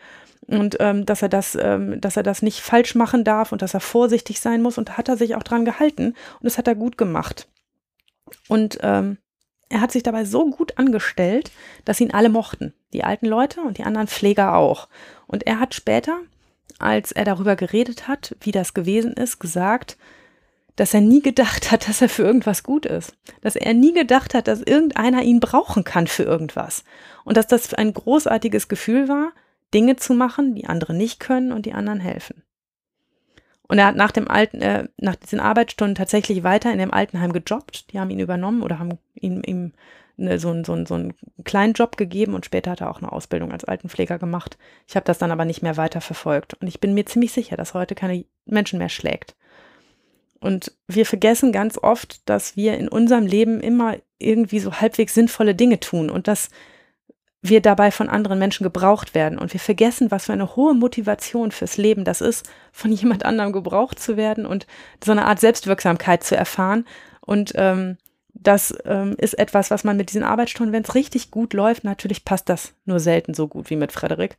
und 0.48 0.78
ähm, 0.80 1.06
dass 1.06 1.22
er 1.22 1.30
das, 1.30 1.58
ähm, 1.60 2.00
dass 2.02 2.18
er 2.18 2.24
das 2.24 2.42
nicht 2.42 2.62
falsch 2.62 2.96
machen 2.96 3.24
darf 3.24 3.52
und 3.52 3.62
dass 3.62 3.74
er 3.74 3.80
vorsichtig 3.80 4.40
sein 4.40 4.62
muss 4.62 4.78
und 4.78 4.90
da 4.90 4.98
hat 4.98 5.08
er 5.08 5.18
sich 5.18 5.36
auch 5.36 5.44
dran 5.44 5.66
gehalten 5.66 6.08
und 6.08 6.44
das 6.44 6.58
hat 6.58 6.68
er 6.68 6.76
gut 6.76 6.98
gemacht. 6.98 7.48
Und 8.50 8.78
ähm, 8.82 9.18
er 9.70 9.82
hat 9.82 9.92
sich 9.92 10.04
dabei 10.04 10.26
so 10.26 10.50
gut 10.50 10.78
angestellt, 10.78 11.52
dass 11.86 12.00
ihn 12.00 12.14
alle 12.14 12.30
mochten. 12.30 12.74
Die 12.94 13.04
alten 13.04 13.26
Leute 13.26 13.62
und 13.62 13.78
die 13.78 13.84
anderen 13.84 14.08
Pfleger 14.08 14.56
auch. 14.56 14.88
Und 15.28 15.46
er 15.46 15.60
hat 15.60 15.74
später, 15.74 16.20
als 16.80 17.12
er 17.12 17.26
darüber 17.26 17.56
geredet 17.56 18.08
hat, 18.08 18.36
wie 18.42 18.52
das 18.52 18.74
gewesen 18.74 19.14
ist, 19.14 19.40
gesagt, 19.40 19.98
dass 20.76 20.94
er 20.94 21.02
nie 21.02 21.22
gedacht 21.22 21.72
hat, 21.72 21.88
dass 21.88 22.02
er 22.02 22.10
für 22.10 22.24
irgendwas 22.24 22.64
gut 22.64 22.86
ist. 22.86 23.18
Dass 23.42 23.56
er 23.56 23.74
nie 23.74 23.94
gedacht 23.94 24.34
hat, 24.34 24.48
dass 24.48 24.62
irgendeiner 24.62 25.24
ihn 25.24 25.40
brauchen 25.40 25.84
kann 25.84 26.08
für 26.08 26.24
irgendwas. 26.24 26.84
Und 27.26 27.36
dass 27.36 27.48
das 27.48 27.74
ein 27.74 27.94
großartiges 27.94 28.68
Gefühl 28.68 29.10
war, 29.10 29.32
Dinge 29.74 29.96
zu 29.98 30.14
machen, 30.14 30.56
die 30.56 30.68
andere 30.68 30.94
nicht 30.94 31.20
können 31.20 31.52
und 31.52 31.66
die 31.66 31.74
anderen 31.74 32.00
helfen. 32.00 32.44
Und 33.64 33.80
er 33.80 33.88
hat 33.88 33.96
nach 33.96 34.12
dem 34.12 34.30
alten, 34.30 34.62
äh, 34.62 34.88
nach 34.98 35.16
diesen 35.16 35.40
Arbeitsstunden 35.40 35.96
tatsächlich 35.96 36.44
weiter 36.44 36.72
in 36.72 36.80
dem 36.80 36.94
Altenheim 36.94 37.34
gejobbt. 37.34 37.92
Die 37.92 38.00
haben 38.00 38.12
ihn 38.12 38.20
übernommen 38.20 38.62
oder 38.62 38.80
haben 38.80 38.98
ihm, 39.14 39.42
ihm 39.46 39.74
eine, 40.18 40.40
so, 40.40 40.64
so, 40.64 40.86
so 40.86 40.96
einen 40.96 41.14
kleinen 41.44 41.74
Job 41.74 41.98
gegeben 41.98 42.34
und 42.34 42.46
später 42.46 42.72
hat 42.72 42.82
er 42.82 42.90
auch 42.90 43.00
eine 43.00 43.12
Ausbildung 43.12 43.52
als 43.52 43.66
Altenpfleger 43.66 44.18
gemacht. 44.18 44.58
Ich 44.88 44.96
habe 44.96 45.06
das 45.06 45.18
dann 45.18 45.32
aber 45.32 45.46
nicht 45.46 45.62
mehr 45.62 45.78
weiter 45.78 46.02
verfolgt. 46.02 46.56
Und 46.56 46.68
ich 46.68 46.80
bin 46.80 46.94
mir 46.94 47.06
ziemlich 47.06 47.32
sicher, 47.32 47.58
dass 47.58 47.74
heute 47.74 47.96
keine 47.96 48.26
Menschen 48.46 48.80
mehr 48.80 48.90
schlägt. 48.90 49.36
Und 50.40 50.72
wir 50.88 51.06
vergessen 51.06 51.52
ganz 51.52 51.78
oft, 51.78 52.28
dass 52.30 52.56
wir 52.56 52.78
in 52.78 52.88
unserem 52.88 53.26
Leben 53.26 53.60
immer 53.60 53.96
irgendwie 54.20 54.60
so 54.60 54.74
halbwegs 54.74 55.14
sinnvolle 55.14 55.56
Dinge 55.56 55.80
tun 55.80 56.10
und 56.10 56.28
dass 56.28 56.50
wir 57.42 57.62
dabei 57.62 57.92
von 57.92 58.10
anderen 58.10 58.40
Menschen 58.40 58.64
gebraucht 58.64 59.16
werden. 59.16 59.38
Und 59.38 59.54
wir 59.54 59.60
vergessen, 59.60 60.12
was 60.12 60.26
für 60.26 60.34
eine 60.34 60.56
hohe 60.56 60.74
Motivation 60.74 61.52
fürs 61.52 61.78
Leben 61.78 62.04
das 62.04 62.22
ist, 62.22 62.50
von 62.72 62.92
jemand 62.92 63.26
anderem 63.26 63.52
gebraucht 63.52 64.00
zu 64.00 64.18
werden 64.18 64.46
und 64.46 64.68
so 65.04 65.12
eine 65.12 65.26
Art 65.26 65.40
Selbstwirksamkeit 65.40 66.24
zu 66.24 66.36
erfahren 66.36 66.86
Und 67.22 67.54
ähm, 67.56 67.98
das 68.40 68.74
ähm, 68.86 69.16
ist 69.18 69.34
etwas, 69.38 69.72
was 69.72 69.84
man 69.84 69.98
mit 69.98 70.10
diesen 70.10 70.24
Arbeitsstunden, 70.24 70.74
wenn 70.74 70.84
es 70.84 70.96
richtig 70.96 71.32
gut 71.32 71.54
läuft, 71.54 71.84
natürlich 71.84 72.26
passt 72.26 72.50
das 72.50 72.74
nur 72.86 73.00
selten 73.00 73.34
so 73.34 73.48
gut 73.48 73.70
wie 73.70 73.76
mit 73.76 73.92
Frederik. 73.92 74.38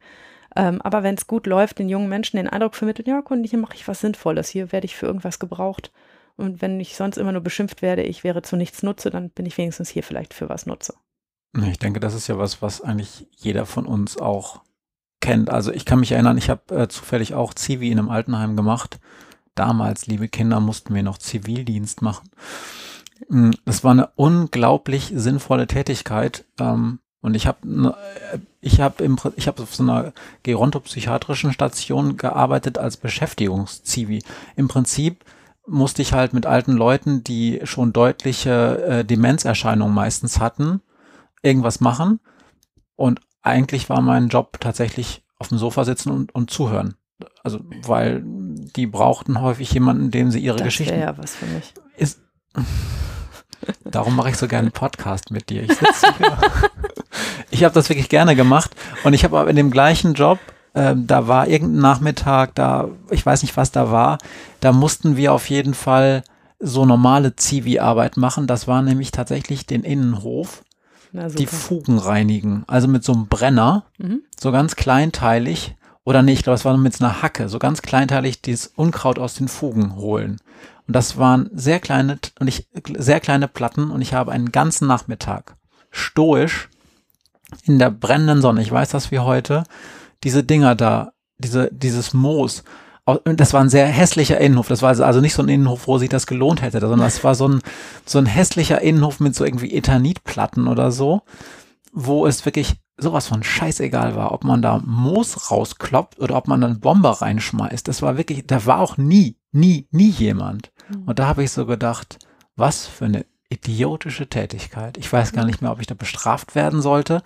Ähm, 0.56 0.80
aber 0.82 1.02
wenn 1.02 1.14
es 1.14 1.26
gut 1.26 1.46
läuft, 1.46 1.78
den 1.78 1.88
jungen 1.88 2.08
Menschen 2.08 2.36
den 2.36 2.48
Eindruck 2.48 2.74
vermittelt, 2.74 3.08
ja, 3.08 3.22
Kunde, 3.22 3.48
hier 3.48 3.58
mache 3.58 3.74
ich 3.74 3.86
was 3.86 4.00
Sinnvolles, 4.00 4.48
hier 4.48 4.72
werde 4.72 4.86
ich 4.86 4.96
für 4.96 5.06
irgendwas 5.06 5.38
gebraucht. 5.38 5.92
Und 6.36 6.62
wenn 6.62 6.78
ich 6.78 6.96
sonst 6.96 7.18
immer 7.18 7.32
nur 7.32 7.40
beschimpft 7.42 7.82
werde, 7.82 8.02
ich 8.02 8.24
wäre 8.24 8.42
zu 8.42 8.56
nichts 8.56 8.82
nutze, 8.82 9.10
dann 9.10 9.30
bin 9.30 9.44
ich 9.44 9.58
wenigstens 9.58 9.88
hier 9.88 10.02
vielleicht 10.02 10.34
für 10.34 10.48
was 10.48 10.66
nutze. 10.66 10.94
Ich 11.66 11.78
denke, 11.78 11.98
das 11.98 12.14
ist 12.14 12.28
ja 12.28 12.38
was, 12.38 12.62
was 12.62 12.80
eigentlich 12.80 13.26
jeder 13.36 13.66
von 13.66 13.86
uns 13.86 14.16
auch 14.16 14.62
kennt. 15.20 15.50
Also 15.50 15.72
ich 15.72 15.84
kann 15.84 16.00
mich 16.00 16.12
erinnern, 16.12 16.38
ich 16.38 16.48
habe 16.48 16.74
äh, 16.74 16.88
zufällig 16.88 17.34
auch 17.34 17.54
Zivi 17.54 17.90
in 17.90 17.98
einem 17.98 18.10
Altenheim 18.10 18.56
gemacht. 18.56 19.00
Damals, 19.54 20.06
liebe 20.06 20.28
Kinder, 20.28 20.60
mussten 20.60 20.94
wir 20.94 21.02
noch 21.02 21.18
Zivildienst 21.18 22.02
machen. 22.02 22.28
Mm, 23.28 23.50
das 23.64 23.84
war 23.84 23.92
eine 23.92 24.08
unglaublich 24.16 25.12
sinnvolle 25.14 25.66
Tätigkeit. 25.66 26.44
Ähm, 26.58 27.00
und 27.20 27.34
ich 27.34 27.46
habe 27.46 27.58
ne, 27.68 27.94
ich 28.60 28.80
habe 28.80 29.02
im 29.02 29.16
ich 29.36 29.48
habe 29.48 29.62
auf 29.62 29.74
so 29.74 29.82
einer 29.82 30.12
gerontopsychiatrischen 30.44 31.52
Station 31.52 32.16
gearbeitet 32.16 32.78
als 32.78 32.96
Beschäftigungszivi. 32.96 34.22
Im 34.56 34.68
Prinzip 34.68 35.24
musste 35.66 36.02
ich 36.02 36.12
halt 36.12 36.32
mit 36.32 36.46
alten 36.46 36.72
Leuten, 36.72 37.24
die 37.24 37.60
schon 37.64 37.92
deutliche 37.92 38.82
äh, 38.84 39.04
Demenzerscheinungen 39.04 39.94
meistens 39.94 40.40
hatten, 40.40 40.80
irgendwas 41.42 41.80
machen. 41.80 42.20
Und 42.96 43.20
eigentlich 43.42 43.88
war 43.88 44.00
mein 44.00 44.28
Job 44.28 44.58
tatsächlich 44.60 45.22
auf 45.38 45.48
dem 45.48 45.58
Sofa 45.58 45.84
sitzen 45.84 46.10
und, 46.10 46.34
und 46.34 46.50
zuhören. 46.50 46.94
Also, 47.42 47.60
weil 47.82 48.22
die 48.24 48.86
brauchten 48.86 49.40
häufig 49.40 49.72
jemanden, 49.72 50.10
dem 50.10 50.30
sie 50.30 50.40
ihre 50.40 50.56
das 50.56 50.66
Geschichten. 50.66 50.98
ja 50.98 51.16
was 51.18 51.34
für 51.34 51.46
mich. 51.46 51.74
Ist, 51.96 52.20
darum 53.84 54.16
mache 54.16 54.30
ich 54.30 54.36
so 54.36 54.48
gerne 54.48 54.66
einen 54.66 54.72
Podcast 54.72 55.30
mit 55.30 55.50
dir. 55.50 55.62
Ich 55.62 55.72
sitze 55.72 56.14
hier. 56.18 56.38
ich 57.50 57.64
habe 57.64 57.74
das 57.74 57.88
wirklich 57.88 58.08
gerne 58.08 58.36
gemacht. 58.36 58.70
Und 59.04 59.14
ich 59.14 59.24
habe 59.24 59.38
aber 59.38 59.50
in 59.50 59.56
dem 59.56 59.70
gleichen 59.70 60.14
Job 60.14 60.38
äh, 60.74 60.94
da 60.96 61.26
war 61.26 61.48
irgendein 61.48 61.80
Nachmittag, 61.80 62.54
da, 62.54 62.88
ich 63.10 63.24
weiß 63.24 63.42
nicht, 63.42 63.56
was 63.56 63.72
da 63.72 63.90
war, 63.90 64.18
da 64.60 64.72
mussten 64.72 65.16
wir 65.16 65.32
auf 65.32 65.50
jeden 65.50 65.74
Fall 65.74 66.22
so 66.60 66.84
normale 66.84 67.36
Zivi-Arbeit 67.36 68.16
machen. 68.16 68.46
Das 68.46 68.68
war 68.68 68.82
nämlich 68.82 69.10
tatsächlich 69.10 69.66
den 69.66 69.84
Innenhof, 69.84 70.62
die 71.12 71.46
Fugen 71.46 71.98
reinigen. 71.98 72.64
Also 72.66 72.88
mit 72.88 73.02
so 73.02 73.12
einem 73.12 73.26
Brenner, 73.26 73.84
mhm. 73.98 74.22
so 74.38 74.52
ganz 74.52 74.76
kleinteilig. 74.76 75.74
Oder 76.04 76.22
nee, 76.22 76.32
ich 76.32 76.42
glaube, 76.42 76.54
es 76.54 76.64
war 76.64 76.76
mit 76.76 76.96
so 76.96 77.04
einer 77.04 77.22
Hacke, 77.22 77.48
so 77.48 77.58
ganz 77.58 77.82
kleinteilig 77.82 78.40
dieses 78.40 78.68
Unkraut 78.68 79.18
aus 79.18 79.34
den 79.34 79.48
Fugen 79.48 79.96
holen. 79.96 80.38
Und 80.88 80.96
das 80.96 81.18
waren 81.18 81.50
sehr 81.52 81.78
kleine, 81.78 82.18
und 82.40 82.48
ich, 82.48 82.66
sehr 82.96 83.20
kleine 83.20 83.46
Platten 83.46 83.90
und 83.90 84.00
ich 84.00 84.14
habe 84.14 84.32
einen 84.32 84.50
ganzen 84.50 84.88
Nachmittag 84.88 85.56
stoisch 85.90 86.68
in 87.64 87.78
der 87.78 87.90
brennenden 87.90 88.40
Sonne, 88.40 88.62
ich 88.62 88.72
weiß 88.72 88.88
das 88.90 89.10
wie 89.10 89.20
heute, 89.20 89.64
diese 90.24 90.42
Dinger 90.42 90.74
da, 90.74 91.12
diese, 91.38 91.70
dieses 91.72 92.14
Moos, 92.14 92.64
das 93.24 93.54
war 93.54 93.62
ein 93.62 93.70
sehr 93.70 93.86
hässlicher 93.86 94.38
Innenhof. 94.38 94.68
Das 94.68 94.82
war 94.82 94.90
also, 94.90 95.20
nicht 95.20 95.32
so 95.32 95.42
ein 95.42 95.48
Innenhof, 95.48 95.86
wo 95.86 95.96
sich 95.96 96.10
das 96.10 96.26
gelohnt 96.26 96.60
hätte, 96.60 96.80
sondern 96.80 97.00
das 97.00 97.24
war 97.24 97.34
so 97.34 97.48
ein, 97.48 97.60
so 98.04 98.18
ein 98.18 98.26
hässlicher 98.26 98.82
Innenhof 98.82 99.20
mit 99.20 99.34
so 99.34 99.44
irgendwie 99.44 99.74
Ethanitplatten 99.74 100.68
oder 100.68 100.90
so, 100.90 101.22
wo 101.92 102.26
es 102.26 102.44
wirklich 102.44 102.74
sowas 102.98 103.26
von 103.28 103.42
scheißegal 103.42 104.14
war, 104.14 104.32
ob 104.32 104.44
man 104.44 104.60
da 104.60 104.82
Moos 104.84 105.50
rauskloppt 105.50 106.18
oder 106.18 106.36
ob 106.36 106.48
man 106.48 106.60
dann 106.60 106.80
Bomber 106.80 107.12
reinschmeißt. 107.12 107.88
Das 107.88 108.02
war 108.02 108.18
wirklich, 108.18 108.46
da 108.46 108.66
war 108.66 108.80
auch 108.80 108.98
nie, 108.98 109.36
nie, 109.52 109.86
nie 109.90 110.10
jemand. 110.10 110.70
Und 111.06 111.18
da 111.18 111.26
habe 111.26 111.44
ich 111.44 111.50
so 111.50 111.66
gedacht, 111.66 112.18
was 112.56 112.86
für 112.86 113.04
eine 113.06 113.24
idiotische 113.50 114.28
Tätigkeit. 114.28 114.96
Ich 114.98 115.12
weiß 115.12 115.32
gar 115.32 115.44
nicht 115.44 115.62
mehr, 115.62 115.72
ob 115.72 115.80
ich 115.80 115.86
da 115.86 115.94
bestraft 115.94 116.54
werden 116.54 116.82
sollte. 116.82 117.22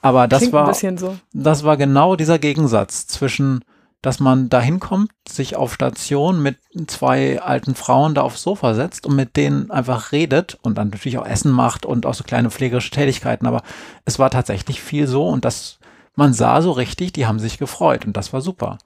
Aber 0.00 0.26
das 0.26 0.40
Klingt 0.40 0.52
war, 0.52 0.74
so. 0.74 1.16
das 1.32 1.62
war 1.62 1.76
genau 1.76 2.16
dieser 2.16 2.40
Gegensatz 2.40 3.06
zwischen, 3.06 3.64
dass 4.02 4.18
man 4.18 4.48
da 4.48 4.60
hinkommt, 4.60 5.12
sich 5.28 5.54
auf 5.54 5.72
Station 5.72 6.42
mit 6.42 6.56
zwei 6.88 7.40
alten 7.40 7.76
Frauen 7.76 8.14
da 8.14 8.22
aufs 8.22 8.42
Sofa 8.42 8.74
setzt 8.74 9.06
und 9.06 9.14
mit 9.14 9.36
denen 9.36 9.70
einfach 9.70 10.10
redet 10.10 10.58
und 10.62 10.76
dann 10.76 10.88
natürlich 10.88 11.18
auch 11.18 11.26
Essen 11.26 11.52
macht 11.52 11.86
und 11.86 12.04
auch 12.04 12.14
so 12.14 12.24
kleine 12.24 12.50
pflegerische 12.50 12.90
Tätigkeiten. 12.90 13.46
Aber 13.46 13.62
es 14.04 14.18
war 14.18 14.30
tatsächlich 14.30 14.82
viel 14.82 15.06
so 15.06 15.28
und 15.28 15.44
das, 15.44 15.78
man 16.16 16.34
sah 16.34 16.60
so 16.62 16.72
richtig, 16.72 17.12
die 17.12 17.26
haben 17.26 17.38
sich 17.38 17.58
gefreut 17.58 18.04
und 18.04 18.16
das 18.16 18.32
war 18.32 18.40
super. 18.40 18.78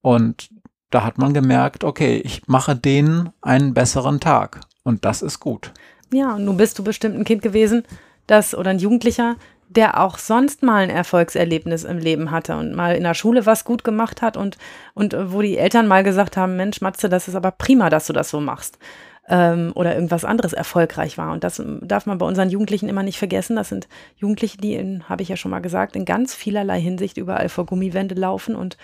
Und 0.00 0.48
da 0.94 1.02
hat 1.02 1.18
man 1.18 1.34
gemerkt, 1.34 1.82
okay, 1.82 2.22
ich 2.24 2.42
mache 2.46 2.76
denen 2.76 3.30
einen 3.42 3.74
besseren 3.74 4.20
Tag 4.20 4.60
und 4.84 5.04
das 5.04 5.22
ist 5.22 5.40
gut. 5.40 5.72
Ja, 6.12 6.34
und 6.34 6.44
nun 6.44 6.56
bist 6.56 6.78
du 6.78 6.84
bestimmt 6.84 7.16
ein 7.16 7.24
Kind 7.24 7.42
gewesen, 7.42 7.82
das 8.28 8.54
oder 8.54 8.70
ein 8.70 8.78
Jugendlicher, 8.78 9.34
der 9.68 10.00
auch 10.00 10.18
sonst 10.18 10.62
mal 10.62 10.84
ein 10.84 10.90
Erfolgserlebnis 10.90 11.82
im 11.82 11.98
Leben 11.98 12.30
hatte 12.30 12.56
und 12.56 12.74
mal 12.74 12.94
in 12.94 13.02
der 13.02 13.14
Schule 13.14 13.44
was 13.44 13.64
gut 13.64 13.82
gemacht 13.82 14.22
hat 14.22 14.36
und, 14.36 14.56
und 14.94 15.16
wo 15.32 15.42
die 15.42 15.58
Eltern 15.58 15.88
mal 15.88 16.04
gesagt 16.04 16.36
haben, 16.36 16.56
Mensch, 16.56 16.80
Matze, 16.80 17.08
das 17.08 17.26
ist 17.26 17.34
aber 17.34 17.50
prima, 17.50 17.90
dass 17.90 18.06
du 18.06 18.12
das 18.12 18.30
so 18.30 18.40
machst. 18.40 18.78
Ähm, 19.26 19.72
oder 19.74 19.94
irgendwas 19.94 20.24
anderes 20.24 20.52
erfolgreich 20.52 21.16
war. 21.18 21.32
Und 21.32 21.42
das 21.44 21.60
darf 21.80 22.04
man 22.04 22.18
bei 22.18 22.26
unseren 22.26 22.50
Jugendlichen 22.50 22.90
immer 22.90 23.02
nicht 23.02 23.18
vergessen. 23.18 23.56
Das 23.56 23.70
sind 23.70 23.88
Jugendliche, 24.16 24.58
die, 24.58 25.00
habe 25.08 25.22
ich 25.22 25.30
ja 25.30 25.36
schon 25.36 25.50
mal 25.50 25.62
gesagt, 25.62 25.96
in 25.96 26.04
ganz 26.04 26.34
vielerlei 26.34 26.78
Hinsicht 26.78 27.16
überall 27.16 27.48
vor 27.48 27.64
Gummiwände 27.64 28.14
laufen 28.14 28.54
und 28.54 28.76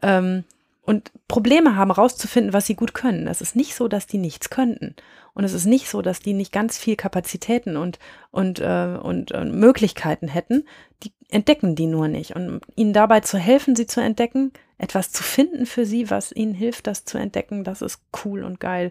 ähm, 0.00 0.44
und 0.88 1.12
Probleme 1.28 1.76
haben, 1.76 1.90
rauszufinden, 1.90 2.54
was 2.54 2.64
sie 2.64 2.74
gut 2.74 2.94
können. 2.94 3.26
Es 3.26 3.42
ist 3.42 3.54
nicht 3.54 3.74
so, 3.74 3.88
dass 3.88 4.06
die 4.06 4.16
nichts 4.16 4.48
könnten. 4.48 4.96
Und 5.34 5.44
es 5.44 5.52
ist 5.52 5.66
nicht 5.66 5.86
so, 5.86 6.00
dass 6.00 6.20
die 6.20 6.32
nicht 6.32 6.50
ganz 6.50 6.78
viel 6.78 6.96
Kapazitäten 6.96 7.76
und, 7.76 7.98
und, 8.30 8.58
äh, 8.60 8.96
und 8.98 9.32
äh, 9.32 9.44
Möglichkeiten 9.44 10.28
hätten. 10.28 10.64
Die 11.02 11.12
entdecken 11.28 11.74
die 11.74 11.88
nur 11.88 12.08
nicht. 12.08 12.34
Und 12.34 12.62
ihnen 12.74 12.94
dabei 12.94 13.20
zu 13.20 13.36
helfen, 13.36 13.76
sie 13.76 13.86
zu 13.86 14.00
entdecken, 14.00 14.50
etwas 14.78 15.12
zu 15.12 15.22
finden 15.22 15.66
für 15.66 15.84
sie, 15.84 16.08
was 16.08 16.32
ihnen 16.32 16.54
hilft, 16.54 16.86
das 16.86 17.04
zu 17.04 17.18
entdecken, 17.18 17.64
das 17.64 17.82
ist 17.82 18.00
cool 18.24 18.42
und 18.42 18.58
geil. 18.58 18.90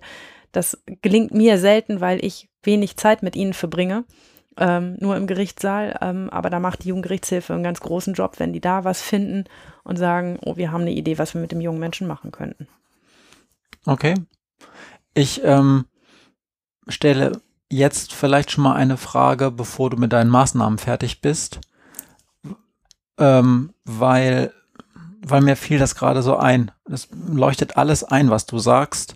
Das 0.51 0.77
gelingt 1.01 1.33
mir 1.33 1.57
selten, 1.57 1.99
weil 1.99 2.23
ich 2.23 2.47
wenig 2.61 2.97
Zeit 2.97 3.23
mit 3.23 3.35
ihnen 3.35 3.53
verbringe 3.53 4.05
ähm, 4.57 4.97
nur 4.99 5.15
im 5.15 5.27
Gerichtssaal. 5.27 5.97
Ähm, 6.01 6.29
aber 6.29 6.49
da 6.49 6.59
macht 6.59 6.83
die 6.83 6.89
Jugendgerichtshilfe 6.89 7.53
einen 7.53 7.63
ganz 7.63 7.79
großen 7.79 8.13
Job, 8.13 8.39
wenn 8.39 8.53
die 8.53 8.61
da 8.61 8.83
was 8.83 9.01
finden 9.01 9.45
und 9.83 9.97
sagen, 9.97 10.39
oh, 10.43 10.57
wir 10.57 10.71
haben 10.71 10.81
eine 10.81 10.91
Idee, 10.91 11.17
was 11.17 11.33
wir 11.33 11.41
mit 11.41 11.51
dem 11.51 11.61
jungen 11.61 11.79
Menschen 11.79 12.07
machen 12.07 12.31
könnten. 12.31 12.67
Okay. 13.85 14.15
Ich 15.13 15.41
ähm, 15.43 15.85
stelle 16.87 17.41
jetzt 17.69 18.13
vielleicht 18.13 18.51
schon 18.51 18.63
mal 18.63 18.75
eine 18.75 18.97
Frage, 18.97 19.51
bevor 19.51 19.89
du 19.89 19.97
mit 19.97 20.13
deinen 20.13 20.29
Maßnahmen 20.29 20.77
fertig 20.77 21.21
bist, 21.21 21.59
ähm, 23.17 23.73
weil, 23.83 24.53
weil 25.25 25.41
mir 25.41 25.55
fiel 25.55 25.79
das 25.79 25.95
gerade 25.95 26.21
so 26.21 26.37
ein. 26.37 26.71
Das 26.85 27.09
leuchtet 27.11 27.77
alles 27.77 28.03
ein, 28.03 28.29
was 28.29 28.45
du 28.45 28.59
sagst. 28.59 29.15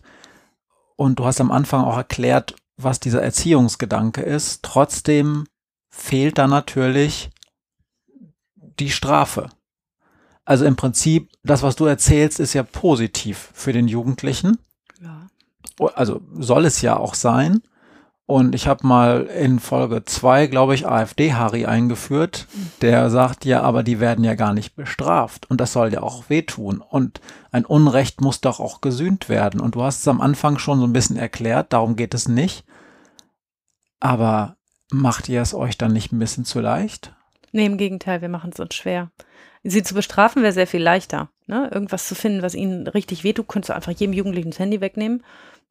Und 0.96 1.20
du 1.20 1.26
hast 1.26 1.42
am 1.42 1.52
Anfang 1.52 1.84
auch 1.84 1.98
erklärt, 1.98 2.56
was 2.84 3.00
dieser 3.00 3.22
Erziehungsgedanke 3.22 4.22
ist. 4.22 4.64
Trotzdem 4.64 5.46
fehlt 5.90 6.38
da 6.38 6.48
natürlich 6.48 7.30
die 8.80 8.90
Strafe. 8.90 9.50
Also 10.46 10.66
im 10.66 10.76
Prinzip, 10.76 11.32
das, 11.44 11.64
was 11.64 11.76
du 11.76 11.86
erzählst, 11.86 12.40
ist 12.40 12.54
ja 12.54 12.64
positiv 12.64 13.52
für 13.54 13.74
den 13.74 13.88
Jugendlichen. 13.88 14.58
Ja. 15.02 15.28
Also 15.96 16.22
soll 16.34 16.66
es 16.66 16.82
ja 16.82 16.98
auch 16.98 17.14
sein. 17.14 17.62
Und 18.32 18.56
ich 18.56 18.66
habe 18.66 18.88
mal 18.88 19.24
in 19.24 19.60
Folge 19.60 20.06
2, 20.06 20.48
glaube 20.48 20.74
ich, 20.74 20.88
AfD-Harry 20.88 21.66
eingeführt, 21.66 22.48
der 22.80 23.10
sagt, 23.10 23.44
ja, 23.44 23.62
aber 23.62 23.84
die 23.84 24.00
werden 24.00 24.24
ja 24.24 24.36
gar 24.36 24.54
nicht 24.54 24.78
bestraft. 24.78 25.52
Und 25.52 25.60
das 25.60 25.74
soll 25.74 25.92
ja 25.92 26.02
auch 26.02 26.30
wehtun. 26.30 26.80
Und 26.80 27.20
ein 27.52 27.66
Unrecht 27.66 28.22
muss 28.22 28.40
doch 28.40 28.62
auch 28.62 28.80
gesühnt 28.80 29.28
werden. 29.28 29.60
Und 29.60 29.76
du 29.76 29.84
hast 29.84 30.00
es 30.00 30.08
am 30.08 30.22
Anfang 30.22 30.60
schon 30.60 30.80
so 30.80 30.88
ein 30.88 30.94
bisschen 30.94 31.18
erklärt, 31.18 31.74
darum 31.74 31.98
geht 31.98 32.14
es 32.14 32.30
nicht. 32.30 32.64
Aber 34.00 34.56
macht 34.94 35.28
ihr 35.28 35.42
es 35.42 35.54
euch 35.54 35.78
dann 35.78 35.92
nicht 35.92 36.14
ein 36.14 36.20
bisschen 36.20 36.46
zu 36.46 36.62
leicht? 36.62 37.14
Nee, 37.52 37.66
im 37.66 37.76
Gegenteil, 37.76 38.22
wir 38.22 38.30
machen 38.30 38.52
es 38.54 38.62
uns 38.62 38.76
schwer. 38.76 39.12
Sie 39.64 39.84
zu 39.84 39.94
bestrafen 39.94 40.42
wäre 40.42 40.54
sehr 40.54 40.68
viel 40.68 40.82
leichter. 40.82 41.28
Ne? 41.48 41.70
Irgendwas 41.74 42.08
zu 42.08 42.16
finden, 42.16 42.44
was 42.44 42.56
ihnen 42.56 42.88
richtig 42.88 43.26
wehtut, 43.26 43.50
könntest 43.50 43.72
du 43.72 43.76
einfach 43.76 43.92
jedem 43.92 44.14
Jugendlichen 44.14 44.52
das 44.52 44.60
Handy 44.60 44.80
wegnehmen, 44.80 45.22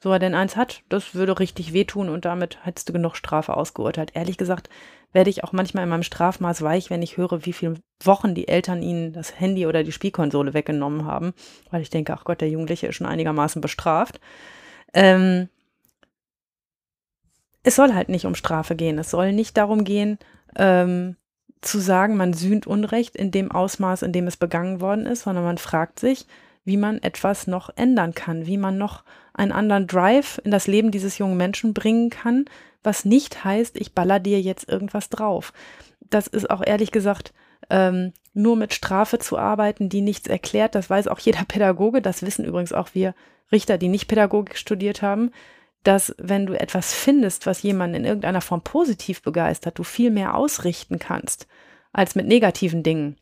so 0.03 0.11
er 0.11 0.19
denn 0.19 0.35
eins 0.35 0.57
hat. 0.57 0.83
Das 0.89 1.15
würde 1.15 1.39
richtig 1.39 1.73
wehtun 1.73 2.09
und 2.09 2.25
damit 2.25 2.59
hättest 2.65 2.89
du 2.89 2.93
genug 2.93 3.17
Strafe 3.17 3.57
ausgeurteilt. 3.57 4.13
Ehrlich 4.15 4.39
gesagt 4.39 4.71
werde 5.13 5.31
ich 5.31 5.45
auch 5.45 5.53
manchmal 5.53 5.85
in 5.85 5.91
meinem 5.91 6.03
Strafmaß 6.03 6.63
weich, 6.63 6.89
wenn 6.89 7.03
ich 7.03 7.17
höre, 7.17 7.45
wie 7.45 7.53
viele 7.53 7.75
Wochen 8.03 8.35
die 8.35 8.49
Eltern 8.49 8.83
ihnen 8.83 9.13
das 9.13 9.39
Handy 9.39 9.67
oder 9.67 9.83
die 9.83 9.93
Spielkonsole 9.93 10.55
weggenommen 10.55 11.05
haben, 11.05 11.35
weil 11.71 11.83
ich 11.83 11.91
denke, 11.91 12.15
ach 12.15 12.25
Gott, 12.25 12.41
der 12.41 12.49
Jugendliche 12.49 12.87
ist 12.87 12.97
schon 12.97 13.09
einigermaßen 13.09 13.61
bestraft. 13.61 14.21
Ähm, 14.95 15.49
es 17.63 17.77
soll 17.77 17.95
halt 17.95 18.09
nicht 18.09 18.25
um 18.25 18.35
Strafe 18.35 18.77
gehen. 18.77 18.99
Es 18.99 19.11
soll 19.11 19.33
nicht 19.33 19.57
darum 19.57 19.85
gehen, 19.85 20.19
ähm, 20.57 21.17
zu 21.61 21.79
sagen, 21.79 22.17
man 22.17 22.33
sühnt 22.33 22.67
Unrecht 22.67 23.17
in 23.17 23.31
dem 23.31 23.51
Ausmaß, 23.51 24.03
in 24.03 24.13
dem 24.13 24.27
es 24.27 24.37
begangen 24.37 24.81
worden 24.81 25.07
ist, 25.07 25.23
sondern 25.23 25.45
man 25.45 25.59
fragt 25.59 26.01
sich, 26.01 26.27
wie 26.65 26.77
man 26.77 27.03
etwas 27.03 27.47
noch 27.47 27.71
ändern 27.77 28.15
kann, 28.15 28.47
wie 28.47 28.59
man 28.59 28.79
noch 28.79 29.05
einen 29.33 29.53
anderen 29.53 29.87
Drive 29.87 30.41
in 30.45 30.51
das 30.51 30.67
Leben 30.67 30.91
dieses 30.91 31.19
jungen 31.19 31.37
Menschen 31.37 31.75
bringen 31.75 32.11
kann, 32.11 32.45
was 32.83 33.05
nicht 33.05 33.45
heißt, 33.45 33.77
ich 33.77 33.95
baller 33.95 34.21
dir 34.21 34.41
jetzt 34.41 34.69
irgendwas 34.69 35.09
drauf. 35.09 35.53
Das 36.01 36.27
ist 36.27 36.51
auch 36.51 36.63
ehrlich 36.65 36.91
gesagt 36.91 37.33
ähm, 37.69 38.13
nur 38.33 38.57
mit 38.57 38.75
Strafe 38.75 39.19
zu 39.19 39.39
arbeiten, 39.39 39.89
die 39.89 40.01
nichts 40.01 40.29
erklärt. 40.29 40.75
Das 40.75 40.91
weiß 40.91 41.09
auch 41.09 41.19
jeder 41.19 41.45
Pädagoge. 41.49 42.03
Das 42.03 42.23
wissen 42.23 42.45
übrigens 42.45 42.73
auch 42.73 42.91
wir 42.95 43.15
Richter, 43.53 43.79
die 43.79 43.89
nicht 43.89 44.07
Pädagogik 44.09 44.57
studiert 44.57 45.03
haben, 45.03 45.31
dass 45.83 46.15
wenn 46.19 46.47
du 46.47 46.59
etwas 46.59 46.93
findest, 46.93 47.47
was 47.47 47.63
jemanden 47.63 47.97
in 47.97 48.05
irgendeiner 48.05 48.41
Form 48.41 48.63
positiv 48.63 49.23
begeistert, 49.23 49.79
du 49.79 49.83
viel 49.83 50.11
mehr 50.11 50.35
ausrichten 50.35 50.99
kannst 50.99 51.47
als 51.93 52.15
mit 52.15 52.27
negativen 52.27 52.83
Dingen. 52.83 53.17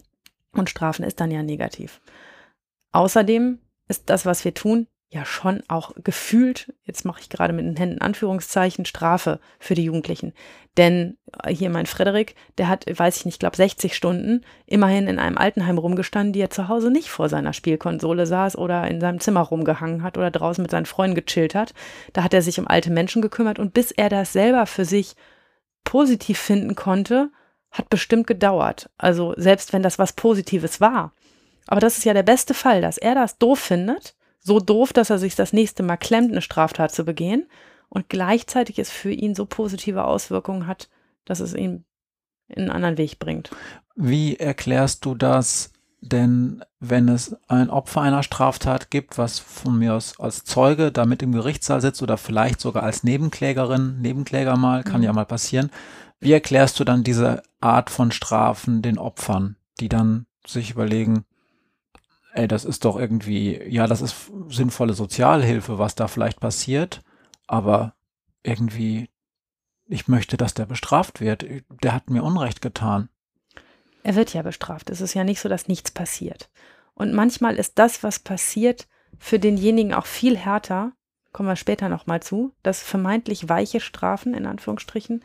Und 0.53 0.69
Strafen 0.69 1.05
ist 1.05 1.21
dann 1.21 1.31
ja 1.31 1.43
negativ. 1.43 2.01
Außerdem 2.93 3.59
ist 3.89 4.11
das, 4.11 4.27
was 4.27 4.45
wir 4.45 4.55
tun, 4.55 4.87
ja 5.11 5.25
schon 5.25 5.63
auch 5.69 5.93
gefühlt, 6.05 6.75
jetzt 6.85 7.07
mache 7.07 7.21
ich 7.23 7.31
gerade 7.31 7.55
mit 7.55 7.65
den 7.65 7.77
Händen 7.77 8.03
Anführungszeichen, 8.03 8.85
Strafe 8.85 9.41
für 9.59 9.75
die 9.75 9.85
Jugendlichen. 9.85 10.35
Denn 10.77 11.17
äh, 11.43 11.55
hier 11.55 11.71
mein 11.71 11.87
Frederik, 11.87 12.35
der 12.59 12.69
hat, 12.69 12.85
weiß 12.87 13.17
ich 13.17 13.25
nicht, 13.25 13.41
glaube 13.41 13.57
60 13.57 13.95
Stunden 13.95 14.45
immerhin 14.67 15.07
in 15.07 15.19
einem 15.19 15.39
Altenheim 15.39 15.79
rumgestanden, 15.79 16.35
die 16.35 16.41
er 16.41 16.51
zu 16.51 16.69
Hause 16.69 16.91
nicht 16.91 17.09
vor 17.09 17.31
seiner 17.31 17.55
Spielkonsole 17.55 18.27
saß 18.27 18.59
oder 18.59 18.87
in 18.87 19.01
seinem 19.01 19.21
Zimmer 19.21 19.41
rumgehangen 19.41 20.03
hat 20.03 20.19
oder 20.19 20.31
draußen 20.31 20.61
mit 20.61 20.71
seinen 20.71 20.87
Freunden 20.87 21.17
gechillt 21.17 21.55
hat. 21.55 21.73
Da 22.13 22.23
hat 22.23 22.35
er 22.35 22.43
sich 22.43 22.61
um 22.61 22.69
alte 22.69 22.91
Menschen 22.91 23.23
gekümmert 23.23 23.59
und 23.59 23.73
bis 23.73 23.93
er 23.93 24.11
das 24.11 24.35
selber 24.35 24.67
für 24.67 24.85
sich 24.85 25.15
positiv 25.85 26.39
finden 26.39 26.75
konnte, 26.75 27.31
hat 27.71 27.89
bestimmt 27.89 28.27
gedauert. 28.27 28.91
Also 28.99 29.33
selbst 29.37 29.73
wenn 29.73 29.83
das 29.83 29.99
was 29.99 30.13
Positives 30.13 30.83
war. 30.83 31.13
Aber 31.69 31.81
das 31.81 31.99
ist 31.99 32.05
ja 32.05 32.15
der 32.15 32.25
beste 32.25 32.55
Fall, 32.55 32.83
dass 32.83 32.99
er 32.99 33.15
das 33.15 33.39
doof 33.39 33.61
findet 33.61 34.17
so 34.49 34.59
doof, 34.59 34.93
dass 34.93 35.11
er 35.11 35.19
sich 35.19 35.37
das 35.37 35.53
nächste 35.53 35.85
Mal 35.85 35.97
klemmt, 35.97 36.33
eine 36.33 36.43
Straftat 36.43 36.93
zu 36.93 37.05
begehen 37.05 37.47
und 37.89 38.09
gleichzeitig 38.09 38.81
es 38.81 38.91
für 38.91 39.13
ihn 39.13 39.37
so 39.37 39.47
positive 39.47 40.05
Auswirkungen 40.05 40.67
hat, 40.67 40.89
dass 41.25 41.39
es 41.39 41.55
ihn 41.55 41.85
in 42.49 42.63
einen 42.63 42.71
anderen 42.71 42.99
Weg 42.99 43.19
bringt. 43.19 43.51
Wie 43.95 44.37
erklärst 44.37 45.05
du 45.05 45.15
das 45.15 45.73
denn, 46.01 46.65
wenn 46.79 47.09
es 47.09 47.37
ein 47.49 47.71
Opfer 47.71 48.01
einer 48.03 48.23
Straftat 48.23 48.91
gibt, 48.91 49.19
was 49.19 49.39
von 49.39 49.79
mir 49.79 49.95
aus 49.95 50.19
als 50.19 50.45
Zeuge 50.45 50.93
da 50.93 51.05
mit 51.05 51.23
im 51.23 51.33
Gerichtssaal 51.33 51.81
sitzt 51.81 52.03
oder 52.03 52.17
vielleicht 52.17 52.61
sogar 52.61 52.85
als 52.85 53.03
Nebenklägerin, 53.03 54.01
Nebenkläger 54.01 54.57
mal, 54.57 54.85
kann 54.85 54.99
mhm. 54.99 55.07
ja 55.07 55.13
mal 55.13 55.27
passieren. 55.27 55.71
Wie 56.21 56.33
erklärst 56.33 56.79
du 56.81 56.85
dann 56.85 57.05
diese 57.05 57.43
Art 57.61 57.91
von 57.91 58.13
Strafen 58.13 58.81
den 58.81 58.99
Opfern, 58.99 59.57
die 59.81 59.89
dann 59.89 60.27
sich 60.47 60.71
überlegen, 60.71 61.25
ey, 62.33 62.49
das 62.49 62.65
ist 62.65 62.85
doch 62.85 62.99
irgendwie, 62.99 63.63
ja, 63.69 63.87
das 63.87 64.01
ist 64.01 64.31
sinnvolle 64.49 64.95
Sozialhilfe, 64.95 65.79
was 65.79 65.95
da 65.95 66.09
vielleicht 66.09 66.41
passiert, 66.41 67.03
aber 67.47 67.95
irgendwie, 68.43 69.11
ich 69.87 70.09
möchte, 70.09 70.37
dass 70.37 70.55
der 70.55 70.67
bestraft 70.67 71.21
wird. 71.21 71.45
Der 71.83 71.95
hat 71.95 72.11
mir 72.11 72.23
Unrecht 72.23 72.61
getan. 72.61 73.09
Er 74.03 74.15
wird 74.15 74.33
ja 74.33 74.43
bestraft. 74.43 74.91
Es 74.91 75.01
ist 75.01 75.15
ja 75.15 75.25
nicht 75.25 75.41
so, 75.41 75.49
dass 75.49 75.69
nichts 75.69 75.91
passiert. 75.91 76.51
Und 76.95 77.15
manchmal 77.15 77.57
ist 77.57 77.79
das, 77.79 78.03
was 78.03 78.19
passiert, 78.19 78.87
für 79.19 79.39
denjenigen 79.39 79.95
auch 79.95 80.07
viel 80.07 80.37
härter, 80.37 80.93
kommen 81.33 81.49
wir 81.49 81.57
später 81.57 81.89
nochmal 81.89 82.21
zu, 82.21 82.53
dass 82.63 82.83
vermeintlich 82.83 83.49
weiche 83.49 83.81
Strafen, 83.81 84.35
in 84.35 84.47
Anführungsstrichen, 84.47 85.23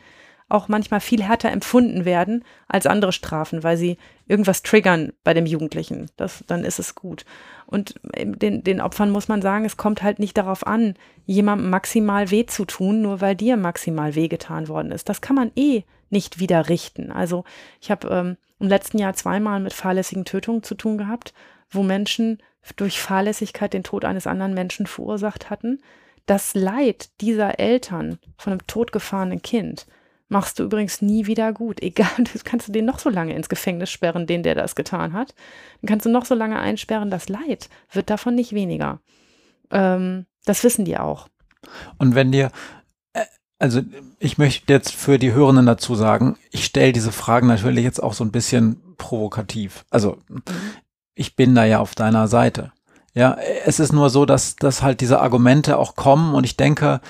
auch 0.54 0.68
manchmal 0.68 1.00
viel 1.00 1.22
härter 1.22 1.50
empfunden 1.50 2.04
werden 2.04 2.44
als 2.68 2.86
andere 2.86 3.12
Strafen, 3.12 3.62
weil 3.62 3.76
sie 3.76 3.98
irgendwas 4.26 4.62
triggern 4.62 5.12
bei 5.24 5.34
dem 5.34 5.46
Jugendlichen. 5.46 6.06
Das, 6.16 6.44
dann 6.46 6.64
ist 6.64 6.78
es 6.78 6.94
gut. 6.94 7.24
Und 7.66 7.96
den, 8.16 8.62
den 8.62 8.80
Opfern 8.80 9.10
muss 9.10 9.28
man 9.28 9.42
sagen, 9.42 9.64
es 9.64 9.76
kommt 9.76 10.02
halt 10.02 10.20
nicht 10.20 10.36
darauf 10.36 10.66
an, 10.66 10.94
jemandem 11.26 11.70
maximal 11.70 12.30
weh 12.30 12.46
zu 12.46 12.64
tun, 12.64 13.02
nur 13.02 13.20
weil 13.20 13.34
dir 13.34 13.56
maximal 13.56 14.14
weh 14.14 14.28
getan 14.28 14.68
worden 14.68 14.92
ist. 14.92 15.08
Das 15.08 15.20
kann 15.20 15.36
man 15.36 15.50
eh 15.56 15.82
nicht 16.10 16.38
wieder 16.38 16.68
richten. 16.68 17.10
Also 17.10 17.44
ich 17.80 17.90
habe 17.90 18.08
ähm, 18.08 18.36
im 18.60 18.68
letzten 18.68 18.98
Jahr 18.98 19.14
zweimal 19.14 19.58
mit 19.58 19.72
fahrlässigen 19.72 20.24
Tötungen 20.24 20.62
zu 20.62 20.76
tun 20.76 20.98
gehabt, 20.98 21.34
wo 21.68 21.82
Menschen 21.82 22.38
durch 22.76 23.00
Fahrlässigkeit 23.00 23.72
den 23.72 23.82
Tod 23.82 24.04
eines 24.04 24.28
anderen 24.28 24.54
Menschen 24.54 24.86
verursacht 24.86 25.50
hatten. 25.50 25.80
Das 26.26 26.54
Leid 26.54 27.10
dieser 27.20 27.58
Eltern 27.58 28.18
von 28.38 28.52
einem 28.52 28.66
totgefahrenen 28.66 29.42
Kind 29.42 29.86
machst 30.34 30.58
du 30.58 30.64
übrigens 30.64 31.00
nie 31.00 31.26
wieder 31.26 31.54
gut. 31.54 31.80
Egal, 31.82 32.24
das 32.32 32.44
kannst 32.44 32.68
du 32.68 32.72
den 32.72 32.84
noch 32.84 32.98
so 32.98 33.08
lange 33.08 33.34
ins 33.34 33.48
Gefängnis 33.48 33.90
sperren, 33.90 34.26
den, 34.26 34.42
der 34.42 34.54
das 34.54 34.74
getan 34.74 35.14
hat. 35.14 35.34
Dann 35.80 35.88
kannst 35.88 36.04
du 36.04 36.10
noch 36.10 36.26
so 36.26 36.34
lange 36.34 36.58
einsperren, 36.58 37.10
das 37.10 37.30
Leid 37.30 37.70
wird 37.92 38.10
davon 38.10 38.34
nicht 38.34 38.52
weniger. 38.52 39.00
Ähm, 39.70 40.26
das 40.44 40.62
wissen 40.62 40.84
die 40.84 40.98
auch. 40.98 41.28
Und 41.96 42.14
wenn 42.14 42.32
dir, 42.32 42.50
äh, 43.14 43.24
also 43.58 43.80
ich 44.18 44.36
möchte 44.36 44.70
jetzt 44.70 44.92
für 44.92 45.18
die 45.18 45.32
Hörenden 45.32 45.64
dazu 45.64 45.94
sagen, 45.94 46.36
ich 46.50 46.66
stelle 46.66 46.92
diese 46.92 47.12
Fragen 47.12 47.46
natürlich 47.46 47.84
jetzt 47.84 48.02
auch 48.02 48.12
so 48.12 48.24
ein 48.24 48.32
bisschen 48.32 48.82
provokativ. 48.98 49.86
Also 49.88 50.18
mhm. 50.28 50.42
ich 51.14 51.36
bin 51.36 51.54
da 51.54 51.64
ja 51.64 51.78
auf 51.78 51.94
deiner 51.94 52.28
Seite. 52.28 52.72
Ja, 53.14 53.36
es 53.64 53.78
ist 53.78 53.92
nur 53.92 54.10
so, 54.10 54.26
dass, 54.26 54.56
dass 54.56 54.82
halt 54.82 55.00
diese 55.00 55.20
Argumente 55.20 55.78
auch 55.78 55.94
kommen 55.94 56.34
und 56.34 56.42
ich 56.42 56.56
denke, 56.56 57.00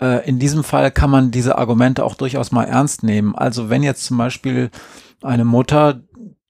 äh, 0.00 0.28
in 0.28 0.38
diesem 0.38 0.64
Fall 0.64 0.90
kann 0.90 1.10
man 1.10 1.30
diese 1.30 1.58
Argumente 1.58 2.04
auch 2.04 2.14
durchaus 2.14 2.52
mal 2.52 2.64
ernst 2.64 3.02
nehmen. 3.02 3.34
Also 3.34 3.70
wenn 3.70 3.82
jetzt 3.82 4.04
zum 4.04 4.18
Beispiel 4.18 4.70
eine 5.22 5.44
Mutter, 5.44 6.02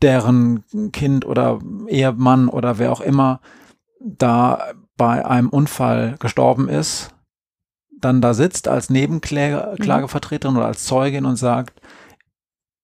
deren 0.02 0.64
Kind 0.92 1.24
oder 1.24 1.58
Ehemann 1.88 2.48
oder 2.48 2.78
wer 2.78 2.92
auch 2.92 3.00
immer 3.00 3.40
da 4.00 4.72
bei 4.96 5.24
einem 5.24 5.48
Unfall 5.48 6.16
gestorben 6.18 6.68
ist, 6.68 7.14
dann 7.98 8.20
da 8.20 8.34
sitzt 8.34 8.68
als 8.68 8.90
Nebenklagevertreterin 8.90 10.54
mhm. 10.54 10.58
oder 10.58 10.66
als 10.66 10.84
Zeugin 10.84 11.24
und 11.24 11.36
sagt, 11.36 11.80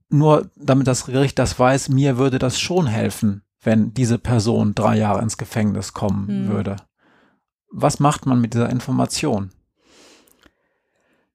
nur 0.09 0.51
damit 0.57 0.87
das 0.87 1.07
Gericht 1.07 1.39
das 1.39 1.59
weiß, 1.59 1.89
mir 1.89 2.19
würde 2.19 2.39
das 2.39 2.61
schon 2.61 2.87
helfen, 2.87 3.43
wenn 3.63 3.95
diese 3.95 4.19
Person 4.19 4.75
drei 4.75 4.97
Jahre 4.97 5.23
ins 5.23 5.39
Gefängnis 5.39 5.93
kommen 5.93 6.45
mhm. 6.45 6.49
würde. 6.49 6.77
Was 7.71 8.01
macht 8.01 8.27
man 8.27 8.41
mit 8.41 8.55
dieser 8.55 8.71
Information? 8.71 9.51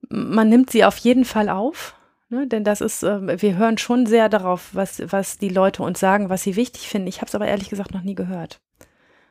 Man 0.10 0.50
nimmt 0.50 0.70
sie 0.70 0.86
auf 0.86 0.98
jeden 0.98 1.26
Fall 1.26 1.50
auf. 1.50 1.96
Ne, 2.30 2.46
denn 2.46 2.66
das 2.66 2.82
ist, 2.82 3.04
äh, 3.04 3.42
wir 3.42 3.56
hören 3.56 3.78
schon 3.78 4.06
sehr 4.06 4.28
darauf, 4.28 4.72
was, 4.74 5.02
was 5.12 5.38
die 5.38 5.48
Leute 5.48 5.82
uns 5.84 5.98
sagen, 5.98 6.30
was 6.30 6.44
sie 6.44 6.58
wichtig 6.58 6.90
finden. 6.90 7.08
Ich 7.08 7.22
habe 7.22 7.28
es 7.28 7.36
aber 7.36 7.48
ehrlich 7.48 7.70
gesagt 7.70 7.94
noch 7.94 8.02
nie 8.02 8.16
gehört. 8.16 8.60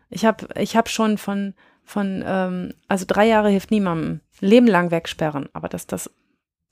Ich 0.09 0.24
habe 0.24 0.49
ich 0.59 0.77
hab 0.77 0.89
schon 0.89 1.18
von, 1.18 1.53
von 1.85 2.24
ähm, 2.27 2.72
also 2.89 3.05
drei 3.07 3.27
Jahre 3.27 3.51
hilft 3.51 3.70
niemandem, 3.70 4.20
Leben 4.41 4.66
lang 4.66 4.91
wegsperren, 4.91 5.49
aber 5.53 5.68
dass 5.68 5.87
das 5.87 6.11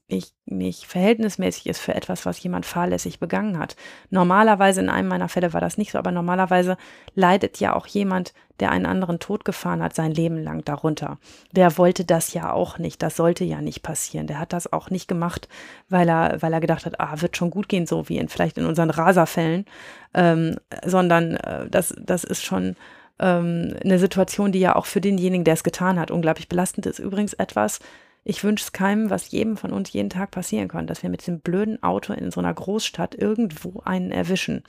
nicht, 0.09 0.35
nicht 0.45 0.87
verhältnismäßig 0.87 1.67
ist 1.67 1.81
für 1.81 1.95
etwas, 1.95 2.27
was 2.27 2.43
jemand 2.43 2.67
fahrlässig 2.67 3.21
begangen 3.21 3.59
hat. 3.59 3.75
Normalerweise, 4.11 4.81
in 4.81 4.91
einem 4.91 5.09
meiner 5.09 5.29
Fälle 5.29 5.53
war 5.53 5.61
das 5.61 5.79
nicht 5.79 5.93
so, 5.93 5.99
aber 5.99 6.11
normalerweise 6.11 6.77
leidet 7.15 7.59
ja 7.59 7.75
auch 7.75 7.87
jemand, 7.87 8.35
der 8.61 8.71
einen 8.71 8.87
anderen 8.87 9.19
Tod 9.19 9.45
gefahren 9.45 9.83
hat, 9.83 9.95
sein 9.95 10.13
Leben 10.13 10.37
lang 10.37 10.65
darunter. 10.65 11.19
Der 11.53 11.79
wollte 11.79 12.05
das 12.05 12.35
ja 12.35 12.53
auch 12.53 12.79
nicht, 12.79 13.03
das 13.03 13.17
sollte 13.17 13.45
ja 13.45 13.61
nicht 13.61 13.83
passieren. 13.83 14.27
Der 14.27 14.39
hat 14.39 14.53
das 14.53 14.73
auch 14.73 14.91
nicht 14.91 15.09
gemacht, 15.09 15.49
weil 15.89 16.09
er, 16.09 16.41
weil 16.41 16.53
er 16.53 16.61
gedacht 16.61 16.85
hat, 16.87 17.01
ah, 17.01 17.21
wird 17.21 17.37
schon 17.37 17.51
gut 17.51 17.69
gehen, 17.69 17.87
so 17.87 18.09
wie 18.09 18.19
in 18.19 18.29
vielleicht 18.29 18.59
in 18.59 18.67
unseren 18.67 18.91
Raserfällen, 18.91 19.65
ähm, 20.13 20.57
sondern 20.85 21.37
äh, 21.37 21.69
das, 21.69 21.95
das 21.99 22.25
ist 22.25 22.45
schon 22.45 22.77
ähm, 23.19 23.75
eine 23.83 23.99
Situation, 23.99 24.53
die 24.53 24.61
ja 24.61 24.77
auch 24.77 24.87
für 24.87 25.01
denjenigen, 25.01 25.45
der 25.45 25.55
es 25.55 25.65
getan 25.65 25.99
hat, 25.99 26.11
unglaublich 26.11 26.49
belastend 26.49 26.87
ist. 26.87 26.99
Übrigens 26.99 27.33
etwas, 27.33 27.81
ich 28.25 28.43
wünsche 28.43 28.65
es 28.65 28.73
keinem, 28.73 29.11
was 29.11 29.31
jedem 29.31 29.57
von 29.57 29.73
uns 29.73 29.93
jeden 29.93 30.11
Tag 30.11 30.31
passieren 30.31 30.69
kann, 30.69 30.87
dass 30.87 31.03
wir 31.03 31.11
mit 31.11 31.27
dem 31.27 31.41
blöden 31.41 31.83
Auto 31.83 32.13
in 32.15 32.31
so 32.31 32.41
einer 32.41 32.55
Großstadt 32.55 33.15
irgendwo 33.15 33.81
einen 33.85 34.11
erwischen, 34.11 34.65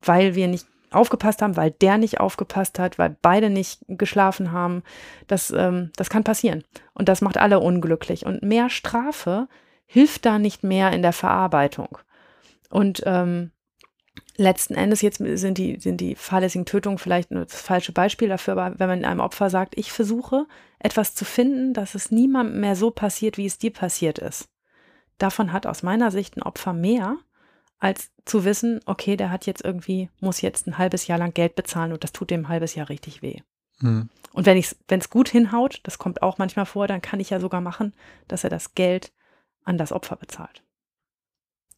weil 0.00 0.34
wir 0.34 0.48
nicht 0.48 0.66
aufgepasst 0.90 1.42
haben, 1.42 1.56
weil 1.56 1.72
der 1.72 1.98
nicht 1.98 2.20
aufgepasst 2.20 2.78
hat, 2.78 2.98
weil 2.98 3.16
beide 3.20 3.50
nicht 3.50 3.80
geschlafen 3.88 4.52
haben. 4.52 4.82
Das, 5.26 5.50
ähm, 5.50 5.90
das 5.96 6.08
kann 6.08 6.24
passieren. 6.24 6.64
Und 6.94 7.08
das 7.08 7.20
macht 7.20 7.36
alle 7.36 7.60
unglücklich. 7.60 8.24
Und 8.24 8.42
mehr 8.42 8.70
Strafe 8.70 9.48
hilft 9.84 10.24
da 10.24 10.38
nicht 10.38 10.64
mehr 10.64 10.92
in 10.92 11.02
der 11.02 11.12
Verarbeitung. 11.12 11.98
Und 12.70 13.02
ähm, 13.04 13.50
letzten 14.36 14.74
Endes 14.74 15.02
jetzt 15.02 15.18
sind 15.18 15.58
die, 15.58 15.78
sind 15.80 16.00
die 16.00 16.14
fahrlässigen 16.14 16.66
Tötungen 16.66 16.98
vielleicht 16.98 17.30
nur 17.30 17.44
das 17.44 17.60
falsche 17.60 17.92
Beispiel 17.92 18.28
dafür, 18.28 18.56
aber 18.56 18.78
wenn 18.78 18.88
man 18.88 19.04
einem 19.04 19.20
Opfer 19.20 19.50
sagt, 19.50 19.76
ich 19.76 19.92
versuche 19.92 20.46
etwas 20.78 21.14
zu 21.14 21.24
finden, 21.24 21.74
dass 21.74 21.94
es 21.94 22.10
niemandem 22.10 22.60
mehr 22.60 22.76
so 22.76 22.90
passiert, 22.90 23.38
wie 23.38 23.46
es 23.46 23.58
dir 23.58 23.72
passiert 23.72 24.18
ist. 24.18 24.48
Davon 25.18 25.52
hat 25.52 25.66
aus 25.66 25.82
meiner 25.82 26.10
Sicht 26.10 26.36
ein 26.36 26.42
Opfer 26.42 26.72
mehr, 26.72 27.16
als 27.78 28.10
zu 28.24 28.44
wissen, 28.44 28.80
okay, 28.86 29.16
der 29.16 29.30
hat 29.30 29.46
jetzt 29.46 29.64
irgendwie, 29.64 30.10
muss 30.20 30.40
jetzt 30.40 30.66
ein 30.66 30.78
halbes 30.78 31.06
Jahr 31.06 31.18
lang 31.18 31.34
Geld 31.34 31.54
bezahlen 31.54 31.92
und 31.92 32.04
das 32.04 32.12
tut 32.12 32.30
dem 32.30 32.44
ein 32.44 32.48
halbes 32.48 32.74
Jahr 32.74 32.88
richtig 32.88 33.22
weh. 33.22 33.40
Hm. 33.80 34.08
Und 34.32 34.46
wenn 34.46 34.58
es 34.58 35.10
gut 35.10 35.28
hinhaut, 35.28 35.80
das 35.84 35.98
kommt 35.98 36.22
auch 36.22 36.38
manchmal 36.38 36.66
vor, 36.66 36.86
dann 36.86 37.02
kann 37.02 37.20
ich 37.20 37.30
ja 37.30 37.40
sogar 37.40 37.60
machen, 37.60 37.94
dass 38.28 38.44
er 38.44 38.50
das 38.50 38.74
Geld 38.74 39.12
an 39.64 39.78
das 39.78 39.92
Opfer 39.92 40.16
bezahlt. 40.16 40.62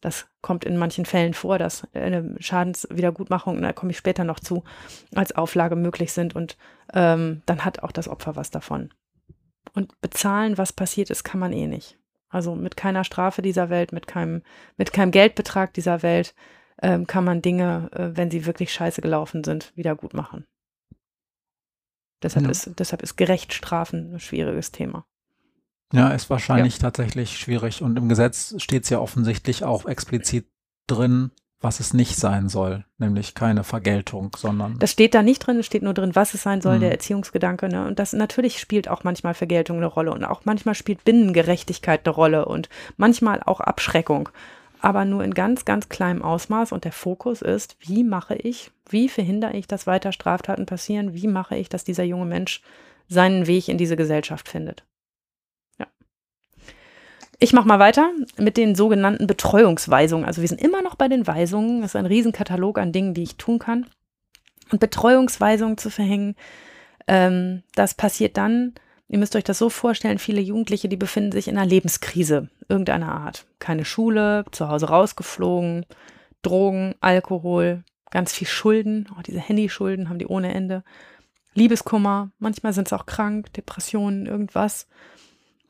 Das 0.01 0.27
kommt 0.41 0.63
in 0.63 0.77
manchen 0.77 1.05
Fällen 1.05 1.33
vor, 1.33 1.57
dass 1.57 1.87
eine 1.93 2.35
Schadenswiedergutmachung, 2.39 3.61
da 3.61 3.73
komme 3.73 3.91
ich 3.91 3.97
später 3.97 4.23
noch 4.23 4.39
zu, 4.39 4.63
als 5.13 5.35
Auflage 5.35 5.75
möglich 5.75 6.13
sind 6.13 6.35
und 6.35 6.57
ähm, 6.93 7.41
dann 7.45 7.65
hat 7.65 7.83
auch 7.83 7.91
das 7.91 8.07
Opfer 8.07 8.35
was 8.35 8.49
davon. 8.49 8.93
Und 9.73 9.99
bezahlen, 10.01 10.57
was 10.57 10.73
passiert 10.73 11.09
ist, 11.09 11.23
kann 11.23 11.39
man 11.39 11.53
eh 11.53 11.67
nicht. 11.67 11.99
Also 12.29 12.55
mit 12.55 12.77
keiner 12.77 13.03
Strafe 13.03 13.41
dieser 13.41 13.69
Welt, 13.69 13.91
mit 13.91 14.07
keinem, 14.07 14.43
mit 14.77 14.93
keinem 14.93 15.11
Geldbetrag 15.11 15.73
dieser 15.73 16.01
Welt 16.01 16.35
ähm, 16.81 17.07
kann 17.07 17.25
man 17.25 17.41
Dinge, 17.41 17.89
äh, 17.91 18.15
wenn 18.15 18.31
sie 18.31 18.45
wirklich 18.45 18.71
scheiße 18.71 19.01
gelaufen 19.01 19.43
sind, 19.43 19.75
wieder 19.75 19.95
gut 19.95 20.13
machen. 20.13 20.45
Deshalb, 22.21 22.45
ja. 22.45 22.51
ist, 22.51 22.71
deshalb 22.79 23.01
ist 23.01 23.15
gerecht 23.15 23.53
Strafen 23.53 24.13
ein 24.13 24.19
schwieriges 24.19 24.71
Thema. 24.71 25.05
Ja, 25.91 26.09
ist 26.09 26.29
wahrscheinlich 26.29 26.75
ja. 26.75 26.81
tatsächlich 26.81 27.37
schwierig. 27.37 27.81
Und 27.81 27.97
im 27.97 28.09
Gesetz 28.09 28.55
steht 28.57 28.83
es 28.83 28.89
ja 28.89 28.99
offensichtlich 28.99 29.63
auch 29.63 29.85
explizit 29.85 30.47
drin, 30.87 31.31
was 31.61 31.79
es 31.79 31.93
nicht 31.93 32.15
sein 32.15 32.47
soll, 32.47 32.85
nämlich 32.97 33.35
keine 33.35 33.63
Vergeltung, 33.63 34.31
sondern. 34.37 34.79
Das 34.79 34.91
steht 34.91 35.13
da 35.13 35.21
nicht 35.21 35.39
drin, 35.39 35.59
es 35.59 35.65
steht 35.65 35.83
nur 35.83 35.93
drin, 35.93 36.15
was 36.15 36.33
es 36.33 36.43
sein 36.43 36.61
soll, 36.61 36.77
mhm. 36.77 36.81
der 36.81 36.91
Erziehungsgedanke. 36.91 37.67
Ne? 37.67 37.85
Und 37.85 37.99
das 37.99 38.13
natürlich 38.13 38.59
spielt 38.59 38.87
auch 38.87 39.03
manchmal 39.03 39.33
Vergeltung 39.33 39.77
eine 39.77 39.87
Rolle 39.87 40.13
und 40.13 40.23
auch 40.23 40.41
manchmal 40.45 40.75
spielt 40.75 41.03
Binnengerechtigkeit 41.03 42.05
eine 42.05 42.15
Rolle 42.15 42.45
und 42.45 42.69
manchmal 42.95 43.41
auch 43.45 43.59
Abschreckung. 43.59 44.29
Aber 44.81 45.03
nur 45.03 45.23
in 45.25 45.33
ganz, 45.33 45.65
ganz 45.65 45.89
kleinem 45.89 46.21
Ausmaß. 46.21 46.71
Und 46.71 46.85
der 46.85 46.93
Fokus 46.93 47.41
ist, 47.41 47.75
wie 47.81 48.05
mache 48.05 48.35
ich, 48.35 48.71
wie 48.89 49.09
verhindere 49.09 49.51
ich, 49.57 49.67
dass 49.67 49.87
weiter 49.87 50.13
Straftaten 50.13 50.65
passieren? 50.65 51.13
Wie 51.13 51.27
mache 51.27 51.57
ich, 51.57 51.67
dass 51.67 51.83
dieser 51.83 52.05
junge 52.05 52.25
Mensch 52.25 52.61
seinen 53.09 53.45
Weg 53.45 53.67
in 53.67 53.77
diese 53.77 53.97
Gesellschaft 53.97 54.47
findet? 54.47 54.85
Ich 57.41 57.53
mache 57.53 57.67
mal 57.67 57.79
weiter 57.79 58.11
mit 58.37 58.57
den 58.57 58.75
sogenannten 58.75 59.25
Betreuungsweisungen. 59.25 60.25
Also 60.25 60.41
wir 60.41 60.49
sind 60.49 60.61
immer 60.61 60.81
noch 60.81 60.95
bei 60.95 61.07
den 61.07 61.25
Weisungen. 61.25 61.81
Das 61.81 61.91
ist 61.91 61.95
ein 61.95 62.05
Riesenkatalog 62.05 62.77
an 62.77 62.91
Dingen, 62.91 63.13
die 63.13 63.23
ich 63.23 63.37
tun 63.37 63.59
kann. 63.59 63.85
Und 64.71 64.79
Betreuungsweisungen 64.79 65.77
zu 65.77 65.89
verhängen, 65.89 66.35
ähm, 67.07 67.63
das 67.75 67.93
passiert 67.95 68.37
dann, 68.37 68.73
ihr 69.07 69.17
müsst 69.17 69.35
euch 69.35 69.43
das 69.43 69.57
so 69.57 69.69
vorstellen, 69.69 70.19
viele 70.19 70.41
Jugendliche, 70.41 70.89
die 70.89 70.97
befinden 70.97 71.31
sich 71.31 71.47
in 71.47 71.57
einer 71.57 71.65
Lebenskrise 71.65 72.49
irgendeiner 72.67 73.11
Art. 73.11 73.47
Keine 73.57 73.85
Schule, 73.85 74.45
zu 74.51 74.67
Hause 74.67 74.89
rausgeflogen, 74.89 75.85
Drogen, 76.43 76.93
Alkohol, 76.99 77.83
ganz 78.11 78.33
viel 78.33 78.47
Schulden. 78.47 79.07
Oh, 79.17 79.21
diese 79.25 79.39
Handyschulden 79.39 80.09
haben 80.09 80.19
die 80.19 80.27
ohne 80.27 80.53
Ende. 80.53 80.83
Liebeskummer, 81.55 82.31
manchmal 82.37 82.73
sind 82.73 82.87
es 82.87 82.93
auch 82.93 83.05
krank, 83.05 83.51
Depressionen, 83.53 84.27
irgendwas. 84.27 84.87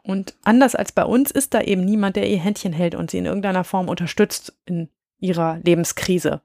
Und 0.10 0.34
anders 0.43 0.74
als 0.74 0.91
bei 0.91 1.03
uns 1.05 1.30
ist 1.30 1.53
da 1.53 1.62
eben 1.62 1.86
niemand, 1.86 2.16
der 2.16 2.28
ihr 2.28 2.39
Händchen 2.39 2.74
hält 2.74 2.95
und 2.95 3.12
sie 3.12 3.20
in 3.20 3.28
irgendeiner 3.28 3.64
Form 3.64 3.88
unterstützt 3.88 4.57
in 4.66 4.89
ihrer 5.20 5.60
Lebenskrise. 5.64 6.41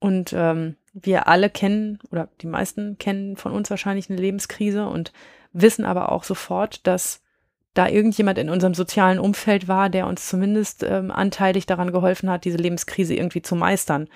Und 0.00 0.34
ähm, 0.34 0.76
wir 0.92 1.26
alle 1.26 1.48
kennen, 1.48 1.98
oder 2.10 2.28
die 2.42 2.46
meisten 2.46 2.98
kennen 2.98 3.38
von 3.38 3.52
uns 3.52 3.70
wahrscheinlich 3.70 4.10
eine 4.10 4.20
Lebenskrise 4.20 4.86
und 4.86 5.14
wissen 5.54 5.86
aber 5.86 6.12
auch 6.12 6.24
sofort, 6.24 6.86
dass 6.86 7.22
da 7.72 7.88
irgendjemand 7.88 8.36
in 8.36 8.50
unserem 8.50 8.74
sozialen 8.74 9.18
Umfeld 9.18 9.66
war, 9.66 9.88
der 9.88 10.06
uns 10.06 10.28
zumindest 10.28 10.82
ähm, 10.82 11.10
anteilig 11.10 11.64
daran 11.64 11.90
geholfen 11.90 12.28
hat, 12.28 12.44
diese 12.44 12.58
Lebenskrise 12.58 13.14
irgendwie 13.14 13.40
zu 13.40 13.56
meistern. 13.56 14.08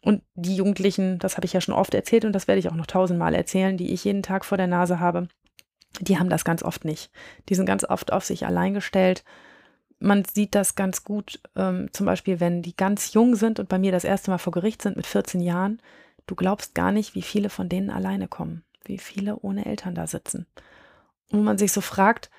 Und 0.00 0.22
die 0.36 0.54
Jugendlichen, 0.54 1.18
das 1.18 1.36
habe 1.36 1.46
ich 1.46 1.54
ja 1.54 1.60
schon 1.60 1.74
oft 1.74 1.92
erzählt 1.92 2.24
und 2.24 2.34
das 2.34 2.46
werde 2.46 2.60
ich 2.60 2.68
auch 2.68 2.76
noch 2.76 2.86
tausendmal 2.86 3.34
erzählen, 3.34 3.76
die 3.76 3.92
ich 3.92 4.04
jeden 4.04 4.22
Tag 4.22 4.44
vor 4.44 4.58
der 4.58 4.68
Nase 4.68 5.00
habe, 5.00 5.26
die 6.00 6.18
haben 6.18 6.30
das 6.30 6.44
ganz 6.44 6.62
oft 6.62 6.84
nicht. 6.84 7.10
Die 7.48 7.54
sind 7.54 7.66
ganz 7.66 7.84
oft 7.84 8.12
auf 8.12 8.24
sich 8.24 8.46
allein 8.46 8.74
gestellt. 8.74 9.24
Man 9.98 10.24
sieht 10.24 10.54
das 10.54 10.74
ganz 10.74 11.04
gut, 11.04 11.40
ähm, 11.56 11.88
zum 11.92 12.06
Beispiel, 12.06 12.40
wenn 12.40 12.62
die 12.62 12.76
ganz 12.76 13.14
jung 13.14 13.34
sind 13.34 13.58
und 13.58 13.68
bei 13.68 13.78
mir 13.78 13.92
das 13.92 14.04
erste 14.04 14.30
Mal 14.30 14.38
vor 14.38 14.52
Gericht 14.52 14.82
sind 14.82 14.96
mit 14.96 15.06
14 15.06 15.40
Jahren. 15.40 15.80
Du 16.26 16.34
glaubst 16.34 16.74
gar 16.74 16.92
nicht, 16.92 17.14
wie 17.14 17.22
viele 17.22 17.48
von 17.48 17.68
denen 17.68 17.90
alleine 17.90 18.28
kommen, 18.28 18.62
wie 18.84 18.98
viele 18.98 19.36
ohne 19.36 19.64
Eltern 19.64 19.94
da 19.94 20.06
sitzen. 20.06 20.46
Und 21.30 21.44
man 21.44 21.56
sich 21.56 21.72
so 21.72 21.80
fragt, 21.80 22.30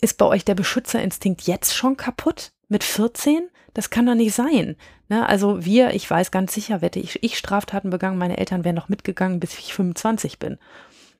ist 0.00 0.18
bei 0.18 0.26
euch 0.26 0.44
der 0.44 0.54
Beschützerinstinkt 0.54 1.42
jetzt 1.42 1.74
schon 1.74 1.96
kaputt? 1.96 2.52
Mit 2.68 2.84
14? 2.84 3.48
Das 3.72 3.90
kann 3.90 4.06
doch 4.06 4.14
nicht 4.14 4.34
sein. 4.34 4.76
Ne? 5.08 5.28
Also 5.28 5.64
wir, 5.64 5.94
ich 5.94 6.08
weiß 6.08 6.30
ganz 6.30 6.54
sicher, 6.54 6.80
wette 6.80 7.00
ich, 7.00 7.22
ich 7.22 7.36
Straftaten 7.38 7.90
begangen, 7.90 8.18
meine 8.18 8.38
Eltern 8.38 8.64
wären 8.64 8.76
noch 8.76 8.88
mitgegangen, 8.88 9.40
bis 9.40 9.58
ich 9.58 9.74
25 9.74 10.38
bin 10.38 10.58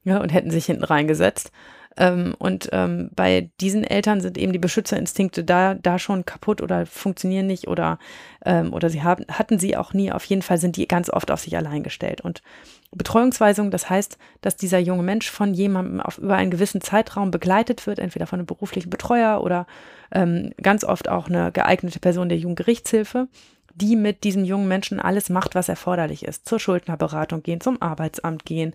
ja, 0.04 0.18
und 0.18 0.32
hätten 0.32 0.50
sich 0.50 0.66
hinten 0.66 0.84
reingesetzt. 0.84 1.50
Ähm, 1.96 2.34
und 2.38 2.68
ähm, 2.72 3.10
bei 3.14 3.50
diesen 3.60 3.84
Eltern 3.84 4.20
sind 4.20 4.36
eben 4.36 4.52
die 4.52 4.58
Beschützerinstinkte 4.58 5.44
da, 5.44 5.74
da 5.74 5.98
schon 5.98 6.24
kaputt 6.24 6.60
oder 6.60 6.86
funktionieren 6.86 7.46
nicht 7.46 7.68
oder, 7.68 7.98
ähm, 8.44 8.72
oder 8.72 8.90
sie 8.90 9.02
haben, 9.02 9.24
hatten 9.30 9.58
sie 9.58 9.76
auch 9.76 9.92
nie. 9.92 10.10
Auf 10.10 10.24
jeden 10.24 10.42
Fall 10.42 10.58
sind 10.58 10.76
die 10.76 10.88
ganz 10.88 11.08
oft 11.08 11.30
auf 11.30 11.40
sich 11.40 11.56
allein 11.56 11.84
gestellt. 11.84 12.20
Und 12.20 12.42
Betreuungsweisung, 12.90 13.70
das 13.70 13.90
heißt, 13.90 14.18
dass 14.40 14.56
dieser 14.56 14.78
junge 14.78 15.02
Mensch 15.02 15.30
von 15.30 15.54
jemandem 15.54 16.00
auf, 16.00 16.18
über 16.18 16.36
einen 16.36 16.50
gewissen 16.50 16.80
Zeitraum 16.80 17.30
begleitet 17.30 17.86
wird, 17.86 17.98
entweder 18.00 18.26
von 18.26 18.40
einem 18.40 18.46
beruflichen 18.46 18.90
Betreuer 18.90 19.40
oder 19.42 19.66
ähm, 20.12 20.52
ganz 20.60 20.84
oft 20.84 21.08
auch 21.08 21.28
eine 21.28 21.52
geeignete 21.52 22.00
Person 22.00 22.28
der 22.28 22.38
Jugendgerichtshilfe 22.38 23.28
die 23.76 23.96
mit 23.96 24.22
diesem 24.22 24.44
jungen 24.44 24.68
Menschen 24.68 25.00
alles 25.00 25.30
macht, 25.30 25.56
was 25.56 25.68
erforderlich 25.68 26.24
ist. 26.24 26.46
Zur 26.48 26.60
Schuldnerberatung 26.60 27.42
gehen, 27.42 27.60
zum 27.60 27.82
Arbeitsamt 27.82 28.44
gehen, 28.44 28.72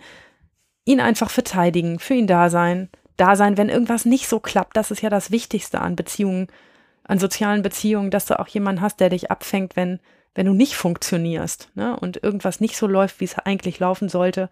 ihn 0.85 0.99
einfach 0.99 1.29
verteidigen, 1.29 1.99
für 1.99 2.13
ihn 2.13 2.27
da 2.27 2.49
sein, 2.49 2.89
da 3.17 3.35
sein, 3.35 3.57
wenn 3.57 3.69
irgendwas 3.69 4.05
nicht 4.05 4.27
so 4.27 4.39
klappt. 4.39 4.77
Das 4.77 4.91
ist 4.91 5.01
ja 5.01 5.09
das 5.09 5.31
Wichtigste 5.31 5.81
an 5.81 5.95
Beziehungen, 5.95 6.47
an 7.03 7.19
sozialen 7.19 7.61
Beziehungen, 7.61 8.11
dass 8.11 8.25
du 8.25 8.39
auch 8.39 8.47
jemanden 8.47 8.81
hast, 8.81 8.99
der 8.99 9.09
dich 9.09 9.29
abfängt, 9.31 9.75
wenn, 9.75 9.99
wenn 10.35 10.45
du 10.45 10.53
nicht 10.53 10.75
funktionierst 10.75 11.69
ne? 11.75 11.97
und 11.99 12.23
irgendwas 12.23 12.59
nicht 12.59 12.77
so 12.77 12.87
läuft, 12.87 13.19
wie 13.19 13.25
es 13.25 13.37
eigentlich 13.37 13.79
laufen 13.79 14.09
sollte. 14.09 14.49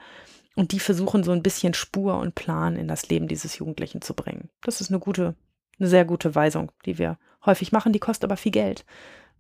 Und 0.56 0.72
die 0.72 0.80
versuchen 0.80 1.24
so 1.24 1.32
ein 1.32 1.44
bisschen 1.44 1.76
Spur 1.76 2.18
und 2.18 2.34
Plan 2.34 2.76
in 2.76 2.88
das 2.88 3.10
Leben 3.10 3.28
dieses 3.28 3.58
Jugendlichen 3.60 4.02
zu 4.02 4.16
bringen. 4.16 4.50
Das 4.64 4.82
ist 4.82 4.90
eine 4.90 5.00
gute, 5.00 5.36
eine 5.80 5.88
sehr 5.88 6.04
gute 6.04 6.34
Weisung, 6.34 6.72
die 6.86 6.98
wir 6.98 7.20
häufig 7.46 7.72
machen. 7.72 7.94
Die 7.94 8.00
kostet 8.00 8.24
aber 8.24 8.38
viel 8.38 8.52
Geld, 8.52 8.84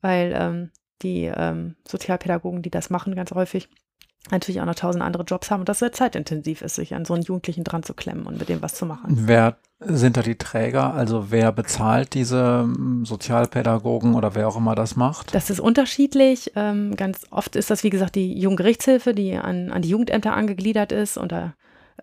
weil 0.01 0.31
ähm, 0.35 0.71
die 1.01 1.23
ähm, 1.25 1.75
Sozialpädagogen, 1.87 2.61
die 2.61 2.69
das 2.69 2.91
machen, 2.91 3.15
ganz 3.15 3.31
häufig 3.31 3.67
natürlich 4.31 4.61
auch 4.61 4.65
noch 4.65 4.75
tausend 4.75 5.03
andere 5.03 5.23
Jobs 5.23 5.51
haben 5.51 5.61
und 5.61 5.69
das 5.69 5.79
sehr 5.79 5.91
zeitintensiv 5.91 6.61
ist, 6.61 6.75
sich 6.75 6.93
an 6.95 7.05
so 7.05 7.13
einen 7.13 7.23
Jugendlichen 7.23 7.63
dran 7.63 7.83
zu 7.83 7.93
klemmen 7.93 8.25
und 8.25 8.39
mit 8.39 8.49
dem 8.49 8.61
was 8.61 8.75
zu 8.75 8.85
machen. 8.85 9.05
Wer 9.07 9.57
sind 9.79 10.17
da 10.17 10.21
die 10.21 10.37
Träger? 10.37 10.93
Also 10.93 11.29
wer 11.29 11.51
bezahlt 11.51 12.13
diese 12.13 12.61
hm, 12.61 13.05
Sozialpädagogen 13.05 14.15
oder 14.15 14.35
wer 14.35 14.47
auch 14.47 14.57
immer 14.57 14.75
das 14.75 14.95
macht? 14.95 15.33
Das 15.35 15.49
ist 15.49 15.59
unterschiedlich. 15.59 16.51
Ähm, 16.55 16.95
ganz 16.95 17.27
oft 17.29 17.55
ist 17.55 17.69
das, 17.69 17.83
wie 17.83 17.89
gesagt, 17.89 18.15
die 18.15 18.39
Jugendgerichtshilfe, 18.39 19.13
die 19.13 19.35
an, 19.35 19.71
an 19.71 19.81
die 19.81 19.89
Jugendämter 19.89 20.33
angegliedert 20.33 20.91
ist 20.91 21.17
und, 21.17 21.33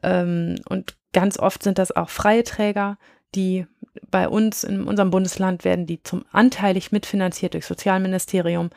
ähm, 0.03 0.57
und 0.69 0.97
ganz 1.13 1.39
oft 1.39 1.63
sind 1.63 1.79
das 1.79 1.95
auch 1.95 2.11
freie 2.11 2.45
Träger, 2.45 2.97
die 3.35 3.67
bei 4.11 4.29
uns 4.29 4.65
in 4.65 4.85
unserem 4.85 5.11
Bundesland 5.11 5.65
werden 5.65 5.87
die 5.87 6.03
zum 6.03 6.25
anteilig 6.33 6.93
mitfinanziert 6.93 7.55
durch 7.55 7.67
Sozialministerium 7.67 8.71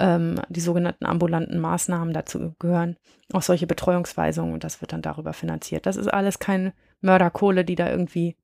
ähm, 0.00 0.40
die 0.48 0.60
sogenannten 0.60 1.06
ambulanten 1.06 1.60
Maßnahmen 1.60 2.12
dazu 2.12 2.54
gehören, 2.58 2.96
auch 3.32 3.42
solche 3.42 3.66
Betreuungsweisungen 3.66 4.54
und 4.54 4.64
das 4.64 4.80
wird 4.80 4.92
dann 4.92 5.02
darüber 5.02 5.32
finanziert. 5.32 5.86
Das 5.86 5.96
ist 5.96 6.08
alles 6.08 6.38
kein 6.38 6.72
Mörderkohle, 7.00 7.64
die 7.64 7.76
da 7.76 7.90
irgendwie 7.90 8.36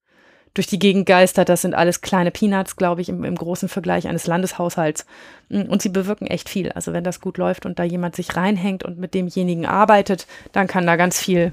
durch 0.54 0.66
die 0.66 0.78
Gegend 0.78 1.06
geistert. 1.06 1.48
Das 1.48 1.62
sind 1.62 1.74
alles 1.74 2.00
kleine 2.00 2.30
Peanuts, 2.30 2.76
glaube 2.76 3.00
ich, 3.00 3.08
im, 3.08 3.24
im, 3.24 3.36
großen 3.36 3.68
Vergleich 3.68 4.08
eines 4.08 4.26
Landeshaushalts. 4.26 5.06
Mm, 5.48 5.62
und 5.62 5.80
sie 5.82 5.88
bewirken 5.90 6.26
echt 6.26 6.48
viel. 6.48 6.72
Also 6.72 6.92
wenn 6.92 7.04
das 7.04 7.20
gut 7.20 7.38
läuft 7.38 7.66
und 7.66 7.78
da 7.78 7.84
jemand 7.84 8.16
sich 8.16 8.36
reinhängt 8.36 8.84
und 8.84 8.98
mit 8.98 9.14
demjenigen 9.14 9.66
arbeitet, 9.66 10.26
dann 10.52 10.66
kann 10.66 10.86
da 10.86 10.96
ganz 10.96 11.20
viel 11.20 11.52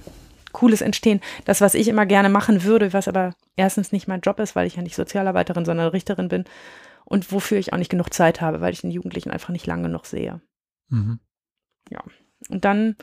Cooles 0.51 0.81
entstehen. 0.81 1.21
Das, 1.45 1.61
was 1.61 1.75
ich 1.75 1.87
immer 1.87 2.05
gerne 2.05 2.29
machen 2.29 2.63
würde, 2.63 2.93
was 2.93 3.07
aber 3.07 3.35
erstens 3.55 3.91
nicht 3.91 4.07
mein 4.07 4.21
Job 4.21 4.39
ist, 4.39 4.55
weil 4.55 4.65
ich 4.65 4.75
ja 4.75 4.81
nicht 4.81 4.95
Sozialarbeiterin, 4.95 5.65
sondern 5.65 5.89
Richterin 5.89 6.29
bin, 6.29 6.45
und 7.07 7.31
wofür 7.31 7.57
ich 7.57 7.71
auch 7.71 7.77
nicht 7.77 7.89
genug 7.89 8.13
Zeit 8.13 8.41
habe, 8.41 8.59
weil 8.59 8.73
ich 8.73 8.81
den 8.81 8.91
Jugendlichen 8.91 9.31
einfach 9.31 9.49
nicht 9.49 9.65
lange 9.65 9.83
genug 9.83 10.05
sehe. 10.05 10.41
Mhm. 10.89 11.19
Ja. 11.89 12.03
Und 12.49 12.65
dann 12.65 12.97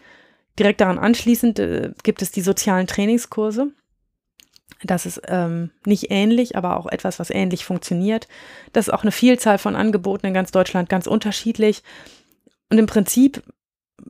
direkt 0.58 0.80
daran 0.80 0.98
anschließend 0.98 1.58
äh, 1.58 1.92
gibt 2.02 2.20
es 2.20 2.30
die 2.30 2.42
sozialen 2.42 2.86
Trainingskurse. 2.86 3.72
Das 4.82 5.06
ist 5.06 5.22
ähm, 5.28 5.70
nicht 5.86 6.10
ähnlich, 6.10 6.56
aber 6.56 6.76
auch 6.76 6.86
etwas, 6.86 7.18
was 7.18 7.30
ähnlich 7.30 7.64
funktioniert. 7.64 8.28
Das 8.74 8.88
ist 8.88 8.94
auch 8.94 9.02
eine 9.02 9.12
Vielzahl 9.12 9.56
von 9.56 9.74
Angeboten 9.74 10.26
in 10.26 10.34
ganz 10.34 10.50
Deutschland, 10.50 10.90
ganz 10.90 11.06
unterschiedlich. 11.06 11.82
Und 12.70 12.78
im 12.78 12.86
Prinzip 12.86 13.42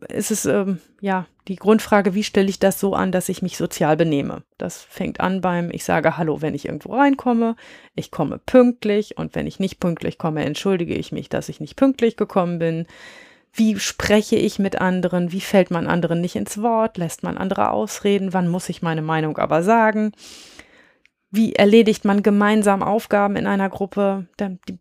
ist 0.08 0.30
es 0.30 0.46
ähm, 0.46 0.80
ja 1.00 1.26
die 1.48 1.56
Grundfrage, 1.56 2.14
wie 2.14 2.24
stelle 2.24 2.48
ich 2.48 2.58
das 2.58 2.80
so 2.80 2.94
an, 2.94 3.12
dass 3.12 3.28
ich 3.28 3.42
mich 3.42 3.56
sozial 3.56 3.96
benehme? 3.96 4.42
Das 4.58 4.82
fängt 4.82 5.20
an 5.20 5.40
beim, 5.40 5.70
ich 5.70 5.84
sage 5.84 6.16
Hallo, 6.16 6.40
wenn 6.40 6.54
ich 6.54 6.66
irgendwo 6.66 6.94
reinkomme, 6.94 7.56
ich 7.94 8.10
komme 8.10 8.38
pünktlich 8.38 9.18
und 9.18 9.34
wenn 9.34 9.46
ich 9.46 9.60
nicht 9.60 9.80
pünktlich 9.80 10.18
komme, 10.18 10.44
entschuldige 10.44 10.94
ich 10.94 11.12
mich, 11.12 11.28
dass 11.28 11.48
ich 11.48 11.60
nicht 11.60 11.76
pünktlich 11.76 12.16
gekommen 12.16 12.58
bin. 12.58 12.86
Wie 13.52 13.78
spreche 13.78 14.36
ich 14.36 14.58
mit 14.58 14.80
anderen? 14.80 15.30
Wie 15.30 15.40
fällt 15.40 15.70
man 15.70 15.86
anderen 15.86 16.20
nicht 16.20 16.34
ins 16.34 16.60
Wort? 16.60 16.96
Lässt 16.96 17.22
man 17.22 17.36
andere 17.36 17.70
ausreden? 17.70 18.32
Wann 18.32 18.48
muss 18.48 18.68
ich 18.68 18.82
meine 18.82 19.02
Meinung 19.02 19.38
aber 19.38 19.62
sagen? 19.62 20.12
Wie 21.30 21.54
erledigt 21.54 22.04
man 22.04 22.22
gemeinsam 22.22 22.82
Aufgaben 22.82 23.36
in 23.36 23.46
einer 23.46 23.68
Gruppe? 23.68 24.26
Die 24.40 24.78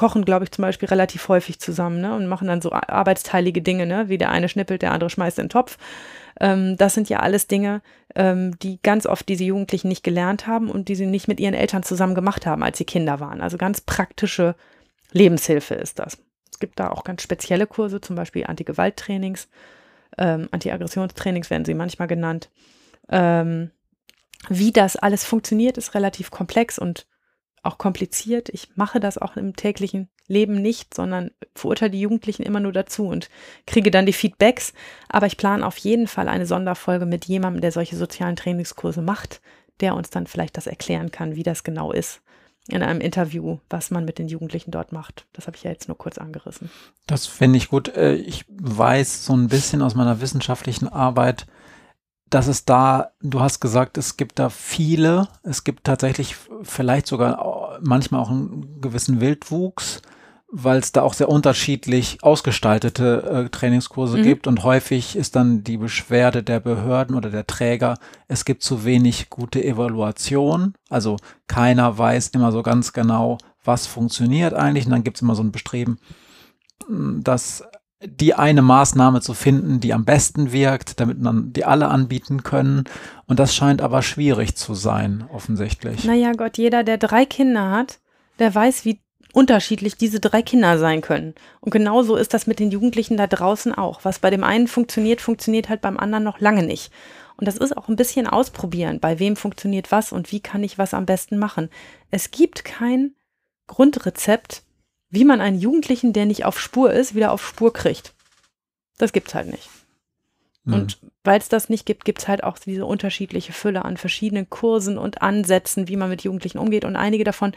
kochen, 0.00 0.24
glaube 0.24 0.46
ich, 0.46 0.50
zum 0.50 0.62
Beispiel 0.62 0.88
relativ 0.88 1.28
häufig 1.28 1.60
zusammen 1.60 2.00
ne? 2.00 2.14
und 2.16 2.26
machen 2.26 2.48
dann 2.48 2.62
so 2.62 2.72
arbeitsteilige 2.72 3.60
Dinge, 3.60 3.84
ne? 3.84 4.08
wie 4.08 4.16
der 4.16 4.30
eine 4.30 4.48
schnippelt, 4.48 4.80
der 4.80 4.92
andere 4.92 5.10
schmeißt 5.10 5.38
in 5.38 5.44
den 5.44 5.50
Topf. 5.50 5.76
Ähm, 6.40 6.78
das 6.78 6.94
sind 6.94 7.10
ja 7.10 7.18
alles 7.18 7.48
Dinge, 7.48 7.82
ähm, 8.14 8.58
die 8.60 8.80
ganz 8.82 9.04
oft 9.04 9.28
diese 9.28 9.44
Jugendlichen 9.44 9.88
nicht 9.88 10.02
gelernt 10.02 10.46
haben 10.46 10.70
und 10.70 10.88
die 10.88 10.94
sie 10.94 11.04
nicht 11.04 11.28
mit 11.28 11.38
ihren 11.38 11.52
Eltern 11.52 11.82
zusammen 11.82 12.14
gemacht 12.14 12.46
haben, 12.46 12.62
als 12.62 12.78
sie 12.78 12.86
Kinder 12.86 13.20
waren. 13.20 13.42
Also 13.42 13.58
ganz 13.58 13.82
praktische 13.82 14.54
Lebenshilfe 15.12 15.74
ist 15.74 15.98
das. 15.98 16.16
Es 16.50 16.58
gibt 16.58 16.80
da 16.80 16.88
auch 16.88 17.04
ganz 17.04 17.22
spezielle 17.22 17.66
Kurse, 17.66 18.00
zum 18.00 18.16
Beispiel 18.16 18.46
Anti-Gewalt-Trainings, 18.46 19.48
ähm, 20.16 20.48
Anti-Aggressionstrainings 20.50 21.50
werden 21.50 21.66
sie 21.66 21.74
manchmal 21.74 22.08
genannt. 22.08 22.48
Ähm, 23.10 23.70
wie 24.48 24.72
das 24.72 24.96
alles 24.96 25.26
funktioniert, 25.26 25.76
ist 25.76 25.94
relativ 25.94 26.30
komplex 26.30 26.78
und 26.78 27.06
auch 27.62 27.78
kompliziert. 27.78 28.48
Ich 28.48 28.76
mache 28.76 29.00
das 29.00 29.18
auch 29.18 29.36
im 29.36 29.54
täglichen 29.54 30.08
Leben 30.26 30.62
nicht, 30.62 30.94
sondern 30.94 31.30
verurteile 31.54 31.90
die 31.90 32.00
Jugendlichen 32.00 32.42
immer 32.42 32.60
nur 32.60 32.72
dazu 32.72 33.06
und 33.06 33.28
kriege 33.66 33.90
dann 33.90 34.06
die 34.06 34.12
Feedbacks. 34.12 34.72
Aber 35.08 35.26
ich 35.26 35.36
plane 35.36 35.66
auf 35.66 35.76
jeden 35.78 36.06
Fall 36.06 36.28
eine 36.28 36.46
Sonderfolge 36.46 37.04
mit 37.04 37.26
jemandem, 37.26 37.60
der 37.60 37.72
solche 37.72 37.96
sozialen 37.96 38.36
Trainingskurse 38.36 39.02
macht, 39.02 39.40
der 39.80 39.94
uns 39.94 40.10
dann 40.10 40.26
vielleicht 40.26 40.56
das 40.56 40.66
erklären 40.66 41.10
kann, 41.10 41.36
wie 41.36 41.42
das 41.42 41.64
genau 41.64 41.92
ist. 41.92 42.22
In 42.68 42.82
einem 42.82 43.00
Interview, 43.00 43.58
was 43.68 43.90
man 43.90 44.04
mit 44.04 44.18
den 44.18 44.28
Jugendlichen 44.28 44.70
dort 44.70 44.92
macht. 44.92 45.26
Das 45.32 45.46
habe 45.46 45.56
ich 45.56 45.64
ja 45.64 45.70
jetzt 45.70 45.88
nur 45.88 45.98
kurz 45.98 46.18
angerissen. 46.18 46.70
Das 47.06 47.26
finde 47.26 47.56
ich 47.56 47.68
gut. 47.68 47.88
Äh, 47.96 48.14
ich 48.14 48.44
weiß 48.48 49.24
so 49.24 49.34
ein 49.34 49.48
bisschen 49.48 49.82
aus 49.82 49.94
meiner 49.94 50.20
wissenschaftlichen 50.20 50.86
Arbeit, 50.86 51.46
dass 52.30 52.46
es 52.46 52.64
da, 52.64 53.10
du 53.20 53.40
hast 53.40 53.60
gesagt, 53.60 53.98
es 53.98 54.16
gibt 54.16 54.38
da 54.38 54.48
viele, 54.48 55.28
es 55.42 55.64
gibt 55.64 55.84
tatsächlich 55.84 56.36
vielleicht 56.62 57.06
sogar 57.08 57.78
manchmal 57.82 58.20
auch 58.20 58.30
einen 58.30 58.80
gewissen 58.80 59.20
Wildwuchs, 59.20 60.00
weil 60.52 60.78
es 60.78 60.92
da 60.92 61.02
auch 61.02 61.14
sehr 61.14 61.28
unterschiedlich 61.28 62.18
ausgestaltete 62.22 63.46
äh, 63.46 63.48
Trainingskurse 63.50 64.18
mhm. 64.18 64.22
gibt. 64.22 64.46
Und 64.46 64.64
häufig 64.64 65.16
ist 65.16 65.36
dann 65.36 65.62
die 65.64 65.76
Beschwerde 65.76 66.42
der 66.42 66.60
Behörden 66.60 67.16
oder 67.16 67.30
der 67.30 67.46
Träger, 67.46 67.98
es 68.28 68.44
gibt 68.44 68.62
zu 68.62 68.84
wenig 68.84 69.30
gute 69.30 69.62
Evaluation, 69.62 70.74
also 70.88 71.16
keiner 71.46 71.98
weiß 71.98 72.28
immer 72.28 72.52
so 72.52 72.62
ganz 72.62 72.92
genau, 72.92 73.38
was 73.64 73.86
funktioniert 73.86 74.54
eigentlich. 74.54 74.86
Und 74.86 74.92
dann 74.92 75.04
gibt 75.04 75.18
es 75.18 75.22
immer 75.22 75.34
so 75.34 75.42
ein 75.42 75.52
Bestreben, 75.52 75.98
dass 76.88 77.64
die 78.02 78.34
eine 78.34 78.62
Maßnahme 78.62 79.20
zu 79.20 79.34
finden, 79.34 79.80
die 79.80 79.92
am 79.92 80.04
besten 80.04 80.52
wirkt, 80.52 81.00
damit 81.00 81.20
man 81.20 81.52
die 81.52 81.64
alle 81.64 81.88
anbieten 81.88 82.42
können. 82.42 82.84
Und 83.26 83.38
das 83.38 83.54
scheint 83.54 83.82
aber 83.82 84.02
schwierig 84.02 84.56
zu 84.56 84.74
sein, 84.74 85.24
offensichtlich. 85.32 86.04
Naja, 86.04 86.32
Gott, 86.32 86.56
jeder, 86.56 86.82
der 86.82 86.96
drei 86.96 87.26
Kinder 87.26 87.70
hat, 87.70 87.98
der 88.38 88.54
weiß, 88.54 88.86
wie 88.86 89.00
unterschiedlich 89.32 89.96
diese 89.96 90.18
drei 90.18 90.42
Kinder 90.42 90.78
sein 90.78 91.02
können. 91.02 91.34
Und 91.60 91.70
genauso 91.70 92.16
ist 92.16 92.34
das 92.34 92.46
mit 92.46 92.58
den 92.58 92.70
Jugendlichen 92.70 93.16
da 93.16 93.26
draußen 93.26 93.74
auch. 93.74 94.00
Was 94.02 94.18
bei 94.18 94.30
dem 94.30 94.44
einen 94.44 94.66
funktioniert, 94.66 95.20
funktioniert 95.20 95.68
halt 95.68 95.82
beim 95.82 95.98
anderen 95.98 96.24
noch 96.24 96.40
lange 96.40 96.62
nicht. 96.62 96.90
Und 97.36 97.46
das 97.46 97.56
ist 97.56 97.76
auch 97.76 97.88
ein 97.88 97.96
bisschen 97.96 98.26
ausprobieren, 98.26 99.00
bei 99.00 99.18
wem 99.18 99.36
funktioniert 99.36 99.92
was 99.92 100.12
und 100.12 100.32
wie 100.32 100.40
kann 100.40 100.62
ich 100.62 100.78
was 100.78 100.94
am 100.94 101.06
besten 101.06 101.38
machen. 101.38 101.70
Es 102.10 102.30
gibt 102.30 102.64
kein 102.64 103.14
Grundrezept, 103.66 104.62
wie 105.10 105.24
man 105.24 105.40
einen 105.40 105.58
Jugendlichen, 105.58 106.12
der 106.12 106.26
nicht 106.26 106.44
auf 106.44 106.58
Spur 106.58 106.92
ist, 106.92 107.14
wieder 107.14 107.32
auf 107.32 107.46
Spur 107.46 107.72
kriegt. 107.72 108.14
Das 108.98 109.12
gibt's 109.12 109.34
halt 109.34 109.50
nicht. 109.50 109.68
Mhm. 110.64 110.74
Und 110.74 110.98
weil 111.24 111.38
es 111.38 111.48
das 111.48 111.68
nicht 111.68 111.84
gibt, 111.84 112.04
gibt 112.04 112.20
es 112.20 112.28
halt 112.28 112.44
auch 112.44 112.58
diese 112.58 112.86
unterschiedliche 112.86 113.52
Fülle 113.52 113.84
an 113.84 113.96
verschiedenen 113.96 114.48
Kursen 114.48 114.98
und 114.98 115.20
Ansätzen, 115.20 115.88
wie 115.88 115.96
man 115.96 116.10
mit 116.10 116.22
Jugendlichen 116.22 116.58
umgeht. 116.58 116.84
Und 116.84 116.96
einige 116.96 117.24
davon 117.24 117.52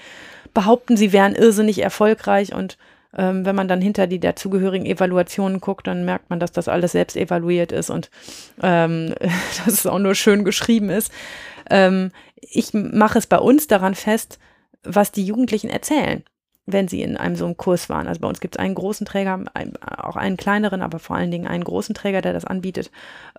behaupten, 0.54 0.98
sie 0.98 1.14
wären 1.14 1.36
irrsinnig 1.36 1.80
erfolgreich. 1.80 2.54
Und 2.54 2.78
ähm, 3.16 3.46
wenn 3.46 3.56
man 3.56 3.68
dann 3.68 3.82
hinter 3.82 4.08
die 4.08 4.20
dazugehörigen 4.20 4.88
Evaluationen 4.88 5.62
guckt, 5.62 5.86
dann 5.86 6.06
merkt 6.06 6.30
man, 6.30 6.40
dass 6.40 6.52
das 6.52 6.68
alles 6.68 6.94
selbst 6.94 7.16
evaluiert 7.16 7.72
ist 7.72 7.92
und 7.92 8.10
ähm, 8.62 9.14
dass 9.66 9.68
es 9.68 9.86
auch 9.86 10.00
nur 10.00 10.16
schön 10.16 10.44
geschrieben 10.44 10.90
ist. 10.90 11.12
Ähm, 11.70 12.12
ich 12.42 12.74
mache 12.74 13.20
es 13.20 13.28
bei 13.28 13.38
uns 13.38 13.68
daran 13.68 13.96
fest, 13.96 14.40
was 14.84 15.12
die 15.12 15.26
Jugendlichen 15.26 15.70
erzählen 15.70 16.24
wenn 16.66 16.88
sie 16.88 17.02
in 17.02 17.18
einem 17.18 17.36
so 17.36 17.46
einem 17.46 17.58
Kurs 17.58 17.90
waren. 17.90 18.08
Also 18.08 18.22
bei 18.22 18.28
uns 18.28 18.40
gibt 18.40 18.56
es 18.56 18.60
einen 18.60 18.76
großen 18.76 19.06
Träger, 19.06 19.44
ein, 19.54 19.74
auch 19.82 20.16
einen 20.16 20.38
kleineren, 20.38 20.82
aber 20.82 21.00
vor 21.00 21.16
allen 21.16 21.32
Dingen 21.32 21.48
einen 21.48 21.64
großen 21.64 21.94
Träger, 21.94 22.22
der 22.22 22.34
das 22.34 22.46
anbietet. 22.46 22.90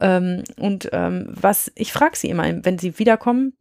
Ähm, 0.01 0.45
und 0.59 0.91
ähm, 0.93 1.27
was, 1.29 1.73
ich 1.75 1.93
frage 1.93 2.17
sie 2.17 2.29
immer, 2.29 2.45
wenn 2.65 2.79
sie 2.79 2.99
wiederkommen, 2.99 3.55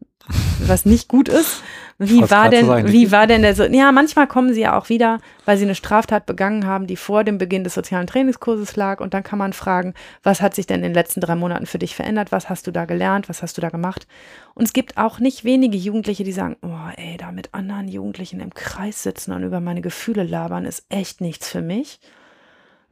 was 0.67 0.85
nicht 0.85 1.07
gut 1.07 1.29
ist. 1.29 1.61
Wie 1.99 2.21
war 2.29 2.49
denn, 2.49 2.67
wie 2.91 3.11
war 3.11 3.27
denn 3.27 3.43
der 3.43 3.55
so? 3.55 3.63
Ja, 3.63 3.91
manchmal 3.91 4.27
kommen 4.27 4.53
sie 4.53 4.61
ja 4.61 4.77
auch 4.77 4.89
wieder, 4.89 5.19
weil 5.45 5.57
sie 5.57 5.63
eine 5.63 5.75
Straftat 5.75 6.25
begangen 6.25 6.65
haben, 6.65 6.87
die 6.87 6.95
vor 6.95 7.23
dem 7.23 7.37
Beginn 7.37 7.63
des 7.63 7.75
sozialen 7.75 8.07
Trainingskurses 8.07 8.75
lag. 8.75 8.99
Und 8.99 9.13
dann 9.13 9.23
kann 9.23 9.37
man 9.37 9.53
fragen, 9.53 9.93
was 10.23 10.41
hat 10.41 10.55
sich 10.55 10.65
denn 10.65 10.77
in 10.77 10.83
den 10.83 10.93
letzten 10.93 11.21
drei 11.21 11.35
Monaten 11.35 11.65
für 11.65 11.79
dich 11.79 11.95
verändert? 11.95 12.31
Was 12.31 12.49
hast 12.49 12.67
du 12.67 12.71
da 12.71 12.85
gelernt? 12.85 13.29
Was 13.29 13.41
hast 13.41 13.57
du 13.57 13.61
da 13.61 13.69
gemacht? 13.69 14.07
Und 14.55 14.65
es 14.65 14.73
gibt 14.73 14.97
auch 14.97 15.19
nicht 15.19 15.43
wenige 15.43 15.77
Jugendliche, 15.77 16.23
die 16.23 16.31
sagen, 16.31 16.57
oh, 16.61 16.91
ey, 16.95 17.17
da 17.17 17.31
mit 17.31 17.53
anderen 17.53 17.87
Jugendlichen 17.87 18.39
im 18.39 18.53
Kreis 18.53 19.03
sitzen 19.03 19.31
und 19.31 19.43
über 19.43 19.59
meine 19.59 19.81
Gefühle 19.81 20.23
labern, 20.23 20.65
ist 20.65 20.85
echt 20.89 21.21
nichts 21.21 21.49
für 21.49 21.61
mich. 21.61 21.99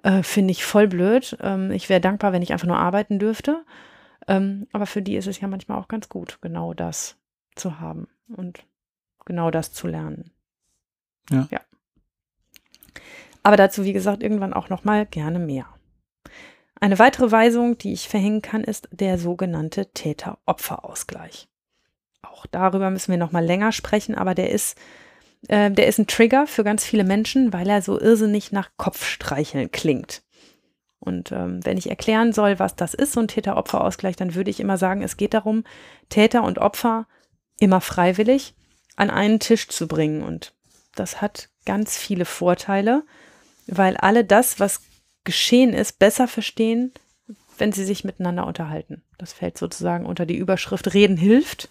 Äh, 0.03 0.23
Finde 0.23 0.51
ich 0.51 0.63
voll 0.63 0.87
blöd. 0.87 1.37
Ähm, 1.41 1.71
ich 1.71 1.89
wäre 1.89 2.01
dankbar, 2.01 2.33
wenn 2.33 2.43
ich 2.43 2.53
einfach 2.53 2.67
nur 2.67 2.77
arbeiten 2.77 3.19
dürfte. 3.19 3.63
Ähm, 4.27 4.67
aber 4.71 4.85
für 4.85 5.01
die 5.01 5.15
ist 5.15 5.27
es 5.27 5.41
ja 5.41 5.47
manchmal 5.47 5.79
auch 5.79 5.87
ganz 5.87 6.07
gut, 6.07 6.37
genau 6.41 6.75
das 6.75 7.17
zu 7.55 7.79
haben 7.79 8.07
und 8.27 8.65
genau 9.25 9.51
das 9.51 9.71
zu 9.73 9.87
lernen. 9.87 10.31
Ja. 11.29 11.47
ja. 11.51 11.61
Aber 13.43 13.57
dazu, 13.57 13.83
wie 13.83 13.93
gesagt, 13.93 14.23
irgendwann 14.23 14.53
auch 14.53 14.69
noch 14.69 14.83
mal 14.83 15.05
gerne 15.05 15.39
mehr. 15.39 15.65
Eine 16.79 16.99
weitere 16.99 17.31
Weisung, 17.31 17.77
die 17.77 17.93
ich 17.93 18.09
verhängen 18.09 18.41
kann, 18.41 18.63
ist 18.63 18.89
der 18.91 19.17
sogenannte 19.17 19.91
Täter-Opfer-Ausgleich. 19.91 21.47
Auch 22.23 22.45
darüber 22.47 22.89
müssen 22.89 23.11
wir 23.11 23.17
noch 23.17 23.31
mal 23.31 23.45
länger 23.45 23.71
sprechen, 23.71 24.15
aber 24.15 24.33
der 24.33 24.51
ist, 24.51 24.77
äh, 25.47 25.69
der 25.71 25.87
ist 25.87 25.99
ein 25.99 26.07
Trigger 26.07 26.47
für 26.47 26.63
ganz 26.63 26.83
viele 26.83 27.03
Menschen, 27.03 27.53
weil 27.53 27.69
er 27.69 27.81
so 27.81 27.99
irrsinnig 27.99 28.51
nach 28.51 28.71
Kopfstreicheln 28.77 29.71
klingt. 29.71 30.23
Und 30.99 31.31
ähm, 31.31 31.65
wenn 31.65 31.77
ich 31.77 31.89
erklären 31.89 32.31
soll, 32.31 32.59
was 32.59 32.75
das 32.75 32.93
ist, 32.93 33.13
so 33.13 33.19
ein 33.19 33.27
Täter-Opfer-Ausgleich, 33.27 34.15
dann 34.15 34.35
würde 34.35 34.51
ich 34.51 34.59
immer 34.59 34.77
sagen, 34.77 35.01
es 35.01 35.17
geht 35.17 35.33
darum, 35.33 35.63
Täter 36.09 36.43
und 36.43 36.59
Opfer 36.59 37.07
immer 37.59 37.81
freiwillig 37.81 38.55
an 38.95 39.09
einen 39.09 39.39
Tisch 39.39 39.67
zu 39.67 39.87
bringen. 39.87 40.23
Und 40.23 40.53
das 40.95 41.21
hat 41.21 41.49
ganz 41.65 41.97
viele 41.97 42.25
Vorteile, 42.25 43.03
weil 43.67 43.97
alle 43.97 44.25
das, 44.25 44.59
was 44.59 44.81
geschehen 45.23 45.73
ist, 45.73 45.99
besser 45.99 46.27
verstehen, 46.27 46.91
wenn 47.57 47.71
sie 47.71 47.85
sich 47.85 48.03
miteinander 48.03 48.45
unterhalten. 48.45 49.03
Das 49.17 49.33
fällt 49.33 49.57
sozusagen 49.57 50.05
unter 50.05 50.25
die 50.25 50.37
Überschrift 50.37 50.93
Reden 50.93 51.17
hilft. 51.17 51.69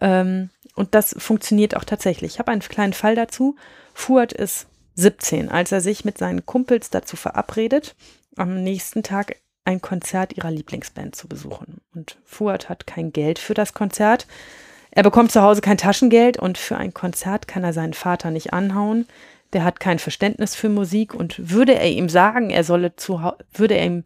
Ähm, 0.00 0.50
und 0.74 0.94
das 0.94 1.14
funktioniert 1.18 1.76
auch 1.76 1.84
tatsächlich. 1.84 2.34
Ich 2.34 2.38
habe 2.38 2.52
einen 2.52 2.60
kleinen 2.60 2.92
Fall 2.92 3.16
dazu. 3.16 3.56
Fuad 3.94 4.32
ist 4.32 4.68
17, 4.94 5.48
als 5.48 5.72
er 5.72 5.80
sich 5.80 6.04
mit 6.04 6.18
seinen 6.18 6.46
Kumpels 6.46 6.90
dazu 6.90 7.16
verabredet, 7.16 7.96
am 8.36 8.62
nächsten 8.62 9.02
Tag 9.02 9.36
ein 9.64 9.80
Konzert 9.80 10.36
ihrer 10.36 10.50
Lieblingsband 10.50 11.14
zu 11.14 11.28
besuchen. 11.28 11.80
Und 11.94 12.18
Fuad 12.24 12.68
hat 12.68 12.86
kein 12.86 13.12
Geld 13.12 13.38
für 13.38 13.54
das 13.54 13.74
Konzert, 13.74 14.26
er 14.90 15.02
bekommt 15.02 15.32
zu 15.32 15.42
Hause 15.42 15.60
kein 15.60 15.78
Taschengeld 15.78 16.38
und 16.38 16.58
für 16.58 16.76
ein 16.76 16.94
Konzert 16.94 17.48
kann 17.48 17.64
er 17.64 17.72
seinen 17.72 17.94
Vater 17.94 18.30
nicht 18.30 18.52
anhauen. 18.52 19.06
Der 19.52 19.64
hat 19.64 19.80
kein 19.80 19.98
Verständnis 19.98 20.54
für 20.54 20.68
Musik 20.68 21.14
und 21.14 21.50
würde 21.50 21.74
er 21.74 21.90
ihm 21.90 22.08
sagen, 22.08 22.50
er 22.50 22.64
solle 22.64 22.96
zu 22.96 23.20
würde 23.52 23.74
er 23.74 23.86
ihm 23.86 24.04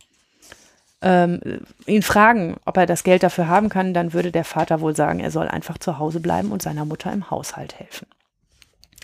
ähm, 1.02 1.40
ihn 1.86 2.02
fragen, 2.02 2.56
ob 2.64 2.76
er 2.76 2.86
das 2.86 3.02
Geld 3.02 3.24
dafür 3.24 3.48
haben 3.48 3.68
kann, 3.68 3.92
dann 3.92 4.12
würde 4.12 4.30
der 4.30 4.44
Vater 4.44 4.80
wohl 4.80 4.94
sagen, 4.94 5.18
er 5.18 5.32
soll 5.32 5.48
einfach 5.48 5.78
zu 5.78 5.98
Hause 5.98 6.20
bleiben 6.20 6.52
und 6.52 6.62
seiner 6.62 6.84
Mutter 6.84 7.12
im 7.12 7.28
Haushalt 7.28 7.78
helfen. 7.78 8.06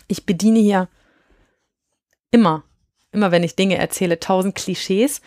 Ich 0.07 0.25
bediene 0.25 0.59
hier 0.59 0.87
immer, 2.31 2.63
immer 3.11 3.31
wenn 3.31 3.43
ich 3.43 3.57
Dinge 3.57 3.77
erzähle, 3.77 4.19
tausend 4.19 4.55
Klischees. 4.55 5.21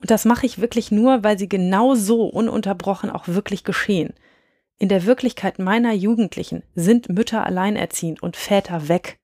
Und 0.00 0.10
das 0.10 0.24
mache 0.24 0.44
ich 0.44 0.60
wirklich 0.60 0.90
nur, 0.90 1.24
weil 1.24 1.38
sie 1.38 1.48
genau 1.48 1.94
so 1.94 2.26
ununterbrochen 2.26 3.08
auch 3.10 3.26
wirklich 3.26 3.64
geschehen. 3.64 4.12
In 4.82 4.88
der 4.88 5.06
Wirklichkeit 5.06 5.60
meiner 5.60 5.92
Jugendlichen 5.92 6.64
sind 6.74 7.08
Mütter 7.08 7.46
alleinerziehend 7.46 8.20
und 8.20 8.36
Väter 8.36 8.88
weg. 8.88 9.20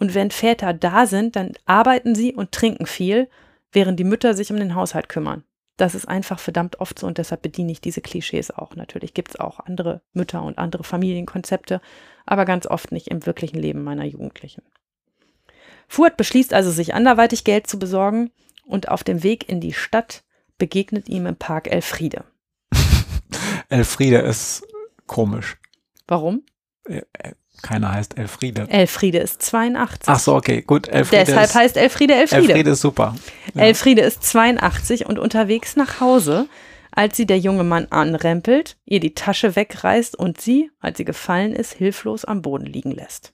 Und 0.00 0.14
wenn 0.14 0.32
Väter 0.32 0.72
da 0.72 1.06
sind, 1.06 1.36
dann 1.36 1.52
arbeiten 1.64 2.16
sie 2.16 2.34
und 2.34 2.50
trinken 2.50 2.86
viel, 2.86 3.28
während 3.70 4.00
die 4.00 4.04
Mütter 4.04 4.34
sich 4.34 4.50
um 4.50 4.56
den 4.56 4.74
Haushalt 4.74 5.08
kümmern. 5.08 5.44
Das 5.76 5.94
ist 5.94 6.08
einfach 6.08 6.40
verdammt 6.40 6.80
oft 6.80 6.98
so 6.98 7.06
und 7.06 7.18
deshalb 7.18 7.42
bediene 7.42 7.70
ich 7.70 7.80
diese 7.80 8.00
Klischees 8.00 8.50
auch. 8.50 8.74
Natürlich 8.74 9.14
gibt 9.14 9.28
es 9.28 9.38
auch 9.38 9.60
andere 9.60 10.02
Mütter 10.12 10.42
und 10.42 10.58
andere 10.58 10.82
Familienkonzepte, 10.82 11.80
aber 12.24 12.44
ganz 12.44 12.66
oft 12.66 12.90
nicht 12.90 13.06
im 13.06 13.26
wirklichen 13.26 13.60
Leben 13.60 13.84
meiner 13.84 14.06
Jugendlichen. 14.06 14.64
Fuhrt 15.86 16.16
beschließt 16.16 16.52
also, 16.52 16.72
sich 16.72 16.94
anderweitig 16.94 17.44
Geld 17.44 17.68
zu 17.68 17.78
besorgen 17.78 18.32
und 18.64 18.88
auf 18.88 19.04
dem 19.04 19.22
Weg 19.22 19.48
in 19.48 19.60
die 19.60 19.72
Stadt 19.72 20.24
begegnet 20.58 21.08
ihm 21.08 21.26
im 21.26 21.36
Park 21.36 21.70
Elfriede. 21.70 22.24
Elfriede 23.68 24.18
ist 24.18 24.66
komisch. 25.06 25.58
Warum? 26.06 26.42
keiner 27.62 27.92
heißt 27.92 28.18
Elfriede. 28.18 28.68
Elfriede 28.68 29.18
ist 29.18 29.42
82. 29.42 30.08
Ach 30.08 30.18
so, 30.18 30.34
okay, 30.34 30.62
gut. 30.62 30.88
Elfriede 30.88 31.24
Deshalb 31.24 31.46
ist, 31.46 31.54
heißt 31.54 31.76
Elfriede 31.76 32.14
Elfriede. 32.14 32.52
Elfriede 32.52 32.70
ist 32.70 32.80
super. 32.80 33.14
Ja. 33.54 33.62
Elfriede 33.62 34.02
ist 34.02 34.22
82 34.22 35.06
und 35.06 35.18
unterwegs 35.18 35.76
nach 35.76 36.00
Hause, 36.00 36.48
als 36.92 37.16
sie 37.16 37.26
der 37.26 37.38
junge 37.38 37.64
Mann 37.64 37.86
anrempelt, 37.90 38.76
ihr 38.84 39.00
die 39.00 39.14
Tasche 39.14 39.56
wegreißt 39.56 40.16
und 40.16 40.40
sie, 40.40 40.70
als 40.80 40.98
sie 40.98 41.04
gefallen 41.04 41.52
ist, 41.52 41.74
hilflos 41.74 42.24
am 42.24 42.42
Boden 42.42 42.66
liegen 42.66 42.92
lässt. 42.92 43.32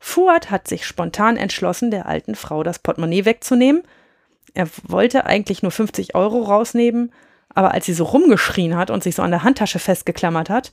Fuad 0.00 0.50
hat 0.50 0.68
sich 0.68 0.86
spontan 0.86 1.36
entschlossen, 1.36 1.90
der 1.90 2.06
alten 2.06 2.34
Frau 2.34 2.62
das 2.62 2.78
Portemonnaie 2.78 3.24
wegzunehmen. 3.24 3.82
Er 4.52 4.68
wollte 4.86 5.24
eigentlich 5.24 5.62
nur 5.62 5.72
50 5.72 6.14
Euro 6.14 6.42
rausnehmen, 6.42 7.10
aber 7.54 7.72
als 7.72 7.86
sie 7.86 7.94
so 7.94 8.04
rumgeschrien 8.04 8.76
hat 8.76 8.90
und 8.90 9.02
sich 9.02 9.14
so 9.14 9.22
an 9.22 9.30
der 9.30 9.42
Handtasche 9.42 9.78
festgeklammert 9.78 10.50
hat, 10.50 10.72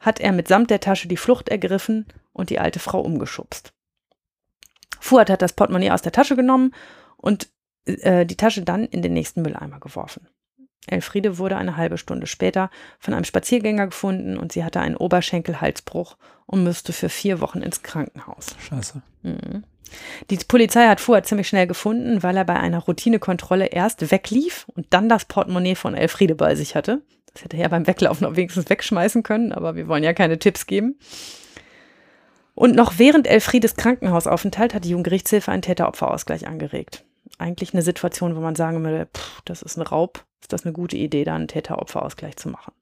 hat 0.00 0.20
er 0.20 0.32
mitsamt 0.32 0.70
der 0.70 0.80
Tasche 0.80 1.08
die 1.08 1.16
Flucht 1.16 1.48
ergriffen 1.48 2.06
und 2.32 2.50
die 2.50 2.58
alte 2.58 2.78
Frau 2.78 3.00
umgeschubst. 3.00 3.72
Fuad 4.98 5.30
hat 5.30 5.42
das 5.42 5.52
Portemonnaie 5.52 5.90
aus 5.90 6.02
der 6.02 6.12
Tasche 6.12 6.36
genommen 6.36 6.74
und 7.16 7.48
äh, 7.84 8.26
die 8.26 8.36
Tasche 8.36 8.62
dann 8.62 8.84
in 8.84 9.02
den 9.02 9.12
nächsten 9.12 9.42
Mülleimer 9.42 9.80
geworfen. 9.80 10.26
Elfriede 10.86 11.38
wurde 11.38 11.56
eine 11.56 11.76
halbe 11.76 11.98
Stunde 11.98 12.26
später 12.26 12.70
von 12.98 13.14
einem 13.14 13.24
Spaziergänger 13.24 13.86
gefunden 13.86 14.38
und 14.38 14.52
sie 14.52 14.64
hatte 14.64 14.80
einen 14.80 14.96
Oberschenkelhalsbruch 14.96 16.16
und 16.46 16.64
müsste 16.64 16.92
für 16.92 17.08
vier 17.08 17.40
Wochen 17.40 17.62
ins 17.62 17.82
Krankenhaus. 17.82 18.56
Scheiße. 18.58 19.02
Mhm. 19.22 19.64
Die 20.30 20.36
Polizei 20.36 20.86
hat 20.86 21.00
Fuad 21.00 21.26
ziemlich 21.26 21.48
schnell 21.48 21.66
gefunden, 21.66 22.22
weil 22.22 22.36
er 22.36 22.44
bei 22.44 22.56
einer 22.56 22.78
Routinekontrolle 22.78 23.66
erst 23.66 24.10
weglief 24.10 24.66
und 24.74 24.86
dann 24.90 25.08
das 25.08 25.24
Portemonnaie 25.24 25.74
von 25.74 25.94
Elfriede 25.94 26.34
bei 26.34 26.54
sich 26.54 26.74
hatte. 26.74 27.02
Das 27.32 27.44
hätte 27.44 27.56
er 27.56 27.64
ja 27.64 27.68
beim 27.68 27.86
Weglaufen 27.86 28.26
auch 28.26 28.36
wenigstens 28.36 28.68
wegschmeißen 28.68 29.22
können, 29.22 29.52
aber 29.52 29.76
wir 29.76 29.88
wollen 29.88 30.02
ja 30.02 30.12
keine 30.12 30.38
Tipps 30.38 30.66
geben. 30.66 30.98
Und 32.54 32.74
noch 32.74 32.98
während 32.98 33.26
Elfriedes 33.26 33.76
Krankenhausaufenthalt 33.76 34.74
hat 34.74 34.84
die 34.84 34.90
Jugendgerichtshilfe 34.90 35.50
einen 35.50 35.62
Täteropferausgleich 35.62 36.46
angeregt. 36.46 37.04
Eigentlich 37.38 37.72
eine 37.72 37.82
Situation, 37.82 38.36
wo 38.36 38.40
man 38.40 38.54
sagen 38.54 38.84
würde, 38.84 39.08
pff, 39.16 39.40
das 39.44 39.62
ist 39.62 39.78
ein 39.78 39.82
Raub, 39.82 40.24
ist 40.42 40.52
das 40.52 40.64
eine 40.64 40.72
gute 40.72 40.96
Idee, 40.96 41.24
da 41.24 41.34
einen 41.34 41.48
Täteropferausgleich 41.48 42.36
zu 42.36 42.48
machen. 42.50 42.72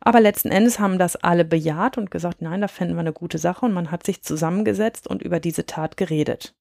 Aber 0.00 0.20
letzten 0.20 0.50
Endes 0.50 0.78
haben 0.78 0.98
das 0.98 1.16
alle 1.16 1.44
bejaht 1.44 1.98
und 1.98 2.10
gesagt, 2.10 2.40
nein, 2.40 2.60
da 2.60 2.68
fänden 2.68 2.96
wir 2.96 3.00
eine 3.00 3.12
gute 3.12 3.38
Sache 3.38 3.66
und 3.66 3.72
man 3.72 3.90
hat 3.90 4.04
sich 4.04 4.22
zusammengesetzt 4.22 5.06
und 5.06 5.22
über 5.22 5.40
diese 5.40 5.66
Tat 5.66 5.96
geredet. 5.96 6.54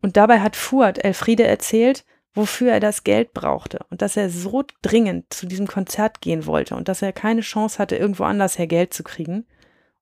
Und 0.00 0.16
dabei 0.16 0.40
hat 0.40 0.56
Fuad 0.56 1.04
Elfriede 1.04 1.44
erzählt, 1.44 2.04
wofür 2.34 2.72
er 2.72 2.80
das 2.80 3.04
Geld 3.04 3.34
brauchte 3.34 3.80
und 3.90 4.00
dass 4.00 4.16
er 4.16 4.30
so 4.30 4.64
dringend 4.82 5.32
zu 5.32 5.46
diesem 5.46 5.66
Konzert 5.66 6.20
gehen 6.20 6.46
wollte 6.46 6.76
und 6.76 6.88
dass 6.88 7.02
er 7.02 7.12
keine 7.12 7.40
Chance 7.40 7.78
hatte, 7.78 7.96
irgendwo 7.96 8.24
anders 8.24 8.58
her 8.58 8.66
Geld 8.66 8.94
zu 8.94 9.02
kriegen. 9.02 9.44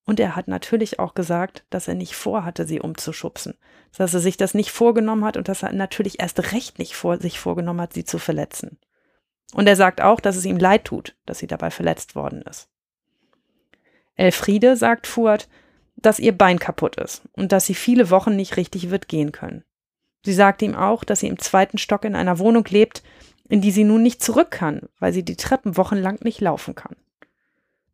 Und 0.05 0.21
er 0.21 0.37
hat 0.37 0.47
natürlich 0.47 1.01
auch 1.01 1.15
gesagt, 1.15 1.65
dass 1.71 1.89
er 1.89 1.95
nicht 1.95 2.15
vorhatte, 2.15 2.67
sie 2.67 2.81
umzuschubsen, 2.81 3.55
dass 3.97 4.15
er 4.15 4.21
sich 4.21 4.37
das 4.37 4.55
nicht 4.55 4.71
vorgenommen 4.71 5.25
hat 5.25 5.37
und 5.37 5.49
dass 5.49 5.63
er 5.63 5.73
natürlich 5.73 6.21
erst 6.21 6.53
recht 6.53 6.79
nicht 6.79 6.95
vor 6.95 7.19
sich 7.19 7.41
vorgenommen 7.41 7.81
hat, 7.81 7.95
sie 7.95 8.05
zu 8.05 8.19
verletzen. 8.19 8.79
Und 9.55 9.67
er 9.67 9.77
sagt 9.77 10.01
auch, 10.01 10.21
dass 10.21 10.37
es 10.37 10.45
ihm 10.45 10.59
leid 10.59 10.85
tut, 10.85 11.15
dass 11.25 11.39
sie 11.39 11.47
dabei 11.47 11.71
verletzt 11.71 12.15
worden 12.15 12.43
ist. 12.43 12.69
Elfriede 14.17 14.77
sagt 14.77 15.07
Fuad, 15.07 15.49
dass 15.97 16.19
ihr 16.19 16.37
Bein 16.37 16.59
kaputt 16.59 16.97
ist 16.97 17.23
und 17.33 17.53
dass 17.53 17.67
sie 17.67 17.75
viele 17.75 18.11
Wochen 18.11 18.37
nicht 18.37 18.57
richtig 18.57 18.91
wird 18.91 19.09
gehen 19.09 19.33
können. 19.33 19.65
Sie 20.25 20.33
sagt 20.33 20.63
ihm 20.63 20.75
auch, 20.75 21.05
dass 21.05 21.21
sie 21.21 21.29
im 21.29 21.39
zweiten 21.39 21.79
Stock 21.79 22.05
in 22.05 22.17
einer 22.17 22.39
Wohnung 22.39 22.65
lebt, 22.69 23.03
in 23.49 23.61
die 23.61 23.71
sie 23.71 23.85
nun 23.85 24.03
nicht 24.03 24.23
zurück 24.23 24.51
kann, 24.51 24.89
weil 24.99 25.13
sie 25.13 25.25
die 25.25 25.37
Treppen 25.37 25.77
wochenlang 25.77 26.19
nicht 26.23 26.41
laufen 26.41 26.75
kann. 26.75 26.97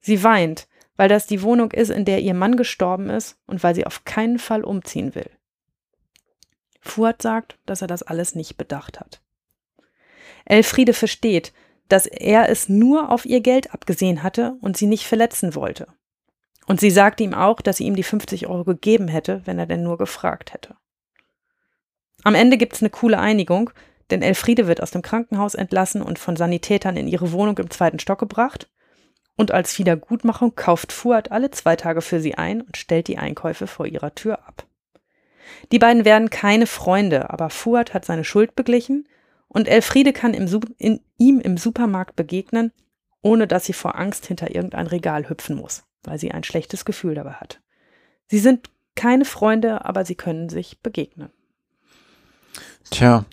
Sie 0.01 0.25
weint, 0.25 0.67
weil 0.97 1.09
das 1.09 1.27
die 1.27 1.43
Wohnung 1.43 1.71
ist, 1.73 1.91
in 1.91 2.05
der 2.05 2.21
ihr 2.21 2.35
Mann 2.35 2.57
gestorben 2.57 3.11
ist 3.11 3.39
und 3.47 3.63
weil 3.63 3.75
sie 3.75 3.87
auf 3.87 4.05
keinen 4.05 4.39
Fall 4.39 4.65
umziehen 4.65 5.15
will. 5.15 5.31
Fuad 6.81 7.23
sagt, 7.23 7.59
dass 7.67 7.83
er 7.83 7.87
das 7.87 8.03
alles 8.03 8.35
nicht 8.35 8.57
bedacht 8.57 8.99
hat. 8.99 9.21
Elfriede 10.53 10.93
versteht, 10.93 11.55
dass 11.89 12.07
er 12.07 12.51
es 12.51 12.69
nur 12.69 13.11
auf 13.11 13.25
ihr 13.25 13.41
Geld 13.41 13.73
abgesehen 13.73 14.23
hatte 14.23 14.57
und 14.61 14.77
sie 14.77 14.87
nicht 14.87 15.07
verletzen 15.07 15.55
wollte. 15.55 15.87
Und 16.67 16.79
sie 16.79 16.91
sagt 16.91 17.23
ihm 17.23 17.33
auch, 17.33 17.63
dass 17.63 17.79
sie 17.79 17.85
ihm 17.85 17.97
die 17.97 18.03
50 18.03 18.47
Euro 18.49 18.65
gegeben 18.65 19.09
hätte, 19.09 19.41
wenn 19.47 19.59
er 19.59 19.65
denn 19.65 19.83
nur 19.83 19.97
gefragt 19.97 20.53
hätte. 20.53 20.77
Am 22.23 22.35
Ende 22.35 22.59
gibt 22.59 22.75
es 22.75 22.83
eine 22.83 22.91
coole 22.91 23.19
Einigung, 23.19 23.71
denn 24.11 24.21
Elfriede 24.21 24.67
wird 24.67 24.83
aus 24.83 24.91
dem 24.91 25.01
Krankenhaus 25.01 25.55
entlassen 25.55 26.03
und 26.03 26.19
von 26.19 26.37
Sanitätern 26.37 26.99
in 26.99 27.09
ihre 27.09 27.33
Wohnung 27.33 27.57
im 27.57 27.71
zweiten 27.71 27.99
Stock 27.99 28.19
gebracht. 28.19 28.69
Und 29.39 29.53
als 29.53 29.79
Wiedergutmachung 29.79 30.55
kauft 30.55 30.93
Fuad 30.93 31.33
alle 31.33 31.51
zwei 31.51 31.77
Tage 31.77 32.03
für 32.03 32.21
sie 32.21 32.35
ein 32.35 32.61
und 32.61 32.77
stellt 32.77 33.09
die 33.09 33.17
Einkäufe 33.17 33.67
vor 33.67 33.87
ihrer 33.87 34.15
Tür 34.15 34.47
ab. 34.47 34.67
Die 35.73 35.79
beiden 35.79 36.05
werden 36.05 36.29
keine 36.29 36.67
Freunde, 36.67 37.31
aber 37.31 37.49
Fuad 37.49 37.95
hat 37.95 38.05
seine 38.05 38.25
Schuld 38.25 38.55
beglichen 38.55 39.09
und 39.53 39.69
Elfriede 39.69 40.13
kann 40.13 40.33
im, 40.33 40.49
in, 40.79 41.01
ihm 41.19 41.41
im 41.41 41.59
Supermarkt 41.59 42.17
begegnen, 42.17 42.73
ohne 43.21 43.47
dass 43.47 43.67
sie 43.67 43.75
vor 43.75 43.99
Angst 43.99 44.27
hinter 44.27 44.55
irgendein 44.55 44.87
Regal 44.87 45.29
hüpfen 45.29 45.57
muss, 45.57 45.85
weil 46.05 46.19
sie 46.19 46.33
ein 46.33 46.43
schlechtes 46.43 46.85
Gefühl 46.85 47.15
dabei 47.15 47.35
hat. 47.35 47.61
Sie 48.29 48.39
sind 48.39 48.71
keine 48.95 49.25
Freunde, 49.25 49.85
aber 49.85 50.05
sie 50.05 50.15
können 50.15 50.49
sich 50.49 50.81
begegnen. 50.81 51.31
Tja, 52.91 53.25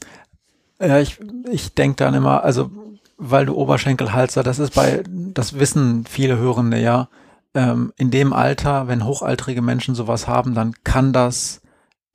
ja, 0.79 0.99
ich, 0.99 1.19
ich 1.49 1.73
denke 1.73 2.03
dann 2.03 2.13
immer, 2.13 2.43
also 2.43 2.69
weil 3.17 3.45
du 3.45 3.55
Oberschenkelhalser, 3.55 4.43
das 4.43 4.59
ist 4.59 4.73
bei, 4.73 5.03
das 5.07 5.57
wissen 5.57 6.05
viele 6.05 6.37
Hörende 6.37 6.79
ja, 6.79 7.09
ähm, 7.53 7.93
in 7.97 8.11
dem 8.11 8.33
Alter, 8.33 8.87
wenn 8.87 9.05
hochaltrige 9.05 9.61
Menschen 9.61 9.95
sowas 9.95 10.27
haben, 10.27 10.53
dann 10.53 10.73
kann 10.83 11.13
das 11.13 11.61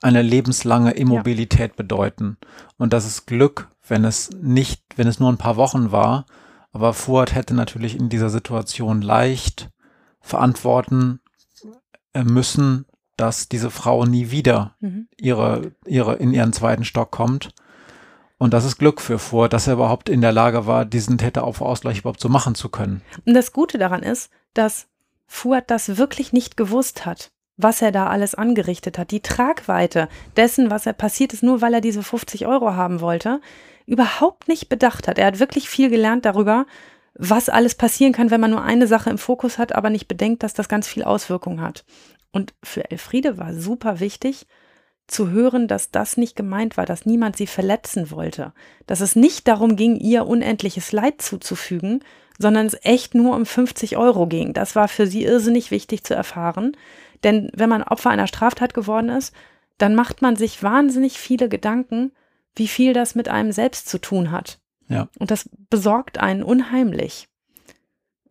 eine 0.01 0.23
lebenslange 0.23 0.93
Immobilität 0.93 1.73
ja. 1.73 1.77
bedeuten. 1.77 2.37
Und 2.77 2.93
das 2.93 3.07
ist 3.07 3.27
Glück, 3.27 3.69
wenn 3.87 4.05
es 4.05 4.30
nicht, 4.30 4.82
wenn 4.97 5.07
es 5.07 5.20
nur 5.20 5.30
ein 5.30 5.39
paar 5.39 5.57
Wochen 5.57 5.93
war. 5.93 6.26
Aber 6.72 6.93
Fuad 6.93 7.35
hätte 7.35 7.55
natürlich 7.55 7.99
in 7.99 8.09
dieser 8.09 8.30
Situation 8.30 9.03
leicht 9.03 9.70
verantworten 10.20 11.20
äh, 12.14 12.24
müssen, 12.24 12.87
dass 13.16 13.49
diese 13.49 13.70
Frau 13.70 14.05
nie 14.07 14.30
wieder 14.30 14.74
mhm. 14.80 15.09
ihre, 15.16 15.72
ihre, 15.87 16.16
in 16.16 16.32
ihren 16.32 16.53
zweiten 16.53 16.85
Stock 16.85 17.11
kommt. 17.11 17.51
Und 18.39 18.53
das 18.53 18.64
ist 18.64 18.78
Glück 18.78 19.01
für 19.01 19.18
Fuad, 19.18 19.53
dass 19.53 19.68
er 19.68 19.74
überhaupt 19.74 20.09
in 20.09 20.20
der 20.20 20.32
Lage 20.32 20.66
war, 20.66 20.85
diesen 20.85 21.18
Täterausgleich 21.18 22.01
überhaupt 22.01 22.20
so 22.20 22.28
machen 22.28 22.55
zu 22.55 22.68
können. 22.68 23.03
Und 23.24 23.35
das 23.35 23.53
Gute 23.53 23.78
daran 23.78 24.03
ist, 24.03 24.30
dass 24.55 24.89
Fuad 25.26 25.70
das 25.70 25.97
wirklich 25.97 26.32
nicht 26.32 26.57
gewusst 26.57 27.07
hat 27.07 27.30
was 27.57 27.82
er 27.82 27.93
da 27.93 28.09
alles 28.09 28.35
angerichtet 28.35 28.99
hat, 28.99 29.11
die 29.11 29.20
Tragweite 29.20 30.09
dessen, 30.37 30.70
was 30.70 30.87
er 30.87 30.93
passiert 30.93 31.32
ist, 31.32 31.43
nur 31.43 31.61
weil 31.61 31.74
er 31.74 31.80
diese 31.80 32.03
50 32.03 32.47
Euro 32.47 32.74
haben 32.74 33.01
wollte, 33.01 33.41
überhaupt 33.87 34.49
nicht 34.49 34.68
bedacht 34.68 35.09
hat. 35.09 35.18
Er 35.18 35.26
hat 35.26 35.41
wirklich 35.41 35.68
viel 35.68 35.91
gelernt 35.91 36.24
darüber, 36.24 36.66
was 37.14 37.49
alles 37.49 37.74
passieren 37.74 38.12
kann, 38.12 38.30
wenn 38.30 38.41
man 38.41 38.51
nur 38.51 38.62
eine 38.62 38.87
Sache 38.87 39.11
im 39.11 39.18
Fokus 39.18 39.59
hat, 39.59 39.74
aber 39.74 39.91
nicht 39.91 40.09
bedenkt, 40.09 40.43
dass 40.43 40.55
das 40.55 40.68
ganz 40.68 40.89
viel 40.89 41.05
Auswirkungen 41.05 41.61
hat. 41.61 41.85
Und 42.32 42.55
für 42.62 42.91
Elfriede 42.91 43.39
war 43.39 43.55
super 43.55 44.01
wichtig, 44.01 44.47
zu 45.07 45.30
hören, 45.30 45.68
dass 45.68 45.91
das 45.91 46.16
nicht 46.16 46.35
gemeint 46.35 46.76
war, 46.76 46.87
dass 46.87 47.05
niemand 47.05 47.37
sie 47.37 47.47
verletzen 47.47 48.11
wollte, 48.11 48.53
dass 48.87 49.01
es 49.01 49.16
nicht 49.16 49.47
darum 49.47 49.76
ging, 49.76 49.97
ihr 49.97 50.26
unendliches 50.26 50.93
Leid 50.93 51.20
zuzufügen, 51.20 52.03
sondern 52.39 52.66
es 52.66 52.76
echt 52.82 53.14
nur 53.14 53.37
um 53.37 53.47
50 53.47 53.97
Euro 53.97 54.26
ging. 54.26 54.55
Das 54.55 54.74
war 54.74 54.89
für 54.89 55.07
sie 55.07 55.24
irrsinnig 55.24 55.70
wichtig 55.70 56.05
zu 56.05 56.14
erfahren. 56.14 56.76
Denn 57.22 57.51
wenn 57.55 57.68
man 57.68 57.82
Opfer 57.82 58.11
einer 58.11 58.26
Straftat 58.26 58.74
geworden 58.74 59.11
ist, 59.11 59.35
dann 59.78 59.95
macht 59.95 60.22
man 60.22 60.37
sich 60.37 60.62
wahnsinnig 60.62 61.18
viele 61.18 61.49
Gedanken, 61.49 62.12
wie 62.57 62.69
viel 62.69 62.93
das 62.93 63.15
mit 63.15 63.29
einem 63.29 63.53
selbst 63.53 63.89
zu 63.89 63.99
tun 63.99 64.31
hat. 64.31 64.61
Ja. 64.89 65.09
Und 65.19 65.31
das 65.31 65.49
besorgt 65.71 66.19
einen 66.19 66.43
unheimlich. 66.43 67.29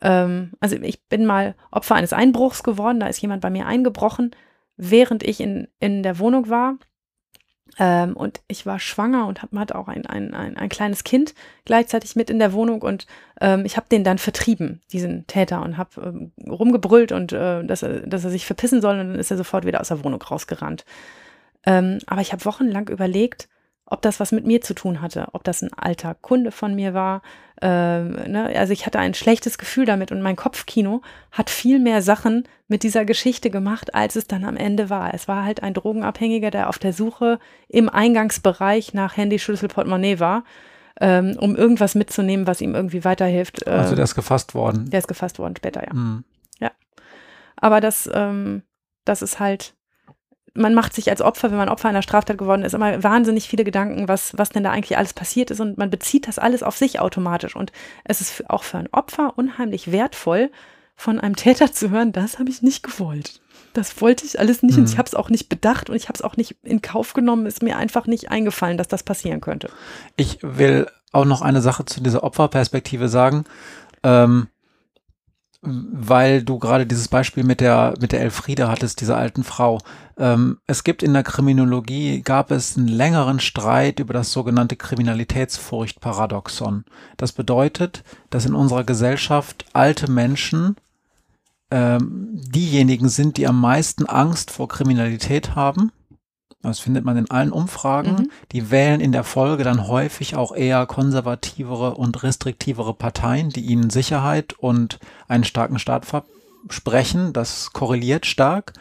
Ähm, 0.01 0.51
also 0.59 0.75
ich 0.75 1.03
bin 1.07 1.25
mal 1.25 1.55
Opfer 1.71 1.95
eines 1.95 2.13
Einbruchs 2.13 2.63
geworden, 2.63 2.99
da 2.99 3.07
ist 3.07 3.21
jemand 3.21 3.41
bei 3.41 3.49
mir 3.49 3.65
eingebrochen, 3.65 4.31
während 4.75 5.23
ich 5.23 5.39
in, 5.39 5.67
in 5.79 6.03
der 6.03 6.19
Wohnung 6.19 6.49
war. 6.49 6.77
Ähm, 7.79 8.15
und 8.15 8.41
ich 8.47 8.67
war 8.67 8.79
schwanger 8.79 9.25
und 9.25 9.41
hab, 9.41 9.51
hatte 9.55 9.75
auch 9.75 9.87
ein, 9.87 10.05
ein, 10.05 10.35
ein, 10.35 10.57
ein, 10.57 10.69
kleines 10.69 11.03
Kind 11.03 11.33
gleichzeitig 11.65 12.15
mit 12.15 12.29
in 12.29 12.37
der 12.37 12.53
Wohnung 12.53 12.83
und 12.83 13.07
ähm, 13.41 13.65
ich 13.65 13.77
habe 13.77 13.87
den 13.89 14.03
dann 14.03 14.19
vertrieben, 14.19 14.81
diesen 14.91 15.25
Täter, 15.25 15.63
und 15.63 15.77
habe 15.77 16.01
ähm, 16.01 16.31
rumgebrüllt 16.47 17.11
und 17.11 17.33
äh, 17.33 17.63
dass, 17.63 17.81
er, 17.81 18.01
dass 18.01 18.25
er 18.25 18.29
sich 18.29 18.45
verpissen 18.45 18.79
soll 18.79 18.99
und 18.99 19.07
dann 19.07 19.19
ist 19.19 19.31
er 19.31 19.37
sofort 19.37 19.65
wieder 19.65 19.81
aus 19.81 19.87
der 19.87 20.03
Wohnung 20.03 20.21
rausgerannt. 20.21 20.85
Ähm, 21.65 21.97
aber 22.05 22.21
ich 22.21 22.31
habe 22.31 22.45
wochenlang 22.45 22.89
überlegt, 22.89 23.49
ob 23.93 24.01
das 24.01 24.19
was 24.19 24.31
mit 24.31 24.45
mir 24.45 24.59
zu 24.59 24.73
tun 24.73 25.01
hatte, 25.01 25.27
ob 25.33 25.43
das 25.43 25.61
ein 25.61 25.71
alter 25.73 26.15
Kunde 26.15 26.51
von 26.51 26.73
mir 26.73 26.95
war. 26.95 27.21
Ähm, 27.61 28.13
ne? 28.27 28.51
Also 28.55 28.73
ich 28.73 28.87
hatte 28.87 28.97
ein 28.97 29.13
schlechtes 29.13 29.59
Gefühl 29.59 29.85
damit 29.85 30.11
und 30.11 30.21
mein 30.21 30.35
Kopfkino 30.35 31.03
hat 31.31 31.51
viel 31.51 31.77
mehr 31.77 32.01
Sachen 32.01 32.47
mit 32.67 32.81
dieser 32.81 33.05
Geschichte 33.05 33.51
gemacht, 33.51 33.93
als 33.93 34.15
es 34.15 34.25
dann 34.25 34.45
am 34.45 34.57
Ende 34.57 34.89
war. 34.89 35.13
Es 35.13 35.27
war 35.27 35.45
halt 35.45 35.61
ein 35.61 35.75
Drogenabhängiger, 35.75 36.49
der 36.49 36.69
auf 36.69 36.79
der 36.79 36.91
Suche 36.91 37.37
im 37.69 37.87
Eingangsbereich 37.87 38.95
nach 38.95 39.15
Handy, 39.15 39.37
Schlüssel, 39.37 39.69
Portemonnaie 39.69 40.19
war. 40.19 40.43
Ähm, 40.99 41.35
um 41.39 41.55
irgendwas 41.55 41.95
mitzunehmen, 41.95 42.45
was 42.45 42.61
ihm 42.61 42.75
irgendwie 42.75 43.03
weiterhilft. 43.03 43.67
also 43.67 43.95
der 43.95 44.03
ist 44.03 44.13
gefasst 44.13 44.53
worden. 44.53 44.91
Der 44.91 44.99
ist 44.99 45.07
gefasst 45.07 45.39
worden 45.39 45.55
später, 45.55 45.83
ja. 45.83 45.91
Mhm. 45.91 46.23
Ja. 46.59 46.69
aber 47.55 47.81
das, 47.81 48.07
ähm, 48.13 48.61
das 49.03 49.23
ist 49.23 49.39
halt, 49.39 49.73
man 50.55 50.73
macht 50.73 50.93
sich 50.93 51.09
als 51.09 51.21
Opfer, 51.21 51.49
wenn 51.49 51.57
man 51.57 51.69
Opfer 51.69 51.89
einer 51.89 52.01
Straftat 52.01 52.37
geworden 52.37 52.63
ist, 52.63 52.73
immer 52.73 53.03
wahnsinnig 53.03 53.47
viele 53.47 53.63
Gedanken, 53.63 54.07
was, 54.07 54.37
was 54.37 54.49
denn 54.49 54.63
da 54.63 54.71
eigentlich 54.71 54.97
alles 54.97 55.13
passiert 55.13 55.49
ist 55.51 55.59
und 55.59 55.77
man 55.77 55.89
bezieht 55.89 56.27
das 56.27 56.37
alles 56.39 56.61
auf 56.61 56.77
sich 56.77 56.99
automatisch. 56.99 57.55
Und 57.55 57.71
es 58.03 58.21
ist 58.21 58.49
auch 58.49 58.63
für 58.63 58.77
ein 58.77 58.89
Opfer 58.91 59.33
unheimlich 59.35 59.91
wertvoll, 59.91 60.51
von 60.95 61.19
einem 61.19 61.35
Täter 61.35 61.71
zu 61.71 61.89
hören, 61.89 62.11
das 62.11 62.37
habe 62.37 62.51
ich 62.51 62.61
nicht 62.61 62.83
gewollt. 62.83 63.41
Das 63.73 63.99
wollte 63.99 64.25
ich 64.25 64.39
alles 64.39 64.61
nicht 64.61 64.75
mhm. 64.75 64.83
und 64.83 64.89
ich 64.91 64.99
habe 64.99 65.07
es 65.07 65.15
auch 65.15 65.31
nicht 65.31 65.49
bedacht 65.49 65.89
und 65.89 65.95
ich 65.95 66.07
habe 66.07 66.15
es 66.15 66.21
auch 66.21 66.37
nicht 66.37 66.55
in 66.61 66.83
Kauf 66.83 67.13
genommen. 67.13 67.47
Ist 67.47 67.63
mir 67.63 67.77
einfach 67.77 68.05
nicht 68.05 68.29
eingefallen, 68.29 68.77
dass 68.77 68.87
das 68.87 69.01
passieren 69.01 69.41
könnte. 69.41 69.69
Ich 70.15 70.37
will 70.43 70.85
auch 71.11 71.25
noch 71.25 71.41
eine 71.41 71.61
Sache 71.61 71.85
zu 71.85 72.01
dieser 72.01 72.23
Opferperspektive 72.23 73.09
sagen. 73.09 73.45
Ähm, 74.03 74.47
weil 75.63 76.43
du 76.43 76.59
gerade 76.59 76.85
dieses 76.85 77.07
Beispiel 77.07 77.43
mit 77.43 77.61
der, 77.61 77.93
mit 77.99 78.11
der 78.11 78.21
Elfriede 78.21 78.67
hattest, 78.67 78.99
dieser 78.99 79.17
alten 79.17 79.43
Frau. 79.43 79.79
Ähm, 80.17 80.59
es 80.67 80.83
gibt 80.83 81.03
in 81.03 81.13
der 81.13 81.23
Kriminologie, 81.23 82.21
gab 82.21 82.51
es 82.51 82.77
einen 82.77 82.87
längeren 82.87 83.39
Streit 83.39 83.99
über 83.99 84.13
das 84.13 84.31
sogenannte 84.31 84.75
Kriminalitätsfurchtparadoxon. 84.75 86.85
Das 87.17 87.31
bedeutet, 87.31 88.03
dass 88.29 88.45
in 88.45 88.55
unserer 88.55 88.83
Gesellschaft 88.83 89.65
alte 89.73 90.11
Menschen 90.11 90.75
ähm, 91.71 92.29
diejenigen 92.33 93.09
sind, 93.09 93.37
die 93.37 93.47
am 93.47 93.59
meisten 93.59 94.05
Angst 94.05 94.51
vor 94.51 94.67
Kriminalität 94.67 95.55
haben 95.55 95.91
das 96.63 96.79
findet 96.79 97.03
man 97.03 97.17
in 97.17 97.29
allen 97.29 97.51
Umfragen. 97.51 98.13
Mhm. 98.13 98.31
Die 98.53 98.71
wählen 98.71 99.01
in 99.01 99.11
der 99.11 99.25
Folge 99.25 99.65
dann 99.65 99.87
häufig 99.87 100.37
auch 100.37 100.55
eher 100.55 100.85
konservativere 100.85 101.95
und 101.95 102.23
restriktivere 102.23 102.93
Parteien, 102.93 103.49
die 103.49 103.65
ihnen 103.65 103.89
Sicherheit 103.89 104.53
und 104.53 104.97
einen 105.27 105.43
starken 105.43 105.77
Staat 105.77 106.05
versprechen. 106.05 107.33
Das 107.33 107.73
korreliert 107.73 108.25
stark. 108.25 108.71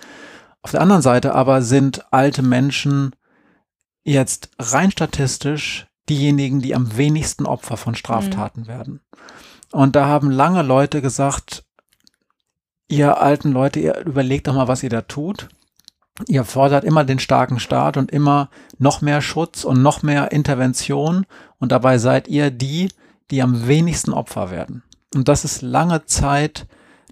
Auf 0.62 0.70
der 0.70 0.80
anderen 0.80 1.02
Seite 1.02 1.34
aber 1.34 1.62
sind 1.62 2.12
alte 2.12 2.42
Menschen 2.42 3.14
jetzt 4.04 4.50
rein 4.58 4.90
statistisch 4.90 5.86
diejenigen, 6.08 6.60
die 6.60 6.74
am 6.74 6.96
wenigsten 6.96 7.46
Opfer 7.46 7.76
von 7.76 7.94
Straftaten 7.94 8.62
mhm. 8.62 8.66
werden. 8.66 9.00
Und 9.70 9.96
da 9.96 10.06
haben 10.06 10.30
lange 10.30 10.62
Leute 10.62 11.00
gesagt, 11.00 11.64
ihr 12.88 13.20
alten 13.20 13.52
Leute, 13.52 13.80
ihr 13.80 13.98
überlegt 14.04 14.46
doch 14.46 14.54
mal, 14.54 14.68
was 14.68 14.82
ihr 14.82 14.90
da 14.90 15.02
tut 15.02 15.48
ihr 16.28 16.44
fordert 16.44 16.84
immer 16.84 17.04
den 17.04 17.18
starken 17.18 17.58
Staat 17.58 17.96
und 17.96 18.10
immer 18.10 18.50
noch 18.78 19.00
mehr 19.00 19.22
Schutz 19.22 19.64
und 19.64 19.82
noch 19.82 20.02
mehr 20.02 20.32
Intervention 20.32 21.26
und 21.58 21.72
dabei 21.72 21.98
seid 21.98 22.28
ihr 22.28 22.50
die, 22.50 22.88
die 23.30 23.42
am 23.42 23.66
wenigsten 23.66 24.12
Opfer 24.12 24.50
werden. 24.50 24.82
Und 25.14 25.28
das 25.28 25.44
ist 25.44 25.62
lange 25.62 26.04
Zeit 26.06 26.66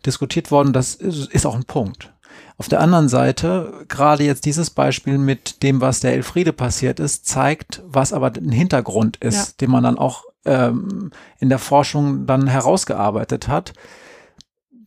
diskutiert 0.07 0.51
worden, 0.51 0.73
das 0.73 0.95
ist 0.95 1.47
auch 1.47 1.55
ein 1.55 1.65
Punkt. 1.65 2.13
Auf 2.61 2.69
der 2.69 2.83
anderen 2.83 3.09
Seite, 3.09 3.87
gerade 3.89 4.23
jetzt 4.23 4.45
dieses 4.45 4.69
Beispiel 4.69 5.17
mit 5.17 5.63
dem, 5.63 5.81
was 5.81 6.01
der 6.01 6.13
Elfriede 6.13 6.53
passiert 6.53 7.01
ist, 7.01 7.25
zeigt, 7.25 7.83
was 7.87 8.13
aber 8.13 8.31
ein 8.37 8.53
Hintergrund 8.53 9.17
ist, 9.17 9.35
ja. 9.35 9.55
den 9.63 9.71
man 9.71 9.83
dann 9.83 9.97
auch 9.97 10.25
ähm, 10.45 11.11
in 11.39 11.49
der 11.49 11.59
Forschung 11.59 12.27
dann 12.27 12.49
herausgearbeitet 12.49 13.49
hat. 13.49 13.73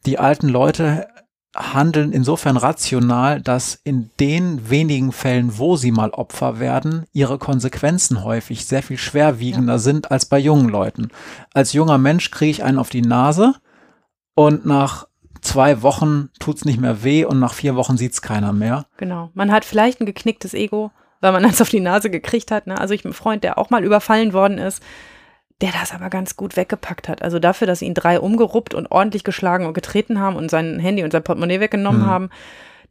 Die 0.06 0.20
alten 0.20 0.50
Leute 0.50 1.08
handeln 1.56 2.12
insofern 2.12 2.58
rational, 2.58 3.42
dass 3.42 3.80
in 3.84 4.12
den 4.20 4.70
wenigen 4.70 5.12
Fällen, 5.12 5.58
wo 5.58 5.76
sie 5.76 5.92
mal 5.92 6.12
Opfer 6.12 6.60
werden, 6.60 7.08
ihre 7.12 7.40
Konsequenzen 7.40 8.24
häufig 8.24 8.68
sehr 8.68 8.84
viel 8.84 9.00
schwerwiegender 9.00 9.74
ja. 9.74 9.80
sind 9.80 10.12
als 10.12 10.28
bei 10.28 10.38
jungen 10.38 10.70
Leuten. 10.70 11.08
Als 11.56 11.74
junger 11.74 11.98
Mensch 11.98 12.30
kriege 12.30 12.52
ich 12.52 12.64
einen 12.64 12.78
auf 12.78 12.92
die 12.92 13.02
Nase 13.02 13.56
und 14.36 14.64
nach 14.64 15.08
zwei 15.44 15.82
Wochen 15.82 16.30
tut's 16.40 16.66
nicht 16.66 16.80
mehr 16.80 17.04
weh 17.04 17.26
und 17.26 17.40
nach 17.40 17.54
vier 17.54 17.76
Wochen 17.76 17.98
sieht's 17.98 18.22
keiner 18.22 18.54
mehr. 18.54 18.86
Genau. 18.98 19.30
Man 19.34 19.52
hat 19.52 19.66
vielleicht 19.66 20.02
ein 20.02 20.06
geknicktes 20.06 20.54
Ego, 20.54 20.92
weil 21.22 21.32
man 21.32 21.46
eins 21.46 21.62
auf 21.62 21.70
die 21.70 21.80
Nase 21.80 22.10
gekriegt 22.10 22.52
hat. 22.52 22.68
Ne? 22.68 22.80
Also 22.80 22.94
ich 22.94 23.06
einen 23.06 23.14
Freund, 23.14 23.44
der 23.44 23.58
auch 23.58 23.70
mal 23.70 23.84
überfallen 23.84 24.34
worden 24.34 24.58
ist 24.58 24.82
der 25.64 25.72
das 25.72 25.94
aber 25.94 26.10
ganz 26.10 26.36
gut 26.36 26.58
weggepackt 26.58 27.08
hat. 27.08 27.22
Also 27.22 27.40
dafür, 27.40 27.68
dass 27.68 27.82
ihn 27.82 27.94
drei 27.94 28.20
umgeruppt 28.20 28.74
und 28.74 28.92
ordentlich 28.92 29.24
geschlagen 29.24 29.66
und 29.66 29.74
getreten 29.74 30.20
haben 30.20 30.36
und 30.36 30.52
sein 30.52 30.78
Handy 30.78 31.06
und 31.06 31.12
sein 31.12 31.24
Portemonnaie 31.24 31.62
weggenommen 31.62 32.02
mhm. 32.02 32.08
haben, 32.08 32.30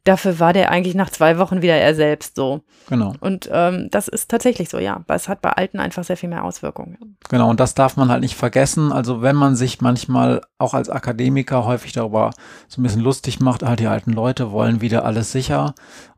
dafür 0.03 0.39
war 0.39 0.53
der 0.53 0.69
eigentlich 0.71 0.95
nach 0.95 1.09
zwei 1.09 1.37
Wochen 1.37 1.61
wieder 1.61 1.75
er 1.75 1.95
selbst 1.95 2.35
so. 2.35 2.61
Genau. 2.89 3.13
Und 3.19 3.49
ähm, 3.51 3.87
das 3.89 4.07
ist 4.07 4.29
tatsächlich 4.29 4.69
so, 4.69 4.77
ja. 4.77 5.01
Es 5.07 5.29
hat 5.29 5.41
bei 5.41 5.51
Alten 5.51 5.79
einfach 5.79 6.03
sehr 6.03 6.17
viel 6.17 6.29
mehr 6.29 6.43
Auswirkungen. 6.43 7.17
Genau, 7.29 7.49
und 7.49 7.59
das 7.59 7.73
darf 7.73 7.95
man 7.95 8.09
halt 8.09 8.21
nicht 8.21 8.35
vergessen. 8.35 8.91
Also 8.91 9.21
wenn 9.21 9.35
man 9.35 9.55
sich 9.55 9.81
manchmal 9.81 10.41
auch 10.57 10.73
als 10.73 10.89
Akademiker 10.89 11.65
häufig 11.65 11.93
darüber 11.93 12.31
so 12.67 12.81
ein 12.81 12.83
bisschen 12.83 13.01
lustig 13.01 13.39
macht, 13.39 13.63
halt 13.63 13.79
die 13.79 13.87
alten 13.87 14.11
Leute 14.11 14.51
wollen 14.51 14.81
wieder 14.81 15.05
alles 15.05 15.31
sicher. 15.31 15.73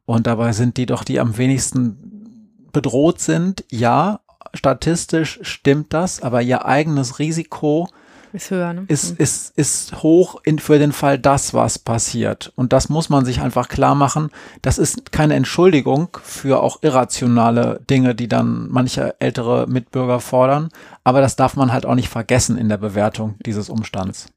Und 0.05 0.27
dabei 0.27 0.51
sind 0.51 0.77
die 0.77 0.85
doch, 0.85 1.03
die 1.03 1.19
am 1.19 1.37
wenigsten 1.37 2.69
bedroht 2.71 3.19
sind, 3.21 3.63
ja, 3.71 4.19
statistisch 4.53 5.39
stimmt 5.43 5.93
das, 5.93 6.21
aber 6.21 6.41
ihr 6.41 6.65
eigenes 6.65 7.19
Risiko 7.19 7.87
ist 8.35 8.51
höher, 8.51 8.73
ne? 8.73 8.85
ist, 8.87 9.11
mhm. 9.11 9.23
ist, 9.23 9.57
ist 9.57 10.03
hoch 10.03 10.41
in, 10.43 10.59
für 10.59 10.79
den 10.79 10.91
Fall 10.91 11.17
das, 11.17 11.53
was 11.53 11.79
passiert. 11.79 12.51
Und 12.55 12.73
das 12.73 12.89
muss 12.89 13.09
man 13.09 13.25
sich 13.25 13.41
einfach 13.41 13.67
klar 13.67 13.95
machen. 13.95 14.29
Das 14.61 14.77
ist 14.77 15.11
keine 15.11 15.35
Entschuldigung 15.35 16.17
für 16.23 16.61
auch 16.61 16.83
irrationale 16.83 17.81
Dinge, 17.89 18.15
die 18.15 18.27
dann 18.27 18.67
manche 18.69 19.19
ältere 19.19 19.67
Mitbürger 19.67 20.19
fordern. 20.19 20.69
Aber 21.03 21.21
das 21.21 21.35
darf 21.35 21.55
man 21.55 21.71
halt 21.71 21.85
auch 21.85 21.95
nicht 21.95 22.09
vergessen 22.09 22.57
in 22.57 22.69
der 22.69 22.77
Bewertung 22.77 23.35
dieses 23.45 23.69
Umstands. 23.69 24.27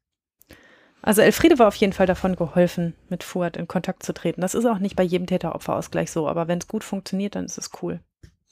Also 1.02 1.22
Elfriede 1.22 1.58
war 1.58 1.68
auf 1.68 1.76
jeden 1.76 1.92
Fall 1.92 2.06
davon 2.06 2.36
geholfen, 2.36 2.94
mit 3.08 3.22
Fuad 3.22 3.56
in 3.56 3.68
Kontakt 3.68 4.02
zu 4.02 4.12
treten. 4.12 4.40
Das 4.40 4.54
ist 4.54 4.66
auch 4.66 4.78
nicht 4.78 4.96
bei 4.96 5.04
jedem 5.04 5.26
Täteropferausgleich 5.26 6.10
so, 6.10 6.28
aber 6.28 6.48
wenn 6.48 6.58
es 6.58 6.68
gut 6.68 6.84
funktioniert, 6.84 7.34
dann 7.34 7.44
ist 7.44 7.58
es 7.58 7.70
cool. 7.82 8.00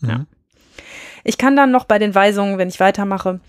Mhm. 0.00 0.08
Ja. 0.08 0.26
Ich 1.24 1.38
kann 1.38 1.56
dann 1.56 1.70
noch 1.70 1.84
bei 1.84 1.98
den 1.98 2.14
Weisungen, 2.14 2.58
wenn 2.58 2.68
ich 2.68 2.80
weitermache, 2.80 3.40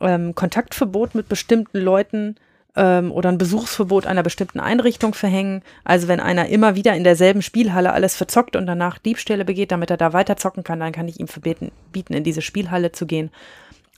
ähm, 0.00 0.34
Kontaktverbot 0.34 1.14
mit 1.14 1.28
bestimmten 1.28 1.78
Leuten 1.78 2.36
ähm, 2.76 3.10
oder 3.10 3.30
ein 3.30 3.38
Besuchsverbot 3.38 4.06
einer 4.06 4.22
bestimmten 4.22 4.60
Einrichtung 4.60 5.14
verhängen. 5.14 5.62
Also 5.84 6.08
wenn 6.08 6.20
einer 6.20 6.48
immer 6.48 6.76
wieder 6.76 6.94
in 6.94 7.04
derselben 7.04 7.42
Spielhalle 7.42 7.92
alles 7.92 8.16
verzockt 8.16 8.56
und 8.56 8.66
danach 8.66 8.98
Diebstähle 8.98 9.44
begeht, 9.44 9.72
damit 9.72 9.90
er 9.90 9.96
da 9.96 10.12
weiter 10.12 10.36
zocken 10.36 10.64
kann, 10.64 10.80
dann 10.80 10.92
kann 10.92 11.08
ich 11.08 11.18
ihm 11.18 11.28
verbieten, 11.28 11.72
bieten, 11.92 12.14
in 12.14 12.24
diese 12.24 12.42
Spielhalle 12.42 12.92
zu 12.92 13.06
gehen. 13.06 13.30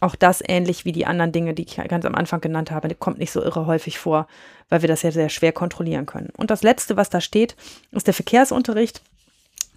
Auch 0.01 0.14
das 0.14 0.42
ähnlich 0.46 0.84
wie 0.84 0.92
die 0.92 1.07
anderen 1.07 1.32
Dinge, 1.32 1.55
die 1.55 1.64
ich 1.64 1.76
ganz 1.88 2.05
am 2.05 2.14
Anfang 2.14 2.40
genannt 2.40 2.70
habe, 2.70 2.94
kommt 2.94 3.18
nicht 3.18 3.32
so 3.32 3.42
irre 3.42 3.66
häufig 3.66 3.99
vor, 3.99 4.28
weil 4.68 4.82
wir 4.82 4.88
das 4.88 5.03
ja 5.03 5.11
sehr 5.11 5.28
schwer 5.28 5.51
kontrollieren 5.51 6.07
können. 6.07 6.30
Und 6.36 6.53
das 6.53 6.62
Letzte, 6.62 6.96
was 6.96 7.11
da 7.11 7.20
steht, 7.20 7.57
ist 7.90 8.07
der 8.07 8.14
Verkehrsunterricht. 8.14 9.03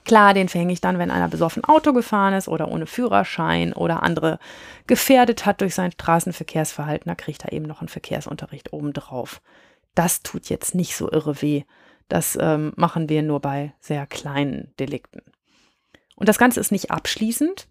Klar, 0.03 0.33
den 0.33 0.49
verhänge 0.49 0.73
ich 0.73 0.81
dann, 0.81 0.97
wenn 0.97 1.11
einer 1.11 1.27
besoffen 1.27 1.63
Auto 1.63 1.93
gefahren 1.93 2.33
ist 2.33 2.47
oder 2.47 2.69
ohne 2.69 2.87
Führerschein 2.87 3.73
oder 3.73 4.03
andere 4.03 4.39
gefährdet 4.87 5.45
hat 5.45 5.61
durch 5.61 5.75
sein 5.75 5.91
Straßenverkehrsverhalten. 5.91 7.09
Da 7.09 7.15
kriegt 7.15 7.45
er 7.45 7.53
eben 7.53 7.65
noch 7.65 7.81
einen 7.81 7.87
Verkehrsunterricht 7.87 8.73
obendrauf. 8.73 9.41
Das 9.93 10.23
tut 10.23 10.49
jetzt 10.49 10.73
nicht 10.73 10.95
so 10.95 11.11
irre 11.11 11.41
weh. 11.41 11.63
Das 12.09 12.37
ähm, 12.39 12.73
machen 12.75 13.09
wir 13.09 13.21
nur 13.21 13.39
bei 13.39 13.73
sehr 13.79 14.05
kleinen 14.07 14.73
Delikten. 14.79 15.21
Und 16.15 16.27
das 16.27 16.37
Ganze 16.37 16.59
ist 16.59 16.71
nicht 16.71 16.91
abschließend. 16.91 17.67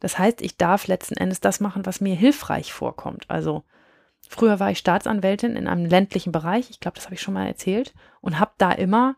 Das 0.00 0.18
heißt, 0.18 0.42
ich 0.42 0.56
darf 0.56 0.86
letzten 0.86 1.16
Endes 1.16 1.40
das 1.40 1.60
machen, 1.60 1.86
was 1.86 2.00
mir 2.00 2.14
hilfreich 2.14 2.72
vorkommt. 2.72 3.24
Also 3.28 3.64
früher 4.28 4.60
war 4.60 4.70
ich 4.70 4.78
Staatsanwältin 4.78 5.56
in 5.56 5.66
einem 5.66 5.86
ländlichen 5.86 6.32
Bereich. 6.32 6.70
Ich 6.70 6.80
glaube, 6.80 6.96
das 6.96 7.06
habe 7.06 7.14
ich 7.14 7.20
schon 7.20 7.34
mal 7.34 7.46
erzählt. 7.46 7.94
Und 8.20 8.38
habe 8.38 8.52
da 8.58 8.72
immer 8.72 9.16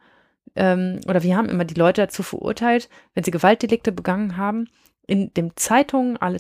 ähm, 0.57 1.01
oder 1.07 1.23
wir 1.23 1.37
haben 1.37 1.49
immer 1.49 1.65
die 1.65 1.75
Leute 1.75 2.03
dazu 2.03 2.23
verurteilt, 2.23 2.89
wenn 3.15 3.25
sie 3.25 3.31
Gewaltdelikte 3.31 3.93
begangen 3.93 4.37
haben, 4.37 4.69
in 5.07 5.35
den 5.35 5.53
Zeitungen 5.57 6.17
alle 6.17 6.39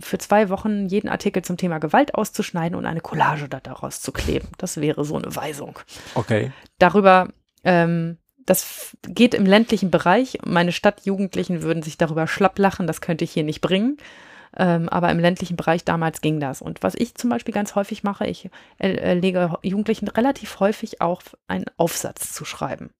für 0.00 0.18
zwei 0.18 0.48
Wochen 0.48 0.86
jeden 0.86 1.08
Artikel 1.08 1.42
zum 1.42 1.56
Thema 1.56 1.78
Gewalt 1.78 2.14
auszuschneiden 2.14 2.78
und 2.78 2.86
eine 2.86 3.00
Collage 3.00 3.48
daraus 3.48 4.00
zu 4.00 4.12
kleben. 4.12 4.48
Das 4.58 4.80
wäre 4.80 5.04
so 5.04 5.16
eine 5.16 5.34
Weisung. 5.34 5.78
Okay. 6.14 6.52
Darüber, 6.78 7.28
ähm, 7.64 8.18
das 8.44 8.96
geht 9.02 9.34
im 9.34 9.44
ländlichen 9.44 9.90
Bereich. 9.90 10.38
Meine 10.44 10.72
Stadtjugendlichen 10.72 11.62
würden 11.62 11.82
sich 11.82 11.98
darüber 11.98 12.26
schlapp 12.28 12.58
lachen, 12.58 12.86
das 12.86 13.00
könnte 13.00 13.24
ich 13.24 13.32
hier 13.32 13.44
nicht 13.44 13.60
bringen. 13.60 13.96
Ähm, 14.56 14.88
aber 14.88 15.10
im 15.10 15.18
ländlichen 15.18 15.56
Bereich 15.56 15.84
damals 15.84 16.20
ging 16.20 16.40
das. 16.40 16.62
Und 16.62 16.82
was 16.82 16.94
ich 16.94 17.16
zum 17.16 17.28
Beispiel 17.28 17.52
ganz 17.52 17.74
häufig 17.74 18.04
mache, 18.04 18.26
ich 18.26 18.48
äh, 18.78 19.14
lege 19.14 19.58
Jugendlichen 19.62 20.08
relativ 20.08 20.60
häufig 20.60 21.02
auf, 21.02 21.36
einen 21.48 21.66
Aufsatz 21.76 22.32
zu 22.32 22.44
schreiben. 22.44 22.90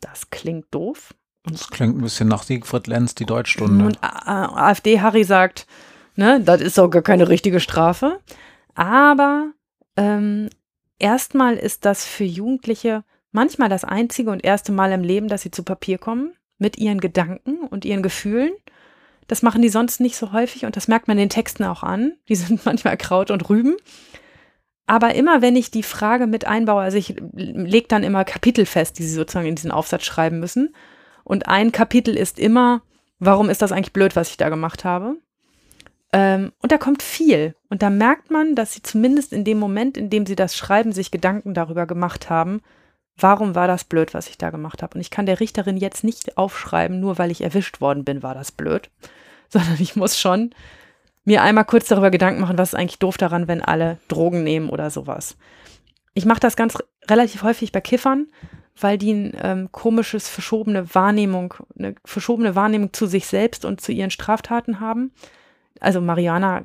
Das 0.00 0.30
klingt 0.30 0.66
doof. 0.70 1.14
Das 1.44 1.68
klingt 1.68 1.98
ein 1.98 2.02
bisschen 2.02 2.28
nach 2.28 2.42
Siegfried 2.42 2.86
Lenz, 2.86 3.14
die 3.14 3.26
Deutschstunde. 3.26 3.84
Und 3.84 3.98
AfD-Harry 4.02 5.24
sagt, 5.24 5.66
ne, 6.16 6.40
das 6.40 6.60
ist 6.60 6.78
auch 6.78 6.88
gar 6.88 7.02
keine 7.02 7.28
richtige 7.28 7.60
Strafe. 7.60 8.20
Aber 8.74 9.52
ähm, 9.96 10.48
erstmal 10.98 11.56
ist 11.56 11.84
das 11.84 12.06
für 12.06 12.24
Jugendliche 12.24 13.04
manchmal 13.32 13.68
das 13.68 13.84
einzige 13.84 14.30
und 14.30 14.44
erste 14.44 14.72
Mal 14.72 14.92
im 14.92 15.02
Leben, 15.02 15.28
dass 15.28 15.42
sie 15.42 15.50
zu 15.50 15.62
Papier 15.62 15.98
kommen 15.98 16.32
mit 16.58 16.78
ihren 16.78 17.00
Gedanken 17.00 17.58
und 17.68 17.84
ihren 17.84 18.02
Gefühlen. 18.02 18.52
Das 19.26 19.42
machen 19.42 19.62
die 19.62 19.68
sonst 19.68 20.00
nicht 20.00 20.16
so 20.16 20.32
häufig 20.32 20.64
und 20.64 20.76
das 20.76 20.88
merkt 20.88 21.08
man 21.08 21.16
den 21.16 21.30
Texten 21.30 21.64
auch 21.64 21.82
an. 21.82 22.14
Die 22.28 22.34
sind 22.36 22.64
manchmal 22.64 22.96
Kraut 22.96 23.30
und 23.30 23.48
Rüben. 23.48 23.76
Aber 24.86 25.14
immer 25.14 25.40
wenn 25.42 25.56
ich 25.56 25.70
die 25.70 25.82
Frage 25.82 26.26
mit 26.26 26.46
einbaue, 26.46 26.82
also 26.82 26.98
ich 26.98 27.16
lege 27.32 27.88
dann 27.88 28.02
immer 28.02 28.24
Kapitel 28.24 28.66
fest, 28.66 28.98
die 28.98 29.04
sie 29.04 29.14
sozusagen 29.14 29.46
in 29.46 29.54
diesen 29.54 29.70
Aufsatz 29.70 30.04
schreiben 30.04 30.40
müssen. 30.40 30.74
Und 31.24 31.48
ein 31.48 31.72
Kapitel 31.72 32.16
ist 32.16 32.38
immer, 32.38 32.82
warum 33.18 33.48
ist 33.48 33.62
das 33.62 33.72
eigentlich 33.72 33.94
blöd, 33.94 34.14
was 34.14 34.30
ich 34.30 34.36
da 34.36 34.50
gemacht 34.50 34.84
habe? 34.84 35.16
Ähm, 36.12 36.52
und 36.62 36.70
da 36.70 36.78
kommt 36.78 37.02
viel. 37.02 37.56
Und 37.70 37.82
da 37.82 37.90
merkt 37.90 38.30
man, 38.30 38.54
dass 38.54 38.74
sie 38.74 38.82
zumindest 38.82 39.32
in 39.32 39.44
dem 39.44 39.58
Moment, 39.58 39.96
in 39.96 40.10
dem 40.10 40.26
sie 40.26 40.36
das 40.36 40.54
schreiben, 40.54 40.92
sich 40.92 41.10
Gedanken 41.10 41.54
darüber 41.54 41.86
gemacht 41.86 42.28
haben, 42.28 42.60
warum 43.16 43.54
war 43.54 43.66
das 43.66 43.84
blöd, 43.84 44.12
was 44.12 44.28
ich 44.28 44.38
da 44.38 44.50
gemacht 44.50 44.82
habe. 44.82 44.96
Und 44.96 45.00
ich 45.00 45.10
kann 45.10 45.26
der 45.26 45.40
Richterin 45.40 45.76
jetzt 45.76 46.04
nicht 46.04 46.36
aufschreiben, 46.36 47.00
nur 47.00 47.18
weil 47.18 47.30
ich 47.30 47.42
erwischt 47.42 47.80
worden 47.80 48.04
bin, 48.04 48.22
war 48.22 48.34
das 48.34 48.52
blöd, 48.52 48.90
sondern 49.48 49.76
ich 49.80 49.96
muss 49.96 50.18
schon 50.18 50.54
mir 51.24 51.42
einmal 51.42 51.64
kurz 51.64 51.88
darüber 51.88 52.10
Gedanken 52.10 52.40
machen, 52.40 52.58
was 52.58 52.72
ist 52.72 52.78
eigentlich 52.78 52.98
doof 52.98 53.16
daran, 53.16 53.48
wenn 53.48 53.62
alle 53.62 53.98
Drogen 54.08 54.44
nehmen 54.44 54.68
oder 54.68 54.90
sowas. 54.90 55.36
Ich 56.14 56.26
mache 56.26 56.40
das 56.40 56.56
ganz 56.56 56.76
relativ 57.08 57.42
häufig 57.42 57.72
bei 57.72 57.80
Kiffern, 57.80 58.28
weil 58.80 58.98
die 58.98 59.12
ein 59.12 59.36
ähm, 59.42 59.72
komisches, 59.72 60.28
verschobene 60.28 60.94
Wahrnehmung, 60.94 61.54
eine 61.78 61.94
verschobene 62.04 62.54
Wahrnehmung 62.54 62.92
zu 62.92 63.06
sich 63.06 63.26
selbst 63.26 63.64
und 63.64 63.80
zu 63.80 63.92
ihren 63.92 64.10
Straftaten 64.10 64.80
haben. 64.80 65.12
Also 65.80 66.00
Mariana 66.00 66.62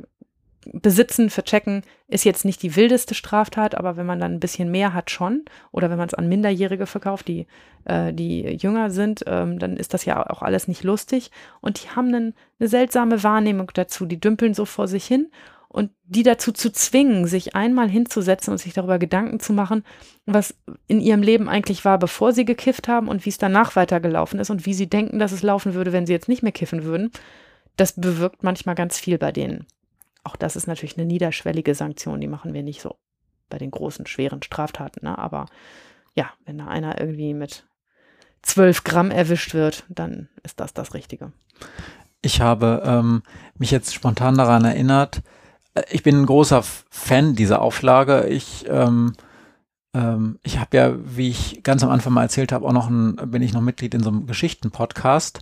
besitzen, 0.73 1.29
verchecken 1.29 1.83
ist 2.07 2.25
jetzt 2.25 2.45
nicht 2.45 2.61
die 2.63 2.75
wildeste 2.75 3.15
Straftat, 3.15 3.75
aber 3.75 3.97
wenn 3.97 4.05
man 4.05 4.19
dann 4.19 4.33
ein 4.33 4.39
bisschen 4.39 4.71
mehr 4.71 4.93
hat 4.93 5.11
schon, 5.11 5.45
oder 5.71 5.89
wenn 5.89 5.97
man 5.97 6.07
es 6.07 6.13
an 6.13 6.27
Minderjährige 6.27 6.85
verkauft, 6.85 7.27
die, 7.27 7.47
äh, 7.85 8.13
die 8.13 8.41
jünger 8.41 8.91
sind, 8.91 9.23
ähm, 9.27 9.59
dann 9.59 9.77
ist 9.77 9.93
das 9.93 10.05
ja 10.05 10.29
auch 10.29 10.41
alles 10.41 10.67
nicht 10.67 10.83
lustig. 10.83 11.31
Und 11.61 11.83
die 11.83 11.89
haben 11.89 12.07
einen, 12.07 12.33
eine 12.59 12.69
seltsame 12.69 13.23
Wahrnehmung 13.23 13.71
dazu. 13.73 14.05
Die 14.05 14.19
dümpeln 14.19 14.53
so 14.53 14.65
vor 14.65 14.87
sich 14.87 15.05
hin 15.05 15.29
und 15.69 15.91
die 16.05 16.23
dazu 16.23 16.51
zu 16.51 16.71
zwingen, 16.71 17.27
sich 17.27 17.55
einmal 17.55 17.89
hinzusetzen 17.89 18.51
und 18.51 18.57
sich 18.57 18.73
darüber 18.73 18.97
Gedanken 18.97 19.39
zu 19.39 19.53
machen, 19.53 19.85
was 20.25 20.55
in 20.87 20.99
ihrem 20.99 21.21
Leben 21.21 21.47
eigentlich 21.47 21.85
war, 21.85 21.99
bevor 21.99 22.33
sie 22.33 22.43
gekifft 22.43 22.87
haben 22.87 23.07
und 23.07 23.25
wie 23.25 23.29
es 23.29 23.37
danach 23.37 23.75
weitergelaufen 23.75 24.39
ist 24.39 24.49
und 24.49 24.65
wie 24.65 24.73
sie 24.73 24.87
denken, 24.87 25.19
dass 25.19 25.31
es 25.31 25.43
laufen 25.43 25.75
würde, 25.75 25.93
wenn 25.93 26.07
sie 26.07 26.13
jetzt 26.13 26.27
nicht 26.27 26.41
mehr 26.41 26.51
kiffen 26.51 26.83
würden, 26.83 27.11
das 27.77 27.93
bewirkt 27.93 28.43
manchmal 28.43 28.75
ganz 28.75 28.99
viel 28.99 29.19
bei 29.19 29.31
denen. 29.31 29.67
Auch 30.23 30.35
das 30.35 30.55
ist 30.55 30.67
natürlich 30.67 30.97
eine 30.97 31.05
niederschwellige 31.05 31.75
Sanktion, 31.75 32.21
die 32.21 32.27
machen 32.27 32.53
wir 32.53 32.63
nicht 32.63 32.81
so 32.81 32.97
bei 33.49 33.57
den 33.57 33.71
großen, 33.71 34.05
schweren 34.05 34.43
Straftaten. 34.43 35.05
Ne? 35.05 35.17
Aber 35.17 35.47
ja, 36.15 36.31
wenn 36.45 36.57
da 36.57 36.67
einer 36.67 36.99
irgendwie 36.99 37.33
mit 37.33 37.67
12 38.43 38.83
Gramm 38.83 39.11
erwischt 39.11 39.53
wird, 39.53 39.85
dann 39.89 40.29
ist 40.43 40.59
das 40.59 40.73
das 40.73 40.93
Richtige. 40.93 41.33
Ich 42.21 42.41
habe 42.41 42.83
ähm, 42.85 43.23
mich 43.57 43.71
jetzt 43.71 43.93
spontan 43.93 44.35
daran 44.35 44.65
erinnert, 44.65 45.21
äh, 45.73 45.83
ich 45.89 46.03
bin 46.03 46.21
ein 46.21 46.25
großer 46.25 46.63
Fan 46.63 47.35
dieser 47.35 47.61
Auflage. 47.61 48.27
Ich, 48.27 48.65
ähm, 48.67 49.13
ähm, 49.93 50.39
ich 50.43 50.59
habe 50.59 50.77
ja, 50.77 50.95
wie 51.03 51.29
ich 51.29 51.63
ganz 51.63 51.83
am 51.83 51.89
Anfang 51.89 52.13
mal 52.13 52.23
erzählt 52.23 52.51
habe, 52.51 52.67
auch 52.67 52.73
noch 52.73 52.89
ein, 52.89 53.15
bin 53.31 53.41
ich 53.41 53.53
noch 53.53 53.61
Mitglied 53.61 53.93
in 53.93 54.03
so 54.03 54.09
einem 54.09 54.25
Geschichten-Podcast. 54.27 55.41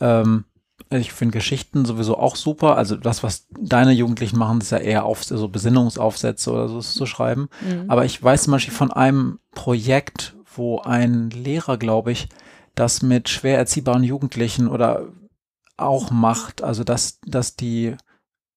Ähm, 0.00 0.44
ich 0.90 1.12
finde 1.12 1.32
Geschichten 1.32 1.84
sowieso 1.84 2.16
auch 2.18 2.36
super. 2.36 2.76
Also 2.76 2.96
das, 2.96 3.22
was 3.22 3.46
deine 3.50 3.92
Jugendlichen 3.92 4.38
machen, 4.38 4.60
ist 4.60 4.70
ja 4.70 4.78
eher 4.78 5.04
auf 5.04 5.24
so 5.24 5.48
Besinnungsaufsätze 5.48 6.50
oder 6.50 6.68
so 6.68 6.80
zu 6.80 7.06
schreiben. 7.06 7.48
Mhm. 7.60 7.84
Aber 7.88 8.04
ich 8.04 8.22
weiß 8.22 8.44
zum 8.44 8.52
Beispiel 8.52 8.74
von 8.74 8.90
einem 8.90 9.38
Projekt, 9.52 10.36
wo 10.54 10.80
ein 10.80 11.30
Lehrer, 11.30 11.76
glaube 11.76 12.12
ich, 12.12 12.28
das 12.74 13.02
mit 13.02 13.28
schwer 13.28 13.58
erziehbaren 13.58 14.02
Jugendlichen 14.02 14.68
oder 14.68 15.08
auch 15.76 16.10
macht. 16.10 16.62
Also 16.62 16.84
dass, 16.84 17.20
dass 17.26 17.54
die, 17.56 17.96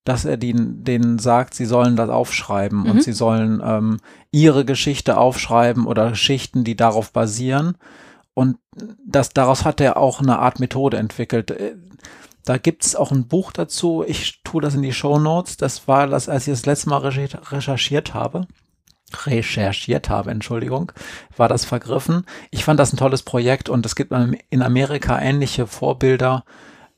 dass 0.05 0.24
er 0.24 0.38
denen, 0.38 0.84
denen 0.84 1.19
sagt, 1.19 1.53
sie 1.53 1.65
sollen 1.65 1.95
das 1.95 2.09
aufschreiben 2.09 2.84
mhm. 2.84 2.91
und 2.91 3.03
sie 3.03 3.13
sollen 3.13 3.61
ähm, 3.63 3.97
ihre 4.32 4.63
Geschichte 4.63 5.17
aufschreiben 5.17 5.86
oder 5.86 6.11
Geschichten, 6.11 6.63
die 6.63 6.76
darauf 6.76 7.11
basieren. 7.11 7.78
Und 8.34 8.57
das, 9.05 9.29
daraus 9.29 9.65
hat 9.65 9.82
er 9.82 9.97
auch 9.97 10.21
eine 10.21 10.39
Art 10.39 10.59
Methode 10.59 10.97
entwickelt. 10.97 11.53
Da 12.45 12.57
gibt 12.57 12.86
es 12.86 12.95
auch 12.95 13.11
ein 13.11 13.27
Buch 13.27 13.51
dazu. 13.51 14.03
Ich 14.07 14.41
tue 14.43 14.61
das 14.61 14.75
in 14.75 14.82
die 14.82 14.93
Show 14.93 15.19
Notes. 15.19 15.57
Das 15.57 15.88
war 15.88 16.07
das, 16.07 16.29
als 16.29 16.47
ich 16.47 16.53
das 16.53 16.65
letzte 16.65 16.89
Mal 16.89 16.99
recherchiert 16.99 18.13
habe. 18.13 18.47
Recherchiert 19.25 20.09
habe, 20.09 20.32
Entschuldigung, 20.32 20.93
war 21.36 21.49
das 21.49 21.65
vergriffen. 21.65 22.25
Ich 22.49 22.63
fand 22.63 22.79
das 22.79 22.93
ein 22.93 22.97
tolles 22.97 23.23
Projekt 23.23 23.67
und 23.67 23.86
es 23.86 23.95
gibt 23.97 24.13
in 24.49 24.61
Amerika 24.61 25.19
ähnliche 25.19 25.67
Vorbilder. 25.67 26.45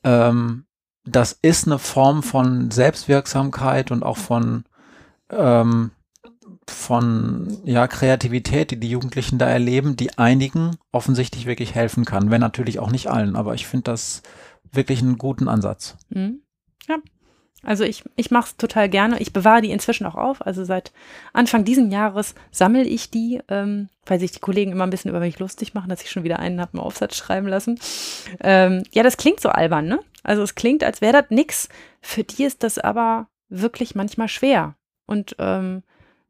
Ähm, 0.03 0.65
das 1.05 1.37
ist 1.41 1.65
eine 1.65 1.79
Form 1.79 2.21
von 2.21 2.69
Selbstwirksamkeit 2.69 3.89
und 3.89 4.03
auch 4.03 4.17
von 4.17 4.65
ähm, 5.31 5.91
von 6.67 7.57
ja, 7.65 7.87
Kreativität, 7.87 8.71
die 8.71 8.79
die 8.79 8.89
Jugendlichen 8.89 9.37
da 9.37 9.47
erleben, 9.47 9.95
die 9.95 10.17
einigen 10.17 10.77
offensichtlich 10.91 11.45
wirklich 11.45 11.75
helfen 11.75 12.05
kann, 12.05 12.31
wenn 12.31 12.41
natürlich 12.41 12.79
auch 12.79 12.91
nicht 12.91 13.07
allen. 13.07 13.35
Aber 13.35 13.53
ich 13.53 13.67
finde 13.67 13.91
das 13.91 14.21
wirklich 14.71 15.01
einen 15.01 15.17
guten 15.17 15.47
Ansatz. 15.47 15.97
Mhm. 16.09 16.41
Ja. 16.87 16.97
Also 17.65 17.85
ich, 17.85 18.03
ich 18.17 18.29
mache 18.29 18.47
es 18.47 18.57
total 18.57 18.89
gerne. 18.89 19.19
Ich 19.19 19.31
bewahre 19.31 19.61
die 19.61 19.71
inzwischen 19.71 20.05
auch 20.05 20.15
auf. 20.15 20.45
Also 20.45 20.65
seit 20.65 20.91
Anfang 21.31 21.63
diesen 21.63 21.91
Jahres 21.91 22.35
sammle 22.51 22.83
ich 22.83 23.09
die, 23.09 23.41
ähm, 23.47 23.87
weil 24.05 24.19
sich 24.19 24.31
die 24.31 24.41
Kollegen 24.41 24.73
immer 24.73 24.83
ein 24.83 24.89
bisschen 24.89 25.09
über 25.09 25.21
mich 25.21 25.39
lustig 25.39 25.73
machen, 25.73 25.89
dass 25.89 26.01
ich 26.01 26.11
schon 26.11 26.25
wieder 26.25 26.39
einen 26.39 26.59
habe 26.59 26.71
im 26.73 26.81
Aufsatz 26.81 27.15
schreiben 27.15 27.47
lassen. 27.47 27.79
Ähm, 28.41 28.83
ja, 28.91 29.01
das 29.01 29.15
klingt 29.15 29.39
so 29.39 29.49
albern, 29.49 29.87
ne? 29.87 29.99
Also 30.23 30.41
es 30.43 30.55
klingt, 30.55 30.83
als 30.83 30.99
wäre 30.99 31.21
das 31.21 31.29
nix. 31.29 31.69
Für 32.01 32.25
die 32.25 32.43
ist 32.43 32.63
das 32.63 32.79
aber 32.79 33.27
wirklich 33.47 33.95
manchmal 33.95 34.27
schwer. 34.27 34.75
Und 35.05 35.35
ähm, 35.39 35.83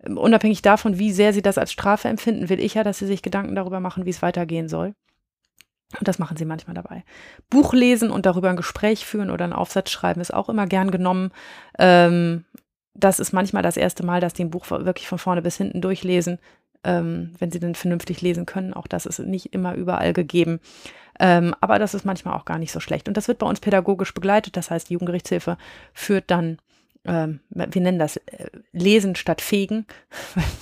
unabhängig 0.05 0.61
davon, 0.61 0.99
wie 0.99 1.11
sehr 1.11 1.33
sie 1.33 1.41
das 1.41 1.57
als 1.57 1.71
Strafe 1.71 2.07
empfinden, 2.07 2.49
will 2.49 2.59
ich 2.59 2.73
ja, 2.73 2.83
dass 2.83 2.99
sie 2.99 3.07
sich 3.07 3.21
Gedanken 3.21 3.55
darüber 3.55 3.79
machen, 3.79 4.05
wie 4.05 4.09
es 4.09 4.21
weitergehen 4.21 4.67
soll. 4.69 4.93
Und 5.99 6.07
das 6.07 6.19
machen 6.19 6.37
sie 6.37 6.45
manchmal 6.45 6.73
dabei. 6.73 7.03
Buch 7.49 7.73
lesen 7.73 8.09
und 8.09 8.25
darüber 8.25 8.49
ein 8.49 8.57
Gespräch 8.57 9.05
führen 9.05 9.29
oder 9.29 9.43
einen 9.43 9.53
Aufsatz 9.53 9.91
schreiben 9.91 10.21
ist 10.21 10.33
auch 10.33 10.49
immer 10.49 10.65
gern 10.65 10.91
genommen. 10.91 11.31
Ähm, 11.77 12.45
das 12.95 13.19
ist 13.19 13.33
manchmal 13.33 13.63
das 13.63 13.77
erste 13.77 14.05
Mal, 14.05 14.19
dass 14.19 14.33
die 14.33 14.43
ein 14.43 14.49
Buch 14.49 14.69
wirklich 14.69 15.07
von 15.07 15.19
vorne 15.19 15.41
bis 15.41 15.57
hinten 15.57 15.81
durchlesen, 15.81 16.39
ähm, 16.83 17.33
wenn 17.39 17.51
sie 17.51 17.59
denn 17.59 17.75
vernünftig 17.75 18.21
lesen 18.21 18.45
können. 18.45 18.73
Auch 18.73 18.87
das 18.87 19.05
ist 19.05 19.19
nicht 19.19 19.53
immer 19.53 19.75
überall 19.75 20.13
gegeben. 20.13 20.59
Ähm, 21.19 21.55
aber 21.61 21.77
das 21.79 21.93
ist 21.93 22.05
manchmal 22.05 22.35
auch 22.35 22.45
gar 22.45 22.57
nicht 22.57 22.71
so 22.71 22.79
schlecht. 22.79 23.07
Und 23.07 23.15
das 23.15 23.27
wird 23.27 23.37
bei 23.37 23.45
uns 23.45 23.59
pädagogisch 23.59 24.13
begleitet. 24.13 24.57
Das 24.57 24.71
heißt, 24.71 24.89
die 24.89 24.93
Jugendgerichtshilfe 24.93 25.57
führt 25.93 26.31
dann 26.31 26.57
ähm, 27.05 27.41
wir 27.49 27.81
nennen 27.81 27.99
das 27.99 28.17
äh, 28.17 28.47
Lesen 28.71 29.15
statt 29.15 29.41
Fegen, 29.41 29.85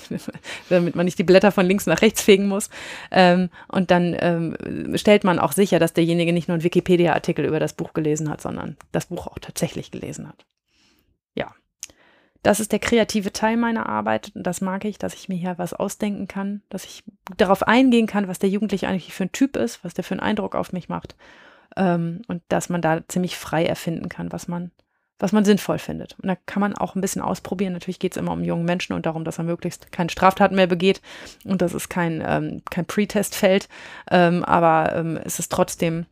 damit 0.69 0.95
man 0.95 1.05
nicht 1.05 1.19
die 1.19 1.23
Blätter 1.23 1.51
von 1.51 1.65
links 1.65 1.85
nach 1.85 2.01
rechts 2.01 2.21
fegen 2.21 2.47
muss. 2.47 2.69
Ähm, 3.11 3.49
und 3.67 3.91
dann 3.91 4.15
ähm, 4.19 4.97
stellt 4.97 5.23
man 5.23 5.37
auch 5.37 5.51
sicher, 5.51 5.77
dass 5.77 5.93
derjenige 5.93 6.33
nicht 6.33 6.47
nur 6.47 6.55
einen 6.55 6.63
Wikipedia-Artikel 6.63 7.45
über 7.45 7.59
das 7.59 7.73
Buch 7.73 7.93
gelesen 7.93 8.29
hat, 8.29 8.41
sondern 8.41 8.77
das 8.91 9.07
Buch 9.07 9.27
auch 9.27 9.39
tatsächlich 9.39 9.91
gelesen 9.91 10.27
hat. 10.27 10.45
Ja. 11.35 11.53
Das 12.41 12.59
ist 12.59 12.71
der 12.71 12.79
kreative 12.79 13.31
Teil 13.31 13.55
meiner 13.55 13.87
Arbeit 13.87 14.31
das 14.33 14.61
mag 14.61 14.83
ich, 14.85 14.97
dass 14.97 15.13
ich 15.13 15.29
mir 15.29 15.37
hier 15.37 15.59
was 15.59 15.73
ausdenken 15.75 16.27
kann, 16.27 16.63
dass 16.69 16.85
ich 16.85 17.03
darauf 17.37 17.61
eingehen 17.61 18.07
kann, 18.07 18.27
was 18.27 18.39
der 18.39 18.49
Jugendliche 18.49 18.87
eigentlich 18.87 19.13
für 19.13 19.25
ein 19.25 19.31
Typ 19.31 19.55
ist, 19.55 19.83
was 19.83 19.93
der 19.93 20.03
für 20.03 20.15
einen 20.15 20.21
Eindruck 20.21 20.55
auf 20.55 20.73
mich 20.73 20.89
macht 20.89 21.15
ähm, 21.77 22.23
und 22.27 22.41
dass 22.49 22.69
man 22.69 22.81
da 22.81 23.07
ziemlich 23.07 23.37
frei 23.37 23.65
erfinden 23.65 24.09
kann, 24.09 24.31
was 24.31 24.47
man 24.47 24.71
was 25.21 25.31
man 25.31 25.45
sinnvoll 25.45 25.77
findet. 25.77 26.17
Und 26.19 26.27
da 26.27 26.35
kann 26.47 26.61
man 26.61 26.75
auch 26.75 26.95
ein 26.95 27.01
bisschen 27.01 27.21
ausprobieren. 27.21 27.73
Natürlich 27.73 27.99
geht 27.99 28.13
es 28.13 28.17
immer 28.17 28.31
um 28.31 28.43
jungen 28.43 28.65
Menschen 28.65 28.93
und 28.93 29.05
darum, 29.05 29.23
dass 29.23 29.37
er 29.37 29.43
möglichst 29.43 29.91
keine 29.91 30.09
Straftaten 30.09 30.55
mehr 30.55 30.67
begeht. 30.67 31.01
Und 31.45 31.61
das 31.61 31.73
ist 31.73 31.89
kein, 31.89 32.23
ähm, 32.25 32.63
kein 32.69 32.85
Pre-Test-Feld. 32.85 33.69
Ähm, 34.09 34.43
aber 34.43 34.95
ähm, 34.95 35.19
es 35.23 35.37
ist 35.37 35.51
trotzdem 35.51 36.07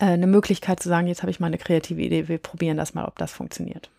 äh, 0.00 0.06
eine 0.06 0.26
Möglichkeit 0.26 0.80
zu 0.80 0.88
sagen, 0.88 1.06
jetzt 1.06 1.22
habe 1.22 1.30
ich 1.30 1.38
mal 1.38 1.46
eine 1.46 1.58
kreative 1.58 2.02
Idee, 2.02 2.26
wir 2.26 2.38
probieren 2.38 2.76
das 2.76 2.94
mal, 2.94 3.04
ob 3.04 3.16
das 3.16 3.32
funktioniert. 3.32 3.90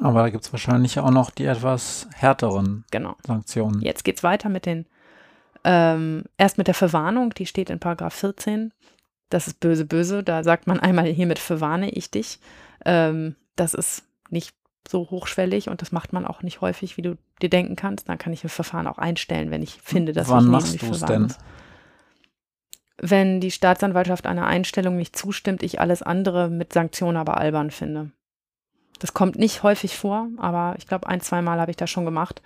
Aber 0.00 0.22
da 0.22 0.28
gibt 0.30 0.44
es 0.44 0.52
wahrscheinlich 0.52 0.98
auch 1.00 1.10
noch 1.10 1.30
die 1.30 1.44
etwas 1.44 2.08
härteren 2.14 2.84
genau. 2.90 3.16
Sanktionen. 3.26 3.82
Jetzt 3.82 4.04
geht 4.04 4.18
es 4.18 4.22
weiter 4.22 4.48
mit 4.48 4.64
den, 4.64 4.86
ähm, 5.64 6.24
erst 6.38 6.56
mit 6.56 6.68
der 6.68 6.74
Verwarnung, 6.74 7.30
die 7.30 7.46
steht 7.46 7.68
in 7.68 7.80
Paragraph 7.80 8.14
14. 8.14 8.72
Das 9.28 9.48
ist 9.48 9.58
böse, 9.60 9.84
böse. 9.84 10.22
Da 10.22 10.44
sagt 10.44 10.68
man 10.68 10.78
einmal, 10.78 11.06
hiermit 11.06 11.40
verwarne 11.40 11.90
ich 11.90 12.10
dich. 12.10 12.38
Ähm, 12.84 13.36
das 13.56 13.74
ist 13.74 14.04
nicht 14.30 14.54
so 14.86 15.10
hochschwellig 15.10 15.68
und 15.68 15.80
das 15.80 15.92
macht 15.92 16.12
man 16.12 16.26
auch 16.26 16.42
nicht 16.42 16.60
häufig, 16.60 16.96
wie 16.96 17.02
du 17.02 17.16
dir 17.40 17.48
denken 17.48 17.76
kannst. 17.76 18.08
Dann 18.08 18.18
kann 18.18 18.32
ich 18.32 18.44
ein 18.44 18.50
Verfahren 18.50 18.86
auch 18.86 18.98
einstellen, 18.98 19.50
wenn 19.50 19.62
ich 19.62 19.80
finde, 19.82 20.12
dass 20.12 20.28
Wann 20.28 20.44
ich 20.44 20.50
machst 20.50 20.82
du 20.82 20.90
es 20.90 21.00
denn? 21.00 21.32
Wenn 22.98 23.40
die 23.40 23.50
Staatsanwaltschaft 23.50 24.26
einer 24.26 24.46
Einstellung 24.46 24.96
nicht 24.96 25.16
zustimmt, 25.16 25.62
ich 25.62 25.80
alles 25.80 26.02
andere 26.02 26.48
mit 26.48 26.72
Sanktionen 26.72 27.16
aber 27.16 27.38
albern 27.38 27.70
finde. 27.70 28.10
Das 29.00 29.14
kommt 29.14 29.36
nicht 29.36 29.62
häufig 29.62 29.96
vor, 29.96 30.28
aber 30.38 30.74
ich 30.78 30.86
glaube, 30.86 31.08
ein, 31.08 31.20
zwei 31.20 31.42
Mal 31.42 31.60
habe 31.60 31.70
ich 31.70 31.76
das 31.76 31.90
schon 31.90 32.04
gemacht, 32.04 32.40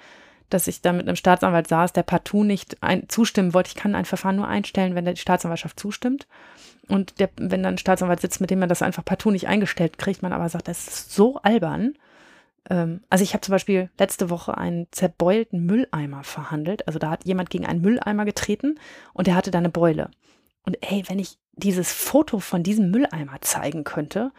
dass 0.51 0.67
ich 0.67 0.83
da 0.83 0.93
mit 0.93 1.07
einem 1.07 1.17
Staatsanwalt 1.17 1.69
saß, 1.69 1.93
der 1.93 2.03
partout 2.03 2.45
nicht 2.45 2.83
ein, 2.83 3.09
zustimmen 3.09 3.55
wollte. 3.55 3.69
Ich 3.69 3.75
kann 3.75 3.95
ein 3.95 4.05
Verfahren 4.05 4.37
nur 4.37 4.49
einstellen, 4.49 4.95
wenn 4.95 5.05
die 5.05 5.17
Staatsanwaltschaft 5.17 5.79
zustimmt. 5.79 6.27
Und 6.89 7.21
der, 7.21 7.29
wenn 7.37 7.63
dann 7.63 7.75
ein 7.75 7.79
Staatsanwalt 7.79 8.21
sitzt, 8.21 8.41
mit 8.41 8.51
dem 8.51 8.61
man 8.61 8.69
das 8.69 8.83
einfach 8.83 9.05
partout 9.05 9.31
nicht 9.31 9.47
eingestellt 9.49 9.99
kriegt, 9.99 10.23
man 10.23 10.33
aber 10.33 10.49
sagt, 10.49 10.69
das 10.69 10.89
ist 10.89 11.13
so 11.13 11.37
albern, 11.43 11.95
Ähm, 12.71 13.01
also 13.11 13.25
ich 13.25 13.33
habe 13.35 13.41
zum 13.41 13.53
Beispiel 13.53 13.91
letzte 13.99 14.31
Woche 14.31 14.57
einen 14.57 14.87
zerbeulten 14.91 15.65
Mülleimer 15.65 16.25
verhandelt. 16.25 16.87
Also 16.87 16.99
da 16.99 17.11
hat 17.11 17.25
jemand 17.25 17.51
gegen 17.51 17.67
einen 17.67 17.81
Mülleimer 17.81 18.25
getreten 18.25 18.79
und 19.15 19.27
der 19.27 19.35
hatte 19.35 19.51
da 19.51 19.59
eine 19.59 19.71
Beule. 19.71 20.11
Und 20.65 20.77
ey, 20.83 21.05
wenn 21.09 21.19
ich 21.19 21.39
dieses 21.55 21.93
Foto 21.93 22.41
von 22.41 22.63
diesem 22.63 22.91
Mülleimer 22.91 23.41
zeigen 23.41 23.85
könnte, 23.85 24.33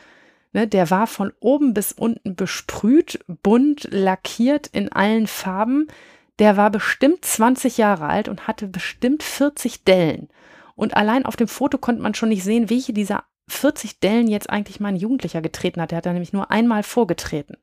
ne, 0.53 0.67
der 0.67 0.89
war 0.89 1.07
von 1.07 1.31
oben 1.39 1.73
bis 1.73 1.91
unten 1.91 2.35
besprüht, 2.35 3.19
bunt, 3.27 3.87
lackiert 3.91 4.67
in 4.67 4.91
allen 4.91 5.27
Farben. 5.27 5.87
Der 6.39 6.57
war 6.57 6.69
bestimmt 6.69 7.25
20 7.25 7.77
Jahre 7.77 8.07
alt 8.07 8.29
und 8.29 8.47
hatte 8.47 8.67
bestimmt 8.67 9.23
40 9.23 9.83
Dellen. 9.83 10.29
Und 10.75 10.95
allein 10.95 11.25
auf 11.25 11.35
dem 11.35 11.47
Foto 11.49 11.77
konnte 11.77 12.01
man 12.01 12.15
schon 12.15 12.29
nicht 12.29 12.43
sehen, 12.43 12.69
welche 12.69 12.93
dieser 12.93 13.25
40 13.49 13.99
Dellen 13.99 14.27
jetzt 14.27 14.49
eigentlich 14.49 14.79
mein 14.79 14.95
Jugendlicher 14.95 15.41
getreten 15.41 15.81
hat. 15.81 15.91
Der 15.91 15.97
hat 15.97 16.05
da 16.05 16.13
nämlich 16.13 16.33
nur 16.33 16.51
einmal 16.51 16.83
vorgetreten. 16.83 17.57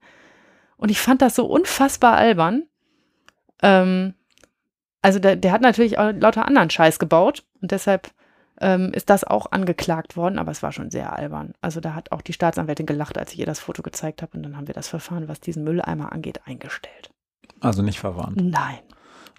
Und 0.76 0.90
ich 0.90 1.00
fand 1.00 1.22
das 1.22 1.34
so 1.34 1.46
unfassbar 1.46 2.16
albern. 2.16 2.64
Ähm, 3.62 4.14
also 5.00 5.18
der, 5.18 5.36
der, 5.36 5.52
hat 5.52 5.62
natürlich 5.62 5.98
auch 5.98 6.12
lauter 6.12 6.46
anderen 6.46 6.68
Scheiß 6.68 6.98
gebaut 6.98 7.44
und 7.62 7.70
deshalb 7.70 8.10
ähm, 8.60 8.92
ist 8.92 9.10
das 9.10 9.24
auch 9.24 9.52
angeklagt 9.52 10.16
worden, 10.16 10.38
aber 10.38 10.50
es 10.50 10.62
war 10.62 10.72
schon 10.72 10.90
sehr 10.90 11.14
albern. 11.14 11.52
Also 11.60 11.80
da 11.80 11.94
hat 11.94 12.12
auch 12.12 12.22
die 12.22 12.32
Staatsanwältin 12.32 12.86
gelacht, 12.86 13.18
als 13.18 13.32
ich 13.32 13.38
ihr 13.38 13.46
das 13.46 13.60
Foto 13.60 13.82
gezeigt 13.82 14.22
habe 14.22 14.36
und 14.36 14.42
dann 14.42 14.56
haben 14.56 14.66
wir 14.66 14.74
das 14.74 14.88
Verfahren, 14.88 15.28
was 15.28 15.40
diesen 15.40 15.64
Mülleimer 15.64 16.12
angeht, 16.12 16.40
eingestellt. 16.46 17.10
Also 17.60 17.82
nicht 17.82 17.98
verwarnt. 17.98 18.36
Nein. 18.36 18.78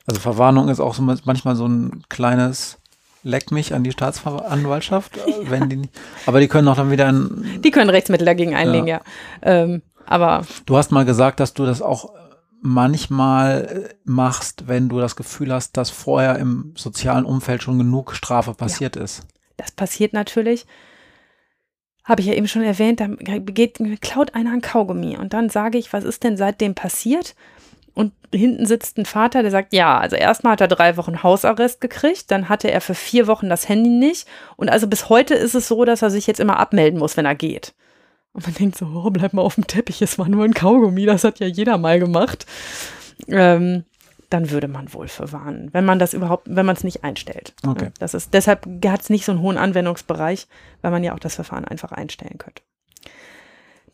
Also 0.06 0.22
Verwarnung 0.22 0.70
ist 0.70 0.80
auch 0.80 0.94
so 0.94 1.02
manchmal 1.02 1.56
so 1.56 1.68
ein 1.68 2.04
kleines 2.10 2.80
Leck 3.24 3.52
mich 3.52 3.74
an 3.74 3.84
die 3.84 3.92
Staatsanwaltschaft, 3.92 5.18
ja. 5.18 5.24
wenn 5.50 5.70
die, 5.70 5.90
aber 6.26 6.40
die 6.40 6.48
können 6.48 6.68
auch 6.68 6.76
dann 6.76 6.92
wieder 6.92 7.08
ein, 7.08 7.60
Die 7.64 7.72
können 7.72 7.90
Rechtsmittel 7.90 8.26
dagegen 8.26 8.56
einlegen, 8.56 8.88
ja. 8.88 9.02
ja. 9.44 9.64
Ähm, 9.64 9.82
aber. 10.06 10.46
Du 10.66 10.78
hast 10.78 10.92
mal 10.92 11.04
gesagt, 11.04 11.40
dass 11.40 11.54
du 11.54 11.66
das 11.66 11.82
auch 11.82 12.14
manchmal 12.62 13.90
äh, 13.90 13.96
machst, 14.04 14.68
wenn 14.68 14.90
du 14.90 15.00
das 15.00 15.16
Gefühl 15.16 15.54
hast, 15.54 15.78
dass 15.78 15.90
vorher 15.90 16.38
im 16.38 16.74
sozialen 16.76 17.26
Umfeld 17.26 17.64
schon 17.64 17.78
genug 17.78 18.14
Strafe 18.16 18.54
passiert 18.54 18.96
ja. 18.96 19.04
ist. 19.04 19.26
Das 19.58 19.72
passiert 19.72 20.14
natürlich. 20.14 20.66
Habe 22.04 22.22
ich 22.22 22.28
ja 22.28 22.34
eben 22.34 22.48
schon 22.48 22.62
erwähnt, 22.62 23.02
da 23.02 23.08
geht, 23.08 23.80
klaut 24.02 24.34
einer 24.34 24.52
ein 24.52 24.62
Kaugummi 24.62 25.18
und 25.18 25.34
dann 25.34 25.50
sage 25.50 25.78
ich, 25.78 25.92
was 25.92 26.06
ist 26.06 26.24
denn 26.24 26.38
seitdem 26.38 26.74
passiert? 26.74 27.36
Und 27.94 28.14
hinten 28.34 28.66
sitzt 28.66 28.98
ein 28.98 29.06
Vater, 29.06 29.42
der 29.42 29.52
sagt, 29.52 29.74
ja, 29.74 29.98
also 29.98 30.16
erstmal 30.16 30.54
hat 30.54 30.62
er 30.62 30.68
drei 30.68 30.96
Wochen 30.98 31.24
Hausarrest 31.24 31.82
gekriegt, 31.82 32.32
dann 32.32 32.48
hatte 32.48 32.72
er 32.72 32.80
für 32.80 32.94
vier 32.94 33.28
Wochen 33.28 33.50
das 33.50 33.68
Handy 33.68 33.90
nicht 33.90 34.28
und 34.56 34.70
also 34.70 34.88
bis 34.88 35.10
heute 35.10 35.34
ist 35.34 35.56
es 35.56 35.68
so, 35.68 35.84
dass 35.84 36.02
er 36.02 36.12
sich 36.12 36.28
jetzt 36.28 36.40
immer 36.40 36.60
abmelden 36.60 37.00
muss, 37.00 37.18
wenn 37.18 37.26
er 37.26 37.36
geht. 37.36 37.74
Und 38.38 38.46
man 38.46 38.54
denkt 38.54 38.78
so, 38.78 38.86
oh, 38.86 39.10
bleib 39.10 39.34
mal 39.34 39.42
auf 39.42 39.56
dem 39.56 39.66
Teppich, 39.66 40.00
es 40.04 40.20
war 40.20 40.30
nur 40.30 40.46
ein 40.46 40.54
Kaugummi, 40.54 41.08
das 41.08 41.24
hat 41.24 41.40
ja 41.40 41.48
jeder 41.48 41.80
mal 41.80 41.98
gemacht. 41.98 42.46
Ähm, 43.28 43.84
dann 44.30 44.52
würde 44.52 44.68
man 44.68 44.94
wohl 44.94 45.08
verwarnen, 45.08 45.70
wenn 45.72 45.86
man 45.86 45.98
das 45.98 46.14
überhaupt, 46.14 46.48
wenn 46.48 46.68
man 46.68 46.76
es 46.76 46.84
nicht 46.84 47.04
einstellt. 47.04 47.56
Okay. 47.66 47.90
Das 47.98 48.14
ist, 48.14 48.36
deshalb 48.36 48.68
hat 48.86 49.02
es 49.02 49.10
nicht 49.10 49.26
so 49.26 49.32
einen 49.32 49.42
hohen 49.42 49.58
Anwendungsbereich, 49.58 50.48
weil 50.84 50.92
man 50.92 51.04
ja 51.04 51.16
auch 51.16 51.20
das 51.20 51.34
Verfahren 51.34 51.66
einfach 51.66 51.92
einstellen 51.92 52.38
könnte. 52.38 52.62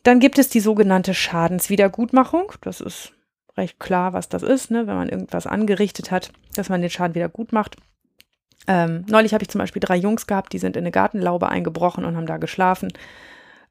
Dann 0.02 0.20
gibt 0.20 0.38
es 0.38 0.50
die 0.50 0.60
sogenannte 0.60 1.14
Schadenswiedergutmachung. 1.14 2.52
Das 2.60 2.82
ist 2.82 3.14
recht 3.56 3.80
klar, 3.80 4.12
was 4.12 4.28
das 4.28 4.42
ist, 4.42 4.70
ne? 4.70 4.86
wenn 4.86 4.96
man 4.96 5.08
irgendwas 5.08 5.46
angerichtet 5.46 6.10
hat, 6.10 6.32
dass 6.54 6.68
man 6.68 6.82
den 6.82 6.90
Schaden 6.90 7.14
wieder 7.14 7.30
gut 7.30 7.54
macht. 7.54 7.76
Ähm, 8.66 9.06
neulich 9.08 9.32
habe 9.32 9.42
ich 9.42 9.48
zum 9.48 9.60
Beispiel 9.60 9.80
drei 9.80 9.96
Jungs 9.96 10.26
gehabt, 10.26 10.52
die 10.52 10.58
sind 10.58 10.76
in 10.76 10.82
eine 10.82 10.90
Gartenlaube 10.90 11.48
eingebrochen 11.48 12.04
und 12.04 12.14
haben 12.14 12.26
da 12.26 12.36
geschlafen. 12.36 12.92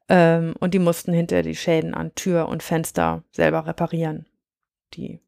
Ähm, 0.08 0.54
und 0.60 0.74
die 0.74 0.78
mussten 0.78 1.12
hinter 1.12 1.42
die 1.42 1.56
Schäden 1.56 1.94
an 1.94 2.14
Tür 2.14 2.48
und 2.48 2.62
Fenster 2.62 3.22
selber 3.32 3.66
reparieren. 3.66 4.26
Die, 4.94 5.20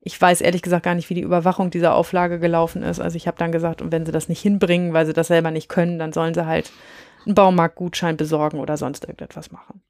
ich 0.00 0.20
weiß 0.20 0.40
ehrlich 0.40 0.62
gesagt 0.62 0.84
gar 0.84 0.94
nicht, 0.94 1.10
wie 1.10 1.14
die 1.14 1.22
Überwachung 1.22 1.70
dieser 1.70 1.94
Auflage 1.94 2.38
gelaufen 2.38 2.82
ist. 2.82 3.00
Also 3.00 3.16
ich 3.16 3.26
habe 3.26 3.38
dann 3.38 3.52
gesagt, 3.52 3.82
und 3.82 3.92
wenn 3.92 4.06
sie 4.06 4.12
das 4.12 4.28
nicht 4.28 4.40
hinbringen, 4.40 4.92
weil 4.92 5.06
sie 5.06 5.12
das 5.12 5.28
selber 5.28 5.50
nicht 5.50 5.68
können, 5.68 5.98
dann 5.98 6.12
sollen 6.12 6.34
sie 6.34 6.46
halt 6.46 6.72
einen 7.26 7.34
Baumarktgutschein 7.34 8.16
besorgen 8.16 8.60
oder 8.60 8.76
sonst 8.76 9.04
irgendetwas 9.04 9.50
machen. 9.50 9.82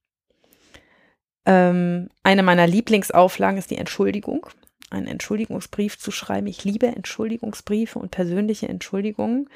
Ähm, 1.44 2.08
eine 2.24 2.42
meiner 2.42 2.66
Lieblingsauflagen 2.66 3.58
ist 3.58 3.70
die 3.70 3.78
Entschuldigung. 3.78 4.46
Einen 4.90 5.06
Entschuldigungsbrief 5.06 5.98
zu 5.98 6.10
schreiben. 6.10 6.46
Ich 6.48 6.64
liebe 6.64 6.86
Entschuldigungsbriefe 6.86 7.98
und 7.98 8.10
persönliche 8.10 8.68
Entschuldigungen. 8.68 9.48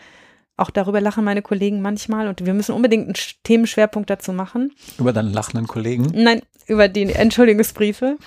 Auch 0.60 0.68
darüber 0.68 1.00
lachen 1.00 1.24
meine 1.24 1.40
Kollegen 1.40 1.80
manchmal 1.80 2.28
und 2.28 2.44
wir 2.44 2.52
müssen 2.52 2.74
unbedingt 2.74 3.06
einen 3.06 3.14
Themenschwerpunkt 3.44 4.10
dazu 4.10 4.34
machen. 4.34 4.72
Über 4.98 5.14
deinen 5.14 5.32
lachenden 5.32 5.66
Kollegen? 5.66 6.10
Nein, 6.12 6.42
über 6.66 6.88
die 6.88 7.10
Entschuldigungsbriefe. 7.10 8.18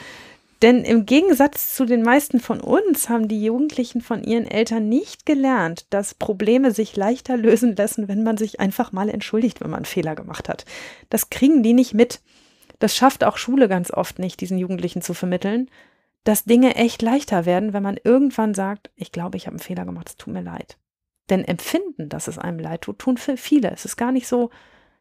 Denn 0.64 0.84
im 0.84 1.06
Gegensatz 1.06 1.76
zu 1.76 1.86
den 1.86 2.02
meisten 2.02 2.40
von 2.40 2.60
uns 2.60 3.08
haben 3.08 3.28
die 3.28 3.44
Jugendlichen 3.44 4.02
von 4.02 4.24
ihren 4.24 4.48
Eltern 4.48 4.90
nicht 4.90 5.28
gelernt, 5.28 5.86
dass 5.92 6.16
Probleme 6.16 6.72
sich 6.72 6.96
leichter 6.96 7.38
lösen 7.38 7.76
lassen, 7.76 8.08
wenn 8.08 8.24
man 8.24 8.38
sich 8.38 8.60
einfach 8.60 8.92
mal 8.92 9.10
entschuldigt, 9.10 9.62
wenn 9.62 9.70
man 9.70 9.80
einen 9.80 9.86
Fehler 9.86 10.16
gemacht 10.16 10.50
hat. 10.50 10.66
Das 11.12 11.30
kriegen 11.30 11.62
die 11.62 11.74
nicht 11.74 11.94
mit. 11.94 12.22
Das 12.80 12.96
schafft 12.96 13.24
auch 13.24 13.38
Schule 13.38 13.68
ganz 13.70 13.92
oft 13.92 14.18
nicht, 14.18 14.42
diesen 14.42 14.58
Jugendlichen 14.58 15.04
zu 15.04 15.14
vermitteln, 15.14 15.70
dass 16.24 16.46
Dinge 16.46 16.78
echt 16.78 17.04
leichter 17.04 17.46
werden, 17.46 17.74
wenn 17.74 17.84
man 17.84 18.00
irgendwann 18.04 18.56
sagt, 18.56 18.90
ich 18.96 19.12
glaube, 19.12 19.38
ich 19.38 19.46
habe 19.46 19.54
einen 19.54 19.64
Fehler 19.64 19.86
gemacht, 19.86 20.10
es 20.10 20.16
tut 20.16 20.34
mir 20.34 20.42
leid. 20.42 20.78
Denn 21.30 21.46
empfinden, 21.46 22.10
dass 22.10 22.28
es 22.28 22.38
einem 22.38 22.60
leid 22.60 22.82
tut, 22.82 23.00
tun 23.00 23.18
viele. 23.18 23.72
Es 23.72 23.86
ist 23.86 23.96
gar 23.96 24.12
nicht 24.12 24.28
so, 24.28 24.50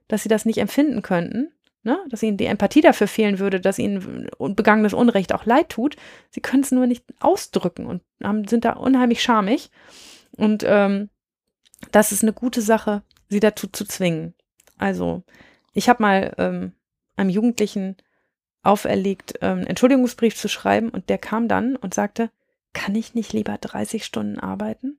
dass 0.09 0.23
sie 0.23 0.29
das 0.29 0.45
nicht 0.45 0.59
empfinden 0.59 1.03
könnten, 1.03 1.53
ne? 1.83 1.99
dass 2.09 2.23
ihnen 2.23 2.37
die 2.37 2.47
Empathie 2.47 2.81
dafür 2.81 3.09
fehlen 3.09 3.39
würde, 3.39 3.61
dass 3.61 3.79
ihnen 3.79 4.29
begangenes 4.39 4.95
Unrecht 4.95 5.33
auch 5.33 5.47
leid 5.47 5.71
tut. 5.71 5.97
Sie 6.31 6.41
können 6.41 6.63
es 6.63 6.71
nur 6.71 6.87
nicht 6.87 7.05
ausdrücken 7.21 7.87
und 7.87 8.03
haben, 8.23 8.47
sind 8.47 8.65
da 8.65 8.75
unheimlich 8.75 9.23
schamig. 9.23 9.71
Und 10.37 10.65
ähm, 10.67 11.11
das 11.91 12.13
ist 12.13 12.23
eine 12.23 12.33
gute 12.33 12.63
Sache, 12.63 13.03
sie 13.29 13.41
dazu 13.41 13.67
zu 13.67 13.85
zwingen. 13.85 14.35
Also, 14.79 15.25
ich 15.73 15.89
habe 15.89 16.03
mal 16.03 16.35
ähm, 16.39 16.73
einem 17.17 17.31
Jugendlichen 17.31 17.97
auferlegt, 18.63 19.35
ähm, 19.41 19.59
einen 19.59 19.67
Entschuldigungsbrief 19.67 20.37
zu 20.37 20.49
schreiben 20.49 20.89
und 20.89 21.09
der 21.09 21.19
kam 21.19 21.49
dann 21.49 21.77
und 21.77 21.95
sagte, 21.95 22.31
kann 22.73 22.95
ich 22.95 23.15
nicht 23.15 23.33
lieber 23.33 23.59
30 23.59 24.05
Stunden 24.05 24.39
arbeiten? 24.39 24.99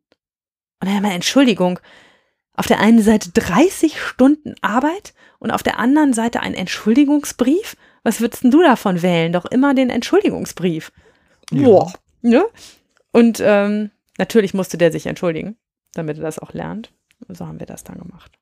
Und 0.83 0.93
dann 0.93 1.01
mal 1.01 1.11
Entschuldigung. 1.11 1.79
Auf 2.55 2.67
der 2.67 2.81
einen 2.81 3.01
Seite 3.01 3.31
30 3.31 3.99
Stunden 3.99 4.53
Arbeit 4.61 5.13
und 5.39 5.49
auf 5.49 5.63
der 5.63 5.79
anderen 5.79 6.11
Seite 6.13 6.41
ein 6.41 6.53
Entschuldigungsbrief. 6.53 7.77
Was 8.03 8.19
würdest 8.19 8.43
denn 8.43 8.51
du 8.51 8.61
davon 8.61 9.01
wählen? 9.01 9.31
Doch 9.31 9.45
immer 9.45 9.73
den 9.73 9.89
Entschuldigungsbrief. 9.89 10.91
Ja. 11.51 11.63
Boah. 11.63 11.93
Ne? 12.21 12.45
Und 13.13 13.41
ähm, 13.41 13.91
natürlich 14.17 14.53
musste 14.53 14.77
der 14.77 14.91
sich 14.91 15.05
entschuldigen, 15.05 15.55
damit 15.93 16.17
er 16.17 16.23
das 16.23 16.37
auch 16.37 16.51
lernt. 16.51 16.91
So 17.29 17.47
haben 17.47 17.61
wir 17.61 17.65
das 17.65 17.85
dann 17.85 17.97
gemacht. 17.97 18.33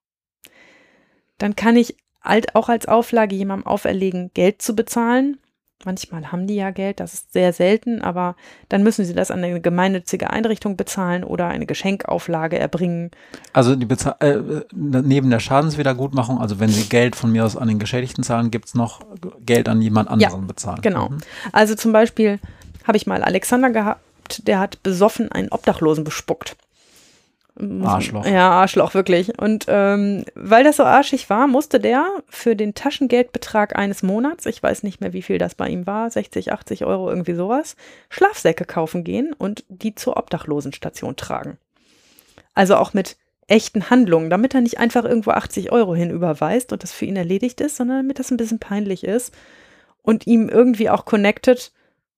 Dann 1.38 1.56
kann 1.56 1.78
ich 1.78 1.96
halt 2.24 2.56
auch 2.56 2.70
als 2.70 2.88
Auflage 2.88 3.36
jemandem 3.36 3.68
auferlegen, 3.68 4.32
Geld 4.34 4.64
zu 4.64 4.76
bezahlen. 4.76 5.38
Manchmal 5.86 6.32
haben 6.32 6.48
die 6.48 6.56
ja 6.56 6.72
Geld, 6.72 7.00
das 7.00 7.14
ist 7.14 7.34
sehr 7.34 7.54
selten, 7.54 8.02
aber 8.02 8.36
dann 8.70 8.84
müssen 8.84 9.06
sie 9.06 9.14
das 9.14 9.32
an 9.32 9.44
eine 9.44 9.62
gemeinnützige 9.62 10.30
Einrichtung 10.30 10.78
bezahlen 10.78 11.24
oder 11.24 11.48
eine 11.48 11.66
Geschenkauflage 11.66 12.60
erbringen. 12.60 13.12
Also 13.54 13.76
Bezahl 13.78 14.16
äh, 14.20 14.64
neben 14.74 15.30
der 15.30 15.40
Schadenswiedergutmachung, 15.40 16.40
also 16.40 16.60
wenn 16.60 16.70
sie 16.70 16.88
Geld 16.90 17.16
von 17.16 17.32
mir 17.32 17.46
aus 17.46 17.58
an 17.58 17.68
den 17.68 17.80
Geschädigten 17.80 18.24
zahlen, 18.24 18.52
gibt 18.52 18.68
es 18.68 18.76
noch 18.76 19.02
Geld 19.46 19.68
an 19.68 19.82
jemand 19.82 20.10
anderen 20.10 20.42
ja, 20.42 20.48
bezahlen. 20.48 20.82
Genau. 20.82 21.10
Mhm. 21.10 21.18
Also 21.52 21.76
zum 21.76 21.92
Beispiel 21.92 22.40
habe 22.86 22.98
ich 22.98 23.08
mal 23.08 23.24
Alexander 23.24 23.70
gehabt, 23.70 24.48
der 24.48 24.60
hat 24.60 24.82
besoffen 24.84 25.32
einen 25.32 25.50
Obdachlosen 25.50 26.04
bespuckt. 26.04 26.56
Arschloch. 27.60 28.26
Ja, 28.26 28.50
Arschloch, 28.50 28.94
wirklich. 28.94 29.38
Und 29.40 29.66
ähm, 29.68 30.24
weil 30.36 30.64
das 30.64 30.78
so 30.78 30.84
arschig 30.84 31.30
war, 31.30 31.48
musste 31.48 31.80
der 31.80 32.08
für 32.28 32.56
den 32.56 32.74
Taschengeldbetrag 32.74 33.78
eines 33.78 34.04
Monats, 34.04 34.46
ich 34.46 34.64
weiß 34.64 34.84
nicht 34.84 35.02
mehr, 35.02 35.14
wie 35.14 35.22
viel 35.22 35.38
das 35.38 35.56
bei 35.56 35.68
ihm 35.68 35.86
war, 35.86 36.10
60, 36.10 36.54
80 36.54 36.86
Euro, 36.86 37.10
irgendwie 37.10 37.34
sowas, 37.34 37.76
Schlafsäcke 38.10 38.66
kaufen 38.66 39.04
gehen 39.04 39.34
und 39.38 39.66
die 39.68 39.96
zur 39.96 40.18
Obdachlosenstation 40.18 41.16
tragen. 41.16 41.58
Also 42.54 42.78
auch 42.78 42.94
mit 42.94 43.18
echten 43.48 43.90
Handlungen, 43.90 44.30
damit 44.30 44.56
er 44.56 44.62
nicht 44.62 44.80
einfach 44.80 45.04
irgendwo 45.04 45.32
80 45.32 45.72
Euro 45.72 45.94
hinüberweist 45.94 46.72
und 46.72 46.84
das 46.84 46.94
für 46.94 47.06
ihn 47.06 47.18
erledigt 47.18 47.60
ist, 47.60 47.76
sondern 47.76 47.98
damit 47.98 48.20
das 48.20 48.32
ein 48.32 48.38
bisschen 48.38 48.60
peinlich 48.60 49.04
ist 49.04 49.34
und 50.04 50.26
ihm 50.26 50.48
irgendwie 50.48 50.90
auch 50.90 51.06
connected, 51.06 51.72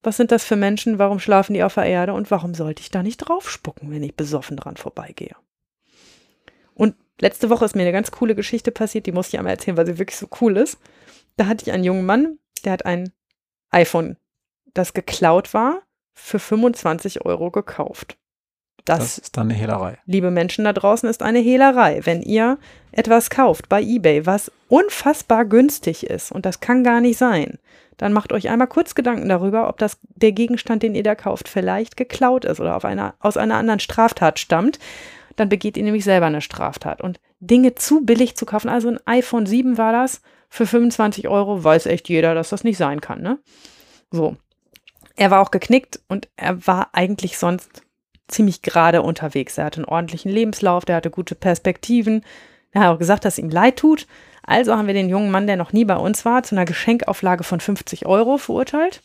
was 0.04 0.16
sind 0.16 0.32
das 0.32 0.44
für 0.44 0.56
Menschen? 0.56 0.98
Warum 0.98 1.18
schlafen 1.18 1.54
die 1.54 1.62
auf 1.62 1.74
der 1.74 1.84
Erde? 1.84 2.12
Und 2.12 2.30
warum 2.30 2.54
sollte 2.54 2.82
ich 2.82 2.90
da 2.90 3.02
nicht 3.02 3.18
draufspucken, 3.18 3.90
wenn 3.90 4.02
ich 4.02 4.14
besoffen 4.14 4.56
dran 4.56 4.76
vorbeigehe? 4.76 5.36
Und 6.74 6.96
letzte 7.20 7.50
Woche 7.50 7.64
ist 7.64 7.76
mir 7.76 7.82
eine 7.82 7.92
ganz 7.92 8.10
coole 8.10 8.34
Geschichte 8.34 8.70
passiert, 8.70 9.06
die 9.06 9.12
muss 9.12 9.28
ich 9.28 9.38
einmal 9.38 9.52
erzählen, 9.52 9.76
weil 9.76 9.86
sie 9.86 9.98
wirklich 9.98 10.18
so 10.18 10.28
cool 10.40 10.56
ist. 10.56 10.78
Da 11.36 11.46
hatte 11.46 11.64
ich 11.64 11.72
einen 11.72 11.84
jungen 11.84 12.06
Mann, 12.06 12.38
der 12.64 12.72
hat 12.72 12.86
ein 12.86 13.12
iPhone, 13.70 14.16
das 14.72 14.92
geklaut 14.92 15.54
war, 15.54 15.82
für 16.12 16.38
25 16.38 17.24
Euro 17.24 17.50
gekauft. 17.50 18.16
Das, 18.84 18.98
Das 18.98 19.18
ist 19.18 19.36
dann 19.36 19.48
eine 19.50 19.58
Hehlerei. 19.58 19.98
liebe 20.04 20.30
Menschen 20.30 20.64
da 20.64 20.72
draußen, 20.72 21.08
ist 21.08 21.22
eine 21.22 21.38
Hehlerei. 21.38 22.00
Wenn 22.04 22.22
ihr 22.22 22.58
etwas 22.92 23.30
kauft 23.30 23.68
bei 23.68 23.82
eBay, 23.82 24.26
was 24.26 24.52
unfassbar 24.68 25.44
günstig 25.44 26.04
ist, 26.06 26.30
und 26.30 26.44
das 26.44 26.60
kann 26.60 26.84
gar 26.84 27.00
nicht 27.00 27.16
sein, 27.16 27.58
dann 27.96 28.12
macht 28.12 28.32
euch 28.32 28.48
einmal 28.48 28.66
kurz 28.66 28.94
Gedanken 28.94 29.28
darüber, 29.28 29.68
ob 29.68 29.78
das 29.78 29.98
der 30.16 30.32
Gegenstand, 30.32 30.82
den 30.82 30.94
ihr 30.94 31.02
da 31.02 31.14
kauft, 31.14 31.48
vielleicht 31.48 31.96
geklaut 31.96 32.44
ist 32.44 32.60
oder 32.60 32.84
einer, 32.84 33.14
aus 33.20 33.36
einer 33.36 33.56
anderen 33.56 33.80
Straftat 33.80 34.38
stammt. 34.38 34.78
Dann 35.36 35.48
begeht 35.48 35.76
ihr 35.76 35.84
nämlich 35.84 36.04
selber 36.04 36.26
eine 36.26 36.40
Straftat. 36.40 37.00
Und 37.00 37.20
Dinge 37.40 37.74
zu 37.74 38.04
billig 38.04 38.36
zu 38.36 38.46
kaufen, 38.46 38.68
also 38.68 38.88
ein 38.88 38.98
iPhone 39.06 39.46
7 39.46 39.78
war 39.78 39.92
das, 39.92 40.20
für 40.48 40.66
25 40.66 41.28
Euro, 41.28 41.64
weiß 41.64 41.86
echt 41.86 42.08
jeder, 42.08 42.34
dass 42.34 42.50
das 42.50 42.64
nicht 42.64 42.76
sein 42.76 43.00
kann. 43.00 43.22
Ne? 43.22 43.38
So. 44.10 44.36
Er 45.16 45.30
war 45.30 45.40
auch 45.40 45.50
geknickt 45.50 46.00
und 46.08 46.28
er 46.36 46.66
war 46.66 46.90
eigentlich 46.92 47.38
sonst 47.38 47.83
ziemlich 48.28 48.62
gerade 48.62 49.02
unterwegs. 49.02 49.58
Er 49.58 49.66
hatte 49.66 49.78
einen 49.78 49.84
ordentlichen 49.86 50.30
Lebenslauf, 50.30 50.84
der 50.84 50.96
hatte 50.96 51.10
gute 51.10 51.34
Perspektiven. 51.34 52.24
Er 52.72 52.82
hat 52.82 52.94
auch 52.94 52.98
gesagt, 52.98 53.24
dass 53.24 53.34
es 53.34 53.38
ihm 53.38 53.50
leid 53.50 53.76
tut. 53.76 54.06
Also 54.42 54.76
haben 54.76 54.86
wir 54.86 54.94
den 54.94 55.08
jungen 55.08 55.30
Mann, 55.30 55.46
der 55.46 55.56
noch 55.56 55.72
nie 55.72 55.84
bei 55.84 55.96
uns 55.96 56.24
war, 56.24 56.42
zu 56.42 56.54
einer 56.54 56.64
Geschenkauflage 56.64 57.44
von 57.44 57.60
50 57.60 58.06
Euro 58.06 58.36
verurteilt. 58.36 59.02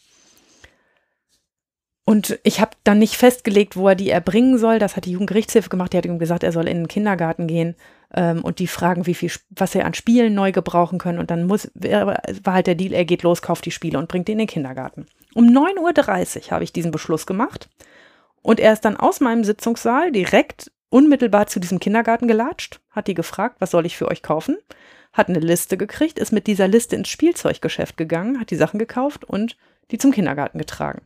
Und 2.10 2.40
ich 2.44 2.60
habe 2.60 2.72
dann 2.84 2.98
nicht 2.98 3.18
festgelegt, 3.18 3.78
wo 3.78 3.88
er 3.88 3.94
die 3.94 4.10
erbringen 4.10 4.58
soll. 4.58 4.80
Das 4.80 4.96
hat 4.96 5.06
die 5.06 5.12
Jugendgerichtshilfe 5.12 5.70
gemacht. 5.70 5.94
Die 5.94 5.98
hat 5.98 6.06
ihm 6.06 6.18
gesagt, 6.18 6.41
er 6.41 6.52
soll 6.52 6.68
in 6.68 6.78
den 6.78 6.88
Kindergarten 6.88 7.46
gehen 7.46 7.76
ähm, 8.16 8.44
und 8.44 8.58
die 8.58 8.66
fragen, 8.66 9.06
wie 9.06 9.14
viel, 9.14 9.32
was 9.52 9.76
er 9.76 9.86
an 9.86 9.94
Spielen 9.94 10.34
neu 10.34 10.52
gebrauchen 10.52 10.98
können. 10.98 11.20
Und 11.20 11.30
dann 11.30 11.46
muss, 11.46 11.70
war 11.76 12.54
halt 12.54 12.66
der 12.66 12.74
Deal, 12.74 12.94
er 12.94 13.06
geht 13.06 13.22
los, 13.22 13.44
kauft 13.44 13.66
die 13.66 13.72
Spiele 13.72 14.00
und 14.00 14.08
bringt 14.08 14.28
die 14.28 14.32
in 14.32 14.40
den 14.40 14.48
Kindergarten. 14.48 15.06
Um 15.36 15.46
9.30 15.46 16.46
Uhr 16.46 16.52
habe 16.52 16.64
ich 16.64 16.74
diesen 16.74 16.90
Beschluss 16.90 17.28
gemacht. 17.28 17.70
Und 18.50 18.60
er 18.60 18.74
ist 18.74 18.84
dann 18.84 18.98
aus 18.98 19.20
meinem 19.20 19.44
Sitzungssaal 19.44 20.12
direkt 20.12 20.72
unmittelbar 20.90 21.46
zu 21.46 21.60
diesem 21.60 21.80
Kindergarten 21.80 22.28
gelatscht, 22.28 22.82
hat 22.90 23.06
die 23.06 23.14
gefragt, 23.14 23.58
was 23.60 23.70
soll 23.70 23.86
ich 23.86 23.96
für 23.96 24.08
euch 24.08 24.24
kaufen, 24.24 24.58
hat 25.14 25.30
eine 25.30 25.38
Liste 25.38 25.78
gekriegt, 25.78 26.18
ist 26.18 26.32
mit 26.32 26.48
dieser 26.48 26.68
Liste 26.68 26.96
ins 26.96 27.10
Spielzeuggeschäft 27.10 27.96
gegangen, 27.96 28.40
hat 28.40 28.50
die 28.50 28.56
Sachen 28.56 28.80
gekauft 28.80 29.24
und 29.24 29.56
die 29.92 30.00
zum 30.00 30.12
Kindergarten 30.12 30.58
getragen. 30.58 31.04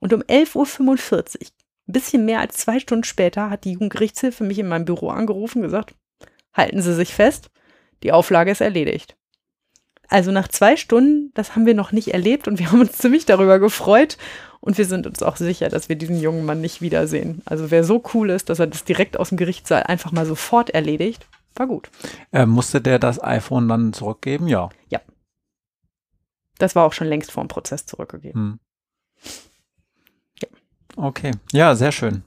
Und 0.00 0.12
um 0.12 0.22
11.45 0.22 1.38
Uhr, 1.38 1.46
ein 1.86 1.92
bisschen 1.92 2.24
mehr 2.24 2.40
als 2.40 2.56
zwei 2.56 2.80
Stunden 2.80 3.04
später, 3.04 3.50
hat 3.50 3.62
die 3.62 3.74
Jugendgerichtshilfe 3.74 4.42
mich 4.42 4.58
in 4.58 4.66
meinem 4.66 4.84
Büro 4.84 5.10
angerufen 5.10 5.58
und 5.58 5.66
gesagt, 5.66 5.94
halten 6.54 6.82
Sie 6.82 6.94
sich 6.96 7.14
fest, 7.14 7.52
die 8.02 8.10
Auflage 8.10 8.50
ist 8.50 8.62
erledigt. 8.62 9.16
Also 10.10 10.32
nach 10.32 10.48
zwei 10.48 10.76
Stunden, 10.76 11.30
das 11.34 11.54
haben 11.54 11.66
wir 11.66 11.74
noch 11.74 11.92
nicht 11.92 12.12
erlebt 12.12 12.48
und 12.48 12.58
wir 12.58 12.70
haben 12.70 12.80
uns 12.80 12.98
ziemlich 12.98 13.26
darüber 13.26 13.58
gefreut 13.58 14.18
und 14.60 14.76
wir 14.76 14.84
sind 14.84 15.06
uns 15.06 15.22
auch 15.22 15.36
sicher, 15.36 15.68
dass 15.68 15.88
wir 15.88 15.96
diesen 15.96 16.20
jungen 16.20 16.44
Mann 16.44 16.60
nicht 16.60 16.82
wiedersehen. 16.82 17.42
Also 17.46 17.70
wer 17.70 17.84
so 17.84 18.02
cool 18.12 18.30
ist, 18.30 18.50
dass 18.50 18.58
er 18.58 18.66
das 18.66 18.84
direkt 18.84 19.16
aus 19.18 19.28
dem 19.28 19.38
Gerichtssaal 19.38 19.84
einfach 19.84 20.12
mal 20.12 20.26
sofort 20.26 20.70
erledigt, 20.70 21.26
war 21.54 21.68
gut. 21.68 21.90
Äh, 22.32 22.44
musste 22.44 22.80
der 22.80 22.98
das 22.98 23.22
iPhone 23.22 23.68
dann 23.68 23.92
zurückgeben? 23.92 24.48
Ja. 24.48 24.68
Das 26.58 26.76
war 26.76 26.84
auch 26.84 26.92
schon 26.92 27.06
längst 27.08 27.32
vor 27.32 27.42
dem 27.42 27.48
Prozess 27.48 27.86
zurückgegeben. 27.86 28.40
Hm. 28.40 28.60
Okay. 30.96 31.32
Ja, 31.52 31.74
sehr 31.74 31.92
schön. 31.92 32.22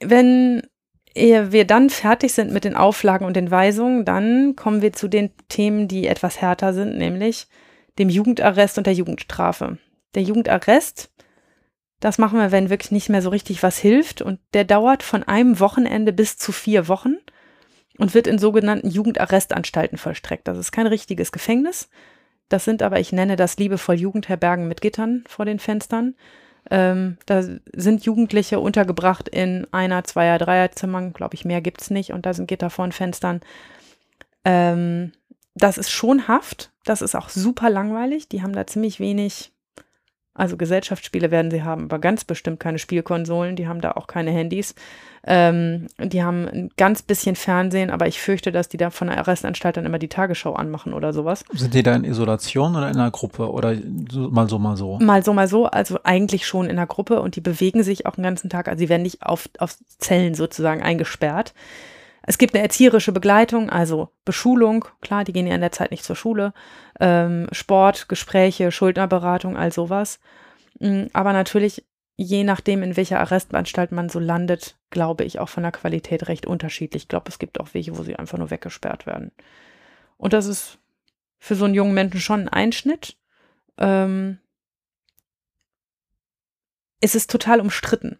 Wenn 0.00 0.62
ihr- 1.14 1.52
wir 1.52 1.66
dann 1.66 1.90
fertig 1.90 2.32
sind 2.32 2.52
mit 2.52 2.64
den 2.64 2.76
Auflagen 2.76 3.24
und 3.24 3.36
den 3.36 3.50
Weisungen, 3.50 4.04
dann 4.04 4.56
kommen 4.56 4.82
wir 4.82 4.92
zu 4.92 5.08
den 5.08 5.30
Themen, 5.48 5.88
die 5.88 6.06
etwas 6.06 6.40
härter 6.40 6.72
sind, 6.72 6.96
nämlich 6.96 7.46
dem 7.98 8.08
Jugendarrest 8.08 8.78
und 8.78 8.86
der 8.86 8.94
Jugendstrafe. 8.94 9.78
Der 10.14 10.22
Jugendarrest, 10.22 11.10
das 12.00 12.18
machen 12.18 12.38
wir, 12.38 12.50
wenn 12.50 12.70
wirklich 12.70 12.92
nicht 12.92 13.08
mehr 13.08 13.22
so 13.22 13.30
richtig 13.30 13.62
was 13.62 13.78
hilft 13.78 14.22
und 14.22 14.40
der 14.54 14.64
dauert 14.64 15.02
von 15.02 15.22
einem 15.22 15.60
Wochenende 15.60 16.12
bis 16.12 16.36
zu 16.36 16.52
vier 16.52 16.88
Wochen 16.88 17.16
und 17.98 18.14
wird 18.14 18.26
in 18.26 18.38
sogenannten 18.38 18.88
Jugendarrestanstalten 18.88 19.98
vollstreckt. 19.98 20.48
Das 20.48 20.56
ist 20.56 20.72
kein 20.72 20.86
richtiges 20.86 21.32
Gefängnis. 21.32 21.90
Das 22.48 22.64
sind 22.64 22.82
aber, 22.82 22.98
ich 22.98 23.12
nenne 23.12 23.36
das 23.36 23.58
liebevoll 23.58 23.96
Jugendherbergen 23.96 24.66
mit 24.66 24.80
Gittern 24.80 25.24
vor 25.28 25.44
den 25.44 25.58
Fenstern. 25.58 26.14
Ähm, 26.70 27.18
da 27.26 27.42
sind 27.42 28.04
Jugendliche 28.04 28.60
untergebracht 28.60 29.28
in 29.28 29.66
einer, 29.72 30.04
zweier, 30.04 30.38
Dreierzimmern, 30.38 31.12
glaube 31.12 31.34
ich, 31.34 31.44
mehr 31.44 31.60
gibt's 31.60 31.90
nicht 31.90 32.12
und 32.12 32.26
da 32.26 32.32
sind 32.32 32.46
Gitter 32.46 32.70
vor 32.70 32.86
den 32.86 32.92
Fenstern. 32.92 33.40
Ähm, 34.44 35.12
das 35.54 35.78
ist 35.78 35.90
schon 35.90 36.28
Haft, 36.28 36.70
das 36.84 37.02
ist 37.02 37.16
auch 37.16 37.28
super 37.28 37.70
langweilig. 37.70 38.28
Die 38.28 38.42
haben 38.42 38.52
da 38.52 38.66
ziemlich 38.66 39.00
wenig, 39.00 39.52
also 40.34 40.56
Gesellschaftsspiele 40.56 41.30
werden 41.30 41.50
sie 41.50 41.62
haben, 41.62 41.84
aber 41.84 41.98
ganz 41.98 42.24
bestimmt 42.24 42.60
keine 42.60 42.78
Spielkonsolen, 42.78 43.56
die 43.56 43.66
haben 43.66 43.80
da 43.80 43.92
auch 43.92 44.06
keine 44.06 44.30
Handys. 44.30 44.74
Ähm, 45.26 45.88
die 45.98 46.22
haben 46.22 46.48
ein 46.48 46.70
ganz 46.76 47.02
bisschen 47.02 47.36
Fernsehen, 47.36 47.90
aber 47.90 48.06
ich 48.06 48.20
fürchte, 48.20 48.52
dass 48.52 48.68
die 48.68 48.78
da 48.78 48.90
von 48.90 49.08
der 49.08 49.18
Arrestanstalt 49.18 49.76
dann 49.76 49.84
immer 49.84 49.98
die 49.98 50.08
Tagesschau 50.08 50.54
anmachen 50.54 50.94
oder 50.94 51.12
sowas. 51.12 51.44
Sind 51.52 51.74
die 51.74 51.82
da 51.82 51.94
in 51.94 52.04
Isolation 52.04 52.74
oder 52.74 52.88
in 52.88 52.96
einer 52.96 53.10
Gruppe 53.10 53.50
oder 53.50 53.76
so, 54.10 54.30
mal 54.30 54.48
so, 54.48 54.58
mal 54.58 54.76
so? 54.76 54.98
Mal 55.00 55.22
so, 55.22 55.34
mal 55.34 55.48
so, 55.48 55.66
also 55.66 55.98
eigentlich 56.04 56.46
schon 56.46 56.70
in 56.70 56.76
der 56.76 56.86
Gruppe 56.86 57.20
und 57.20 57.36
die 57.36 57.42
bewegen 57.42 57.82
sich 57.82 58.06
auch 58.06 58.14
den 58.14 58.24
ganzen 58.24 58.48
Tag, 58.48 58.68
also 58.68 58.78
sie 58.78 58.88
werden 58.88 59.02
nicht 59.02 59.22
auf, 59.22 59.50
auf 59.58 59.76
Zellen 59.98 60.34
sozusagen 60.34 60.82
eingesperrt. 60.82 61.52
Es 62.22 62.38
gibt 62.38 62.54
eine 62.54 62.62
erzieherische 62.62 63.12
Begleitung, 63.12 63.70
also 63.70 64.10
Beschulung, 64.24 64.84
klar, 65.00 65.24
die 65.24 65.32
gehen 65.32 65.46
ja 65.46 65.54
in 65.54 65.60
der 65.60 65.72
Zeit 65.72 65.90
nicht 65.90 66.04
zur 66.04 66.16
Schule, 66.16 66.52
ähm, 67.00 67.48
Sport, 67.52 68.08
Gespräche, 68.08 68.70
Schuldnerberatung, 68.72 69.56
all 69.56 69.72
sowas. 69.72 70.20
Mm, 70.80 71.04
Aber 71.12 71.32
natürlich, 71.32 71.86
je 72.16 72.44
nachdem, 72.44 72.82
in 72.82 72.96
welcher 72.96 73.20
Arrestanstalt 73.20 73.92
man 73.92 74.08
so 74.10 74.18
landet, 74.18 74.78
glaube 74.90 75.24
ich, 75.24 75.38
auch 75.38 75.48
von 75.48 75.62
der 75.62 75.72
Qualität 75.72 76.28
recht 76.28 76.46
unterschiedlich. 76.46 77.04
Ich 77.04 77.08
glaube, 77.08 77.28
es 77.28 77.38
gibt 77.38 77.58
auch 77.58 77.68
welche, 77.72 77.96
wo 77.96 78.02
sie 78.02 78.16
einfach 78.16 78.38
nur 78.38 78.50
weggesperrt 78.50 79.06
werden. 79.06 79.32
Und 80.18 80.34
das 80.34 80.46
ist 80.46 80.78
für 81.38 81.54
so 81.54 81.64
einen 81.64 81.74
jungen 81.74 81.94
Menschen 81.94 82.20
schon 82.20 82.40
ein 82.42 82.48
Einschnitt. 82.48 83.16
Ähm, 83.78 84.38
es 87.00 87.14
ist 87.14 87.30
total 87.30 87.60
umstritten, 87.60 88.18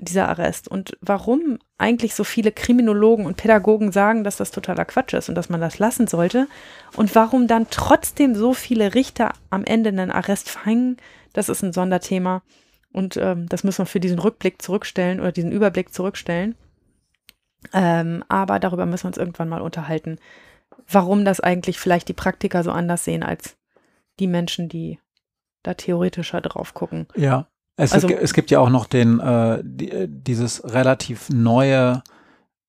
dieser 0.00 0.28
Arrest. 0.28 0.68
Und 0.68 0.96
warum 1.00 1.58
eigentlich 1.78 2.14
so 2.14 2.24
viele 2.24 2.52
Kriminologen 2.52 3.26
und 3.26 3.36
Pädagogen 3.36 3.92
sagen, 3.92 4.24
dass 4.24 4.36
das 4.36 4.50
totaler 4.50 4.84
Quatsch 4.84 5.14
ist 5.14 5.28
und 5.28 5.34
dass 5.34 5.48
man 5.48 5.60
das 5.60 5.78
lassen 5.78 6.06
sollte. 6.06 6.48
Und 6.96 7.14
warum 7.14 7.46
dann 7.46 7.68
trotzdem 7.70 8.34
so 8.34 8.54
viele 8.54 8.94
Richter 8.94 9.32
am 9.50 9.64
Ende 9.64 9.90
einen 9.90 10.10
Arrest 10.10 10.50
verhängen, 10.50 10.96
das 11.32 11.48
ist 11.48 11.62
ein 11.62 11.72
Sonderthema. 11.72 12.42
Und 12.92 13.16
ähm, 13.16 13.48
das 13.48 13.64
müssen 13.64 13.78
wir 13.78 13.86
für 13.86 14.00
diesen 14.00 14.18
Rückblick 14.18 14.62
zurückstellen 14.62 15.20
oder 15.20 15.32
diesen 15.32 15.52
Überblick 15.52 15.92
zurückstellen. 15.92 16.54
Ähm, 17.72 18.24
aber 18.28 18.58
darüber 18.60 18.86
müssen 18.86 19.04
wir 19.04 19.08
uns 19.08 19.18
irgendwann 19.18 19.48
mal 19.48 19.62
unterhalten, 19.62 20.18
warum 20.88 21.24
das 21.24 21.40
eigentlich 21.40 21.78
vielleicht 21.78 22.08
die 22.08 22.14
Praktiker 22.14 22.62
so 22.62 22.70
anders 22.70 23.04
sehen 23.04 23.22
als 23.22 23.56
die 24.20 24.26
Menschen, 24.26 24.68
die 24.68 25.00
da 25.62 25.74
theoretischer 25.74 26.40
drauf 26.40 26.74
gucken. 26.74 27.06
Ja. 27.16 27.48
Es, 27.76 27.92
Also- 27.92 28.08
es 28.08 28.32
gibt 28.34 28.50
ja 28.50 28.60
auch 28.60 28.70
noch 28.70 28.86
den, 28.86 29.18
äh, 29.20 29.60
die, 29.64 29.90
äh, 29.90 30.08
dieses 30.10 30.62
relativ 30.64 31.28
neue 31.30 32.02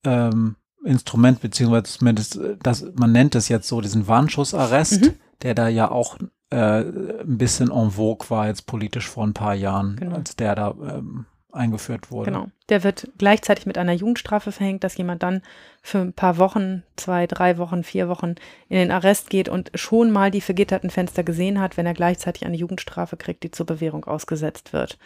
ähm, 0.03 0.55
Instrument, 0.83 1.41
beziehungsweise 1.41 1.83
zumindest, 1.97 2.37
äh, 2.37 2.57
das, 2.61 2.85
man 2.95 3.11
nennt 3.11 3.33
es 3.35 3.49
jetzt 3.49 3.67
so, 3.67 3.81
diesen 3.81 4.07
Warnschussarrest, 4.07 5.01
Mhm. 5.01 5.13
der 5.41 5.55
da 5.55 5.67
ja 5.67 5.89
auch 5.89 6.17
äh, 6.51 6.81
ein 7.21 7.37
bisschen 7.39 7.71
en 7.71 7.89
vogue 7.91 8.29
war 8.29 8.45
jetzt 8.47 8.67
politisch 8.67 9.09
vor 9.09 9.25
ein 9.25 9.33
paar 9.33 9.55
Jahren, 9.55 9.95
Genau. 9.95 10.15
als 10.15 10.35
der 10.35 10.53
da 10.55 10.75
ähm, 10.87 11.25
eingeführt 11.55 12.11
wurde. 12.11 12.31
Genau. 12.31 12.47
Der 12.69 12.83
wird 12.83 13.09
gleichzeitig 13.17 13.65
mit 13.65 13.77
einer 13.77 13.93
Jugendstrafe 13.93 14.51
verhängt, 14.51 14.83
dass 14.83 14.97
jemand 14.97 15.23
dann 15.23 15.41
für 15.81 15.99
ein 15.99 16.13
paar 16.13 16.37
Wochen, 16.37 16.83
zwei, 16.95 17.27
drei 17.27 17.57
Wochen, 17.57 17.83
vier 17.83 18.09
Wochen 18.09 18.35
in 18.69 18.77
den 18.77 18.91
Arrest 18.91 19.29
geht 19.29 19.49
und 19.49 19.71
schon 19.75 20.11
mal 20.11 20.31
die 20.31 20.41
vergitterten 20.41 20.89
Fenster 20.89 21.23
gesehen 21.23 21.59
hat, 21.59 21.77
wenn 21.77 21.85
er 21.85 21.93
gleichzeitig 21.93 22.45
eine 22.45 22.57
Jugendstrafe 22.57 23.17
kriegt, 23.17 23.43
die 23.43 23.51
zur 23.51 23.65
Bewährung 23.65 24.05
ausgesetzt 24.05 24.73
wird. 24.73 24.97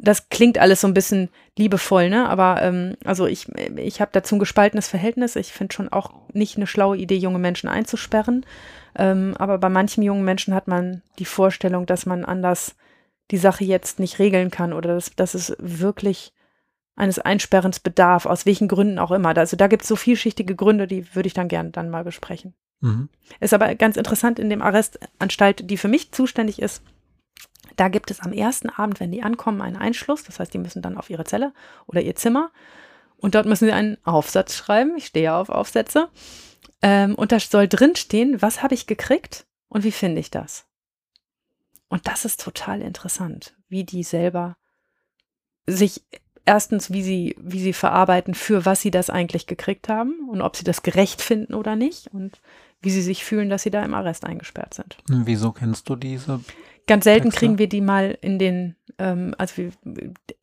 Das 0.00 0.28
klingt 0.28 0.58
alles 0.58 0.80
so 0.80 0.86
ein 0.86 0.94
bisschen 0.94 1.28
liebevoll, 1.58 2.08
ne? 2.08 2.28
Aber 2.28 2.62
ähm, 2.62 2.96
also 3.04 3.26
ich, 3.26 3.48
ich 3.76 4.00
habe 4.00 4.12
dazu 4.12 4.36
ein 4.36 4.38
gespaltenes 4.38 4.86
Verhältnis. 4.86 5.34
Ich 5.34 5.52
finde 5.52 5.74
schon 5.74 5.88
auch 5.88 6.12
nicht 6.32 6.56
eine 6.56 6.68
schlaue 6.68 6.96
Idee, 6.96 7.16
junge 7.16 7.40
Menschen 7.40 7.68
einzusperren. 7.68 8.46
Ähm, 8.96 9.34
aber 9.38 9.58
bei 9.58 9.68
manchen 9.68 10.04
jungen 10.04 10.24
Menschen 10.24 10.54
hat 10.54 10.68
man 10.68 11.02
die 11.18 11.24
Vorstellung, 11.24 11.84
dass 11.84 12.06
man 12.06 12.24
anders 12.24 12.76
die 13.30 13.36
Sache 13.36 13.64
jetzt 13.64 13.98
nicht 13.98 14.18
regeln 14.18 14.50
kann 14.50 14.72
oder 14.72 14.94
dass, 14.94 15.14
dass 15.14 15.34
es 15.34 15.54
wirklich 15.58 16.32
eines 16.96 17.18
Einsperrens 17.18 17.80
bedarf, 17.80 18.26
aus 18.26 18.44
welchen 18.44 18.68
Gründen 18.68 18.98
auch 18.98 19.12
immer. 19.12 19.36
Also 19.36 19.56
da 19.56 19.68
gibt 19.68 19.82
es 19.82 19.88
so 19.88 19.96
vielschichtige 19.96 20.56
Gründe, 20.56 20.86
die 20.86 21.14
würde 21.14 21.28
ich 21.28 21.34
dann 21.34 21.48
gerne 21.48 21.70
dann 21.70 21.90
mal 21.90 22.04
besprechen. 22.04 22.54
Mhm. 22.80 23.08
Ist 23.40 23.54
aber 23.54 23.74
ganz 23.74 23.96
interessant 23.96 24.38
in 24.38 24.50
dem 24.50 24.62
Arrestanstalt, 24.62 25.70
die 25.70 25.76
für 25.76 25.88
mich 25.88 26.12
zuständig 26.12 26.60
ist. 26.60 26.82
Da 27.76 27.88
gibt 27.88 28.10
es 28.10 28.20
am 28.20 28.32
ersten 28.32 28.70
Abend, 28.70 28.98
wenn 28.98 29.12
die 29.12 29.22
ankommen, 29.22 29.62
einen 29.62 29.76
Einschluss. 29.76 30.24
Das 30.24 30.40
heißt, 30.40 30.52
die 30.52 30.58
müssen 30.58 30.82
dann 30.82 30.96
auf 30.96 31.10
ihre 31.10 31.24
Zelle 31.24 31.52
oder 31.86 32.00
ihr 32.00 32.16
Zimmer. 32.16 32.50
Und 33.16 33.34
dort 33.34 33.46
müssen 33.46 33.66
sie 33.66 33.72
einen 33.72 33.98
Aufsatz 34.04 34.56
schreiben. 34.56 34.96
Ich 34.96 35.06
stehe 35.06 35.26
ja 35.26 35.40
auf 35.40 35.50
Aufsätze. 35.50 36.08
Ähm, 36.82 37.14
und 37.14 37.32
da 37.32 37.40
soll 37.40 37.68
drinstehen, 37.68 38.40
was 38.42 38.62
habe 38.62 38.74
ich 38.74 38.86
gekriegt 38.86 39.46
und 39.68 39.84
wie 39.84 39.92
finde 39.92 40.20
ich 40.20 40.30
das? 40.30 40.67
Und 41.88 42.06
das 42.06 42.24
ist 42.24 42.40
total 42.40 42.82
interessant, 42.82 43.56
wie 43.68 43.84
die 43.84 44.02
selber 44.02 44.56
sich 45.66 46.02
erstens, 46.44 46.90
wie 46.90 47.02
sie, 47.02 47.36
wie 47.38 47.60
sie 47.60 47.72
verarbeiten, 47.72 48.34
für 48.34 48.64
was 48.64 48.80
sie 48.80 48.90
das 48.90 49.10
eigentlich 49.10 49.46
gekriegt 49.46 49.88
haben 49.88 50.28
und 50.30 50.40
ob 50.40 50.56
sie 50.56 50.64
das 50.64 50.82
gerecht 50.82 51.20
finden 51.20 51.54
oder 51.54 51.76
nicht 51.76 52.08
und 52.08 52.40
wie 52.80 52.90
sie 52.90 53.02
sich 53.02 53.24
fühlen, 53.24 53.50
dass 53.50 53.62
sie 53.62 53.70
da 53.70 53.84
im 53.84 53.94
Arrest 53.94 54.24
eingesperrt 54.24 54.74
sind. 54.74 54.96
Wieso 55.08 55.52
kennst 55.52 55.88
du 55.88 55.96
diese? 55.96 56.40
Ganz 56.86 57.04
selten 57.04 57.24
Texte? 57.24 57.38
kriegen 57.38 57.58
wir 57.58 57.68
die 57.68 57.82
mal 57.82 58.16
in 58.22 58.38
den, 58.38 58.76
ähm, 58.98 59.34
also 59.36 59.58
wir, 59.58 59.72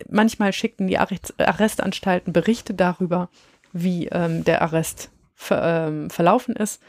manchmal 0.08 0.54
schicken 0.54 0.86
die 0.86 1.00
Arrestanstalten 1.00 2.34
Berichte 2.34 2.76
darüber, 2.76 3.30
wie 3.74 4.08
ähm, 4.08 4.44
der 4.44 4.62
Arrest 4.62 5.10
ver, 5.34 5.88
ähm, 5.88 6.10
verlaufen 6.10 6.56
ist. 6.56 6.84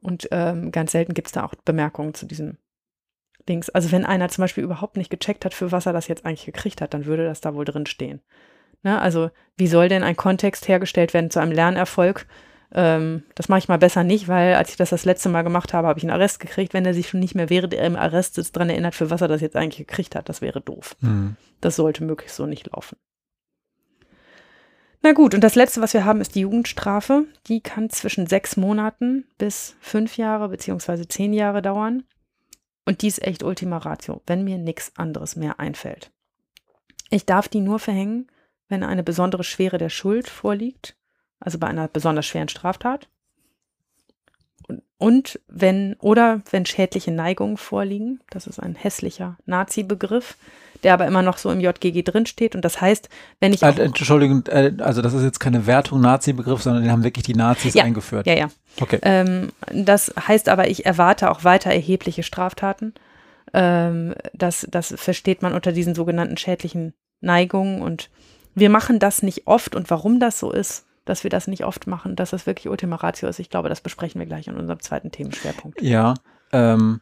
Und 0.00 0.28
ähm, 0.30 0.70
ganz 0.70 0.92
selten 0.92 1.12
gibt 1.12 1.28
es 1.28 1.32
da 1.32 1.44
auch 1.44 1.54
Bemerkungen 1.56 2.14
zu 2.14 2.24
diesem 2.24 2.56
Dings. 3.50 3.68
Also 3.68 3.92
wenn 3.92 4.06
einer 4.06 4.28
zum 4.28 4.42
Beispiel 4.42 4.64
überhaupt 4.64 4.96
nicht 4.96 5.10
gecheckt 5.10 5.44
hat, 5.44 5.52
für 5.52 5.72
was 5.72 5.86
er 5.86 5.92
das 5.92 6.08
jetzt 6.08 6.24
eigentlich 6.24 6.46
gekriegt 6.46 6.80
hat, 6.80 6.94
dann 6.94 7.04
würde 7.04 7.24
das 7.24 7.40
da 7.40 7.54
wohl 7.54 7.64
drin 7.64 7.86
stehen. 7.86 8.20
Ne? 8.82 9.00
Also 9.00 9.30
wie 9.56 9.66
soll 9.66 9.88
denn 9.88 10.04
ein 10.04 10.16
Kontext 10.16 10.68
hergestellt 10.68 11.12
werden 11.12 11.30
zu 11.30 11.40
einem 11.40 11.52
Lernerfolg? 11.52 12.26
Ähm, 12.72 13.24
das 13.34 13.48
mache 13.48 13.58
ich 13.58 13.68
mal 13.68 13.78
besser 13.78 14.04
nicht, 14.04 14.28
weil 14.28 14.54
als 14.54 14.70
ich 14.70 14.76
das 14.76 14.90
das 14.90 15.04
letzte 15.04 15.28
Mal 15.28 15.42
gemacht 15.42 15.74
habe, 15.74 15.88
habe 15.88 15.98
ich 15.98 16.04
einen 16.04 16.12
Arrest 16.12 16.40
gekriegt. 16.40 16.72
Wenn 16.72 16.86
er 16.86 16.94
sich 16.94 17.08
schon 17.08 17.20
nicht 17.20 17.34
mehr 17.34 17.50
während 17.50 17.74
er 17.74 17.84
im 17.84 17.96
Arrest 17.96 18.36
sitzt, 18.36 18.56
daran 18.56 18.70
erinnert, 18.70 18.94
für 18.94 19.10
was 19.10 19.20
er 19.20 19.28
das 19.28 19.40
jetzt 19.40 19.56
eigentlich 19.56 19.86
gekriegt 19.86 20.14
hat, 20.14 20.28
das 20.28 20.40
wäre 20.40 20.60
doof. 20.60 20.96
Mhm. 21.00 21.36
Das 21.60 21.76
sollte 21.76 22.04
möglichst 22.04 22.36
so 22.36 22.46
nicht 22.46 22.70
laufen. 22.72 22.96
Na 25.02 25.12
gut, 25.12 25.34
und 25.34 25.42
das 25.42 25.54
letzte, 25.54 25.80
was 25.80 25.94
wir 25.94 26.04
haben, 26.04 26.20
ist 26.20 26.34
die 26.34 26.40
Jugendstrafe. 26.40 27.24
Die 27.48 27.62
kann 27.62 27.88
zwischen 27.88 28.26
sechs 28.26 28.56
Monaten 28.58 29.24
bis 29.38 29.74
fünf 29.80 30.18
Jahre 30.18 30.50
beziehungsweise 30.50 31.08
zehn 31.08 31.32
Jahre 31.32 31.62
dauern. 31.62 32.04
Und 32.90 33.02
die 33.02 33.06
ist 33.06 33.22
echt 33.22 33.44
Ultima 33.44 33.78
Ratio, 33.78 34.20
wenn 34.26 34.42
mir 34.42 34.58
nichts 34.58 34.90
anderes 34.96 35.36
mehr 35.36 35.60
einfällt. 35.60 36.10
Ich 37.08 37.24
darf 37.24 37.46
die 37.46 37.60
nur 37.60 37.78
verhängen, 37.78 38.26
wenn 38.68 38.82
eine 38.82 39.04
besondere 39.04 39.44
Schwere 39.44 39.78
der 39.78 39.90
Schuld 39.90 40.28
vorliegt, 40.28 40.96
also 41.38 41.60
bei 41.60 41.68
einer 41.68 41.86
besonders 41.86 42.26
schweren 42.26 42.48
Straftat. 42.48 43.08
Und 44.98 45.38
wenn, 45.46 45.94
oder 46.00 46.42
wenn 46.50 46.66
schädliche 46.66 47.12
Neigungen 47.12 47.58
vorliegen, 47.58 48.18
das 48.28 48.48
ist 48.48 48.58
ein 48.58 48.74
hässlicher 48.74 49.38
Nazi-Begriff, 49.46 50.36
der 50.82 50.94
aber 50.94 51.06
immer 51.06 51.22
noch 51.22 51.38
so 51.38 51.50
im 51.50 51.60
JGG 51.60 52.02
drinsteht. 52.02 52.54
Und 52.54 52.64
das 52.64 52.80
heißt, 52.80 53.08
wenn 53.40 53.52
ich. 53.52 53.62
Äh, 53.62 53.80
Entschuldigung, 53.80 54.44
äh, 54.46 54.72
also 54.78 55.02
das 55.02 55.14
ist 55.14 55.22
jetzt 55.22 55.40
keine 55.40 55.66
Wertung 55.66 56.00
Nazi-Begriff, 56.00 56.62
sondern 56.62 56.82
den 56.82 56.92
haben 56.92 57.04
wirklich 57.04 57.24
die 57.24 57.34
Nazis 57.34 57.74
ja, 57.74 57.84
eingeführt. 57.84 58.26
Ja, 58.26 58.34
ja. 58.34 58.48
Okay. 58.80 58.98
Ähm, 59.02 59.50
das 59.72 60.14
heißt 60.26 60.48
aber, 60.48 60.68
ich 60.68 60.86
erwarte 60.86 61.30
auch 61.30 61.44
weiter 61.44 61.70
erhebliche 61.70 62.22
Straftaten. 62.22 62.94
Ähm, 63.52 64.14
das, 64.32 64.66
das 64.70 64.94
versteht 64.96 65.42
man 65.42 65.54
unter 65.54 65.72
diesen 65.72 65.94
sogenannten 65.94 66.36
schädlichen 66.36 66.94
Neigungen. 67.20 67.82
Und 67.82 68.10
wir 68.54 68.70
machen 68.70 68.98
das 68.98 69.22
nicht 69.22 69.46
oft. 69.46 69.74
Und 69.74 69.90
warum 69.90 70.20
das 70.20 70.38
so 70.38 70.52
ist, 70.52 70.86
dass 71.04 71.24
wir 71.24 71.30
das 71.30 71.46
nicht 71.46 71.64
oft 71.64 71.86
machen, 71.86 72.16
dass 72.16 72.30
das 72.30 72.46
wirklich 72.46 72.68
Ultima 72.68 72.96
Ratio 72.96 73.28
ist, 73.28 73.38
ich 73.38 73.50
glaube, 73.50 73.68
das 73.68 73.80
besprechen 73.80 74.20
wir 74.20 74.26
gleich 74.26 74.46
in 74.46 74.56
unserem 74.56 74.80
zweiten 74.80 75.10
Themenschwerpunkt. 75.10 75.82
Ja, 75.82 76.14
ähm, 76.52 77.00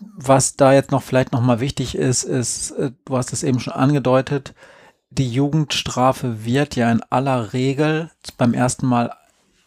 was 0.00 0.56
da 0.56 0.72
jetzt 0.72 0.90
noch 0.90 1.02
vielleicht 1.02 1.32
nochmal 1.32 1.60
wichtig 1.60 1.96
ist, 1.96 2.24
ist, 2.24 2.72
äh, 2.72 2.90
du 3.04 3.16
hast 3.16 3.32
es 3.32 3.42
eben 3.42 3.60
schon 3.60 3.72
angedeutet, 3.72 4.54
die 5.10 5.30
Jugendstrafe 5.30 6.44
wird 6.44 6.76
ja 6.76 6.90
in 6.90 7.02
aller 7.10 7.52
Regel 7.52 8.10
beim 8.36 8.52
ersten 8.52 8.86
Mal 8.86 9.12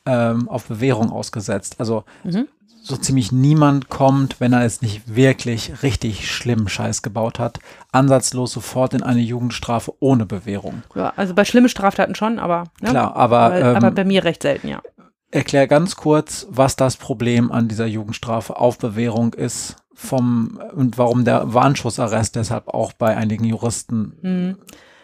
ähm, 0.06 0.50
auf 0.50 0.66
Bewährung 0.66 1.12
ausgesetzt. 1.12 1.76
Also 1.80 2.04
mhm. 2.24 2.48
so 2.82 2.98
ziemlich 2.98 3.32
niemand 3.32 3.88
kommt, 3.90 4.42
wenn 4.42 4.52
er 4.52 4.66
es 4.66 4.82
nicht 4.82 5.16
wirklich 5.16 5.84
richtig 5.84 6.30
schlimm 6.30 6.68
Scheiß 6.68 7.02
gebaut 7.02 7.40
hat, 7.40 7.60
ansatzlos 7.92 8.52
sofort 8.52 8.94
in 8.94 9.04
eine 9.04 9.22
Jugendstrafe 9.22 9.94
ohne 10.00 10.26
Bewährung. 10.26 10.84
Ja, 10.96 11.14
also 11.16 11.34
bei 11.34 11.46
schlimmen 11.46 11.70
Straftaten 11.70 12.16
schon, 12.16 12.40
aber 12.40 12.66
ne? 12.82 12.90
klar, 12.90 13.16
aber 13.16 13.40
aber, 13.40 13.60
ähm, 13.60 13.76
aber 13.78 13.92
bei 13.92 14.04
mir 14.04 14.24
recht 14.26 14.42
selten, 14.42 14.68
ja. 14.68 14.82
Erklär 15.30 15.68
ganz 15.68 15.98
kurz, 15.98 16.48
was 16.50 16.78
das 16.78 16.96
Problem 16.96 17.52
an 17.52 17.68
dieser 17.68 17.86
Jugendstrafe 17.86 18.58
auf 18.58 18.78
Bewährung 18.78 19.34
ist 19.34 19.76
vom 19.98 20.60
und 20.76 21.00
warum 21.00 21.26
der 21.26 21.54
Warnschussarrest 21.56 22.36
deshalb 22.36 22.68
auch 22.68 22.94
bei 22.94 23.18
einigen 23.18 23.44
Juristen 23.44 24.14
hm. 24.22 24.58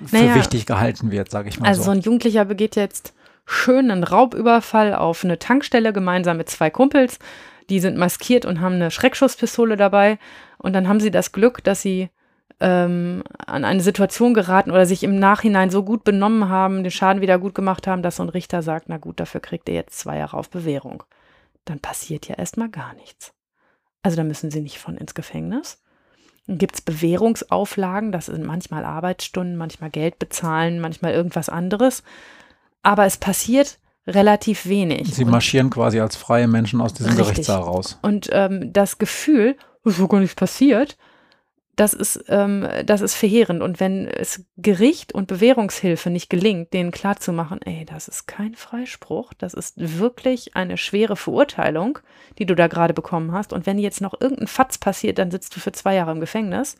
für 0.06 0.16
naja, 0.16 0.36
wichtig 0.36 0.68
gehalten 0.68 1.10
wird, 1.10 1.32
sage 1.32 1.50
ich 1.50 1.60
mal 1.60 1.68
also 1.68 1.82
so. 1.82 1.90
Also 1.90 2.00
ein 2.00 2.04
Jugendlicher 2.04 2.46
begeht 2.46 2.76
jetzt 2.76 3.14
schön 3.46 3.90
einen 3.90 4.04
Raubüberfall 4.04 4.94
auf 4.94 5.24
eine 5.24 5.40
Tankstelle 5.40 5.94
gemeinsam 5.94 6.38
mit 6.38 6.48
zwei 6.48 6.70
Kumpels. 6.70 7.18
Die 7.70 7.80
sind 7.80 7.98
maskiert 7.98 8.46
und 8.46 8.62
haben 8.62 8.76
eine 8.76 8.92
Schreckschusspistole 8.92 9.78
dabei. 9.78 10.20
Und 10.60 10.74
dann 10.74 10.88
haben 10.88 11.00
sie 11.00 11.12
das 11.12 11.32
Glück, 11.32 11.64
dass 11.64 11.82
sie 11.82 12.10
ähm, 12.60 13.24
an 13.48 13.66
eine 13.66 13.82
Situation 13.82 14.36
geraten 14.36 14.70
oder 14.70 14.86
sich 14.86 15.04
im 15.04 15.18
Nachhinein 15.18 15.72
so 15.72 15.84
gut 15.84 16.04
benommen 16.04 16.50
haben, 16.50 16.84
den 16.84 16.92
Schaden 16.92 17.22
wieder 17.22 17.40
gut 17.40 17.56
gemacht 17.56 17.88
haben, 17.88 18.04
dass 18.04 18.18
so 18.18 18.24
ein 18.24 18.30
Richter 18.30 18.62
sagt, 18.62 18.90
na 18.90 18.98
gut, 18.98 19.20
dafür 19.20 19.42
kriegt 19.42 19.68
ihr 19.70 19.76
jetzt 19.76 19.98
zwei 19.98 20.20
Jahre 20.20 20.38
auf 20.38 20.52
Bewährung. 20.52 21.02
Dann 21.66 21.80
passiert 21.80 22.28
ja 22.28 22.36
erstmal 22.36 22.70
gar 22.70 22.94
nichts. 22.94 23.34
Also 24.04 24.18
da 24.18 24.24
müssen 24.24 24.52
sie 24.52 24.62
nicht 24.62 24.78
von 24.78 24.98
ins 24.98 25.16
Gefängnis. 25.16 25.82
Dann 26.46 26.58
gibt 26.58 26.76
es 26.76 26.82
Bewährungsauflagen, 26.82 28.12
das 28.12 28.26
sind 28.28 28.46
manchmal 28.46 28.84
Arbeitsstunden, 28.84 29.56
manchmal 29.56 29.90
Geld 29.90 30.20
bezahlen, 30.20 30.80
manchmal 30.80 31.14
irgendwas 31.14 31.48
anderes. 31.48 32.04
Aber 32.82 33.06
es 33.06 33.18
passiert 33.18 33.80
relativ 34.06 34.66
wenig. 34.66 35.14
Sie 35.16 35.24
marschieren 35.24 35.70
quasi 35.70 36.02
als 36.02 36.18
freie 36.18 36.48
Menschen 36.48 36.82
aus 36.82 36.94
diesem 36.94 37.12
richtig. 37.12 37.28
Gerichtssaal 37.28 37.62
raus. 37.62 37.98
Und 38.02 38.30
ähm, 38.34 38.74
das 38.74 38.98
Gefühl, 38.98 39.56
ist 39.86 40.10
gar 40.10 40.20
nichts 40.20 40.36
passiert, 40.36 40.98
das 41.76 41.94
ist, 41.94 42.26
ähm, 42.28 42.68
das 42.86 43.02
ist 43.02 43.16
verheerend. 43.16 43.64
Und 43.64 43.80
wenn 43.80 44.08
es 44.08 44.46
Gericht 44.58 45.14
und 45.14 45.28
Bewährungshilfe 45.28 46.10
nicht 46.10 46.30
gelingt, 46.30 46.74
denen 46.74 46.92
klarzumachen, 46.92 47.62
ey, 47.64 47.86
das 47.86 48.08
ist 48.08 48.28
kein 48.28 48.54
Freispruch, 48.54 49.34
das 49.34 49.54
ist 49.54 50.00
wirklich 50.00 50.56
eine 50.56 50.78
schwere 50.78 51.16
Verurteilung, 51.16 52.00
die 52.38 52.46
du 52.46 52.56
da 52.56 52.68
gerade 52.68 52.94
bekommen 52.94 53.32
hast. 53.32 53.54
Und 53.54 53.66
wenn 53.66 53.80
jetzt 53.80 54.02
noch 54.02 54.20
irgendein 54.20 54.48
Fatz 54.48 54.78
passiert, 54.78 55.18
dann 55.18 55.32
sitzt 55.32 55.56
du 55.56 55.60
für 55.60 55.72
zwei 55.72 55.96
Jahre 55.96 56.12
im 56.12 56.20
Gefängnis. 56.20 56.78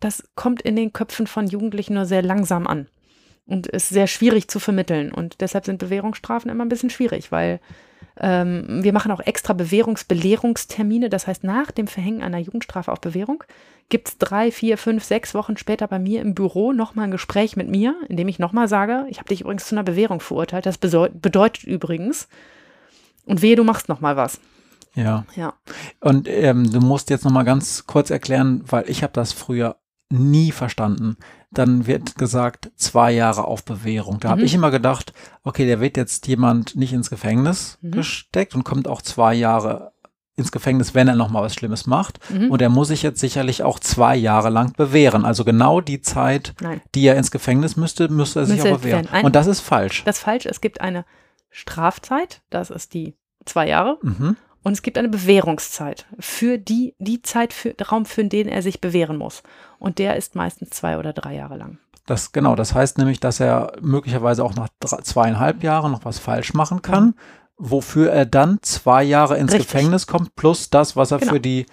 Das 0.00 0.24
kommt 0.34 0.62
in 0.62 0.76
den 0.76 0.92
Köpfen 0.92 1.26
von 1.26 1.46
Jugendlichen 1.46 1.94
nur 1.94 2.06
sehr 2.06 2.22
langsam 2.22 2.66
an 2.66 2.88
und 3.46 3.66
ist 3.66 3.90
sehr 3.90 4.06
schwierig 4.06 4.48
zu 4.48 4.58
vermitteln. 4.58 5.12
Und 5.12 5.40
deshalb 5.42 5.66
sind 5.66 5.78
Bewährungsstrafen 5.78 6.50
immer 6.50 6.64
ein 6.64 6.70
bisschen 6.70 6.90
schwierig, 6.90 7.30
weil 7.30 7.60
ähm, 8.20 8.82
wir 8.82 8.92
machen 8.92 9.12
auch 9.12 9.20
extra 9.20 9.52
Bewährungsbelehrungstermine. 9.52 11.08
Das 11.08 11.26
heißt, 11.26 11.44
nach 11.44 11.70
dem 11.70 11.86
Verhängen 11.86 12.22
einer 12.22 12.38
Jugendstrafe 12.38 12.92
auf 12.92 13.00
Bewährung 13.00 13.44
gibt 13.88 14.08
es 14.08 14.18
drei, 14.18 14.50
vier, 14.50 14.76
fünf, 14.76 15.04
sechs 15.04 15.34
Wochen 15.34 15.56
später 15.56 15.86
bei 15.88 15.98
mir 15.98 16.20
im 16.20 16.34
Büro 16.34 16.72
nochmal 16.72 17.06
ein 17.06 17.10
Gespräch 17.10 17.56
mit 17.56 17.68
mir, 17.68 17.94
in 18.08 18.16
dem 18.16 18.28
ich 18.28 18.38
nochmal 18.38 18.68
sage, 18.68 19.06
ich 19.08 19.18
habe 19.18 19.28
dich 19.28 19.42
übrigens 19.42 19.66
zu 19.66 19.74
einer 19.74 19.84
Bewährung 19.84 20.20
verurteilt. 20.20 20.66
Das 20.66 20.78
bedeutet 20.78 21.64
übrigens, 21.64 22.28
und 23.24 23.42
wehe, 23.42 23.56
du 23.56 23.64
machst 23.64 23.88
nochmal 23.88 24.16
was. 24.16 24.40
Ja. 24.94 25.24
Ja. 25.36 25.54
Und 26.00 26.28
ähm, 26.28 26.70
du 26.70 26.80
musst 26.80 27.10
jetzt 27.10 27.24
nochmal 27.24 27.44
ganz 27.44 27.86
kurz 27.86 28.10
erklären, 28.10 28.62
weil 28.66 28.88
ich 28.88 29.02
habe 29.02 29.12
das 29.12 29.32
früher 29.32 29.76
nie 30.10 30.52
verstanden. 30.52 31.16
Dann 31.50 31.86
wird 31.86 32.16
gesagt, 32.16 32.70
zwei 32.76 33.12
Jahre 33.12 33.44
auf 33.44 33.64
Bewährung. 33.64 34.20
Da 34.20 34.28
mhm. 34.28 34.32
habe 34.32 34.42
ich 34.42 34.54
immer 34.54 34.70
gedacht, 34.70 35.12
okay, 35.44 35.66
der 35.66 35.80
wird 35.80 35.96
jetzt 35.96 36.26
jemand 36.26 36.76
nicht 36.76 36.92
ins 36.92 37.10
Gefängnis 37.10 37.78
mhm. 37.80 37.92
gesteckt 37.92 38.54
und 38.54 38.64
kommt 38.64 38.88
auch 38.88 39.02
zwei 39.02 39.34
Jahre 39.34 39.92
ins 40.38 40.52
Gefängnis, 40.52 40.94
wenn 40.94 41.08
er 41.08 41.16
nochmal 41.16 41.42
was 41.42 41.54
Schlimmes 41.54 41.86
macht. 41.86 42.20
Mhm. 42.30 42.50
Und 42.50 42.62
er 42.62 42.68
muss 42.68 42.88
sich 42.88 43.02
jetzt 43.02 43.18
sicherlich 43.18 43.64
auch 43.64 43.80
zwei 43.80 44.14
Jahre 44.14 44.50
lang 44.50 44.72
bewähren. 44.74 45.24
Also 45.24 45.44
genau 45.44 45.80
die 45.80 46.00
Zeit, 46.00 46.54
Nein. 46.60 46.80
die 46.94 47.06
er 47.06 47.16
ins 47.16 47.30
Gefängnis 47.30 47.76
müsste, 47.76 48.08
müsste 48.08 48.40
er 48.40 48.46
sich 48.46 48.56
müsste 48.56 48.74
auch 48.74 48.78
bewähren. 48.78 49.08
Ein, 49.10 49.24
und 49.24 49.34
das 49.34 49.48
ist 49.48 49.60
falsch. 49.60 50.04
Das 50.04 50.18
ist 50.18 50.22
falsch. 50.22 50.46
Es 50.46 50.60
gibt 50.60 50.80
eine 50.80 51.04
Strafzeit, 51.50 52.42
das 52.50 52.70
ist 52.70 52.94
die 52.94 53.16
zwei 53.44 53.68
Jahre. 53.68 53.98
Mhm. 54.02 54.36
Und 54.68 54.74
es 54.74 54.82
gibt 54.82 54.98
eine 54.98 55.08
Bewährungszeit 55.08 56.04
für 56.20 56.58
die, 56.58 56.94
die 56.98 57.22
Zeit, 57.22 57.54
für, 57.54 57.74
Raum, 57.90 58.04
für 58.04 58.22
den 58.22 58.48
er 58.48 58.60
sich 58.60 58.82
bewähren 58.82 59.16
muss. 59.16 59.42
Und 59.78 59.98
der 59.98 60.16
ist 60.16 60.34
meistens 60.34 60.68
zwei 60.68 60.98
oder 60.98 61.14
drei 61.14 61.36
Jahre 61.36 61.56
lang. 61.56 61.78
Das, 62.04 62.32
genau, 62.32 62.54
das 62.54 62.74
heißt 62.74 62.98
nämlich, 62.98 63.18
dass 63.18 63.40
er 63.40 63.72
möglicherweise 63.80 64.44
auch 64.44 64.54
nach 64.54 64.68
drei, 64.78 64.98
zweieinhalb 64.98 65.62
Jahren 65.62 65.90
noch 65.90 66.04
was 66.04 66.18
falsch 66.18 66.52
machen 66.52 66.82
kann, 66.82 67.14
wofür 67.56 68.12
er 68.12 68.26
dann 68.26 68.58
zwei 68.60 69.02
Jahre 69.02 69.38
ins 69.38 69.54
Richtig. 69.54 69.72
Gefängnis 69.72 70.06
kommt, 70.06 70.36
plus 70.36 70.68
das, 70.68 70.96
was 70.96 71.12
er 71.12 71.18
genau. 71.20 71.32
für, 71.32 71.40
die 71.40 71.64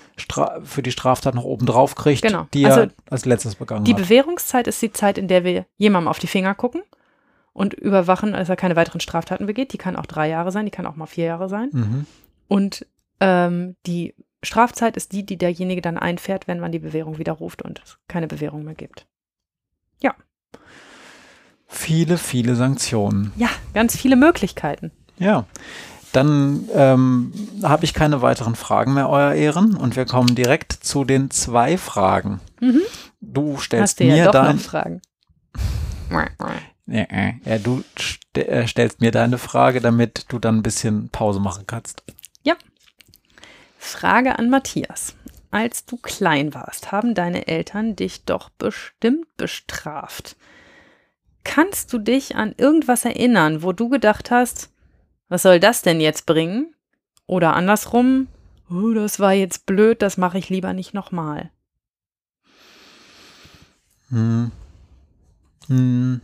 für 0.63 0.81
die 0.81 0.91
Straftat 0.91 1.35
noch 1.35 1.43
oben 1.43 1.65
drauf 1.65 1.95
kriegt, 1.95 2.21
genau. 2.21 2.47
die 2.53 2.65
also 2.65 2.79
er 2.79 2.91
als 3.09 3.25
letztes 3.25 3.55
begangen 3.55 3.83
die 3.83 3.91
hat. 3.91 3.99
Die 3.99 4.03
Bewährungszeit 4.03 4.67
ist 4.67 4.81
die 4.81 4.93
Zeit, 4.93 5.17
in 5.17 5.27
der 5.27 5.43
wir 5.43 5.65
jemandem 5.75 6.07
auf 6.07 6.19
die 6.19 6.27
Finger 6.27 6.55
gucken 6.55 6.81
und 7.51 7.73
überwachen, 7.73 8.31
dass 8.31 8.47
er 8.47 8.55
keine 8.55 8.77
weiteren 8.77 9.01
Straftaten 9.01 9.47
begeht. 9.47 9.73
Die 9.73 9.77
kann 9.77 9.97
auch 9.97 10.05
drei 10.05 10.29
Jahre 10.29 10.53
sein, 10.53 10.63
die 10.63 10.71
kann 10.71 10.85
auch 10.85 10.95
mal 10.95 11.07
vier 11.07 11.25
Jahre 11.25 11.49
sein. 11.49 11.69
Mhm. 11.73 12.05
Und 12.47 12.85
ähm, 13.19 13.75
die 13.85 14.13
Strafzeit 14.43 14.97
ist 14.97 15.11
die, 15.11 15.25
die 15.25 15.37
derjenige 15.37 15.81
dann 15.81 15.97
einfährt, 15.97 16.47
wenn 16.47 16.59
man 16.59 16.71
die 16.71 16.79
Bewährung 16.79 17.17
widerruft 17.17 17.61
und 17.61 17.81
es 17.83 17.97
keine 18.07 18.27
Bewährung 18.27 18.63
mehr 18.63 18.75
gibt. 18.75 19.07
Ja. 20.01 20.13
Viele, 21.67 22.17
viele 22.17 22.55
Sanktionen. 22.55 23.33
Ja, 23.35 23.49
ganz 23.73 23.97
viele 23.97 24.15
Möglichkeiten. 24.15 24.91
Ja. 25.17 25.45
Dann 26.11 26.69
ähm, 26.73 27.33
habe 27.63 27.83
ich 27.83 27.93
keine 27.93 28.21
weiteren 28.21 28.55
Fragen 28.55 28.93
mehr, 28.93 29.09
Euer 29.09 29.33
Ehren, 29.33 29.75
und 29.75 29.97
wir 29.97 30.05
kommen 30.05 30.33
direkt 30.33 30.71
zu 30.71 31.03
den 31.03 31.29
zwei 31.29 31.77
Fragen. 31.77 32.39
Mhm. 32.61 32.81
Du 33.19 33.57
stellst 33.57 33.95
Hast 33.95 33.99
mir 33.99 34.15
ja 34.15 34.25
doch 34.25 34.31
dein. 34.31 34.55
Noch 34.55 34.61
Fragen. 34.61 35.01
Ja, 36.87 37.05
ja 37.43 37.57
du 37.57 37.83
äh, 38.33 38.65
stellst 38.65 39.01
mir 39.01 39.11
deine 39.11 39.37
Frage, 39.37 39.81
damit 39.81 40.25
du 40.29 40.39
dann 40.39 40.57
ein 40.57 40.63
bisschen 40.63 41.09
Pause 41.09 41.39
machen 41.39 41.65
kannst. 41.67 42.03
Frage 43.85 44.37
an 44.39 44.49
Matthias. 44.49 45.15
Als 45.51 45.85
du 45.85 45.97
klein 45.97 46.53
warst, 46.53 46.91
haben 46.91 47.15
deine 47.15 47.47
Eltern 47.47 47.95
dich 47.95 48.25
doch 48.25 48.49
bestimmt 48.49 49.37
bestraft. 49.37 50.35
Kannst 51.43 51.93
du 51.93 51.99
dich 51.99 52.35
an 52.35 52.53
irgendwas 52.57 53.05
erinnern, 53.05 53.63
wo 53.63 53.71
du 53.71 53.87
gedacht 53.87 54.31
hast, 54.31 54.69
was 55.29 55.43
soll 55.43 55.59
das 55.59 55.81
denn 55.81 56.01
jetzt 56.01 56.25
bringen? 56.25 56.75
Oder 57.25 57.55
andersrum, 57.55 58.27
oh, 58.69 58.93
das 58.93 59.19
war 59.19 59.33
jetzt 59.33 59.65
blöd, 59.65 60.01
das 60.01 60.17
mache 60.17 60.37
ich 60.37 60.49
lieber 60.49 60.73
nicht 60.73 60.93
nochmal. 60.93 61.51
Hm. 64.09 64.51
Hm. 65.67 66.21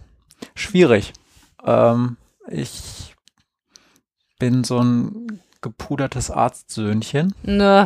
Schwierig. 0.55 1.13
Ähm, 1.63 2.17
ich 2.47 3.15
bin 4.39 4.63
so 4.63 4.79
ein 4.83 5.41
gepudertes 5.61 6.31
Arztsöhnchen. 6.31 7.33
Nö. 7.43 7.85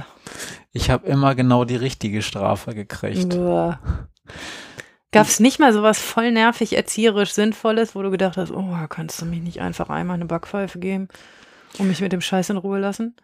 Ich 0.71 0.89
habe 0.89 1.07
immer 1.07 1.35
genau 1.35 1.65
die 1.65 1.75
richtige 1.75 2.21
Strafe 2.21 2.73
gekriegt. 2.73 3.33
Gab 5.11 5.27
es 5.27 5.39
nicht 5.39 5.59
mal 5.59 5.71
sowas 5.71 5.99
voll 5.99 6.31
nervig, 6.31 6.75
erzieherisch 6.75 7.31
Sinnvolles, 7.31 7.95
wo 7.95 8.01
du 8.01 8.11
gedacht 8.11 8.37
hast, 8.37 8.51
oh, 8.51 8.75
kannst 8.89 9.21
du 9.21 9.25
mich 9.25 9.41
nicht 9.41 9.61
einfach 9.61 9.89
einmal 9.89 10.15
eine 10.15 10.25
Backpfeife 10.25 10.79
geben 10.79 11.07
und 11.77 11.87
mich 11.87 12.01
mit 12.01 12.11
dem 12.11 12.21
Scheiß 12.21 12.49
in 12.49 12.57
Ruhe 12.57 12.79
lassen? 12.79 13.15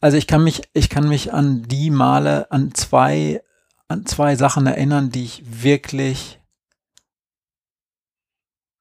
Also 0.00 0.16
ich 0.16 0.26
kann 0.26 0.42
mich, 0.42 0.62
ich 0.72 0.88
kann 0.88 1.08
mich 1.08 1.32
an 1.32 1.62
die 1.62 1.90
Male, 1.90 2.50
an 2.50 2.74
zwei, 2.74 3.42
an 3.88 4.06
zwei 4.06 4.36
Sachen 4.36 4.66
erinnern, 4.66 5.10
die 5.10 5.24
ich 5.24 5.42
wirklich 5.44 6.40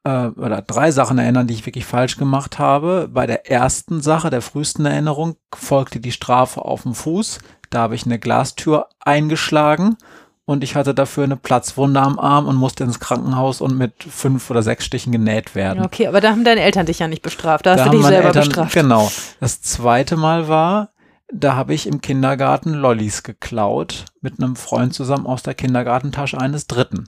äh, 0.04 0.28
oder 0.28 0.62
drei 0.62 0.92
Sachen 0.92 1.18
erinnern, 1.18 1.48
die 1.48 1.54
ich 1.54 1.66
wirklich 1.66 1.86
falsch 1.86 2.18
gemacht 2.18 2.60
habe. 2.60 3.10
Bei 3.12 3.28
der 3.28 3.50
ersten 3.50 4.02
Sache, 4.02 4.30
der 4.30 4.42
frühesten 4.42 4.86
Erinnerung, 4.86 5.36
folgte 5.54 6.00
die 6.00 6.12
Strafe 6.12 6.64
auf 6.64 6.84
dem 6.84 6.96
Fuß. 6.96 7.40
Da 7.70 7.80
habe 7.80 7.96
ich 7.96 8.06
eine 8.06 8.20
Glastür 8.20 8.88
eingeschlagen 9.00 9.98
und 10.46 10.64
ich 10.64 10.76
hatte 10.76 10.94
dafür 10.94 11.24
eine 11.24 11.38
Platzwunde 11.38 12.02
am 12.02 12.20
Arm 12.20 12.48
und 12.48 12.56
musste 12.56 12.84
ins 12.84 13.00
Krankenhaus 13.00 13.62
und 13.62 13.78
mit 13.78 14.04
fünf 14.04 14.50
oder 14.50 14.64
sechs 14.64 14.86
Stichen 14.86 15.12
genäht 15.12 15.56
werden. 15.56 15.84
Okay, 15.84 16.08
aber 16.08 16.20
da 16.20 16.32
haben 16.32 16.44
deine 16.44 16.62
Eltern 16.62 16.86
dich 16.86 17.00
ja 17.00 17.08
nicht 17.08 17.22
bestraft. 17.22 17.66
Da 17.66 17.72
hast 17.72 17.86
da 17.86 17.86
du 17.86 17.98
dich 17.98 18.06
selber 18.06 18.28
Eltern, 18.28 18.46
bestraft. 18.46 18.74
Genau. 18.74 19.12
Das 19.40 19.62
zweite 19.62 20.18
Mal 20.18 20.48
war, 20.48 20.90
da 21.32 21.56
habe 21.56 21.74
ich 21.74 21.88
im 21.88 22.02
Kindergarten 22.02 22.74
Lollis 22.74 23.24
geklaut 23.24 24.06
mit 24.20 24.42
einem 24.42 24.58
Freund 24.58 24.94
zusammen 24.94 25.26
aus 25.26 25.44
der 25.44 25.54
Kindergartentasche 25.54 26.38
eines 26.38 26.68
Dritten. 26.68 27.06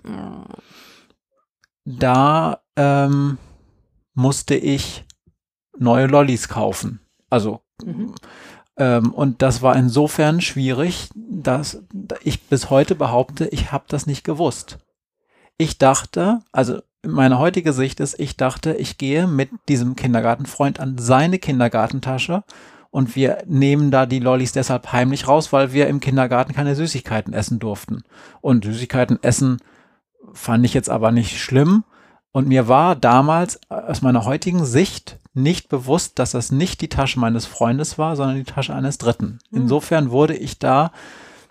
Da 1.86 2.62
ähm, 2.76 3.38
musste 4.14 4.56
ich 4.56 5.06
neue 5.78 6.08
Lollis 6.08 6.48
kaufen. 6.48 7.00
Also 7.30 7.62
mhm. 7.84 8.14
ähm, 8.78 9.14
und 9.14 9.42
das 9.42 9.62
war 9.62 9.76
insofern 9.76 10.42
schwierig, 10.42 11.10
dass 11.16 11.84
ich 12.24 12.44
bis 12.44 12.70
heute 12.70 12.96
behaupte, 12.96 13.48
ich 13.48 13.72
habe 13.72 13.86
das 13.88 14.06
nicht 14.06 14.24
gewusst. 14.24 14.78
Ich 15.58 15.78
dachte, 15.78 16.40
also 16.52 16.82
meine 17.06 17.38
heutige 17.38 17.74
Sicht 17.74 18.00
ist, 18.00 18.20
ich 18.20 18.38
dachte, 18.38 18.74
ich 18.74 18.98
gehe 18.98 19.28
mit 19.28 19.50
diesem 19.68 19.96
Kindergartenfreund 19.96 20.80
an 20.80 20.98
seine 20.98 21.38
Kindergartentasche 21.38 22.44
und 22.92 23.16
wir 23.16 23.44
nehmen 23.46 23.92
da 23.92 24.06
die 24.06 24.20
Lollis 24.20 24.52
deshalb 24.52 24.92
heimlich 24.92 25.28
raus, 25.28 25.52
weil 25.52 25.74
wir 25.74 25.88
im 25.88 26.00
Kindergarten 26.00 26.54
keine 26.54 26.76
Süßigkeiten 26.76 27.34
essen 27.34 27.60
durften. 27.60 28.04
Und 28.40 28.66
Süßigkeiten 28.66 29.18
essen 29.22 29.58
fand 30.34 30.66
ich 30.66 30.74
jetzt 30.74 30.90
aber 30.90 31.12
nicht 31.12 31.40
schlimm. 31.40 31.84
Und 32.32 32.48
mir 32.48 32.68
war 32.68 32.96
damals 32.96 33.60
aus 33.70 34.02
meiner 34.02 34.26
heutigen 34.26 34.66
Sicht 34.66 35.20
nicht 35.34 35.70
bewusst, 35.70 36.20
dass 36.20 36.32
das 36.32 36.52
nicht 36.52 36.82
die 36.82 36.90
Tasche 36.90 37.20
meines 37.20 37.46
Freundes 37.46 37.98
war, 37.98 38.16
sondern 38.16 38.38
die 38.38 38.44
Tasche 38.44 38.74
eines 38.74 38.98
Dritten. 38.98 39.40
Hm. 39.50 39.62
Insofern 39.62 40.12
wurde 40.12 40.36
ich 40.36 40.60
da 40.60 40.92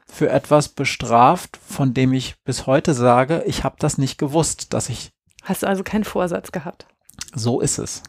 für 0.06 0.28
etwas 0.28 0.68
bestraft, 0.68 1.59
von 1.66 1.94
dem 1.94 2.12
ich 2.12 2.36
bis 2.44 2.66
heute 2.66 2.94
sage, 2.94 3.44
ich 3.46 3.64
habe 3.64 3.76
das 3.78 3.96
nicht 3.96 4.18
gewusst, 4.18 4.74
dass 4.74 4.88
ich. 4.88 5.12
Hast 5.42 5.62
du 5.62 5.66
also 5.66 5.82
keinen 5.82 6.04
Vorsatz 6.04 6.52
gehabt? 6.52 6.86
So 7.34 7.60
ist 7.60 7.78
es. 7.78 8.02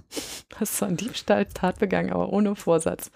Hast 0.56 0.82
du 0.82 0.86
einen 0.86 0.98
Diebstahltat 0.98 1.80
begangen, 1.80 2.12
aber 2.12 2.30
ohne 2.30 2.56
Vorsatz. 2.56 3.10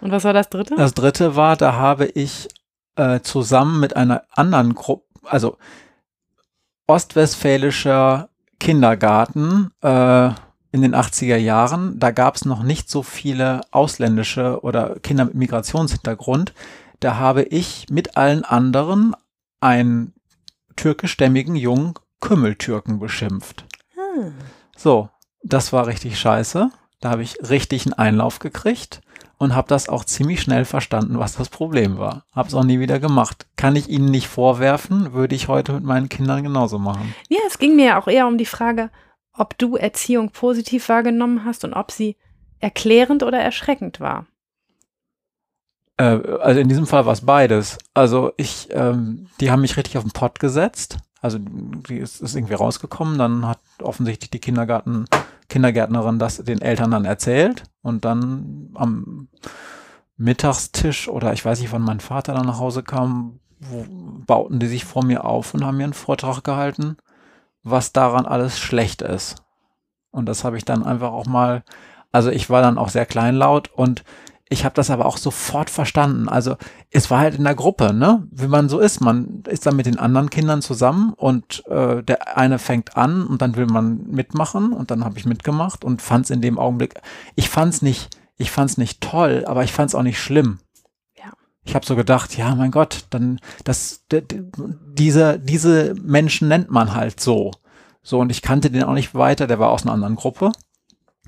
Und 0.00 0.12
was 0.12 0.24
war 0.24 0.32
das 0.32 0.48
dritte? 0.48 0.76
Das 0.76 0.94
dritte 0.94 1.36
war, 1.36 1.56
da 1.56 1.74
habe 1.74 2.06
ich 2.06 2.48
äh, 2.96 3.20
zusammen 3.20 3.80
mit 3.80 3.96
einer 3.96 4.22
anderen 4.30 4.74
Gruppe, 4.74 5.04
also 5.24 5.58
ostwestfälischer 6.90 8.30
Kindergarten 8.58 9.70
äh, 9.80 10.30
in 10.72 10.82
den 10.82 10.94
80er 10.94 11.36
Jahren, 11.36 12.00
da 12.00 12.10
gab 12.10 12.34
es 12.34 12.44
noch 12.44 12.64
nicht 12.64 12.90
so 12.90 13.04
viele 13.04 13.60
ausländische 13.70 14.60
oder 14.62 14.98
Kinder 14.98 15.26
mit 15.26 15.34
Migrationshintergrund. 15.34 16.52
Da 16.98 17.16
habe 17.16 17.44
ich 17.44 17.86
mit 17.90 18.16
allen 18.16 18.44
anderen 18.44 19.14
einen 19.60 20.14
türkischstämmigen 20.74 21.54
jungen 21.54 21.94
Kümmeltürken 22.20 22.98
beschimpft. 22.98 23.64
Hm. 23.94 24.34
So, 24.76 25.10
das 25.44 25.72
war 25.72 25.86
richtig 25.86 26.18
scheiße. 26.18 26.70
Da 27.00 27.10
habe 27.10 27.22
ich 27.22 27.38
richtig 27.48 27.86
einen 27.86 27.94
Einlauf 27.94 28.40
gekriegt 28.40 29.00
und 29.40 29.56
habe 29.56 29.68
das 29.68 29.88
auch 29.88 30.04
ziemlich 30.04 30.42
schnell 30.42 30.66
verstanden, 30.66 31.18
was 31.18 31.34
das 31.34 31.48
Problem 31.48 31.98
war. 31.98 32.26
Habe 32.32 32.48
es 32.48 32.54
auch 32.54 32.62
nie 32.62 32.78
wieder 32.78 33.00
gemacht. 33.00 33.46
Kann 33.56 33.74
ich 33.74 33.88
Ihnen 33.88 34.10
nicht 34.10 34.28
vorwerfen, 34.28 35.14
würde 35.14 35.34
ich 35.34 35.48
heute 35.48 35.72
mit 35.72 35.82
meinen 35.82 36.10
Kindern 36.10 36.42
genauso 36.42 36.78
machen. 36.78 37.14
Ja, 37.30 37.38
es 37.46 37.58
ging 37.58 37.74
mir 37.74 37.96
auch 37.96 38.06
eher 38.06 38.26
um 38.26 38.36
die 38.36 38.44
Frage, 38.44 38.90
ob 39.32 39.56
du 39.56 39.76
Erziehung 39.76 40.30
positiv 40.30 40.90
wahrgenommen 40.90 41.46
hast 41.46 41.64
und 41.64 41.72
ob 41.72 41.90
sie 41.90 42.16
erklärend 42.58 43.22
oder 43.22 43.38
erschreckend 43.38 43.98
war. 43.98 44.26
Äh, 45.96 46.20
also 46.42 46.60
in 46.60 46.68
diesem 46.68 46.86
Fall 46.86 47.06
war 47.06 47.14
es 47.14 47.24
beides. 47.24 47.78
Also 47.94 48.32
ich, 48.36 48.68
ähm, 48.72 49.28
die 49.40 49.50
haben 49.50 49.62
mich 49.62 49.78
richtig 49.78 49.96
auf 49.96 50.04
den 50.04 50.12
Pott 50.12 50.38
gesetzt. 50.38 50.98
Also 51.20 51.38
die 51.38 51.98
ist, 51.98 52.20
ist 52.20 52.34
irgendwie 52.34 52.54
rausgekommen, 52.54 53.18
dann 53.18 53.46
hat 53.46 53.60
offensichtlich 53.82 54.30
die 54.30 54.38
Kindergarten 54.38 55.06
Kindergärtnerin 55.50 56.18
das 56.18 56.38
den 56.38 56.62
Eltern 56.62 56.92
dann 56.92 57.04
erzählt 57.04 57.64
und 57.82 58.04
dann 58.06 58.70
am 58.74 59.28
Mittagstisch 60.16 61.08
oder 61.08 61.32
ich 61.32 61.44
weiß 61.44 61.60
nicht, 61.60 61.72
wann 61.72 61.82
mein 61.82 62.00
Vater 62.00 62.34
dann 62.34 62.46
nach 62.46 62.58
Hause 62.58 62.82
kam, 62.82 63.40
wo, 63.58 63.84
bauten 64.26 64.60
die 64.60 64.68
sich 64.68 64.84
vor 64.84 65.04
mir 65.04 65.24
auf 65.24 65.52
und 65.52 65.64
haben 65.64 65.76
mir 65.76 65.84
einen 65.84 65.92
Vortrag 65.92 66.44
gehalten, 66.44 66.96
was 67.62 67.92
daran 67.92 68.26
alles 68.26 68.58
schlecht 68.58 69.02
ist. 69.02 69.42
Und 70.10 70.26
das 70.26 70.44
habe 70.44 70.56
ich 70.56 70.64
dann 70.64 70.84
einfach 70.84 71.12
auch 71.12 71.26
mal, 71.26 71.62
also 72.12 72.30
ich 72.30 72.48
war 72.48 72.62
dann 72.62 72.78
auch 72.78 72.88
sehr 72.88 73.06
kleinlaut 73.06 73.70
und 73.74 74.04
ich 74.52 74.64
habe 74.64 74.74
das 74.74 74.90
aber 74.90 75.06
auch 75.06 75.16
sofort 75.16 75.70
verstanden. 75.70 76.28
Also 76.28 76.56
es 76.90 77.08
war 77.08 77.20
halt 77.20 77.36
in 77.36 77.44
der 77.44 77.54
Gruppe, 77.54 77.94
ne? 77.94 78.26
Wie 78.32 78.48
man 78.48 78.68
so 78.68 78.80
ist. 78.80 79.00
Man 79.00 79.44
ist 79.48 79.64
dann 79.64 79.76
mit 79.76 79.86
den 79.86 79.98
anderen 79.98 80.28
Kindern 80.28 80.60
zusammen 80.60 81.12
und 81.14 81.64
äh, 81.68 82.02
der 82.02 82.36
eine 82.36 82.58
fängt 82.58 82.96
an 82.96 83.24
und 83.24 83.42
dann 83.42 83.54
will 83.54 83.66
man 83.66 84.08
mitmachen 84.08 84.72
und 84.72 84.90
dann 84.90 85.04
habe 85.04 85.16
ich 85.18 85.24
mitgemacht 85.24 85.84
und 85.84 86.02
fand 86.02 86.24
es 86.24 86.30
in 86.30 86.40
dem 86.40 86.58
Augenblick, 86.58 86.94
ich 87.36 87.48
fand 87.48 87.74
es 87.74 87.80
nicht, 87.80 88.10
ich 88.38 88.50
fand 88.50 88.70
es 88.70 88.76
nicht 88.76 89.00
toll, 89.00 89.44
aber 89.46 89.62
ich 89.62 89.72
fand 89.72 89.90
es 89.90 89.94
auch 89.94 90.02
nicht 90.02 90.18
schlimm. 90.18 90.58
Ja. 91.16 91.32
Ich 91.62 91.76
habe 91.76 91.86
so 91.86 91.94
gedacht, 91.94 92.36
ja, 92.36 92.52
mein 92.56 92.72
Gott, 92.72 93.04
dann 93.10 93.38
das, 93.62 94.04
diese, 94.10 95.38
diese 95.38 95.94
Menschen 96.02 96.48
nennt 96.48 96.72
man 96.72 96.92
halt 96.92 97.20
so. 97.20 97.52
So, 98.02 98.18
und 98.18 98.30
ich 98.30 98.42
kannte 98.42 98.72
den 98.72 98.82
auch 98.82 98.94
nicht 98.94 99.14
weiter, 99.14 99.46
der 99.46 99.60
war 99.60 99.70
aus 99.70 99.82
einer 99.82 99.92
anderen 99.92 100.16
Gruppe. 100.16 100.50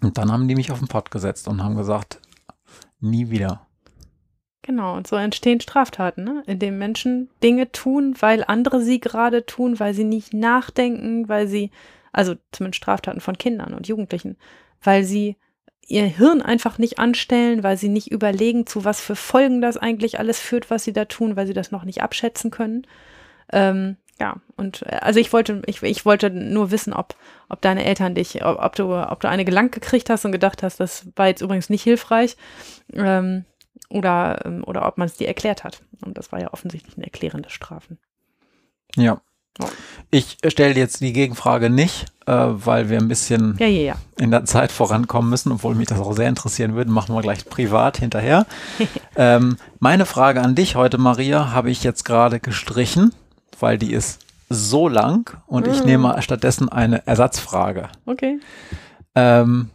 Und 0.01 0.19
dann 0.19 0.33
haben 0.33 0.49
die 0.49 0.57
mich 0.57 0.73
auf 0.73 0.81
den 0.81 0.89
Pott 0.89 1.13
gesetzt 1.13 1.47
und 1.47 1.63
haben 1.63 1.77
gesagt, 1.77 2.19
nie 3.03 3.31
wieder. 3.31 3.67
Genau, 4.63 4.97
und 4.97 5.09
so 5.09 5.17
entstehen 5.17 5.61
Straftaten, 5.61 6.23
ne? 6.23 6.45
indem 6.47 6.79
Menschen 6.79 7.29
Dinge 7.43 7.73
tun, 7.73 8.15
weil 8.21 8.45
andere 8.47 8.81
sie 8.81 9.01
gerade 9.01 9.45
tun, 9.45 9.81
weil 9.81 9.93
sie 9.93 10.05
nicht 10.05 10.33
nachdenken, 10.33 11.29
weil 11.29 11.49
sie, 11.49 11.73
also 12.13 12.37
zumindest 12.53 12.77
Straftaten 12.77 13.21
von 13.21 13.37
Kindern 13.37 13.75
und 13.75 13.89
Jugendlichen, 13.89 14.37
weil 14.81 15.03
sie 15.03 15.37
ihr 15.89 16.05
Hirn 16.05 16.43
einfach 16.43 16.79
nicht 16.79 17.01
anstellen, 17.01 17.65
weil 17.65 17.77
sie 17.77 17.89
nicht 17.89 18.13
überlegen, 18.13 18.67
zu 18.67 18.85
was 18.85 19.01
für 19.01 19.17
Folgen 19.17 19.61
das 19.61 19.77
eigentlich 19.77 20.21
alles 20.21 20.39
führt, 20.39 20.71
was 20.71 20.85
sie 20.85 20.93
da 20.93 21.07
tun, 21.07 21.35
weil 21.35 21.49
sie 21.49 21.55
das 21.55 21.73
noch 21.73 21.85
nicht 21.85 22.03
abschätzen 22.03 22.53
können. 22.53 22.87
Ähm, 23.53 23.97
ja, 24.21 24.37
und 24.57 24.83
äh, 24.83 24.99
also 25.01 25.19
ich 25.19 25.33
wollte, 25.33 25.63
ich, 25.67 25.83
ich 25.83 26.05
wollte 26.05 26.31
nur 26.31 26.71
wissen, 26.71 26.93
ob, 26.93 27.17
ob 27.53 27.61
deine 27.61 27.85
Eltern 27.85 28.15
dich, 28.15 28.45
ob, 28.45 28.59
ob, 28.59 28.75
du, 28.75 28.93
ob 28.95 29.21
du 29.21 29.29
eine 29.29 29.45
gelangt 29.45 29.73
gekriegt 29.73 30.11
hast 30.11 30.25
und 30.25 30.33
gedacht 30.33 30.63
hast, 30.63 30.81
das 30.81 31.07
war 31.15 31.29
jetzt 31.29 31.43
übrigens 31.43 31.71
nicht 31.71 31.83
hilfreich. 31.83 32.37
Ähm, 32.93 33.45
oder, 33.91 34.41
ähm, 34.47 34.65
oder 34.67 34.87
ob 34.87 34.97
man 34.97 35.07
es 35.07 35.19
dir 35.19 35.29
erklärt 35.29 35.63
hat. 35.63 35.83
Und 36.05 36.17
das 36.17 36.33
war 36.33 36.41
ja 36.41 36.53
offensichtlich 36.53 36.97
eine 36.97 37.05
erklärende 37.05 37.51
Strafen. 37.51 37.99
Ja. 38.97 39.21
Oh. 39.61 39.67
Ich 40.11 40.39
stelle 40.47 40.75
jetzt 40.75 41.03
die 41.03 41.13
Gegenfrage 41.13 41.69
nicht, 41.69 42.07
äh, 42.25 42.33
weil 42.33 42.89
wir 42.89 42.99
ein 42.99 43.09
bisschen 43.09 43.57
ja, 43.59 43.67
ja, 43.67 43.83
ja. 43.83 43.97
in 44.17 44.31
der 44.31 44.47
Zeit 44.47 44.73
vorankommen 44.73 45.29
müssen, 45.29 45.53
obwohl 45.53 45.75
mich 45.75 45.89
das 45.89 46.01
auch 46.01 46.15
sehr 46.15 46.31
interessieren 46.31 46.75
würde. 46.75 46.91
Machen 46.91 47.15
wir 47.15 47.21
gleich 47.21 47.45
privat 47.45 47.99
hinterher. 47.99 48.47
ähm, 49.17 49.59
meine 49.79 50.07
Frage 50.07 50.41
an 50.41 50.55
dich 50.55 50.75
heute, 50.75 50.97
Maria, 50.97 51.53
habe 51.53 51.71
ich 51.71 51.85
jetzt 51.85 52.05
gerade 52.05 52.41
gestrichen 52.41 53.13
weil 53.63 53.79
die 53.79 53.93
ist 53.93 54.22
so 54.55 54.89
lang 54.89 55.37
und 55.47 55.67
ich 55.67 55.81
Mhm. 55.81 55.87
nehme 55.87 56.23
stattdessen 56.23 56.69
eine 56.69 57.07
Ersatzfrage. 57.07 57.89
Okay. 58.07 58.39
Ähm, 59.15 59.71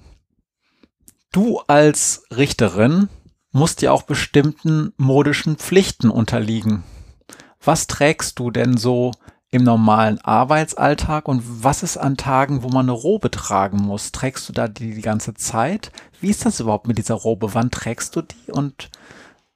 du 1.31 1.59
als 1.67 2.23
Richterin 2.35 3.09
musst 3.51 3.81
ja 3.81 3.91
auch 3.91 4.03
bestimmten 4.03 4.93
modischen 4.97 5.57
Pflichten 5.57 6.09
unterliegen. 6.09 6.83
Was 7.63 7.87
trägst 7.87 8.39
du 8.39 8.51
denn 8.51 8.77
so 8.77 9.11
im 9.49 9.63
normalen 9.63 10.19
Arbeitsalltag 10.21 11.27
und 11.27 11.41
was 11.63 11.81
ist 11.81 11.97
an 11.97 12.17
Tagen, 12.17 12.63
wo 12.63 12.69
man 12.69 12.85
eine 12.85 12.91
Robe 12.91 13.31
tragen 13.31 13.77
muss? 13.77 14.11
Trägst 14.11 14.47
du 14.49 14.53
da 14.53 14.67
die, 14.67 14.93
die 14.93 15.01
ganze 15.01 15.33
Zeit? 15.33 15.91
Wie 16.19 16.29
ist 16.29 16.45
das 16.45 16.59
überhaupt 16.59 16.87
mit 16.87 16.97
dieser 16.97 17.15
Robe? 17.15 17.53
Wann 17.53 17.71
trägst 17.71 18.15
du 18.15 18.21
die 18.21 18.51
und 18.51 18.89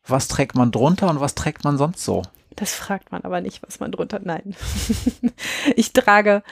was 0.07 0.27
trägt 0.27 0.55
man 0.55 0.71
drunter 0.71 1.09
und 1.09 1.19
was 1.19 1.35
trägt 1.35 1.63
man 1.63 1.77
sonst 1.77 2.03
so? 2.03 2.23
Das 2.55 2.73
fragt 2.73 3.11
man 3.11 3.23
aber 3.23 3.41
nicht, 3.41 3.63
was 3.63 3.79
man 3.79 3.91
drunter. 3.91 4.19
Nein. 4.23 4.55
ich 5.75 5.93
trage 5.93 6.43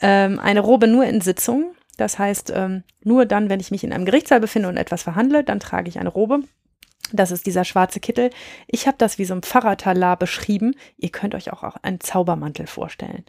ähm, 0.00 0.38
eine 0.38 0.60
Robe 0.60 0.86
nur 0.86 1.04
in 1.04 1.20
Sitzungen. 1.20 1.74
Das 1.96 2.18
heißt, 2.18 2.52
ähm, 2.54 2.82
nur 3.02 3.24
dann, 3.24 3.48
wenn 3.48 3.60
ich 3.60 3.70
mich 3.70 3.84
in 3.84 3.92
einem 3.92 4.04
Gerichtssaal 4.04 4.40
befinde 4.40 4.68
und 4.68 4.76
etwas 4.76 5.02
verhandle, 5.02 5.44
dann 5.44 5.60
trage 5.60 5.88
ich 5.88 5.98
eine 5.98 6.08
Robe. 6.08 6.40
Das 7.12 7.30
ist 7.30 7.46
dieser 7.46 7.64
schwarze 7.64 8.00
Kittel. 8.00 8.30
Ich 8.66 8.86
habe 8.86 8.96
das 8.98 9.18
wie 9.18 9.24
so 9.24 9.34
ein 9.34 9.42
Pfarrertalar 9.42 10.16
beschrieben. 10.16 10.74
Ihr 10.96 11.10
könnt 11.10 11.34
euch 11.34 11.52
auch 11.52 11.62
einen 11.82 12.00
Zaubermantel 12.00 12.66
vorstellen. 12.66 13.24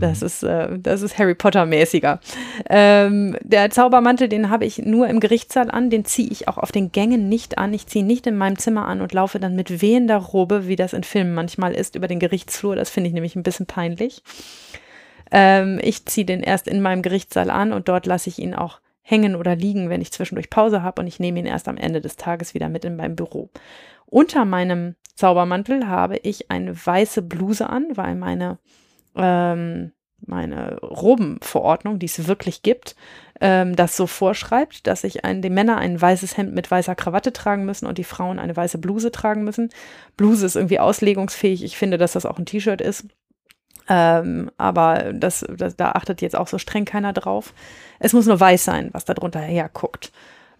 Das 0.00 0.22
ist, 0.22 0.42
äh, 0.42 0.78
das 0.78 1.02
ist 1.02 1.18
Harry 1.18 1.34
Potter 1.34 1.66
mäßiger. 1.66 2.20
Ähm, 2.68 3.36
der 3.42 3.70
Zaubermantel, 3.70 4.28
den 4.28 4.50
habe 4.50 4.64
ich 4.64 4.78
nur 4.78 5.08
im 5.08 5.20
Gerichtssaal 5.20 5.70
an. 5.70 5.90
Den 5.90 6.04
ziehe 6.04 6.28
ich 6.28 6.48
auch 6.48 6.58
auf 6.58 6.72
den 6.72 6.92
Gängen 6.92 7.28
nicht 7.28 7.58
an. 7.58 7.74
Ich 7.74 7.86
ziehe 7.86 8.02
ihn 8.02 8.06
nicht 8.06 8.26
in 8.26 8.36
meinem 8.36 8.58
Zimmer 8.58 8.86
an 8.86 9.00
und 9.00 9.12
laufe 9.12 9.38
dann 9.38 9.54
mit 9.54 9.82
wehender 9.82 10.16
Robe, 10.16 10.66
wie 10.66 10.76
das 10.76 10.92
in 10.92 11.04
Filmen 11.04 11.34
manchmal 11.34 11.72
ist, 11.72 11.96
über 11.96 12.08
den 12.08 12.20
Gerichtsflur. 12.20 12.74
Das 12.74 12.90
finde 12.90 13.08
ich 13.08 13.14
nämlich 13.14 13.36
ein 13.36 13.42
bisschen 13.42 13.66
peinlich. 13.66 14.22
Ähm, 15.30 15.78
ich 15.82 16.06
ziehe 16.06 16.24
den 16.24 16.42
erst 16.42 16.66
in 16.66 16.80
meinem 16.82 17.02
Gerichtssaal 17.02 17.50
an 17.50 17.72
und 17.72 17.88
dort 17.88 18.06
lasse 18.06 18.28
ich 18.28 18.38
ihn 18.38 18.54
auch 18.54 18.80
hängen 19.10 19.34
oder 19.34 19.56
liegen, 19.56 19.90
wenn 19.90 20.00
ich 20.00 20.12
zwischendurch 20.12 20.50
Pause 20.50 20.82
habe 20.82 21.02
und 21.02 21.08
ich 21.08 21.18
nehme 21.18 21.40
ihn 21.40 21.46
erst 21.46 21.68
am 21.68 21.76
Ende 21.76 22.00
des 22.00 22.16
Tages 22.16 22.54
wieder 22.54 22.68
mit 22.68 22.84
in 22.84 22.96
mein 22.96 23.16
Büro. 23.16 23.50
Unter 24.06 24.44
meinem 24.44 24.94
Zaubermantel 25.16 25.88
habe 25.88 26.16
ich 26.16 26.50
eine 26.50 26.74
weiße 26.74 27.22
Bluse 27.22 27.68
an, 27.68 27.86
weil 27.94 28.14
meine, 28.14 28.58
ähm, 29.16 29.92
meine 30.24 30.78
Robenverordnung, 30.80 31.98
die 31.98 32.06
es 32.06 32.26
wirklich 32.26 32.62
gibt, 32.62 32.94
ähm, 33.40 33.74
das 33.74 33.96
so 33.96 34.06
vorschreibt, 34.06 34.86
dass 34.86 35.02
sich 35.02 35.24
ein, 35.24 35.42
die 35.42 35.50
Männer 35.50 35.78
ein 35.78 36.00
weißes 36.00 36.36
Hemd 36.36 36.54
mit 36.54 36.70
weißer 36.70 36.94
Krawatte 36.94 37.32
tragen 37.32 37.64
müssen 37.64 37.86
und 37.86 37.98
die 37.98 38.04
Frauen 38.04 38.38
eine 38.38 38.56
weiße 38.56 38.78
Bluse 38.78 39.10
tragen 39.10 39.44
müssen. 39.44 39.70
Bluse 40.16 40.46
ist 40.46 40.56
irgendwie 40.56 40.78
auslegungsfähig. 40.78 41.64
Ich 41.64 41.76
finde, 41.76 41.98
dass 41.98 42.12
das 42.12 42.26
auch 42.26 42.38
ein 42.38 42.46
T-Shirt 42.46 42.80
ist. 42.80 43.06
Ähm, 43.92 44.52
aber 44.56 45.12
das, 45.12 45.44
das, 45.56 45.74
da 45.74 45.92
achtet 45.92 46.22
jetzt 46.22 46.36
auch 46.36 46.46
so 46.46 46.58
streng 46.58 46.84
keiner 46.84 47.12
drauf. 47.12 47.52
Es 47.98 48.12
muss 48.12 48.26
nur 48.26 48.38
weiß 48.38 48.64
sein, 48.64 48.90
was 48.92 49.04
da 49.04 49.14
drunter 49.14 49.40
herguckt. 49.40 50.12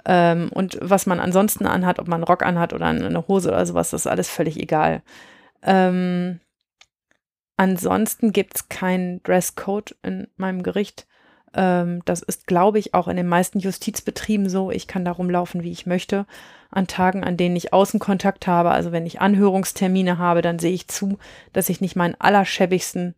Ähm, 0.04 0.50
und 0.52 0.78
was 0.82 1.06
man 1.06 1.20
ansonsten 1.20 1.64
anhat, 1.64 2.00
ob 2.00 2.08
man 2.08 2.16
einen 2.16 2.24
Rock 2.24 2.42
anhat 2.42 2.72
oder 2.72 2.86
eine 2.86 3.28
Hose 3.28 3.50
oder 3.50 3.64
sowas, 3.64 3.90
das 3.90 4.02
ist 4.02 4.06
alles 4.08 4.28
völlig 4.28 4.58
egal. 4.58 5.02
Ähm, 5.62 6.40
ansonsten 7.56 8.32
gibt 8.32 8.56
es 8.56 8.68
keinen 8.68 9.22
Dresscode 9.22 9.94
in 10.02 10.26
meinem 10.36 10.64
Gericht. 10.64 11.06
Ähm, 11.54 12.02
das 12.04 12.22
ist, 12.22 12.46
glaube 12.46 12.78
ich, 12.78 12.94
auch 12.94 13.08
in 13.08 13.16
den 13.16 13.28
meisten 13.28 13.58
Justizbetrieben 13.58 14.48
so. 14.48 14.70
Ich 14.70 14.86
kann 14.86 15.04
da 15.04 15.12
rumlaufen, 15.12 15.62
wie 15.62 15.72
ich 15.72 15.86
möchte. 15.86 16.26
An 16.70 16.86
Tagen, 16.86 17.24
an 17.24 17.36
denen 17.36 17.56
ich 17.56 17.72
Außenkontakt 17.72 18.46
habe, 18.46 18.70
also 18.70 18.92
wenn 18.92 19.06
ich 19.06 19.20
Anhörungstermine 19.20 20.18
habe, 20.18 20.42
dann 20.42 20.60
sehe 20.60 20.72
ich 20.72 20.86
zu, 20.86 21.18
dass 21.52 21.68
ich 21.68 21.80
nicht 21.80 21.96
meinen 21.96 22.14
allerschäbigsten 22.18 23.16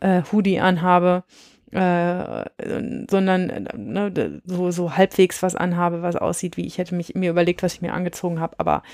äh, 0.00 0.22
Hoodie 0.30 0.60
anhabe, 0.60 1.24
äh, 1.72 2.44
sondern 3.10 3.50
äh, 3.50 3.76
ne, 3.76 4.40
so, 4.44 4.70
so 4.70 4.96
halbwegs 4.96 5.42
was 5.42 5.56
anhabe, 5.56 6.02
was 6.02 6.14
aussieht, 6.14 6.56
wie 6.56 6.66
ich 6.66 6.78
hätte 6.78 6.94
mich, 6.94 7.16
mir 7.16 7.30
überlegt, 7.30 7.64
was 7.64 7.74
ich 7.74 7.82
mir 7.82 7.94
angezogen 7.94 8.38
habe, 8.38 8.54
aber 8.58 8.84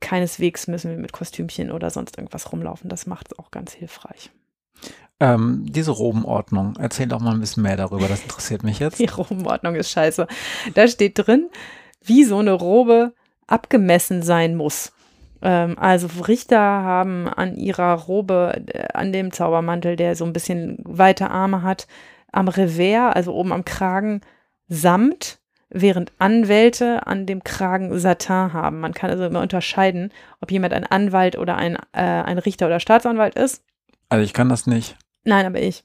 keineswegs 0.00 0.66
müssen 0.68 0.90
wir 0.90 0.98
mit 0.98 1.12
Kostümchen 1.12 1.72
oder 1.72 1.88
sonst 1.88 2.18
irgendwas 2.18 2.52
rumlaufen. 2.52 2.90
Das 2.90 3.06
macht 3.06 3.28
es 3.32 3.38
auch 3.38 3.50
ganz 3.50 3.72
hilfreich. 3.72 4.30
Ähm, 5.20 5.64
diese 5.68 5.90
Robenordnung, 5.90 6.74
erzähl 6.78 7.06
doch 7.06 7.20
mal 7.20 7.32
ein 7.32 7.40
bisschen 7.40 7.64
mehr 7.64 7.76
darüber, 7.76 8.06
das 8.06 8.22
interessiert 8.22 8.62
mich 8.62 8.78
jetzt. 8.78 8.98
Die 9.00 9.06
Robenordnung 9.06 9.74
ist 9.74 9.90
scheiße. 9.90 10.26
Da 10.74 10.86
steht 10.86 11.18
drin, 11.18 11.48
wie 12.04 12.24
so 12.24 12.38
eine 12.38 12.52
Robe 12.52 13.14
abgemessen 13.46 14.22
sein 14.22 14.54
muss. 14.54 14.92
Ähm, 15.42 15.76
also 15.78 16.08
Richter 16.26 16.60
haben 16.60 17.28
an 17.28 17.56
ihrer 17.56 17.94
Robe, 17.94 18.62
äh, 18.66 18.88
an 18.94 19.12
dem 19.12 19.32
Zaubermantel, 19.32 19.96
der 19.96 20.14
so 20.14 20.24
ein 20.24 20.32
bisschen 20.32 20.78
weite 20.84 21.30
Arme 21.30 21.62
hat, 21.62 21.88
am 22.30 22.48
Revers, 22.48 23.16
also 23.16 23.34
oben 23.34 23.52
am 23.52 23.64
Kragen, 23.64 24.20
Samt, 24.68 25.38
während 25.70 26.12
Anwälte 26.18 27.06
an 27.06 27.26
dem 27.26 27.42
Kragen 27.42 27.98
Satin 27.98 28.52
haben. 28.52 28.80
Man 28.80 28.92
kann 28.92 29.10
also 29.10 29.24
immer 29.24 29.40
unterscheiden, 29.40 30.12
ob 30.40 30.50
jemand 30.50 30.74
ein 30.74 30.84
Anwalt 30.84 31.38
oder 31.38 31.56
ein, 31.56 31.76
äh, 31.92 32.02
ein 32.02 32.38
Richter 32.38 32.66
oder 32.66 32.80
Staatsanwalt 32.80 33.34
ist. 33.34 33.64
Also 34.10 34.24
ich 34.24 34.32
kann 34.32 34.48
das 34.48 34.66
nicht. 34.66 34.96
Nein, 35.28 35.46
aber 35.46 35.60
ich. 35.60 35.84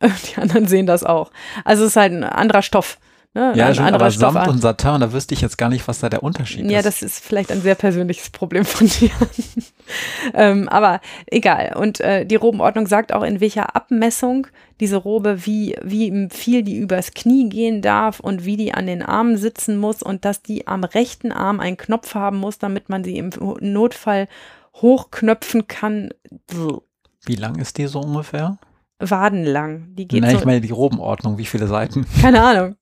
Die 0.02 0.40
anderen 0.40 0.66
sehen 0.66 0.86
das 0.86 1.04
auch. 1.04 1.30
Also 1.64 1.84
es 1.84 1.90
ist 1.90 1.96
halt 1.96 2.12
ein 2.12 2.24
anderer 2.24 2.62
Stoff. 2.62 2.98
Ne? 3.34 3.54
Ja, 3.56 3.68
ein 3.68 3.74
schon, 3.74 3.84
anderer 3.86 4.02
aber 4.04 4.10
Samt 4.10 4.32
Stoffart. 4.32 4.48
und 4.48 4.58
Satin, 4.60 5.00
da 5.00 5.12
wüsste 5.14 5.32
ich 5.32 5.40
jetzt 5.40 5.56
gar 5.56 5.70
nicht, 5.70 5.88
was 5.88 6.00
da 6.00 6.10
der 6.10 6.22
Unterschied 6.22 6.70
Ja, 6.70 6.80
ist. 6.80 6.84
das 6.84 7.02
ist 7.02 7.24
vielleicht 7.24 7.50
ein 7.50 7.62
sehr 7.62 7.76
persönliches 7.76 8.28
Problem 8.28 8.66
von 8.66 8.88
dir. 8.88 9.10
ähm, 10.34 10.68
aber 10.68 11.00
egal. 11.26 11.74
Und 11.76 12.00
äh, 12.00 12.26
die 12.26 12.36
Robenordnung 12.36 12.86
sagt 12.86 13.12
auch, 13.14 13.22
in 13.22 13.40
welcher 13.40 13.74
Abmessung 13.74 14.48
diese 14.80 14.96
Robe, 14.96 15.46
wie, 15.46 15.76
wie 15.82 16.28
viel 16.30 16.62
die 16.62 16.76
übers 16.76 17.12
Knie 17.12 17.48
gehen 17.48 17.80
darf 17.80 18.20
und 18.20 18.44
wie 18.44 18.58
die 18.58 18.74
an 18.74 18.86
den 18.86 19.02
Armen 19.02 19.38
sitzen 19.38 19.78
muss 19.78 20.02
und 20.02 20.26
dass 20.26 20.42
die 20.42 20.66
am 20.66 20.84
rechten 20.84 21.32
Arm 21.32 21.58
einen 21.58 21.78
Knopf 21.78 22.14
haben 22.14 22.36
muss, 22.36 22.58
damit 22.58 22.90
man 22.90 23.02
sie 23.02 23.16
im 23.16 23.30
Notfall 23.60 24.28
hochknöpfen 24.74 25.68
kann. 25.68 26.10
Wie 27.24 27.36
lang 27.36 27.58
ist 27.58 27.78
die 27.78 27.86
so 27.86 28.00
ungefähr? 28.00 28.58
Wadenlang. 29.10 29.94
Die 29.94 30.06
geht 30.08 30.22
Nein, 30.22 30.32
so, 30.32 30.38
ich 30.38 30.44
meine 30.44 30.60
die 30.60 30.70
Robenordnung, 30.70 31.38
wie 31.38 31.46
viele 31.46 31.66
Seiten? 31.66 32.06
keine 32.20 32.42
Ahnung. 32.42 32.76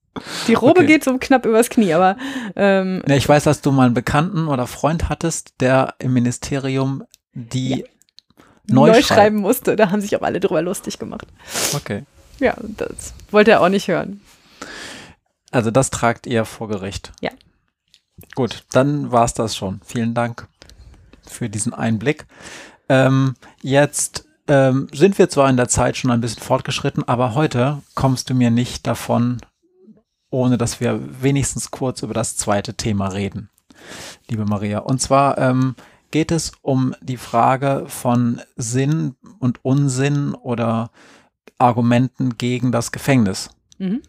Die 0.48 0.54
Robe 0.54 0.80
Okay. 0.80 0.86
geht 0.86 1.04
so 1.04 1.16
knapp 1.18 1.46
übers 1.46 1.70
Knie, 1.70 1.92
aber 1.94 2.16
ähm, 2.56 2.98
Ne, 3.06 3.16
ich 3.16 3.28
weiß, 3.28 3.44
dass 3.44 3.60
du 3.60 3.70
mal 3.70 3.86
einen 3.86 3.94
Bekannten 3.94 4.48
oder 4.48 4.66
Freund 4.66 5.08
hattest, 5.08 5.54
der 5.60 5.94
im 5.98 6.12
Ministerium 6.12 7.04
die 7.32 7.84
neu, 8.66 8.88
neu 8.88 8.92
schreibt. 8.94 9.04
schreiben 9.06 9.36
musste. 9.36 9.76
Da 9.76 9.90
haben 9.90 10.00
sich 10.00 10.16
auch 10.16 10.22
alle 10.22 10.40
drüber 10.40 10.62
lustig 10.62 10.98
gemacht. 10.98 11.26
Okay. 11.74 12.04
Ja, 12.40 12.54
das 12.76 13.14
wollte 13.30 13.52
er 13.52 13.60
auch 13.62 13.68
nicht 13.68 13.86
hören. 13.88 14.20
Also 15.52 15.70
das 15.70 15.90
tragt 15.90 16.26
ihr 16.26 16.44
vor 16.44 16.68
Gericht. 16.68 17.12
Ja. 17.20 17.30
Gut, 18.34 18.64
dann 18.72 19.12
war's 19.12 19.34
das 19.34 19.56
schon. 19.56 19.80
Vielen 19.84 20.14
Dank 20.14 20.48
für 21.26 21.48
diesen 21.48 21.72
Einblick. 21.72 22.26
Ähm, 22.88 23.34
jetzt 23.62 24.26
ähm, 24.50 24.88
sind 24.92 25.16
wir 25.16 25.30
zwar 25.30 25.48
in 25.48 25.56
der 25.56 25.68
Zeit 25.68 25.96
schon 25.96 26.10
ein 26.10 26.20
bisschen 26.20 26.42
fortgeschritten, 26.42 27.06
aber 27.06 27.36
heute 27.36 27.82
kommst 27.94 28.28
du 28.28 28.34
mir 28.34 28.50
nicht 28.50 28.84
davon, 28.84 29.40
ohne 30.28 30.58
dass 30.58 30.80
wir 30.80 31.00
wenigstens 31.22 31.70
kurz 31.70 32.02
über 32.02 32.14
das 32.14 32.36
zweite 32.36 32.74
Thema 32.74 33.06
reden, 33.08 33.48
liebe 34.28 34.44
Maria. 34.44 34.80
Und 34.80 35.00
zwar 35.00 35.38
ähm, 35.38 35.76
geht 36.10 36.32
es 36.32 36.50
um 36.62 36.96
die 37.00 37.16
Frage 37.16 37.84
von 37.86 38.40
Sinn 38.56 39.14
und 39.38 39.64
Unsinn 39.64 40.34
oder 40.34 40.90
Argumenten 41.58 42.36
gegen 42.36 42.72
das 42.72 42.90
Gefängnis. 42.90 43.50
Mhm. 43.78 44.02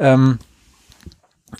Ähm, 0.00 0.38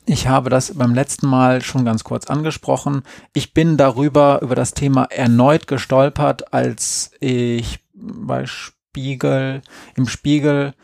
ich 0.07 0.27
habe 0.27 0.51
das 0.51 0.75
beim 0.75 0.93
letzten 0.93 1.29
Mal 1.29 1.63
schon 1.63 1.85
ganz 1.85 2.03
kurz 2.03 2.27
angesprochen. 2.27 3.03
Ich 3.33 3.55
bin 3.55 3.77
darüber, 3.77 4.41
über 4.43 4.57
das 4.57 4.75
Thema 4.75 5.05
erneut 5.05 5.69
gestolpert, 5.69 6.53
als 6.53 7.13
ich 7.21 7.79
bei 8.01 8.47
Spiegel, 8.47 9.63
im 9.97 10.07
Spiegel 10.07 10.75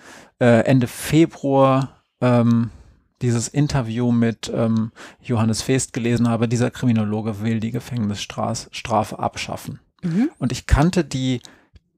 äh, 0.40 0.64
Ende 0.64 0.86
Februar 0.86 2.02
ähm, 2.20 2.70
dieses 3.22 3.48
Interview 3.48 4.12
mit 4.12 4.52
ähm, 4.54 4.92
Johannes 5.22 5.62
Feest 5.62 5.92
gelesen 5.92 6.28
habe. 6.28 6.48
Dieser 6.48 6.70
Kriminologe 6.70 7.40
will 7.42 7.60
die 7.60 7.70
Gefängnisstrafe 7.70 9.18
abschaffen. 9.18 9.80
Mhm. 10.02 10.30
Und 10.38 10.52
ich 10.52 10.66
kannte 10.66 11.04
die 11.04 11.40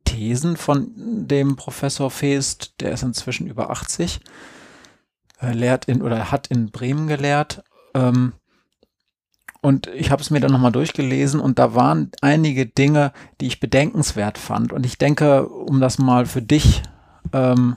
Thesen 0.05 0.57
von 0.57 0.93
dem 0.95 1.57
Professor 1.57 2.11
Feest, 2.11 2.81
der 2.81 2.93
ist 2.93 3.03
inzwischen 3.03 3.49
über 3.49 3.71
80, 3.71 4.21
äh, 5.41 5.53
lehrt 5.53 5.87
in 5.87 6.03
oder 6.03 6.31
hat 6.31 6.47
in 6.47 6.71
Bremen 6.71 7.09
gelehrt. 7.09 7.65
Ähm, 7.95 8.33
und 9.67 9.89
ich 9.89 10.13
habe 10.13 10.23
es 10.23 10.31
mir 10.31 10.39
dann 10.39 10.53
nochmal 10.53 10.71
durchgelesen 10.71 11.41
und 11.41 11.59
da 11.59 11.75
waren 11.75 12.13
einige 12.21 12.67
Dinge, 12.67 13.11
die 13.41 13.49
ich 13.49 13.59
bedenkenswert 13.59 14.39
fand. 14.39 14.73
Und 14.73 14.87
ich 14.87 14.97
denke, 14.97 15.49
um 15.49 15.81
das 15.81 15.99
mal 15.99 16.25
für 16.25 16.41
dich 16.41 16.85
ähm, 17.33 17.75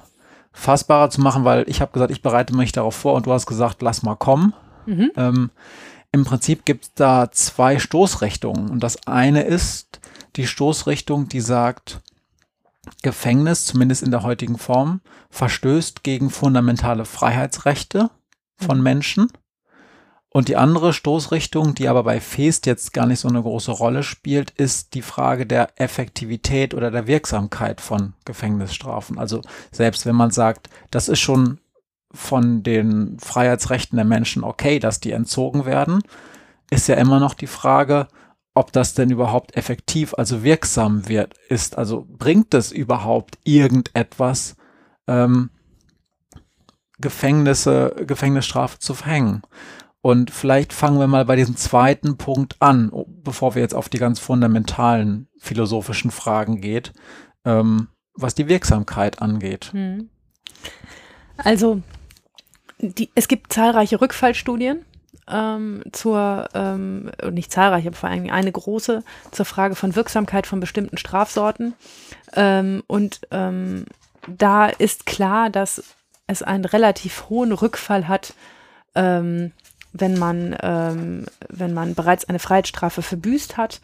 fassbarer 0.51 1.09
zu 1.09 1.19
machen, 1.19 1.45
weil 1.45 1.67
ich 1.67 1.81
habe 1.81 1.91
gesagt, 1.91 2.11
ich 2.11 2.21
bereite 2.21 2.55
mich 2.55 2.73
darauf 2.73 2.93
vor 2.93 3.15
und 3.15 3.25
du 3.25 3.33
hast 3.33 3.47
gesagt, 3.47 3.81
lass 3.81 4.03
mal 4.03 4.13
kommen. 4.13 4.53
Mhm. 4.85 5.11
Ähm, 5.15 5.49
Im 6.11 6.25
Prinzip 6.25 6.63
gibt 6.63 6.83
es 6.83 6.93
da 6.93 7.31
zwei 7.31 7.79
Stoßrichtungen. 7.79 8.69
Und 8.69 8.83
das 8.83 9.07
eine 9.07 9.41
ist 9.41 9.99
die 10.35 10.45
Stoßrichtung, 10.45 11.27
die 11.27 11.41
sagt, 11.41 12.01
Gefängnis, 13.01 13.65
zumindest 13.65 14.03
in 14.03 14.11
der 14.11 14.21
heutigen 14.21 14.59
Form, 14.59 15.01
verstößt 15.31 16.03
gegen 16.03 16.29
fundamentale 16.29 17.05
Freiheitsrechte 17.05 18.11
von 18.57 18.77
mhm. 18.77 18.83
Menschen. 18.83 19.31
Und 20.31 20.47
die 20.47 20.57
andere 20.57 20.93
Stoßrichtung, 20.93 21.73
die 21.73 21.87
aber 21.87 22.03
bei 22.03 22.19
Feest 22.19 22.67
jetzt 22.67 22.93
gar 22.93 23.07
nicht 23.07 23.19
so 23.19 23.27
eine 23.27 23.41
große 23.41 23.71
Rolle 23.71 24.03
spielt, 24.03 24.51
ist 24.51 24.93
die 24.93 25.01
Frage 25.01 25.47
der 25.47 25.69
Effektivität 25.75 26.75
oder 26.75 26.91
der 26.91 27.07
Wirksamkeit 27.07 27.81
von 27.81 28.13
Gefängnisstrafen. 28.25 29.17
Also 29.17 29.41
selbst 29.71 30.05
wenn 30.05 30.15
man 30.15 30.29
sagt, 30.29 30.69
das 30.91 31.09
ist 31.09 31.19
schon 31.19 31.59
von 32.11 32.61
den 32.61 33.17
Freiheitsrechten 33.19 33.95
der 33.95 34.05
Menschen 34.05 34.43
okay, 34.43 34.79
dass 34.79 34.99
die 34.99 35.11
entzogen 35.11 35.65
werden, 35.65 36.01
ist 36.69 36.87
ja 36.87 36.95
immer 36.95 37.19
noch 37.19 37.33
die 37.33 37.47
Frage, 37.47 38.07
ob 38.53 38.71
das 38.71 38.93
denn 38.93 39.09
überhaupt 39.09 39.55
effektiv, 39.55 40.13
also 40.15 40.43
wirksam 40.43 41.07
wird, 41.07 41.33
ist. 41.49 41.77
Also 41.77 42.05
bringt 42.07 42.53
es 42.53 42.71
überhaupt 42.71 43.39
irgendetwas, 43.43 44.55
ähm, 45.07 45.49
Gefängnisse, 46.99 47.95
Gefängnisstrafe 48.05 48.79
zu 48.79 48.93
verhängen? 48.93 49.41
Und 50.01 50.31
vielleicht 50.31 50.71
fangen 50.71 50.99
wir 50.99 51.07
mal 51.07 51.25
bei 51.25 51.35
diesem 51.35 51.57
zweiten 51.57 52.17
Punkt 52.17 52.55
an, 52.59 52.91
bevor 53.07 53.55
wir 53.55 53.61
jetzt 53.61 53.75
auf 53.75 53.89
die 53.89 53.97
ganz 53.97 54.19
fundamentalen 54.19 55.27
philosophischen 55.37 56.11
Fragen 56.11 56.61
geht, 56.61 56.93
ähm, 57.43 57.89
was 58.13 58.35
die 58.35 58.47
Wirksamkeit 58.47 59.21
angeht. 59.21 59.71
Hm. 59.73 60.09
Also, 61.37 61.81
die, 62.79 63.09
es 63.15 63.27
gibt 63.27 63.51
zahlreiche 63.51 63.99
Rückfallstudien 63.99 64.85
ähm, 65.29 65.83
zur, 65.91 66.47
ähm, 66.53 67.11
nicht 67.31 67.51
zahlreich, 67.51 67.85
aber 67.85 67.95
vor 67.95 68.09
allem 68.09 68.29
eine 68.29 68.51
große, 68.51 69.03
zur 69.31 69.45
Frage 69.45 69.75
von 69.75 69.95
Wirksamkeit 69.95 70.47
von 70.47 70.59
bestimmten 70.59 70.97
Strafsorten. 70.97 71.73
Ähm, 72.33 72.83
und 72.87 73.21
ähm, 73.31 73.85
da 74.27 74.67
ist 74.67 75.05
klar, 75.05 75.49
dass 75.49 75.83
es 76.27 76.43
einen 76.43 76.65
relativ 76.65 77.29
hohen 77.29 77.51
Rückfall 77.51 78.07
hat, 78.07 78.33
ähm, 78.95 79.51
wenn 79.93 80.17
man, 80.17 80.55
ähm, 80.61 81.25
wenn 81.49 81.73
man 81.73 81.95
bereits 81.95 82.25
eine 82.25 82.39
Freiheitsstrafe 82.39 83.01
verbüßt 83.01 83.57
hat 83.57 83.81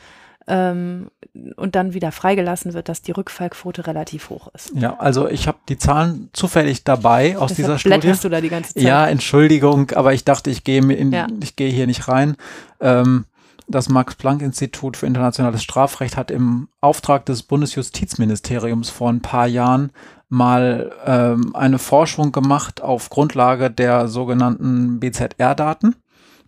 ähm, 0.47 1.09
und 1.55 1.75
dann 1.75 1.93
wieder 1.93 2.11
freigelassen 2.11 2.73
wird, 2.73 2.89
dass 2.89 3.01
die 3.01 3.11
Rückfallquote 3.11 3.87
relativ 3.87 4.29
hoch 4.29 4.49
ist. 4.53 4.71
Ja, 4.75 4.97
also 4.99 5.27
ich 5.27 5.47
habe 5.47 5.57
die 5.67 5.77
Zahlen 5.77 6.29
zufällig 6.33 6.83
dabei 6.83 7.37
aus 7.37 7.49
Deshalb 7.49 7.55
dieser 7.55 7.79
Studie. 7.79 8.13
du 8.23 8.29
da 8.29 8.41
die 8.41 8.49
ganze 8.49 8.73
Zeit? 8.73 8.83
Ja, 8.83 9.07
Entschuldigung, 9.07 9.91
aber 9.91 10.13
ich 10.13 10.23
dachte, 10.23 10.49
ich 10.49 10.63
gehe 10.63 10.81
ja. 11.11 11.27
ich 11.41 11.55
gehe 11.55 11.71
hier 11.71 11.87
nicht 11.87 12.07
rein. 12.07 12.35
Ähm, 12.79 13.25
das 13.67 13.89
Max-Planck-Institut 13.89 14.95
für 14.95 15.07
internationales 15.07 15.63
Strafrecht 15.63 16.17
hat 16.17 16.29
im 16.29 16.67
Auftrag 16.81 17.25
des 17.25 17.41
Bundesjustizministeriums 17.41 18.91
vor 18.91 19.09
ein 19.09 19.21
paar 19.21 19.47
Jahren 19.47 19.91
mal 20.29 20.91
ähm, 21.05 21.55
eine 21.55 21.79
Forschung 21.79 22.31
gemacht 22.31 22.81
auf 22.81 23.09
Grundlage 23.09 23.69
der 23.69 24.07
sogenannten 24.07 24.99
BZR-Daten. 24.99 25.95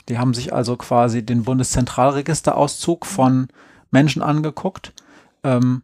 Die 0.10 0.18
haben 0.18 0.34
sich 0.34 0.54
also 0.54 0.78
quasi 0.78 1.26
den 1.26 1.44
Bundeszentralregisterauszug 1.44 3.06
von 3.06 3.48
Menschen 3.92 4.22
angeguckt. 4.22 4.94
Ähm, 5.44 5.84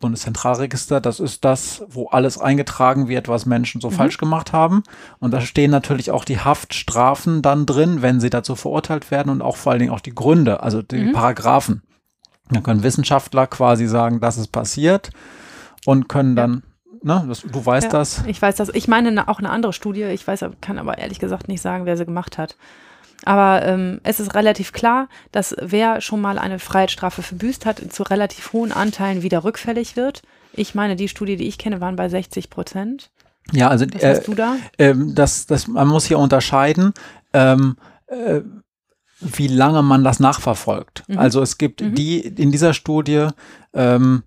Bundeszentralregister, 0.00 1.00
das 1.00 1.18
ist 1.18 1.44
das, 1.44 1.82
wo 1.88 2.08
alles 2.08 2.38
eingetragen 2.38 3.08
wird, 3.08 3.28
was 3.28 3.46
Menschen 3.46 3.80
so 3.80 3.88
mhm. 3.90 3.94
falsch 3.94 4.18
gemacht 4.18 4.52
haben. 4.52 4.82
Und 5.18 5.30
da 5.32 5.40
stehen 5.40 5.70
natürlich 5.70 6.10
auch 6.10 6.24
die 6.24 6.40
Haftstrafen 6.40 7.42
dann 7.42 7.64
drin, 7.64 8.02
wenn 8.02 8.20
sie 8.20 8.30
dazu 8.30 8.54
verurteilt 8.54 9.10
werden 9.10 9.30
und 9.30 9.40
auch 9.40 9.56
vor 9.56 9.72
allen 9.72 9.80
Dingen 9.80 9.92
auch 9.92 10.00
die 10.00 10.14
Gründe, 10.14 10.62
also 10.62 10.82
die 10.82 11.04
mhm. 11.04 11.12
Paragraphen. 11.12 11.82
Dann 12.50 12.62
können 12.62 12.82
Wissenschaftler 12.82 13.46
quasi 13.46 13.86
sagen, 13.86 14.20
das 14.20 14.36
ist 14.36 14.48
passiert 14.48 15.10
und 15.86 16.08
können 16.08 16.36
dann 16.36 16.62
Ne, 17.04 17.22
das, 17.28 17.42
du 17.42 17.64
weißt 17.64 17.84
ja, 17.84 17.90
das. 17.90 18.24
Ich 18.26 18.40
weiß 18.40 18.56
das. 18.56 18.70
Ich 18.70 18.88
meine 18.88 19.28
auch 19.28 19.38
eine 19.38 19.50
andere 19.50 19.74
Studie. 19.74 20.04
Ich 20.04 20.26
weiß, 20.26 20.46
kann 20.62 20.78
aber 20.78 20.96
ehrlich 20.96 21.18
gesagt 21.18 21.48
nicht 21.48 21.60
sagen, 21.60 21.84
wer 21.84 21.98
sie 21.98 22.06
gemacht 22.06 22.38
hat. 22.38 22.56
Aber 23.26 23.62
ähm, 23.64 24.00
es 24.02 24.20
ist 24.20 24.34
relativ 24.34 24.72
klar, 24.72 25.08
dass 25.30 25.54
wer 25.60 26.00
schon 26.00 26.20
mal 26.20 26.38
eine 26.38 26.58
Freiheitsstrafe 26.58 27.22
verbüßt 27.22 27.66
hat, 27.66 27.80
zu 27.92 28.02
relativ 28.04 28.54
hohen 28.54 28.72
Anteilen 28.72 29.22
wieder 29.22 29.44
rückfällig 29.44 29.96
wird. 29.96 30.22
Ich 30.54 30.74
meine, 30.74 30.96
die 30.96 31.08
Studie, 31.08 31.36
die 31.36 31.46
ich 31.46 31.58
kenne, 31.58 31.80
waren 31.82 31.96
bei 31.96 32.08
60 32.08 32.48
Prozent. 32.48 33.10
Ja, 33.52 33.68
also 33.68 33.84
Was 33.92 34.02
äh, 34.02 34.22
du 34.22 34.34
da? 34.34 34.56
Äh, 34.78 34.94
das, 34.96 35.44
das, 35.44 35.68
man 35.68 35.88
muss 35.88 36.06
hier 36.06 36.18
unterscheiden. 36.18 36.94
Ähm, 37.34 37.76
äh, 38.06 38.40
wie 39.20 39.48
lange 39.48 39.82
man 39.82 40.04
das 40.04 40.20
nachverfolgt. 40.20 41.04
Mhm. 41.06 41.18
Also 41.18 41.42
es 41.42 41.58
gibt 41.58 41.82
mhm. 41.82 41.94
die 41.94 42.20
in 42.20 42.50
dieser 42.50 42.74
Studie, 42.74 43.28
ähm, 43.74 44.22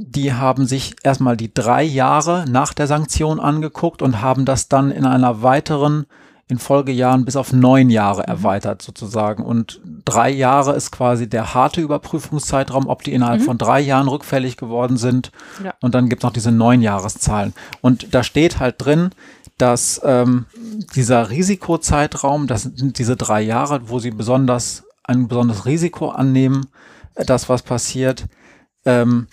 die 0.00 0.32
haben 0.32 0.64
sich 0.64 0.94
erstmal 1.02 1.36
die 1.36 1.52
drei 1.52 1.82
Jahre 1.82 2.44
nach 2.48 2.72
der 2.72 2.86
Sanktion 2.86 3.40
angeguckt 3.40 4.00
und 4.00 4.22
haben 4.22 4.44
das 4.44 4.68
dann 4.68 4.92
in 4.92 5.04
einer 5.04 5.42
weiteren 5.42 6.06
in 6.46 6.58
Folgejahren 6.58 7.24
bis 7.24 7.34
auf 7.34 7.52
neun 7.52 7.90
Jahre 7.90 8.22
mhm. 8.22 8.28
erweitert 8.28 8.80
sozusagen. 8.80 9.42
Und 9.44 9.80
drei 10.04 10.30
Jahre 10.30 10.74
ist 10.74 10.92
quasi 10.92 11.28
der 11.28 11.52
harte 11.52 11.80
Überprüfungszeitraum, 11.80 12.86
ob 12.86 13.02
die 13.02 13.12
innerhalb 13.12 13.40
mhm. 13.40 13.46
von 13.46 13.58
drei 13.58 13.80
Jahren 13.80 14.06
rückfällig 14.06 14.56
geworden 14.56 14.96
sind. 14.96 15.32
Ja. 15.62 15.74
Und 15.80 15.96
dann 15.96 16.08
gibt 16.08 16.22
es 16.22 16.24
noch 16.24 16.32
diese 16.32 16.52
neun 16.52 16.80
Jahreszahlen. 16.80 17.52
Und 17.80 18.14
da 18.14 18.22
steht 18.22 18.60
halt 18.60 18.76
drin, 18.78 19.10
dass 19.58 20.00
ähm, 20.04 20.46
dieser 20.94 21.28
Risikozeitraum, 21.28 22.46
das 22.46 22.62
sind 22.62 22.98
diese 23.00 23.16
drei 23.16 23.42
Jahre, 23.42 23.88
wo 23.90 23.98
sie 23.98 24.12
besonders 24.12 24.84
ein 25.02 25.26
besonderes 25.26 25.66
Risiko 25.66 26.10
annehmen, 26.10 26.68
äh, 27.16 27.24
das 27.24 27.48
was 27.48 27.62
passiert, 27.62 28.26
ähm, 28.84 29.26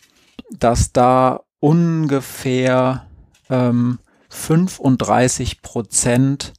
dass 0.51 0.91
da 0.91 1.41
ungefähr 1.59 3.07
ähm, 3.49 3.99
35 4.29 5.61
Prozent 5.61 6.53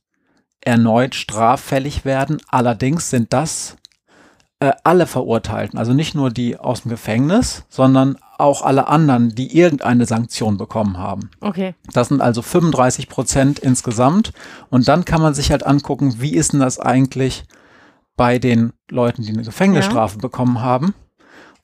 erneut 0.61 1.15
straffällig 1.15 2.05
werden. 2.05 2.39
Allerdings 2.49 3.11
sind 3.11 3.33
das 3.33 3.77
äh, 4.59 4.73
alle 4.85 5.07
Verurteilten, 5.07 5.79
also 5.79 5.93
nicht 5.93 6.15
nur 6.15 6.31
die 6.31 6.59
aus 6.59 6.83
dem 6.83 6.91
Gefängnis, 6.91 7.65
sondern 7.69 8.17
auch 8.39 8.63
alle 8.63 8.89
anderen, 8.89 9.35
die 9.35 9.57
irgendeine 9.57 10.07
Sanktion 10.07 10.57
bekommen 10.57 10.99
haben. 10.99 11.31
Okay. 11.41 11.75
Das 11.93 12.09
sind 12.09 12.21
also 12.21 12.43
35 12.43 13.09
Prozent 13.09 13.59
insgesamt. 13.59 14.33
Und 14.71 14.89
dann 14.89 15.05
kann 15.05 15.23
man 15.23 15.35
sich 15.35 15.51
halt 15.51 15.65
angucken, 15.65 16.17
wie 16.19 16.35
ist 16.35 16.53
denn 16.53 16.61
das 16.61 16.79
eigentlich 16.79 17.45
bei 18.17 18.39
den 18.39 18.73
Leuten, 18.91 19.23
die 19.23 19.33
eine 19.33 19.43
Gefängnisstrafe 19.43 20.17
ja. 20.17 20.23
bekommen 20.23 20.61
haben. 20.61 20.95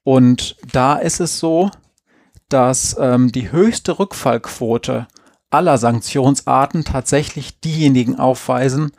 Und 0.04 0.56
da 0.72 0.96
ist 0.96 1.20
es 1.20 1.38
so, 1.38 1.70
dass 2.52 2.96
ähm, 2.98 3.32
die 3.32 3.52
höchste 3.52 3.98
Rückfallquote 3.98 5.06
aller 5.50 5.78
Sanktionsarten 5.78 6.84
tatsächlich 6.84 7.60
diejenigen 7.60 8.18
aufweisen, 8.18 8.92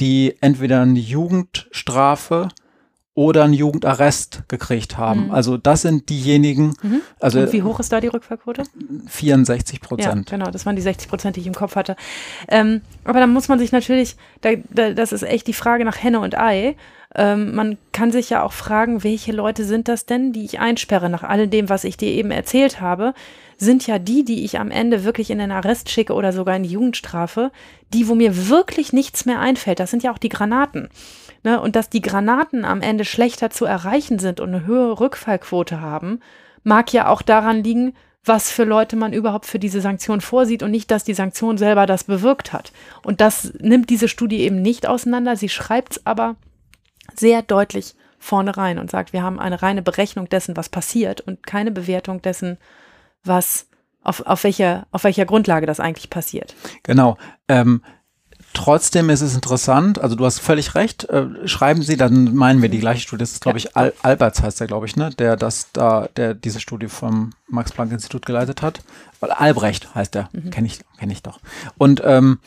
die 0.00 0.36
entweder 0.40 0.82
eine 0.82 0.98
Jugendstrafe 0.98 2.48
oder 3.14 3.44
einen 3.44 3.54
Jugendarrest 3.54 4.42
gekriegt 4.48 4.98
haben. 4.98 5.26
Mhm. 5.26 5.30
Also 5.30 5.56
das 5.56 5.82
sind 5.82 6.08
diejenigen. 6.08 6.74
Mhm. 6.82 7.00
Also 7.20 7.40
Und 7.40 7.52
wie 7.52 7.62
hoch 7.62 7.78
ist 7.78 7.92
da 7.92 8.00
die 8.00 8.08
Rückfallquote? 8.08 8.64
64 9.06 9.80
Prozent. 9.80 10.30
Ja, 10.30 10.36
genau, 10.36 10.50
das 10.50 10.66
waren 10.66 10.74
die 10.74 10.82
60 10.82 11.08
Prozent, 11.08 11.36
die 11.36 11.40
ich 11.40 11.46
im 11.46 11.54
Kopf 11.54 11.76
hatte. 11.76 11.94
Ähm, 12.48 12.80
aber 13.04 13.20
da 13.20 13.28
muss 13.28 13.46
man 13.48 13.60
sich 13.60 13.70
natürlich, 13.70 14.16
da, 14.40 14.50
da, 14.70 14.92
das 14.92 15.12
ist 15.12 15.22
echt 15.22 15.46
die 15.46 15.52
Frage 15.52 15.84
nach 15.84 16.02
Henne 16.02 16.18
und 16.20 16.36
Ei. 16.36 16.76
Ähm, 17.14 17.54
man 17.54 17.78
kann 17.92 18.10
sich 18.10 18.30
ja 18.30 18.42
auch 18.42 18.52
fragen, 18.52 19.04
welche 19.04 19.32
Leute 19.32 19.64
sind 19.64 19.88
das 19.88 20.06
denn, 20.06 20.32
die 20.32 20.44
ich 20.44 20.58
einsperre 20.58 21.08
nach 21.08 21.22
all 21.22 21.46
dem, 21.48 21.68
was 21.68 21.84
ich 21.84 21.96
dir 21.96 22.10
eben 22.10 22.30
erzählt 22.30 22.80
habe 22.80 23.14
sind 23.58 23.86
ja 23.86 23.98
die, 23.98 24.24
die 24.24 24.44
ich 24.44 24.58
am 24.58 24.70
Ende 24.70 25.04
wirklich 25.04 25.30
in 25.30 25.38
den 25.38 25.52
Arrest 25.52 25.90
schicke 25.90 26.14
oder 26.14 26.32
sogar 26.32 26.56
in 26.56 26.62
die 26.62 26.70
Jugendstrafe, 26.70 27.50
die, 27.92 28.08
wo 28.08 28.14
mir 28.14 28.48
wirklich 28.48 28.92
nichts 28.92 29.26
mehr 29.26 29.40
einfällt. 29.40 29.80
Das 29.80 29.90
sind 29.90 30.02
ja 30.02 30.12
auch 30.12 30.18
die 30.18 30.28
Granaten. 30.28 30.88
Ne? 31.42 31.60
Und 31.60 31.76
dass 31.76 31.90
die 31.90 32.00
Granaten 32.02 32.64
am 32.64 32.80
Ende 32.80 33.04
schlechter 33.04 33.50
zu 33.50 33.64
erreichen 33.64 34.18
sind 34.18 34.40
und 34.40 34.48
eine 34.48 34.66
höhere 34.66 35.00
Rückfallquote 35.00 35.80
haben, 35.80 36.20
mag 36.62 36.92
ja 36.92 37.08
auch 37.08 37.22
daran 37.22 37.62
liegen, 37.62 37.94
was 38.24 38.50
für 38.50 38.64
Leute 38.64 38.96
man 38.96 39.12
überhaupt 39.12 39.44
für 39.44 39.58
diese 39.58 39.82
Sanktion 39.82 40.22
vorsieht 40.22 40.62
und 40.62 40.70
nicht, 40.70 40.90
dass 40.90 41.04
die 41.04 41.12
Sanktion 41.12 41.58
selber 41.58 41.84
das 41.84 42.04
bewirkt 42.04 42.54
hat. 42.54 42.72
Und 43.02 43.20
das 43.20 43.52
nimmt 43.60 43.90
diese 43.90 44.08
Studie 44.08 44.40
eben 44.40 44.62
nicht 44.62 44.86
auseinander. 44.86 45.36
Sie 45.36 45.50
schreibt 45.50 45.92
es 45.92 46.06
aber 46.06 46.36
sehr 47.14 47.42
deutlich 47.42 47.94
vorne 48.18 48.56
rein 48.56 48.78
und 48.78 48.90
sagt, 48.90 49.12
wir 49.12 49.22
haben 49.22 49.38
eine 49.38 49.62
reine 49.62 49.82
Berechnung 49.82 50.28
dessen, 50.28 50.56
was 50.56 50.68
passiert 50.68 51.20
und 51.20 51.46
keine 51.46 51.70
Bewertung 51.70 52.22
dessen, 52.22 52.58
was, 53.22 53.66
auf, 54.02 54.24
auf, 54.26 54.44
welcher, 54.44 54.86
auf 54.92 55.04
welcher 55.04 55.26
Grundlage 55.26 55.66
das 55.66 55.80
eigentlich 55.80 56.10
passiert. 56.10 56.54
Genau. 56.82 57.18
Ähm, 57.48 57.82
Trotzdem 58.54 59.10
ist 59.10 59.20
es 59.20 59.34
interessant, 59.34 59.98
also 59.98 60.14
du 60.14 60.24
hast 60.24 60.38
völlig 60.38 60.76
recht, 60.76 61.08
äh, 61.10 61.26
schreiben 61.46 61.82
Sie, 61.82 61.96
dann 61.96 62.36
meinen 62.36 62.62
wir 62.62 62.68
die 62.68 62.78
gleiche 62.78 63.00
Studie, 63.00 63.22
das 63.22 63.32
ist 63.32 63.42
glaube 63.42 63.58
ich 63.58 63.76
Al 63.76 63.92
Alberts 64.02 64.42
heißt 64.42 64.60
der 64.60 64.68
glaube 64.68 64.86
ich, 64.86 64.94
ne, 64.94 65.10
der 65.10 65.36
das 65.36 65.72
da, 65.72 66.08
der 66.16 66.34
diese 66.34 66.60
Studie 66.60 66.86
vom 66.86 67.30
Max 67.48 67.72
Planck 67.72 67.90
Institut 67.90 68.24
geleitet 68.24 68.62
hat, 68.62 68.80
Albrecht 69.20 69.92
heißt 69.96 70.14
der, 70.14 70.28
mhm. 70.32 70.50
kenne 70.50 70.68
ich, 70.68 70.80
kenne 70.98 71.12
ich 71.12 71.22
doch. 71.22 71.40
Und 71.78 72.00
ähm, 72.04 72.38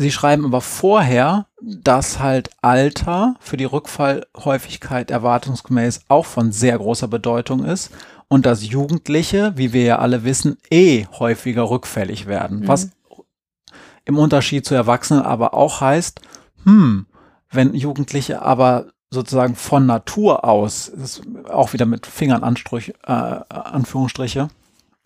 Sie 0.00 0.12
schreiben 0.12 0.44
aber 0.44 0.60
vorher, 0.60 1.46
dass 1.60 2.20
halt 2.20 2.50
Alter 2.62 3.34
für 3.40 3.56
die 3.56 3.64
Rückfallhäufigkeit 3.64 5.10
erwartungsgemäß 5.10 6.02
auch 6.06 6.24
von 6.24 6.52
sehr 6.52 6.78
großer 6.78 7.08
Bedeutung 7.08 7.64
ist 7.64 7.90
und 8.28 8.46
dass 8.46 8.64
Jugendliche, 8.64 9.54
wie 9.56 9.72
wir 9.72 9.82
ja 9.82 9.98
alle 9.98 10.22
wissen, 10.22 10.56
eh 10.70 11.06
häufiger 11.18 11.68
rückfällig 11.68 12.26
werden. 12.26 12.60
Mhm. 12.60 12.68
Was 12.68 12.90
im 14.04 14.18
Unterschied 14.18 14.64
zu 14.64 14.76
Erwachsenen 14.76 15.22
aber 15.22 15.52
auch 15.54 15.80
heißt, 15.80 16.20
hm, 16.62 17.06
wenn 17.50 17.74
Jugendliche 17.74 18.40
aber 18.40 18.86
sozusagen 19.10 19.56
von 19.56 19.84
Natur 19.84 20.44
aus, 20.44 20.92
auch 21.50 21.72
wieder 21.72 21.86
mit 21.86 22.06
Fingern 22.06 22.44
Anstrich, 22.44 22.94
äh, 23.04 23.10
Anführungsstriche, 23.12 24.48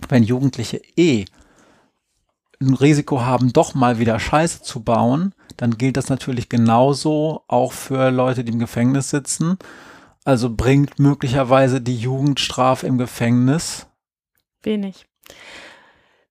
wenn 0.09 0.23
Jugendliche 0.23 0.83
eh 0.97 1.25
ein 2.67 2.75
Risiko 2.75 3.23
haben, 3.23 3.53
doch 3.53 3.75
mal 3.75 3.99
wieder 3.99 4.19
Scheiße 4.19 4.63
zu 4.63 4.83
bauen, 4.83 5.35
dann 5.57 5.79
gilt 5.79 5.97
das 5.97 6.09
natürlich 6.09 6.49
genauso 6.49 7.43
auch 7.49 7.73
für 7.73 8.11
Leute, 8.11 8.45
die 8.45 8.53
im 8.53 8.59
Gefängnis 8.59 9.11
sitzen. 9.11 9.59
Also 10.25 10.55
bringt 10.55 10.99
möglicherweise 10.99 11.81
die 11.81 11.97
Jugendstrafe 11.97 12.87
im 12.87 12.99
Gefängnis 12.99 13.87
wenig. 14.63 15.07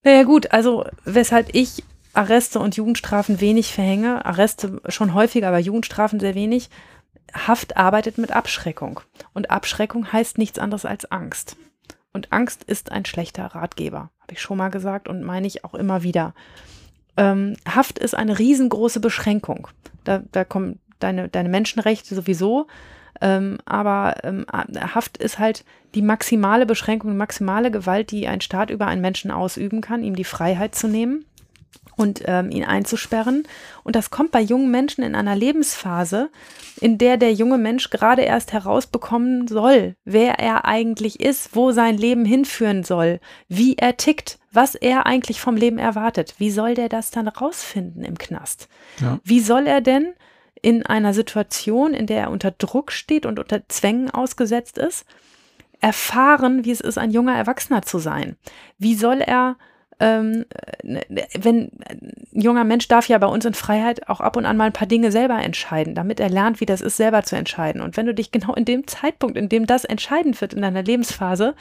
Naja 0.03 0.23
gut, 0.23 0.51
also 0.51 0.85
weshalb 1.05 1.53
ich 1.53 1.83
Arreste 2.13 2.59
und 2.59 2.75
Jugendstrafen 2.75 3.39
wenig 3.39 3.73
verhänge, 3.73 4.25
Arreste 4.25 4.81
schon 4.89 5.13
häufiger, 5.13 5.47
aber 5.47 5.59
Jugendstrafen 5.59 6.19
sehr 6.19 6.35
wenig. 6.35 6.69
Haft 7.33 7.77
arbeitet 7.77 8.17
mit 8.17 8.31
Abschreckung. 8.31 8.99
Und 9.33 9.51
Abschreckung 9.51 10.11
heißt 10.11 10.37
nichts 10.37 10.59
anderes 10.59 10.85
als 10.85 11.09
Angst. 11.11 11.55
Und 12.13 12.31
Angst 12.33 12.63
ist 12.63 12.91
ein 12.91 13.05
schlechter 13.05 13.45
Ratgeber, 13.45 14.09
habe 14.19 14.33
ich 14.33 14.41
schon 14.41 14.57
mal 14.57 14.69
gesagt 14.69 15.07
und 15.07 15.23
meine 15.23 15.47
ich 15.47 15.63
auch 15.63 15.73
immer 15.73 16.03
wieder. 16.03 16.33
Ähm, 17.17 17.55
Haft 17.67 17.99
ist 17.99 18.15
eine 18.15 18.39
riesengroße 18.39 18.99
Beschränkung. 18.99 19.67
Da, 20.03 20.21
da 20.31 20.43
kommen 20.43 20.79
deine, 20.99 21.29
deine 21.29 21.49
Menschenrechte 21.49 22.15
sowieso. 22.15 22.67
Ähm, 23.21 23.59
aber 23.65 24.15
ähm, 24.23 24.45
Haft 24.51 25.17
ist 25.17 25.39
halt 25.39 25.63
die 25.93 26.01
maximale 26.01 26.65
Beschränkung, 26.65 27.11
die 27.11 27.17
maximale 27.17 27.69
Gewalt, 27.71 28.11
die 28.11 28.27
ein 28.27 28.41
Staat 28.41 28.71
über 28.71 28.87
einen 28.87 29.01
Menschen 29.01 29.31
ausüben 29.31 29.81
kann, 29.81 30.03
ihm 30.03 30.15
die 30.15 30.23
Freiheit 30.23 30.75
zu 30.75 30.87
nehmen 30.87 31.25
und 31.95 32.21
ähm, 32.25 32.51
ihn 32.51 32.63
einzusperren. 32.63 33.43
Und 33.83 33.95
das 33.95 34.09
kommt 34.09 34.31
bei 34.31 34.41
jungen 34.41 34.71
Menschen 34.71 35.03
in 35.03 35.15
einer 35.15 35.35
Lebensphase, 35.35 36.29
in 36.79 36.97
der 36.97 37.17
der 37.17 37.33
junge 37.33 37.57
Mensch 37.57 37.89
gerade 37.89 38.23
erst 38.23 38.53
herausbekommen 38.53 39.47
soll, 39.47 39.95
wer 40.03 40.39
er 40.39 40.65
eigentlich 40.65 41.19
ist, 41.19 41.55
wo 41.55 41.71
sein 41.71 41.97
Leben 41.97 42.25
hinführen 42.25 42.83
soll, 42.83 43.19
wie 43.47 43.75
er 43.75 43.97
tickt, 43.97 44.39
was 44.51 44.75
er 44.75 45.05
eigentlich 45.05 45.39
vom 45.39 45.55
Leben 45.55 45.77
erwartet. 45.77 46.35
Wie 46.37 46.51
soll 46.51 46.73
der 46.73 46.89
das 46.89 47.11
dann 47.11 47.27
rausfinden 47.27 48.03
im 48.03 48.17
Knast? 48.17 48.67
Ja. 48.99 49.19
Wie 49.23 49.39
soll 49.39 49.67
er 49.67 49.81
denn 49.81 50.13
in 50.61 50.85
einer 50.85 51.13
Situation, 51.13 51.93
in 51.93 52.07
der 52.07 52.21
er 52.21 52.31
unter 52.31 52.51
Druck 52.51 52.91
steht 52.91 53.25
und 53.25 53.39
unter 53.39 53.67
Zwängen 53.67 54.11
ausgesetzt 54.11 54.77
ist, 54.77 55.05
erfahren, 55.79 56.65
wie 56.65 56.71
es 56.71 56.81
ist, 56.81 56.97
ein 56.97 57.11
junger 57.11 57.35
Erwachsener 57.35 57.81
zu 57.81 57.99
sein? 57.99 58.37
Wie 58.77 58.95
soll 58.95 59.21
er 59.21 59.57
ähm, 60.01 60.45
wenn 60.81 61.71
ein 61.87 62.13
junger 62.31 62.63
Mensch 62.63 62.87
darf 62.87 63.07
ja 63.07 63.19
bei 63.19 63.27
uns 63.27 63.45
in 63.45 63.53
Freiheit 63.53 64.09
auch 64.09 64.19
ab 64.19 64.35
und 64.35 64.47
an 64.47 64.57
mal 64.57 64.65
ein 64.65 64.73
paar 64.73 64.87
Dinge 64.87 65.11
selber 65.11 65.39
entscheiden, 65.41 65.93
damit 65.93 66.19
er 66.19 66.29
lernt, 66.29 66.59
wie 66.59 66.65
das 66.65 66.81
ist, 66.81 66.97
selber 66.97 67.21
zu 67.21 67.35
entscheiden. 67.35 67.81
Und 67.81 67.97
wenn 67.97 68.07
du 68.07 68.13
dich 68.15 68.31
genau 68.31 68.55
in 68.55 68.65
dem 68.65 68.87
Zeitpunkt, 68.87 69.37
in 69.37 69.47
dem 69.47 69.67
das 69.67 69.85
entscheidend 69.85 70.41
wird 70.41 70.55
in 70.55 70.63
deiner 70.63 70.81
Lebensphase, 70.81 71.53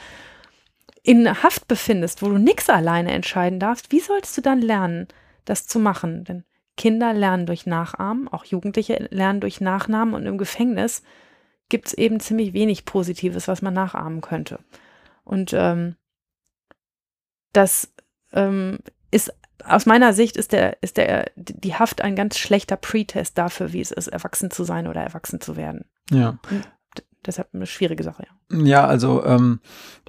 in 1.03 1.43
Haft 1.43 1.67
befindest, 1.67 2.23
wo 2.23 2.29
du 2.29 2.39
nichts 2.39 2.67
alleine 2.67 3.11
entscheiden 3.11 3.59
darfst, 3.59 3.91
wie 3.91 3.99
sollst 3.99 4.35
du 4.37 4.41
dann 4.41 4.59
lernen, 4.59 5.07
das 5.45 5.67
zu 5.67 5.77
machen? 5.79 6.23
Denn 6.23 6.43
Kinder 6.77 7.13
lernen 7.13 7.45
durch 7.45 7.67
Nachahmen, 7.67 8.27
auch 8.27 8.45
Jugendliche 8.45 9.07
lernen 9.11 9.39
durch 9.39 9.61
Nachnamen 9.61 10.15
und 10.15 10.25
im 10.25 10.39
Gefängnis 10.39 11.03
gibt 11.69 11.87
es 11.87 11.93
eben 11.93 12.19
ziemlich 12.19 12.53
wenig 12.53 12.85
Positives, 12.85 13.47
was 13.47 13.61
man 13.61 13.75
nachahmen 13.75 14.21
könnte. 14.21 14.59
Und 15.23 15.53
ähm, 15.53 15.95
das 17.53 17.93
ähm, 18.33 18.79
ist 19.11 19.33
aus 19.65 19.85
meiner 19.85 20.13
Sicht 20.13 20.37
ist 20.37 20.53
der, 20.53 20.81
ist 20.81 20.97
der, 20.97 21.31
die 21.35 21.75
Haft 21.75 22.01
ein 22.01 22.15
ganz 22.15 22.37
schlechter 22.37 22.77
Pretest 22.77 23.37
dafür, 23.37 23.73
wie 23.73 23.81
es 23.81 23.91
ist, 23.91 24.07
erwachsen 24.07 24.49
zu 24.49 24.63
sein 24.63 24.87
oder 24.87 25.01
erwachsen 25.01 25.39
zu 25.39 25.55
werden. 25.55 25.85
Ja. 26.09 26.39
Und 26.49 26.67
deshalb 27.25 27.49
eine 27.53 27.67
schwierige 27.67 28.03
Sache, 28.03 28.23
ja. 28.23 28.57
Ja, 28.63 28.85
also 28.85 29.23
ähm, 29.23 29.59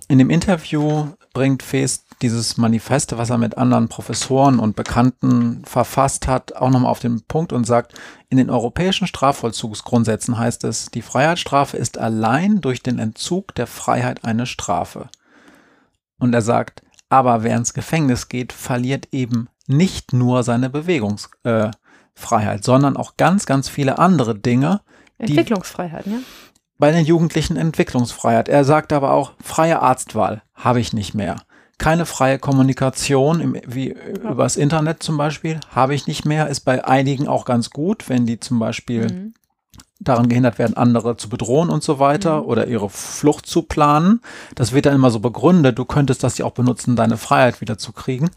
in 0.08 0.18
dem 0.18 0.30
Interview 0.30 1.08
bringt 1.32 1.62
Feest 1.62 2.06
dieses 2.22 2.56
Manifeste, 2.56 3.18
was 3.18 3.30
er 3.30 3.38
mit 3.38 3.56
anderen 3.56 3.88
Professoren 3.88 4.58
und 4.58 4.76
Bekannten 4.76 5.64
verfasst 5.64 6.26
hat, 6.26 6.54
auch 6.54 6.70
nochmal 6.70 6.90
auf 6.90 6.98
den 6.98 7.22
Punkt 7.22 7.52
und 7.52 7.64
sagt, 7.64 7.94
in 8.28 8.36
den 8.36 8.50
europäischen 8.50 9.06
Strafvollzugsgrundsätzen 9.06 10.38
heißt 10.38 10.64
es, 10.64 10.86
die 10.86 11.02
Freiheitsstrafe 11.02 11.76
ist 11.76 11.98
allein 11.98 12.60
durch 12.60 12.82
den 12.82 12.98
Entzug 12.98 13.54
der 13.54 13.66
Freiheit 13.66 14.24
eine 14.24 14.46
Strafe. 14.46 15.08
Und 16.18 16.34
er 16.34 16.42
sagt, 16.42 16.82
aber 17.12 17.42
wer 17.42 17.58
ins 17.58 17.74
Gefängnis 17.74 18.28
geht, 18.28 18.54
verliert 18.54 19.08
eben 19.12 19.48
nicht 19.66 20.14
nur 20.14 20.42
seine 20.44 20.70
Bewegungsfreiheit, 20.70 22.60
äh, 22.60 22.62
sondern 22.62 22.96
auch 22.96 23.18
ganz, 23.18 23.44
ganz 23.44 23.68
viele 23.68 23.98
andere 23.98 24.34
Dinge. 24.34 24.80
Entwicklungsfreiheit, 25.18 26.06
ne? 26.06 26.22
Bei 26.78 26.90
den 26.90 27.04
Jugendlichen 27.04 27.58
Entwicklungsfreiheit. 27.58 28.48
Er 28.48 28.64
sagt 28.64 28.94
aber 28.94 29.10
auch, 29.10 29.32
freie 29.42 29.82
Arztwahl 29.82 30.40
habe 30.54 30.80
ich 30.80 30.94
nicht 30.94 31.12
mehr. 31.12 31.36
Keine 31.76 32.06
freie 32.06 32.38
Kommunikation, 32.38 33.40
im, 33.40 33.60
wie 33.66 33.90
ja. 33.90 34.30
übers 34.30 34.56
Internet 34.56 35.02
zum 35.02 35.18
Beispiel, 35.18 35.60
habe 35.68 35.94
ich 35.94 36.06
nicht 36.06 36.24
mehr. 36.24 36.48
Ist 36.48 36.60
bei 36.60 36.82
einigen 36.82 37.28
auch 37.28 37.44
ganz 37.44 37.68
gut, 37.68 38.08
wenn 38.08 38.24
die 38.24 38.40
zum 38.40 38.58
Beispiel 38.58 39.12
mhm 39.12 39.34
daran 40.04 40.28
gehindert 40.28 40.58
werden, 40.58 40.76
andere 40.76 41.16
zu 41.16 41.28
bedrohen 41.28 41.70
und 41.70 41.82
so 41.82 41.98
weiter 41.98 42.42
mhm. 42.42 42.46
oder 42.46 42.66
ihre 42.66 42.90
Flucht 42.90 43.46
zu 43.46 43.62
planen. 43.62 44.20
Das 44.54 44.72
wird 44.72 44.86
dann 44.86 44.94
immer 44.94 45.10
so 45.10 45.20
begründet, 45.20 45.78
du 45.78 45.84
könntest 45.84 46.22
das 46.22 46.38
ja 46.38 46.44
auch 46.44 46.52
benutzen, 46.52 46.96
deine 46.96 47.16
Freiheit 47.16 47.60
wieder 47.60 47.78
zu 47.78 47.92
kriegen. 47.92 48.30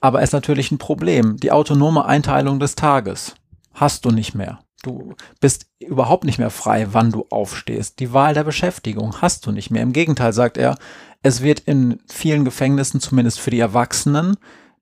Aber 0.00 0.20
es 0.20 0.30
ist 0.30 0.34
natürlich 0.34 0.70
ein 0.70 0.78
Problem. 0.78 1.36
Die 1.38 1.52
autonome 1.52 2.04
Einteilung 2.04 2.60
des 2.60 2.74
Tages 2.74 3.34
hast 3.74 4.04
du 4.04 4.10
nicht 4.10 4.34
mehr. 4.34 4.60
Du 4.82 5.14
bist 5.40 5.66
überhaupt 5.80 6.24
nicht 6.24 6.38
mehr 6.38 6.50
frei, 6.50 6.88
wann 6.92 7.10
du 7.10 7.26
aufstehst. 7.30 7.98
Die 7.98 8.12
Wahl 8.12 8.34
der 8.34 8.44
Beschäftigung 8.44 9.20
hast 9.20 9.46
du 9.46 9.52
nicht 9.52 9.70
mehr. 9.70 9.82
Im 9.82 9.92
Gegenteil 9.92 10.32
sagt 10.32 10.58
er, 10.58 10.76
es 11.22 11.42
wird 11.42 11.60
in 11.60 11.98
vielen 12.08 12.44
Gefängnissen, 12.44 13.00
zumindest 13.00 13.40
für 13.40 13.50
die 13.50 13.58
Erwachsenen, 13.58 14.36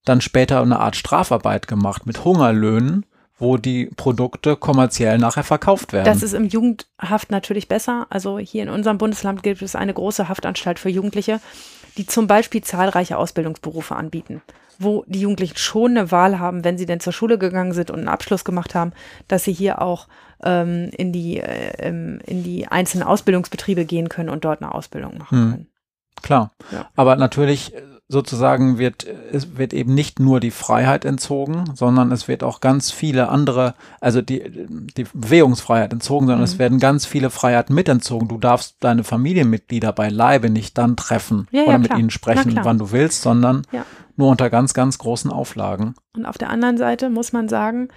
dann 0.04 0.20
später 0.20 0.60
eine 0.60 0.80
Art 0.80 0.96
Strafarbeit 0.96 1.68
gemacht 1.68 2.06
mit 2.06 2.24
Hungerlöhnen 2.24 3.06
wo 3.36 3.56
die 3.56 3.86
Produkte 3.96 4.56
kommerziell 4.56 5.18
nachher 5.18 5.42
verkauft 5.42 5.92
werden. 5.92 6.04
Das 6.04 6.22
ist 6.22 6.34
im 6.34 6.46
Jugendhaft 6.46 7.30
natürlich 7.30 7.68
besser. 7.68 8.06
Also 8.10 8.38
hier 8.38 8.62
in 8.62 8.68
unserem 8.68 8.98
Bundesland 8.98 9.42
gibt 9.42 9.60
es 9.62 9.74
eine 9.74 9.92
große 9.92 10.28
Haftanstalt 10.28 10.78
für 10.78 10.88
Jugendliche, 10.88 11.40
die 11.96 12.06
zum 12.06 12.26
Beispiel 12.26 12.62
zahlreiche 12.62 13.18
Ausbildungsberufe 13.18 13.96
anbieten, 13.96 14.40
wo 14.78 15.04
die 15.08 15.20
Jugendlichen 15.20 15.56
schon 15.56 15.92
eine 15.92 16.12
Wahl 16.12 16.38
haben, 16.38 16.64
wenn 16.64 16.78
sie 16.78 16.86
denn 16.86 17.00
zur 17.00 17.12
Schule 17.12 17.38
gegangen 17.38 17.72
sind 17.72 17.90
und 17.90 17.98
einen 18.00 18.08
Abschluss 18.08 18.44
gemacht 18.44 18.74
haben, 18.74 18.92
dass 19.26 19.44
sie 19.44 19.52
hier 19.52 19.82
auch 19.82 20.06
ähm, 20.44 20.90
in, 20.96 21.12
die, 21.12 21.38
äh, 21.38 21.88
in 21.88 22.44
die 22.44 22.68
einzelnen 22.68 23.04
Ausbildungsbetriebe 23.04 23.84
gehen 23.84 24.08
können 24.08 24.28
und 24.28 24.44
dort 24.44 24.62
eine 24.62 24.72
Ausbildung 24.72 25.18
machen 25.18 25.38
hm. 25.38 25.50
können. 25.50 25.66
Klar. 26.22 26.52
Ja. 26.70 26.88
Aber 26.94 27.16
natürlich 27.16 27.74
sozusagen 28.08 28.78
wird, 28.78 29.06
es 29.32 29.56
wird 29.56 29.72
eben 29.72 29.94
nicht 29.94 30.20
nur 30.20 30.38
die 30.38 30.50
Freiheit 30.50 31.04
entzogen, 31.04 31.64
sondern 31.74 32.12
es 32.12 32.28
wird 32.28 32.42
auch 32.42 32.60
ganz 32.60 32.90
viele 32.90 33.28
andere, 33.28 33.74
also 34.00 34.20
die, 34.20 34.42
die 34.96 35.06
Bewegungsfreiheit 35.14 35.92
entzogen, 35.92 36.26
sondern 36.26 36.40
mhm. 36.40 36.44
es 36.44 36.58
werden 36.58 36.78
ganz 36.78 37.06
viele 37.06 37.30
Freiheiten 37.30 37.74
mit 37.74 37.88
entzogen. 37.88 38.28
Du 38.28 38.38
darfst 38.38 38.76
deine 38.80 39.04
Familienmitglieder 39.04 39.92
bei 39.92 40.10
Leibe 40.10 40.50
nicht 40.50 40.76
dann 40.76 40.96
treffen 40.96 41.48
ja, 41.50 41.62
oder 41.62 41.72
ja, 41.72 41.78
mit 41.78 41.96
ihnen 41.96 42.10
sprechen, 42.10 42.60
wann 42.62 42.78
du 42.78 42.92
willst, 42.92 43.22
sondern 43.22 43.62
ja. 43.72 43.86
nur 44.16 44.28
unter 44.28 44.50
ganz, 44.50 44.74
ganz 44.74 44.98
großen 44.98 45.30
Auflagen. 45.30 45.94
Und 46.14 46.26
auf 46.26 46.36
der 46.36 46.50
anderen 46.50 46.76
Seite 46.76 47.08
muss 47.08 47.32
man 47.32 47.48
sagen, 47.48 47.88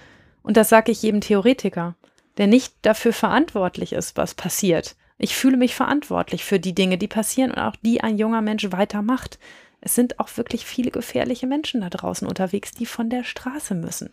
und 0.42 0.56
das 0.56 0.70
sage 0.70 0.94
ich 0.94 1.02
jedem 1.02 1.20
Theoretiker, 1.20 1.96
der 2.38 2.48
nicht 2.48 2.76
dafür 2.82 3.12
verantwortlich 3.12 3.92
ist, 3.92 4.16
was 4.16 4.36
passiert. 4.36 4.96
Ich 5.18 5.36
fühle 5.36 5.58
mich 5.58 5.76
verantwortlich 5.76 6.46
für 6.46 6.60
die 6.60 6.76
Dinge, 6.76 6.98
die 6.98 7.08
passieren 7.08 7.52
und 7.52 7.60
auch 7.60 7.76
die 7.76 8.02
ein 8.02 8.18
junger 8.18 8.42
Mensch 8.42 8.72
weitermacht. 8.72 9.40
Es 9.82 9.95
sind 9.95 10.20
auch 10.20 10.30
wirklich 10.38 10.66
viele 10.66 10.91
gefährliche 10.91 11.48
Menschen 11.48 11.82
da 11.82 11.90
draußen 11.90 12.28
unterwegs, 12.28 12.72
die 12.72 12.86
von 12.86 13.10
der 13.10 13.24
Straße 13.24 13.76
müssen, 13.76 14.10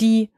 die 0.00 0.30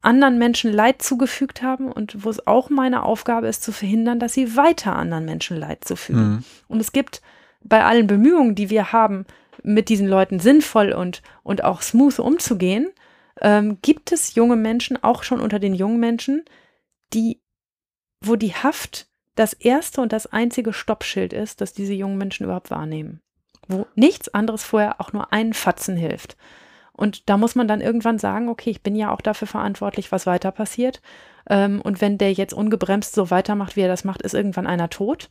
anderen 0.00 0.38
Menschen 0.38 0.72
Leid 0.72 1.02
zugefügt 1.02 1.62
haben 1.62 1.90
und 1.90 2.24
wo 2.24 2.30
es 2.30 2.46
auch 2.46 2.70
meine 2.70 3.02
Aufgabe 3.02 3.48
ist, 3.48 3.62
zu 3.62 3.72
verhindern, 3.72 4.20
dass 4.20 4.34
sie 4.34 4.56
weiter 4.56 4.94
anderen 4.94 5.24
Menschen 5.24 5.56
Leid 5.56 5.84
zufügen. 5.84 6.28
Mhm. 6.28 6.44
Und 6.68 6.80
es 6.80 6.92
gibt 6.92 7.22
bei 7.62 7.84
allen 7.84 8.06
Bemühungen, 8.06 8.54
die 8.54 8.70
wir 8.70 8.92
haben, 8.92 9.26
mit 9.62 9.88
diesen 9.88 10.06
Leuten 10.06 10.38
sinnvoll 10.38 10.92
und, 10.92 11.22
und 11.42 11.64
auch 11.64 11.82
smooth 11.82 12.20
umzugehen, 12.20 12.92
ähm, 13.40 13.78
gibt 13.82 14.12
es 14.12 14.36
junge 14.36 14.54
Menschen, 14.54 15.02
auch 15.02 15.24
schon 15.24 15.40
unter 15.40 15.58
den 15.58 15.74
jungen 15.74 15.98
Menschen, 15.98 16.44
die, 17.12 17.40
wo 18.20 18.36
die 18.36 18.54
Haft 18.54 19.08
das 19.34 19.54
erste 19.54 20.00
und 20.00 20.12
das 20.12 20.26
einzige 20.26 20.72
Stoppschild 20.72 21.32
ist, 21.32 21.60
das 21.60 21.72
diese 21.72 21.94
jungen 21.94 22.16
Menschen 22.16 22.44
überhaupt 22.44 22.70
wahrnehmen 22.70 23.20
wo 23.68 23.86
nichts 23.94 24.32
anderes 24.32 24.64
vorher 24.64 25.00
auch 25.00 25.12
nur 25.12 25.32
einen 25.32 25.54
Fatzen 25.54 25.96
hilft. 25.96 26.36
Und 26.92 27.28
da 27.28 27.36
muss 27.36 27.54
man 27.54 27.68
dann 27.68 27.80
irgendwann 27.80 28.18
sagen, 28.18 28.48
okay, 28.48 28.70
ich 28.70 28.82
bin 28.82 28.96
ja 28.96 29.12
auch 29.12 29.20
dafür 29.20 29.46
verantwortlich, 29.46 30.12
was 30.12 30.26
weiter 30.26 30.50
passiert. 30.50 31.02
Ähm, 31.48 31.80
und 31.82 32.00
wenn 32.00 32.18
der 32.18 32.32
jetzt 32.32 32.54
ungebremst 32.54 33.14
so 33.14 33.30
weitermacht, 33.30 33.76
wie 33.76 33.82
er 33.82 33.88
das 33.88 34.04
macht, 34.04 34.22
ist 34.22 34.34
irgendwann 34.34 34.66
einer 34.66 34.88
tot. 34.88 35.28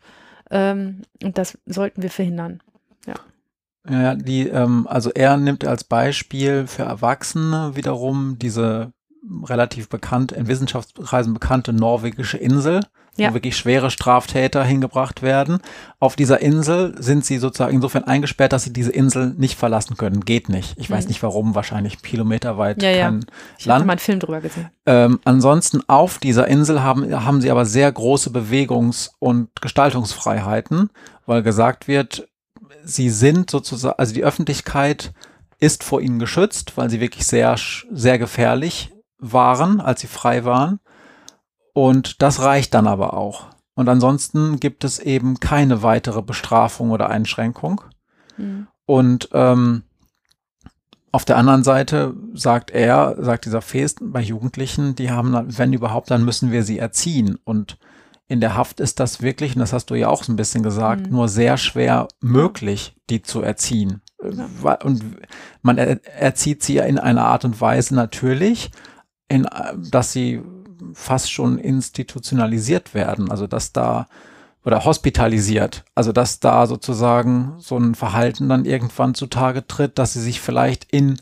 Ähm, 0.52 1.02
und 1.24 1.38
das 1.38 1.58
sollten 1.66 2.04
wir 2.04 2.12
verhindern. 2.12 2.62
Ja. 3.08 3.16
Ja, 3.90 4.16
die, 4.16 4.48
ähm, 4.48 4.88
also 4.88 5.12
er 5.12 5.38
nimmt 5.38 5.66
als 5.66 5.84
Beispiel 5.84 6.68
für 6.68 6.84
Erwachsene 6.84 7.76
wiederum 7.76 8.38
diese 8.40 8.94
relativ 9.44 9.90
bekannt, 9.90 10.32
in 10.32 10.48
Wissenschaftskreisen 10.48 11.34
bekannte 11.34 11.74
norwegische 11.74 12.38
Insel, 12.38 12.82
ja. 13.18 13.30
wo 13.30 13.34
wirklich 13.34 13.58
schwere 13.58 13.92
Straftäter 13.92 14.64
hingebracht 14.64 15.22
werden. 15.22 15.60
Auf 16.00 16.16
dieser 16.16 16.42
Insel 16.42 16.96
sind 17.02 17.26
sie 17.26 17.38
sozusagen 17.38 17.74
insofern 17.74 18.04
eingesperrt, 18.04 18.54
dass 18.54 18.64
sie 18.64 18.74
diese 18.74 18.92
Insel 18.92 19.34
nicht 19.38 19.58
verlassen 19.58 19.98
können. 19.98 20.22
Geht 20.22 20.50
nicht. 20.50 20.78
Ich 20.78 20.90
mhm. 20.90 20.96
weiß 20.96 21.08
nicht 21.08 21.24
warum, 21.24 21.56
wahrscheinlich 21.56 22.02
kilometerweit 22.02 22.82
ja, 22.82 22.92
kein 22.92 23.22
ja. 23.22 23.28
Ich 23.58 23.70
habe 23.70 23.86
mal 23.86 23.94
einen 23.94 24.00
Film 24.00 24.20
drüber 24.20 24.42
gesehen. 24.42 24.70
Ähm, 24.86 25.20
ansonsten 25.24 25.82
auf 25.88 26.20
dieser 26.20 26.48
Insel 26.48 26.84
haben, 26.84 27.26
haben 27.26 27.42
sie 27.42 27.52
aber 27.52 27.66
sehr 27.66 27.92
große 27.92 28.30
Bewegungs- 28.30 29.12
und 29.20 29.50
Gestaltungsfreiheiten, 29.62 30.90
weil 31.26 31.44
gesagt 31.44 31.88
wird, 31.88 32.28
sie 32.84 33.10
sind 33.10 33.50
sozusagen, 33.50 33.98
also 33.98 34.14
die 34.14 34.24
Öffentlichkeit 34.24 35.14
ist 35.60 35.84
vor 35.84 36.02
ihnen 36.02 36.20
geschützt, 36.20 36.74
weil 36.76 36.90
sie 36.90 37.00
wirklich 37.00 37.26
sehr, 37.26 37.56
sehr 37.92 38.20
gefährlich 38.20 38.92
waren, 39.18 39.80
als 39.80 40.02
sie 40.02 40.08
frei 40.08 40.46
waren. 40.46 40.80
Und 41.76 42.22
das 42.22 42.42
reicht 42.42 42.74
dann 42.74 42.88
aber 42.88 43.16
auch. 43.16 43.48
Und 43.76 43.90
ansonsten 43.90 44.62
gibt 44.62 44.86
es 44.86 44.98
eben 44.98 45.42
keine 45.42 45.84
weitere 45.84 46.22
Bestrafung 46.22 46.92
oder 46.92 47.10
Einschränkung. 47.10 47.82
Mhm. 48.38 48.68
Und 48.86 49.28
ähm, 49.34 49.84
auf 51.12 51.26
der 51.26 51.36
anderen 51.36 51.66
Seite 51.66 52.16
sagt 52.34 52.72
er, 52.72 53.18
sagt 53.20 53.44
dieser 53.44 53.62
Fest 53.62 54.00
bei 54.02 54.22
Jugendlichen, 54.22 54.96
die 54.96 55.12
haben, 55.12 55.36
wenn 55.58 55.74
überhaupt, 55.74 56.10
dann 56.10 56.24
müssen 56.24 56.50
wir 56.50 56.64
sie 56.64 56.80
erziehen. 56.80 57.38
Und 57.44 57.78
in 58.30 58.40
der 58.40 58.56
Haft 58.56 58.80
ist 58.80 59.02
das 59.02 59.22
wirklich, 59.22 59.56
und 59.56 59.60
das 59.60 59.74
hast 59.74 59.88
du 59.88 59.96
ja 59.96 60.08
auch 60.08 60.24
so 60.24 60.32
ein 60.32 60.38
bisschen 60.38 60.64
gesagt, 60.64 61.08
mhm. 61.08 61.12
nur 61.12 61.28
sehr 61.28 61.58
schwer 61.58 62.08
möglich, 62.22 62.96
die 63.10 63.22
zu 63.22 63.42
erziehen. 63.42 64.02
Ja. 64.24 64.76
Und 64.82 65.04
man 65.62 65.78
er, 65.78 66.00
erzieht 66.18 66.64
sie 66.64 66.76
ja 66.76 66.86
in 66.86 67.00
einer 67.00 67.26
Art 67.26 67.44
und 67.44 67.60
Weise 67.60 67.96
natürlich, 67.96 68.72
in, 69.28 69.46
dass 69.92 70.14
sie 70.14 70.42
fast 70.96 71.32
schon 71.32 71.58
institutionalisiert 71.58 72.94
werden, 72.94 73.30
also 73.30 73.48
dass 73.48 73.74
da 73.74 74.08
oder 74.64 74.84
hospitalisiert, 74.84 75.84
also 75.94 76.12
dass 76.12 76.40
da 76.40 76.66
sozusagen 76.66 77.54
so 77.60 77.78
ein 77.78 77.94
Verhalten 77.94 78.50
dann 78.50 78.66
irgendwann 78.66 79.14
zutage 79.14 79.68
tritt, 79.68 80.00
dass 80.00 80.14
sie 80.14 80.22
sich 80.22 80.42
vielleicht 80.42 80.92
in 80.92 81.18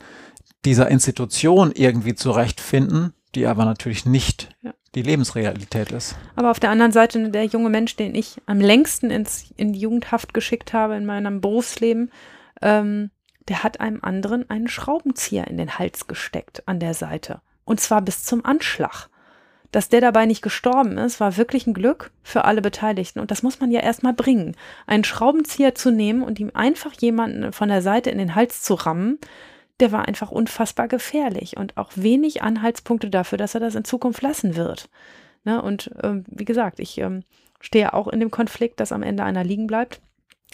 dieser 0.63 0.87
Institution 0.87 1.73
irgendwie 1.73 2.15
zurechtfinden, 2.15 3.13
die 3.35 3.45
aber 3.45 3.65
natürlich 3.65 4.05
nicht 4.05 4.55
ja 4.61 4.73
die 4.95 5.01
Lebensrealität 5.01 5.91
ist. 5.91 6.15
Aber 6.35 6.51
auf 6.51 6.59
der 6.59 6.69
anderen 6.69 6.91
Seite, 6.91 7.29
der 7.29 7.45
junge 7.45 7.69
Mensch, 7.69 7.95
den 7.95 8.13
ich 8.15 8.41
am 8.45 8.59
längsten 8.59 9.09
ins, 9.09 9.45
in 9.57 9.73
die 9.73 9.79
Jugendhaft 9.79 10.33
geschickt 10.33 10.73
habe 10.73 10.95
in 10.95 11.05
meinem 11.05 11.41
Berufsleben, 11.41 12.11
ähm, 12.61 13.09
der 13.47 13.63
hat 13.63 13.79
einem 13.79 13.99
anderen 14.01 14.49
einen 14.49 14.67
Schraubenzieher 14.67 15.47
in 15.47 15.57
den 15.57 15.77
Hals 15.77 16.07
gesteckt 16.07 16.63
an 16.67 16.79
der 16.79 16.93
Seite. 16.93 17.41
Und 17.65 17.81
zwar 17.81 18.01
bis 18.01 18.23
zum 18.23 18.45
Anschlag. 18.45 19.09
Dass 19.73 19.89
der 19.89 20.01
dabei 20.01 20.27
nicht 20.27 20.43
gestorben 20.43 20.99
ist, 20.99 21.19
war 21.19 21.35
wirklich 21.35 21.65
ein 21.65 21.73
Glück 21.73 22.11
für 22.21 22.45
alle 22.45 22.61
Beteiligten. 22.61 23.19
Und 23.19 23.31
das 23.31 23.41
muss 23.41 23.59
man 23.59 23.71
ja 23.71 23.79
erstmal 23.79 24.13
bringen. 24.13 24.55
Einen 24.85 25.03
Schraubenzieher 25.03 25.73
zu 25.73 25.89
nehmen 25.89 26.21
und 26.21 26.39
ihm 26.39 26.51
einfach 26.53 26.93
jemanden 26.93 27.51
von 27.51 27.69
der 27.69 27.81
Seite 27.81 28.11
in 28.11 28.19
den 28.19 28.35
Hals 28.35 28.61
zu 28.61 28.75
rammen, 28.75 29.17
der 29.79 29.91
war 29.91 30.07
einfach 30.07 30.29
unfassbar 30.29 30.87
gefährlich 30.87 31.57
und 31.57 31.75
auch 31.75 31.89
wenig 31.95 32.43
Anhaltspunkte 32.43 33.09
dafür, 33.09 33.39
dass 33.39 33.55
er 33.55 33.61
das 33.61 33.73
in 33.73 33.83
Zukunft 33.83 34.21
lassen 34.21 34.55
wird. 34.55 34.89
Ne? 35.43 35.59
Und 35.59 35.89
ähm, 36.03 36.23
wie 36.27 36.45
gesagt, 36.45 36.79
ich 36.79 36.99
ähm, 36.99 37.23
stehe 37.59 37.95
auch 37.95 38.07
in 38.07 38.19
dem 38.19 38.29
Konflikt, 38.29 38.79
dass 38.79 38.91
am 38.91 39.01
Ende 39.01 39.23
einer 39.23 39.43
liegen 39.43 39.65
bleibt. 39.65 40.01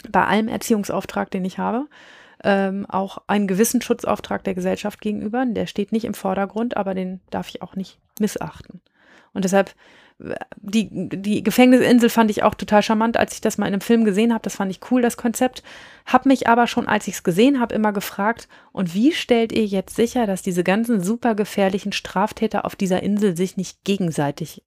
Bei 0.08 0.24
allem 0.24 0.48
Erziehungsauftrag, 0.48 1.30
den 1.30 1.44
ich 1.44 1.58
habe. 1.58 1.88
Ähm, 2.42 2.86
auch 2.88 3.18
einen 3.26 3.48
gewissen 3.48 3.82
Schutzauftrag 3.82 4.44
der 4.44 4.54
Gesellschaft 4.54 5.02
gegenüber. 5.02 5.44
Der 5.44 5.66
steht 5.66 5.92
nicht 5.92 6.06
im 6.06 6.14
Vordergrund, 6.14 6.78
aber 6.78 6.94
den 6.94 7.20
darf 7.28 7.50
ich 7.50 7.60
auch 7.60 7.76
nicht 7.76 7.98
missachten. 8.18 8.80
Und 9.32 9.44
deshalb 9.44 9.74
die, 10.56 10.88
die 10.90 11.42
Gefängnisinsel 11.42 12.10
fand 12.10 12.30
ich 12.30 12.42
auch 12.42 12.54
total 12.54 12.82
charmant, 12.82 13.16
als 13.16 13.34
ich 13.34 13.40
das 13.40 13.58
mal 13.58 13.66
in 13.66 13.72
einem 13.72 13.80
Film 13.80 14.04
gesehen 14.04 14.32
habe. 14.32 14.42
Das 14.42 14.56
fand 14.56 14.70
ich 14.70 14.80
cool, 14.90 15.02
das 15.02 15.16
Konzept. 15.16 15.62
Hab 16.06 16.26
mich 16.26 16.46
aber 16.46 16.66
schon, 16.66 16.86
als 16.86 17.08
ich 17.08 17.14
es 17.14 17.22
gesehen 17.22 17.60
habe, 17.60 17.74
immer 17.74 17.92
gefragt, 17.92 18.48
und 18.72 18.94
wie 18.94 19.12
stellt 19.12 19.52
ihr 19.52 19.64
jetzt 19.64 19.96
sicher, 19.96 20.26
dass 20.26 20.42
diese 20.42 20.64
ganzen 20.64 21.00
super 21.00 21.34
gefährlichen 21.34 21.92
Straftäter 21.92 22.64
auf 22.64 22.76
dieser 22.76 23.02
Insel 23.02 23.36
sich 23.36 23.56
nicht 23.56 23.84
gegenseitig 23.84 24.62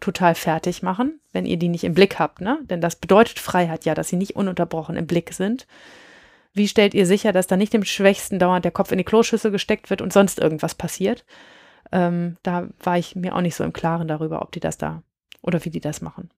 total 0.00 0.34
fertig 0.34 0.82
machen, 0.82 1.20
wenn 1.32 1.46
ihr 1.46 1.56
die 1.56 1.68
nicht 1.68 1.84
im 1.84 1.94
Blick 1.94 2.18
habt, 2.18 2.40
ne? 2.40 2.58
Denn 2.64 2.80
das 2.80 2.96
bedeutet 2.96 3.38
Freiheit 3.38 3.86
ja, 3.86 3.94
dass 3.94 4.08
sie 4.08 4.16
nicht 4.16 4.36
ununterbrochen 4.36 4.96
im 4.96 5.06
Blick 5.06 5.32
sind. 5.32 5.66
Wie 6.52 6.68
stellt 6.68 6.94
ihr 6.94 7.06
sicher, 7.06 7.32
dass 7.32 7.46
da 7.46 7.56
nicht 7.56 7.72
dem 7.72 7.84
Schwächsten 7.84 8.38
dauernd 8.38 8.64
der 8.64 8.72
Kopf 8.72 8.92
in 8.92 8.98
die 8.98 9.04
Kloschüssel 9.04 9.50
gesteckt 9.50 9.88
wird 9.88 10.02
und 10.02 10.12
sonst 10.12 10.38
irgendwas 10.38 10.74
passiert? 10.74 11.24
Ähm, 11.92 12.36
da 12.42 12.68
war 12.82 12.98
ich 12.98 13.16
mir 13.16 13.34
auch 13.34 13.40
nicht 13.40 13.54
so 13.54 13.64
im 13.64 13.72
Klaren 13.72 14.08
darüber, 14.08 14.42
ob 14.42 14.52
die 14.52 14.60
das 14.60 14.78
da 14.78 15.02
oder 15.42 15.64
wie 15.64 15.70
die 15.70 15.80
das 15.80 16.00
machen. 16.00 16.30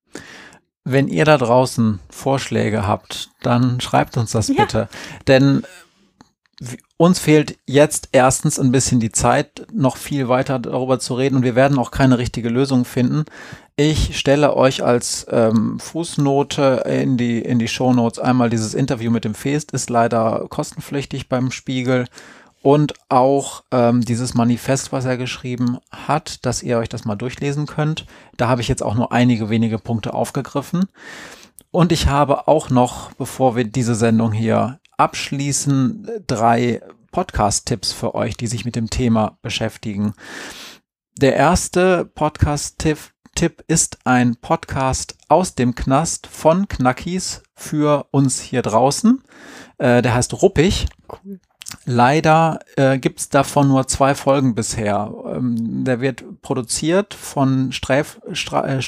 Wenn 0.85 1.09
ihr 1.09 1.25
da 1.25 1.37
draußen 1.37 2.01
Vorschläge 2.09 2.87
habt, 2.87 3.31
dann 3.43 3.81
schreibt 3.81 4.16
uns 4.16 4.33
das 4.33 4.49
ja. 4.49 4.55
bitte. 4.65 4.89
Denn 5.27 5.65
uns 6.97 7.20
fehlt 7.20 7.57
jetzt 7.66 8.09
erstens 8.12 8.59
ein 8.59 8.73
bisschen 8.73 8.99
die 8.99 9.12
Zeit, 9.12 9.66
noch 9.73 9.97
viel 9.97 10.29
weiter 10.29 10.59
darüber 10.59 10.99
zu 10.99 11.15
reden 11.15 11.37
und 11.37 11.43
wir 11.45 11.55
werden 11.55 11.79
auch 11.79 11.93
keine 11.93 12.19
richtige 12.19 12.49
Lösung 12.49 12.85
finden. 12.85 13.25
Ich 13.77 14.19
stelle 14.19 14.57
euch 14.57 14.83
als 14.83 15.25
ähm, 15.31 15.79
Fußnote 15.79 16.83
in 16.89 17.16
die, 17.16 17.39
in 17.39 17.61
die 17.61 17.69
Show 17.69 17.93
Notes 17.93 18.19
einmal 18.19 18.51
dieses 18.51 18.75
Interview 18.75 19.12
mit 19.12 19.25
dem 19.25 19.37
Feest, 19.37 19.70
ist 19.70 19.89
leider 19.89 20.47
kostenpflichtig 20.49 21.29
beim 21.29 21.53
Spiegel 21.53 22.07
und 22.62 22.94
auch 23.09 23.62
ähm, 23.70 24.01
dieses 24.01 24.35
Manifest, 24.35 24.93
was 24.93 25.05
er 25.05 25.16
geschrieben 25.16 25.78
hat, 25.90 26.44
dass 26.44 26.62
ihr 26.62 26.78
euch 26.78 26.89
das 26.89 27.05
mal 27.05 27.16
durchlesen 27.16 27.66
könnt. 27.66 28.06
Da 28.36 28.48
habe 28.48 28.60
ich 28.60 28.68
jetzt 28.68 28.82
auch 28.82 28.94
nur 28.94 29.12
einige 29.12 29.48
wenige 29.51 29.78
Punkte 29.78 30.14
aufgegriffen. 30.14 30.86
Und 31.70 31.93
ich 31.93 32.06
habe 32.06 32.48
auch 32.48 32.70
noch, 32.70 33.12
bevor 33.12 33.56
wir 33.56 33.64
diese 33.64 33.94
Sendung 33.94 34.32
hier 34.32 34.80
abschließen, 34.97 36.09
drei 36.26 36.82
Podcast-Tipps 37.12 37.93
für 37.93 38.14
euch, 38.14 38.36
die 38.36 38.47
sich 38.47 38.64
mit 38.64 38.76
dem 38.76 38.90
Thema 38.90 39.39
beschäftigen. 39.43 40.14
Der 41.16 41.36
erste 41.36 42.05
Podcast-Tipp 42.05 43.64
ist 43.66 43.98
ein 44.05 44.36
Podcast 44.36 45.16
aus 45.28 45.55
dem 45.55 45.74
Knast 45.74 46.26
von 46.26 46.68
Knackis 46.68 47.43
für 47.55 48.06
uns 48.10 48.40
hier 48.40 48.62
draußen. 48.62 49.22
Äh, 49.78 50.02
der 50.02 50.14
heißt 50.14 50.43
Ruppig. 50.43 50.86
Cool. 51.09 51.40
Leider 51.85 52.61
äh, 52.77 52.99
gibt 52.99 53.20
es 53.20 53.28
davon 53.28 53.69
nur 53.69 53.86
zwei 53.89 54.15
Folgen 54.15 54.55
bisher. 54.55 55.12
Ähm, 55.27 55.85
der 55.85 56.01
wird 56.01 56.24
produziert 56.43 57.15
von 57.15 57.73
Streif, 57.73 58.20
Stra, 58.32 58.66
äh, 58.66 58.81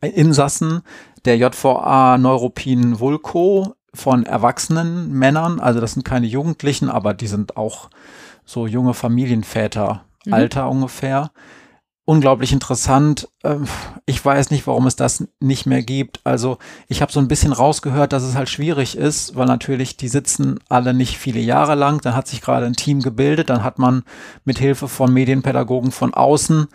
äh, 0.00 0.08
Insassen 0.08 0.82
der 1.24 1.36
JVA 1.36 2.18
Neuropin 2.18 3.00
Vulko 3.00 3.74
von 3.94 4.26
erwachsenen 4.26 5.12
Männern. 5.12 5.60
Also 5.60 5.80
das 5.80 5.92
sind 5.92 6.04
keine 6.04 6.26
Jugendlichen, 6.26 6.90
aber 6.90 7.14
die 7.14 7.26
sind 7.26 7.56
auch 7.56 7.88
so 8.44 8.66
junge 8.66 8.94
Familienväter, 8.94 10.04
mhm. 10.24 10.34
Alter 10.34 10.68
ungefähr 10.68 11.30
unglaublich 12.06 12.52
interessant. 12.52 13.28
Ähm, 13.44 13.66
ich 14.06 14.24
weiß 14.24 14.50
nicht, 14.50 14.66
warum 14.66 14.86
es 14.86 14.96
das 14.96 15.28
nicht 15.40 15.66
mehr 15.66 15.82
gibt. 15.82 16.20
Also 16.24 16.56
ich 16.88 17.02
habe 17.02 17.12
so 17.12 17.20
ein 17.20 17.28
bisschen 17.28 17.52
rausgehört, 17.52 18.14
dass 18.14 18.22
es 18.22 18.34
halt 18.34 18.48
schwierig 18.48 18.96
ist, 18.96 19.36
weil 19.36 19.46
natürlich 19.46 19.98
die 19.98 20.08
sitzen 20.08 20.60
alle 20.70 20.94
nicht 20.94 21.18
viele 21.18 21.40
Jahre 21.40 21.74
lang. 21.74 22.00
Dann 22.00 22.14
hat 22.14 22.28
sich 22.28 22.40
gerade 22.40 22.64
ein 22.64 22.74
Team 22.74 23.02
gebildet. 23.02 23.50
Dann 23.50 23.62
hat 23.62 23.78
man 23.78 24.04
mit 24.44 24.58
Hilfe 24.58 24.88
von 24.88 25.12
Medienpädagogen 25.12 25.90
von 25.90 26.14
außen 26.14 26.68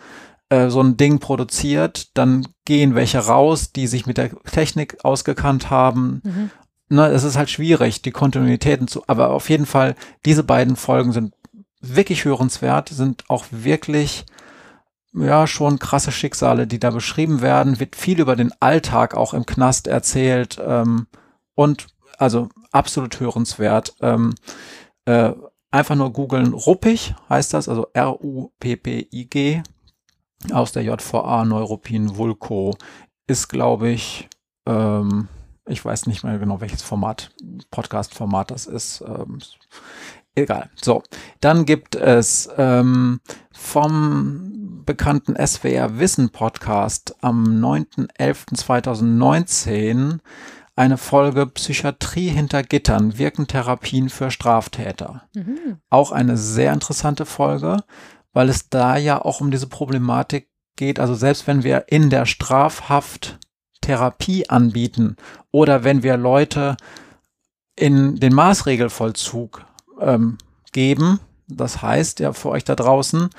äh, 0.50 0.68
so 0.68 0.82
ein 0.82 0.98
Ding 0.98 1.18
produziert. 1.18 2.16
Dann 2.16 2.46
gehen 2.66 2.94
welche 2.94 3.18
raus, 3.18 3.72
die 3.72 3.86
sich 3.86 4.06
mit 4.06 4.18
der 4.18 4.30
Technik 4.44 5.02
ausgekannt 5.02 5.70
haben. 5.70 6.20
Mhm. 6.22 6.50
Ne, 6.90 7.06
es 7.06 7.24
ist 7.24 7.38
halt 7.38 7.48
schwierig, 7.48 8.02
die 8.02 8.10
Kontinuitäten 8.10 8.86
zu, 8.86 9.02
aber 9.06 9.30
auf 9.30 9.48
jeden 9.48 9.64
Fall, 9.64 9.94
diese 10.26 10.44
beiden 10.44 10.76
Folgen 10.76 11.12
sind 11.12 11.32
wirklich 11.80 12.26
hörenswert, 12.26 12.90
sind 12.90 13.24
auch 13.28 13.46
wirklich 13.50 14.26
ja 15.14 15.46
schon 15.46 15.78
krasse 15.78 16.12
Schicksale, 16.12 16.66
die 16.66 16.80
da 16.80 16.90
beschrieben 16.90 17.40
werden. 17.42 17.80
Wird 17.80 17.96
viel 17.96 18.20
über 18.20 18.36
den 18.36 18.52
Alltag 18.60 19.14
auch 19.14 19.34
im 19.34 19.46
Knast 19.46 19.86
erzählt 19.86 20.60
ähm, 20.64 21.06
und 21.54 21.86
also 22.18 22.48
absolut 22.70 23.20
hörenswert. 23.20 23.94
Ähm, 24.00 24.34
äh, 25.04 25.32
einfach 25.70 25.94
nur 25.94 26.12
googeln, 26.12 26.52
Ruppig 26.52 27.14
heißt 27.28 27.54
das, 27.54 27.68
also 27.68 27.88
R-U-P-P-I-G 27.92 29.62
aus 30.52 30.72
der 30.72 30.82
JVA 30.82 31.44
Neuropin 31.44 32.16
Vulko 32.16 32.76
ist, 33.26 33.48
glaube 33.48 33.90
ich, 33.90 34.28
ähm, 34.66 35.28
ich 35.66 35.84
weiß 35.84 36.06
nicht 36.06 36.24
mehr 36.24 36.38
genau, 36.38 36.60
welches 36.60 36.82
Format, 36.82 37.30
Podcast-Format 37.70 38.50
das 38.50 38.66
ist. 38.66 39.02
Ähm, 39.06 39.38
Egal. 40.34 40.70
So, 40.80 41.02
dann 41.40 41.66
gibt 41.66 41.94
es 41.94 42.48
ähm, 42.56 43.20
vom 43.52 44.82
bekannten 44.84 45.36
SWR 45.36 45.98
Wissen 45.98 46.30
Podcast 46.30 47.14
am 47.20 47.44
9.11.2019 47.62 50.20
eine 50.74 50.96
Folge 50.96 51.46
Psychiatrie 51.46 52.28
hinter 52.28 52.62
Gittern, 52.62 53.18
wirken 53.18 53.46
Therapien 53.46 54.08
für 54.08 54.30
Straftäter. 54.30 55.28
Mhm. 55.34 55.76
Auch 55.90 56.12
eine 56.12 56.38
sehr 56.38 56.72
interessante 56.72 57.26
Folge, 57.26 57.76
weil 58.32 58.48
es 58.48 58.70
da 58.70 58.96
ja 58.96 59.22
auch 59.22 59.42
um 59.42 59.50
diese 59.50 59.66
Problematik 59.66 60.48
geht. 60.76 60.98
Also 60.98 61.14
selbst 61.14 61.46
wenn 61.46 61.62
wir 61.62 61.84
in 61.88 62.08
der 62.08 62.24
Strafhaft 62.24 63.38
Therapie 63.82 64.48
anbieten 64.48 65.16
oder 65.50 65.84
wenn 65.84 66.02
wir 66.02 66.16
Leute 66.16 66.78
in 67.76 68.16
den 68.16 68.34
Maßregelvollzug 68.34 69.66
ähm, 70.00 70.38
geben, 70.72 71.20
das 71.48 71.82
heißt 71.82 72.20
ja 72.20 72.32
für 72.32 72.48
euch 72.50 72.64
da 72.64 72.74
draußen, 72.74 73.30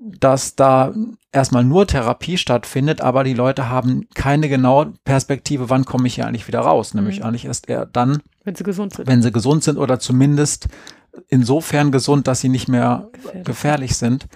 dass 0.00 0.56
da 0.56 0.94
erstmal 1.30 1.64
nur 1.64 1.86
Therapie 1.86 2.38
stattfindet, 2.38 3.00
aber 3.00 3.22
die 3.22 3.34
Leute 3.34 3.68
haben 3.68 4.08
keine 4.14 4.48
genaue 4.48 4.94
Perspektive, 5.04 5.68
wann 5.68 5.84
komme 5.84 6.06
ich 6.06 6.14
hier 6.14 6.26
eigentlich 6.26 6.48
wieder 6.48 6.60
raus. 6.60 6.94
Nämlich 6.94 7.20
mhm. 7.20 7.26
eigentlich 7.26 7.44
erst 7.44 7.68
eher 7.68 7.86
dann, 7.86 8.22
wenn 8.44 8.54
sie 8.54 8.64
gesund 8.64 8.94
sind. 8.94 9.06
Wenn 9.06 9.22
sie 9.22 9.32
gesund 9.32 9.62
sind 9.62 9.76
oder 9.76 10.00
zumindest 10.00 10.68
insofern 11.28 11.92
gesund, 11.92 12.26
dass 12.28 12.40
sie 12.40 12.48
nicht 12.48 12.68
mehr 12.68 13.08
gefährlich, 13.12 13.44
gefährlich 13.44 13.96
sind. 13.96 14.26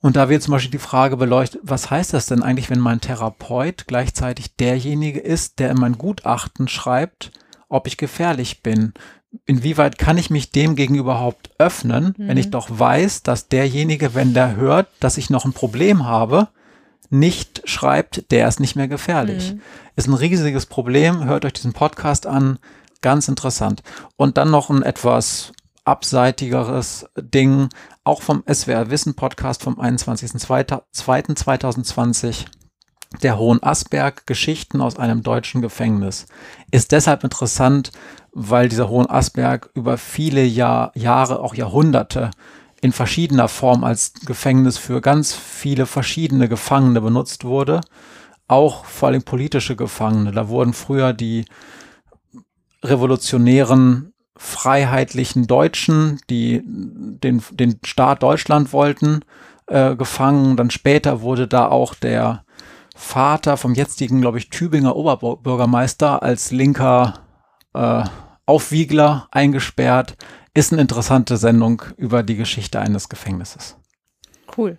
Und 0.00 0.16
da 0.16 0.28
wird 0.28 0.42
zum 0.42 0.52
Beispiel 0.52 0.72
die 0.72 0.78
Frage 0.78 1.16
beleuchtet, 1.16 1.62
was 1.64 1.90
heißt 1.90 2.12
das 2.12 2.26
denn 2.26 2.42
eigentlich, 2.42 2.68
wenn 2.68 2.80
mein 2.80 3.00
Therapeut 3.00 3.86
gleichzeitig 3.86 4.54
derjenige 4.56 5.20
ist, 5.20 5.58
der 5.60 5.70
in 5.70 5.78
mein 5.78 5.96
Gutachten 5.96 6.68
schreibt, 6.68 7.30
ob 7.70 7.86
ich 7.86 7.96
gefährlich 7.96 8.62
bin? 8.62 8.92
Inwieweit 9.46 9.98
kann 9.98 10.18
ich 10.18 10.30
mich 10.30 10.50
dem 10.50 10.76
gegenüber 10.76 11.12
überhaupt 11.12 11.50
öffnen, 11.58 12.14
mhm. 12.16 12.28
wenn 12.28 12.36
ich 12.36 12.46
mhm. 12.46 12.52
doch 12.52 12.68
weiß, 12.70 13.22
dass 13.22 13.48
derjenige, 13.48 14.14
wenn 14.14 14.34
der 14.34 14.56
hört, 14.56 14.88
dass 15.00 15.18
ich 15.18 15.30
noch 15.30 15.44
ein 15.44 15.52
Problem 15.52 16.06
habe, 16.06 16.48
nicht 17.10 17.62
schreibt, 17.64 18.30
der 18.30 18.46
ist 18.48 18.60
nicht 18.60 18.76
mehr 18.76 18.88
gefährlich. 18.88 19.54
Mhm. 19.54 19.60
Ist 19.96 20.08
ein 20.08 20.14
riesiges 20.14 20.66
Problem. 20.66 21.24
Hört 21.24 21.44
euch 21.44 21.52
diesen 21.52 21.72
Podcast 21.72 22.26
an. 22.26 22.58
Ganz 23.02 23.28
interessant. 23.28 23.82
Und 24.16 24.38
dann 24.38 24.50
noch 24.50 24.70
ein 24.70 24.82
etwas 24.82 25.52
abseitigeres 25.84 27.06
Ding, 27.16 27.68
auch 28.02 28.22
vom 28.22 28.42
SWR 28.50 28.90
Wissen 28.90 29.14
Podcast 29.14 29.62
vom 29.62 29.78
21.02.2020 29.78 32.46
der 33.22 33.38
Hohen 33.38 33.62
Asberg 33.62 34.26
Geschichten 34.26 34.80
aus 34.80 34.98
einem 34.98 35.22
deutschen 35.22 35.62
Gefängnis. 35.62 36.26
Ist 36.70 36.92
deshalb 36.92 37.24
interessant, 37.24 37.90
weil 38.32 38.68
dieser 38.68 38.88
Hohen 38.88 39.08
Asberg 39.08 39.70
über 39.74 39.96
viele 39.96 40.44
Jahr, 40.44 40.92
Jahre, 40.94 41.40
auch 41.40 41.54
Jahrhunderte 41.54 42.30
in 42.80 42.92
verschiedener 42.92 43.48
Form 43.48 43.84
als 43.84 44.12
Gefängnis 44.26 44.76
für 44.76 45.00
ganz 45.00 45.34
viele 45.34 45.86
verschiedene 45.86 46.48
Gefangene 46.48 47.00
benutzt 47.00 47.44
wurde. 47.44 47.80
Auch 48.46 48.84
vor 48.84 49.08
allem 49.08 49.22
politische 49.22 49.76
Gefangene. 49.76 50.32
Da 50.32 50.48
wurden 50.48 50.74
früher 50.74 51.14
die 51.14 51.46
revolutionären 52.82 54.12
freiheitlichen 54.36 55.46
Deutschen, 55.46 56.20
die 56.28 56.62
den, 56.66 57.42
den 57.52 57.78
Staat 57.84 58.22
Deutschland 58.22 58.72
wollten, 58.72 59.20
äh, 59.66 59.96
gefangen. 59.96 60.56
Dann 60.56 60.70
später 60.70 61.22
wurde 61.22 61.48
da 61.48 61.68
auch 61.68 61.94
der 61.94 62.43
Vater 62.94 63.56
vom 63.56 63.74
jetzigen, 63.74 64.20
glaube 64.20 64.38
ich, 64.38 64.50
Tübinger 64.50 64.96
Oberbürgermeister 64.96 66.22
als 66.22 66.52
linker 66.52 67.20
äh, 67.74 68.04
Aufwiegler 68.46 69.28
eingesperrt. 69.32 70.16
Ist 70.54 70.72
eine 70.72 70.82
interessante 70.82 71.36
Sendung 71.36 71.82
über 71.96 72.22
die 72.22 72.36
Geschichte 72.36 72.78
eines 72.78 73.08
Gefängnisses. 73.08 73.76
Cool. 74.56 74.78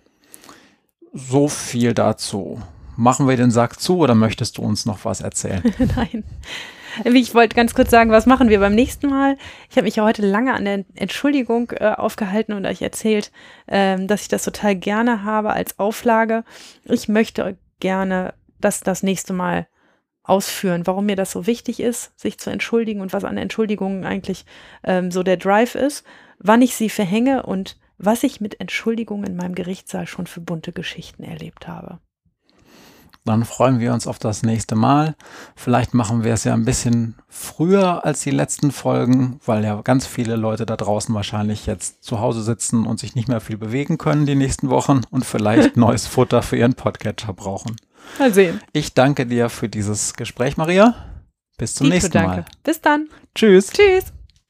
So 1.12 1.48
viel 1.48 1.92
dazu. 1.92 2.62
Machen 2.96 3.28
wir 3.28 3.36
den 3.36 3.50
Sack 3.50 3.78
zu 3.78 3.98
oder 3.98 4.14
möchtest 4.14 4.56
du 4.56 4.62
uns 4.62 4.86
noch 4.86 5.04
was 5.04 5.20
erzählen? 5.20 5.62
Nein. 5.96 6.24
Ich 7.04 7.34
wollte 7.34 7.54
ganz 7.54 7.74
kurz 7.74 7.90
sagen, 7.90 8.10
was 8.10 8.24
machen 8.24 8.48
wir 8.48 8.58
beim 8.58 8.74
nächsten 8.74 9.10
Mal? 9.10 9.36
Ich 9.70 9.76
habe 9.76 9.84
mich 9.84 9.96
ja 9.96 10.04
heute 10.04 10.26
lange 10.26 10.54
an 10.54 10.64
der 10.64 10.84
Entschuldigung 10.94 11.70
äh, 11.72 11.90
aufgehalten 11.90 12.54
und 12.54 12.64
euch 12.64 12.80
erzählt, 12.80 13.32
ähm, 13.68 14.06
dass 14.06 14.22
ich 14.22 14.28
das 14.28 14.44
total 14.44 14.74
gerne 14.76 15.22
habe 15.22 15.52
als 15.52 15.78
Auflage. 15.78 16.42
Ich 16.84 17.08
möchte 17.08 17.58
gerne 17.80 18.34
das 18.60 18.80
das 18.80 19.02
nächste 19.02 19.32
Mal 19.32 19.66
ausführen, 20.22 20.86
warum 20.86 21.06
mir 21.06 21.16
das 21.16 21.30
so 21.30 21.46
wichtig 21.46 21.80
ist, 21.80 22.18
sich 22.18 22.38
zu 22.38 22.50
entschuldigen 22.50 23.00
und 23.00 23.12
was 23.12 23.24
an 23.24 23.36
Entschuldigungen 23.36 24.04
eigentlich 24.04 24.44
ähm, 24.82 25.10
so 25.10 25.22
der 25.22 25.36
Drive 25.36 25.74
ist, 25.74 26.04
wann 26.38 26.62
ich 26.62 26.74
sie 26.74 26.90
verhänge 26.90 27.44
und 27.44 27.78
was 27.98 28.24
ich 28.24 28.40
mit 28.40 28.60
Entschuldigungen 28.60 29.26
in 29.26 29.36
meinem 29.36 29.54
Gerichtssaal 29.54 30.06
schon 30.06 30.26
für 30.26 30.40
bunte 30.40 30.72
Geschichten 30.72 31.22
erlebt 31.22 31.68
habe. 31.68 32.00
Dann 33.26 33.44
freuen 33.44 33.80
wir 33.80 33.92
uns 33.92 34.06
auf 34.06 34.18
das 34.18 34.42
nächste 34.42 34.76
Mal. 34.76 35.16
Vielleicht 35.56 35.94
machen 35.94 36.22
wir 36.24 36.32
es 36.32 36.44
ja 36.44 36.54
ein 36.54 36.64
bisschen 36.64 37.16
früher 37.28 38.04
als 38.04 38.20
die 38.20 38.30
letzten 38.30 38.70
Folgen, 38.70 39.40
weil 39.44 39.64
ja 39.64 39.80
ganz 39.82 40.06
viele 40.06 40.36
Leute 40.36 40.64
da 40.64 40.76
draußen 40.76 41.14
wahrscheinlich 41.14 41.66
jetzt 41.66 42.04
zu 42.04 42.20
Hause 42.20 42.42
sitzen 42.42 42.86
und 42.86 43.00
sich 43.00 43.14
nicht 43.16 43.28
mehr 43.28 43.40
viel 43.40 43.58
bewegen 43.58 43.98
können 43.98 44.26
die 44.26 44.36
nächsten 44.36 44.70
Wochen 44.70 45.02
und 45.10 45.24
vielleicht 45.24 45.76
neues 45.76 46.06
Futter 46.06 46.42
für 46.42 46.56
ihren 46.56 46.74
Podcatcher 46.74 47.32
brauchen. 47.32 47.76
Mal 48.18 48.32
sehen. 48.32 48.60
Ich 48.72 48.94
danke 48.94 49.26
dir 49.26 49.48
für 49.48 49.68
dieses 49.68 50.14
Gespräch, 50.14 50.56
Maria. 50.56 50.94
Bis 51.58 51.74
zum 51.74 51.86
Dito, 51.86 51.94
nächsten 51.94 52.12
danke. 52.12 52.36
Mal. 52.36 52.44
Bis 52.62 52.80
dann. 52.80 53.08
Tschüss. 53.34 53.70
Tschüss. 53.70 54.15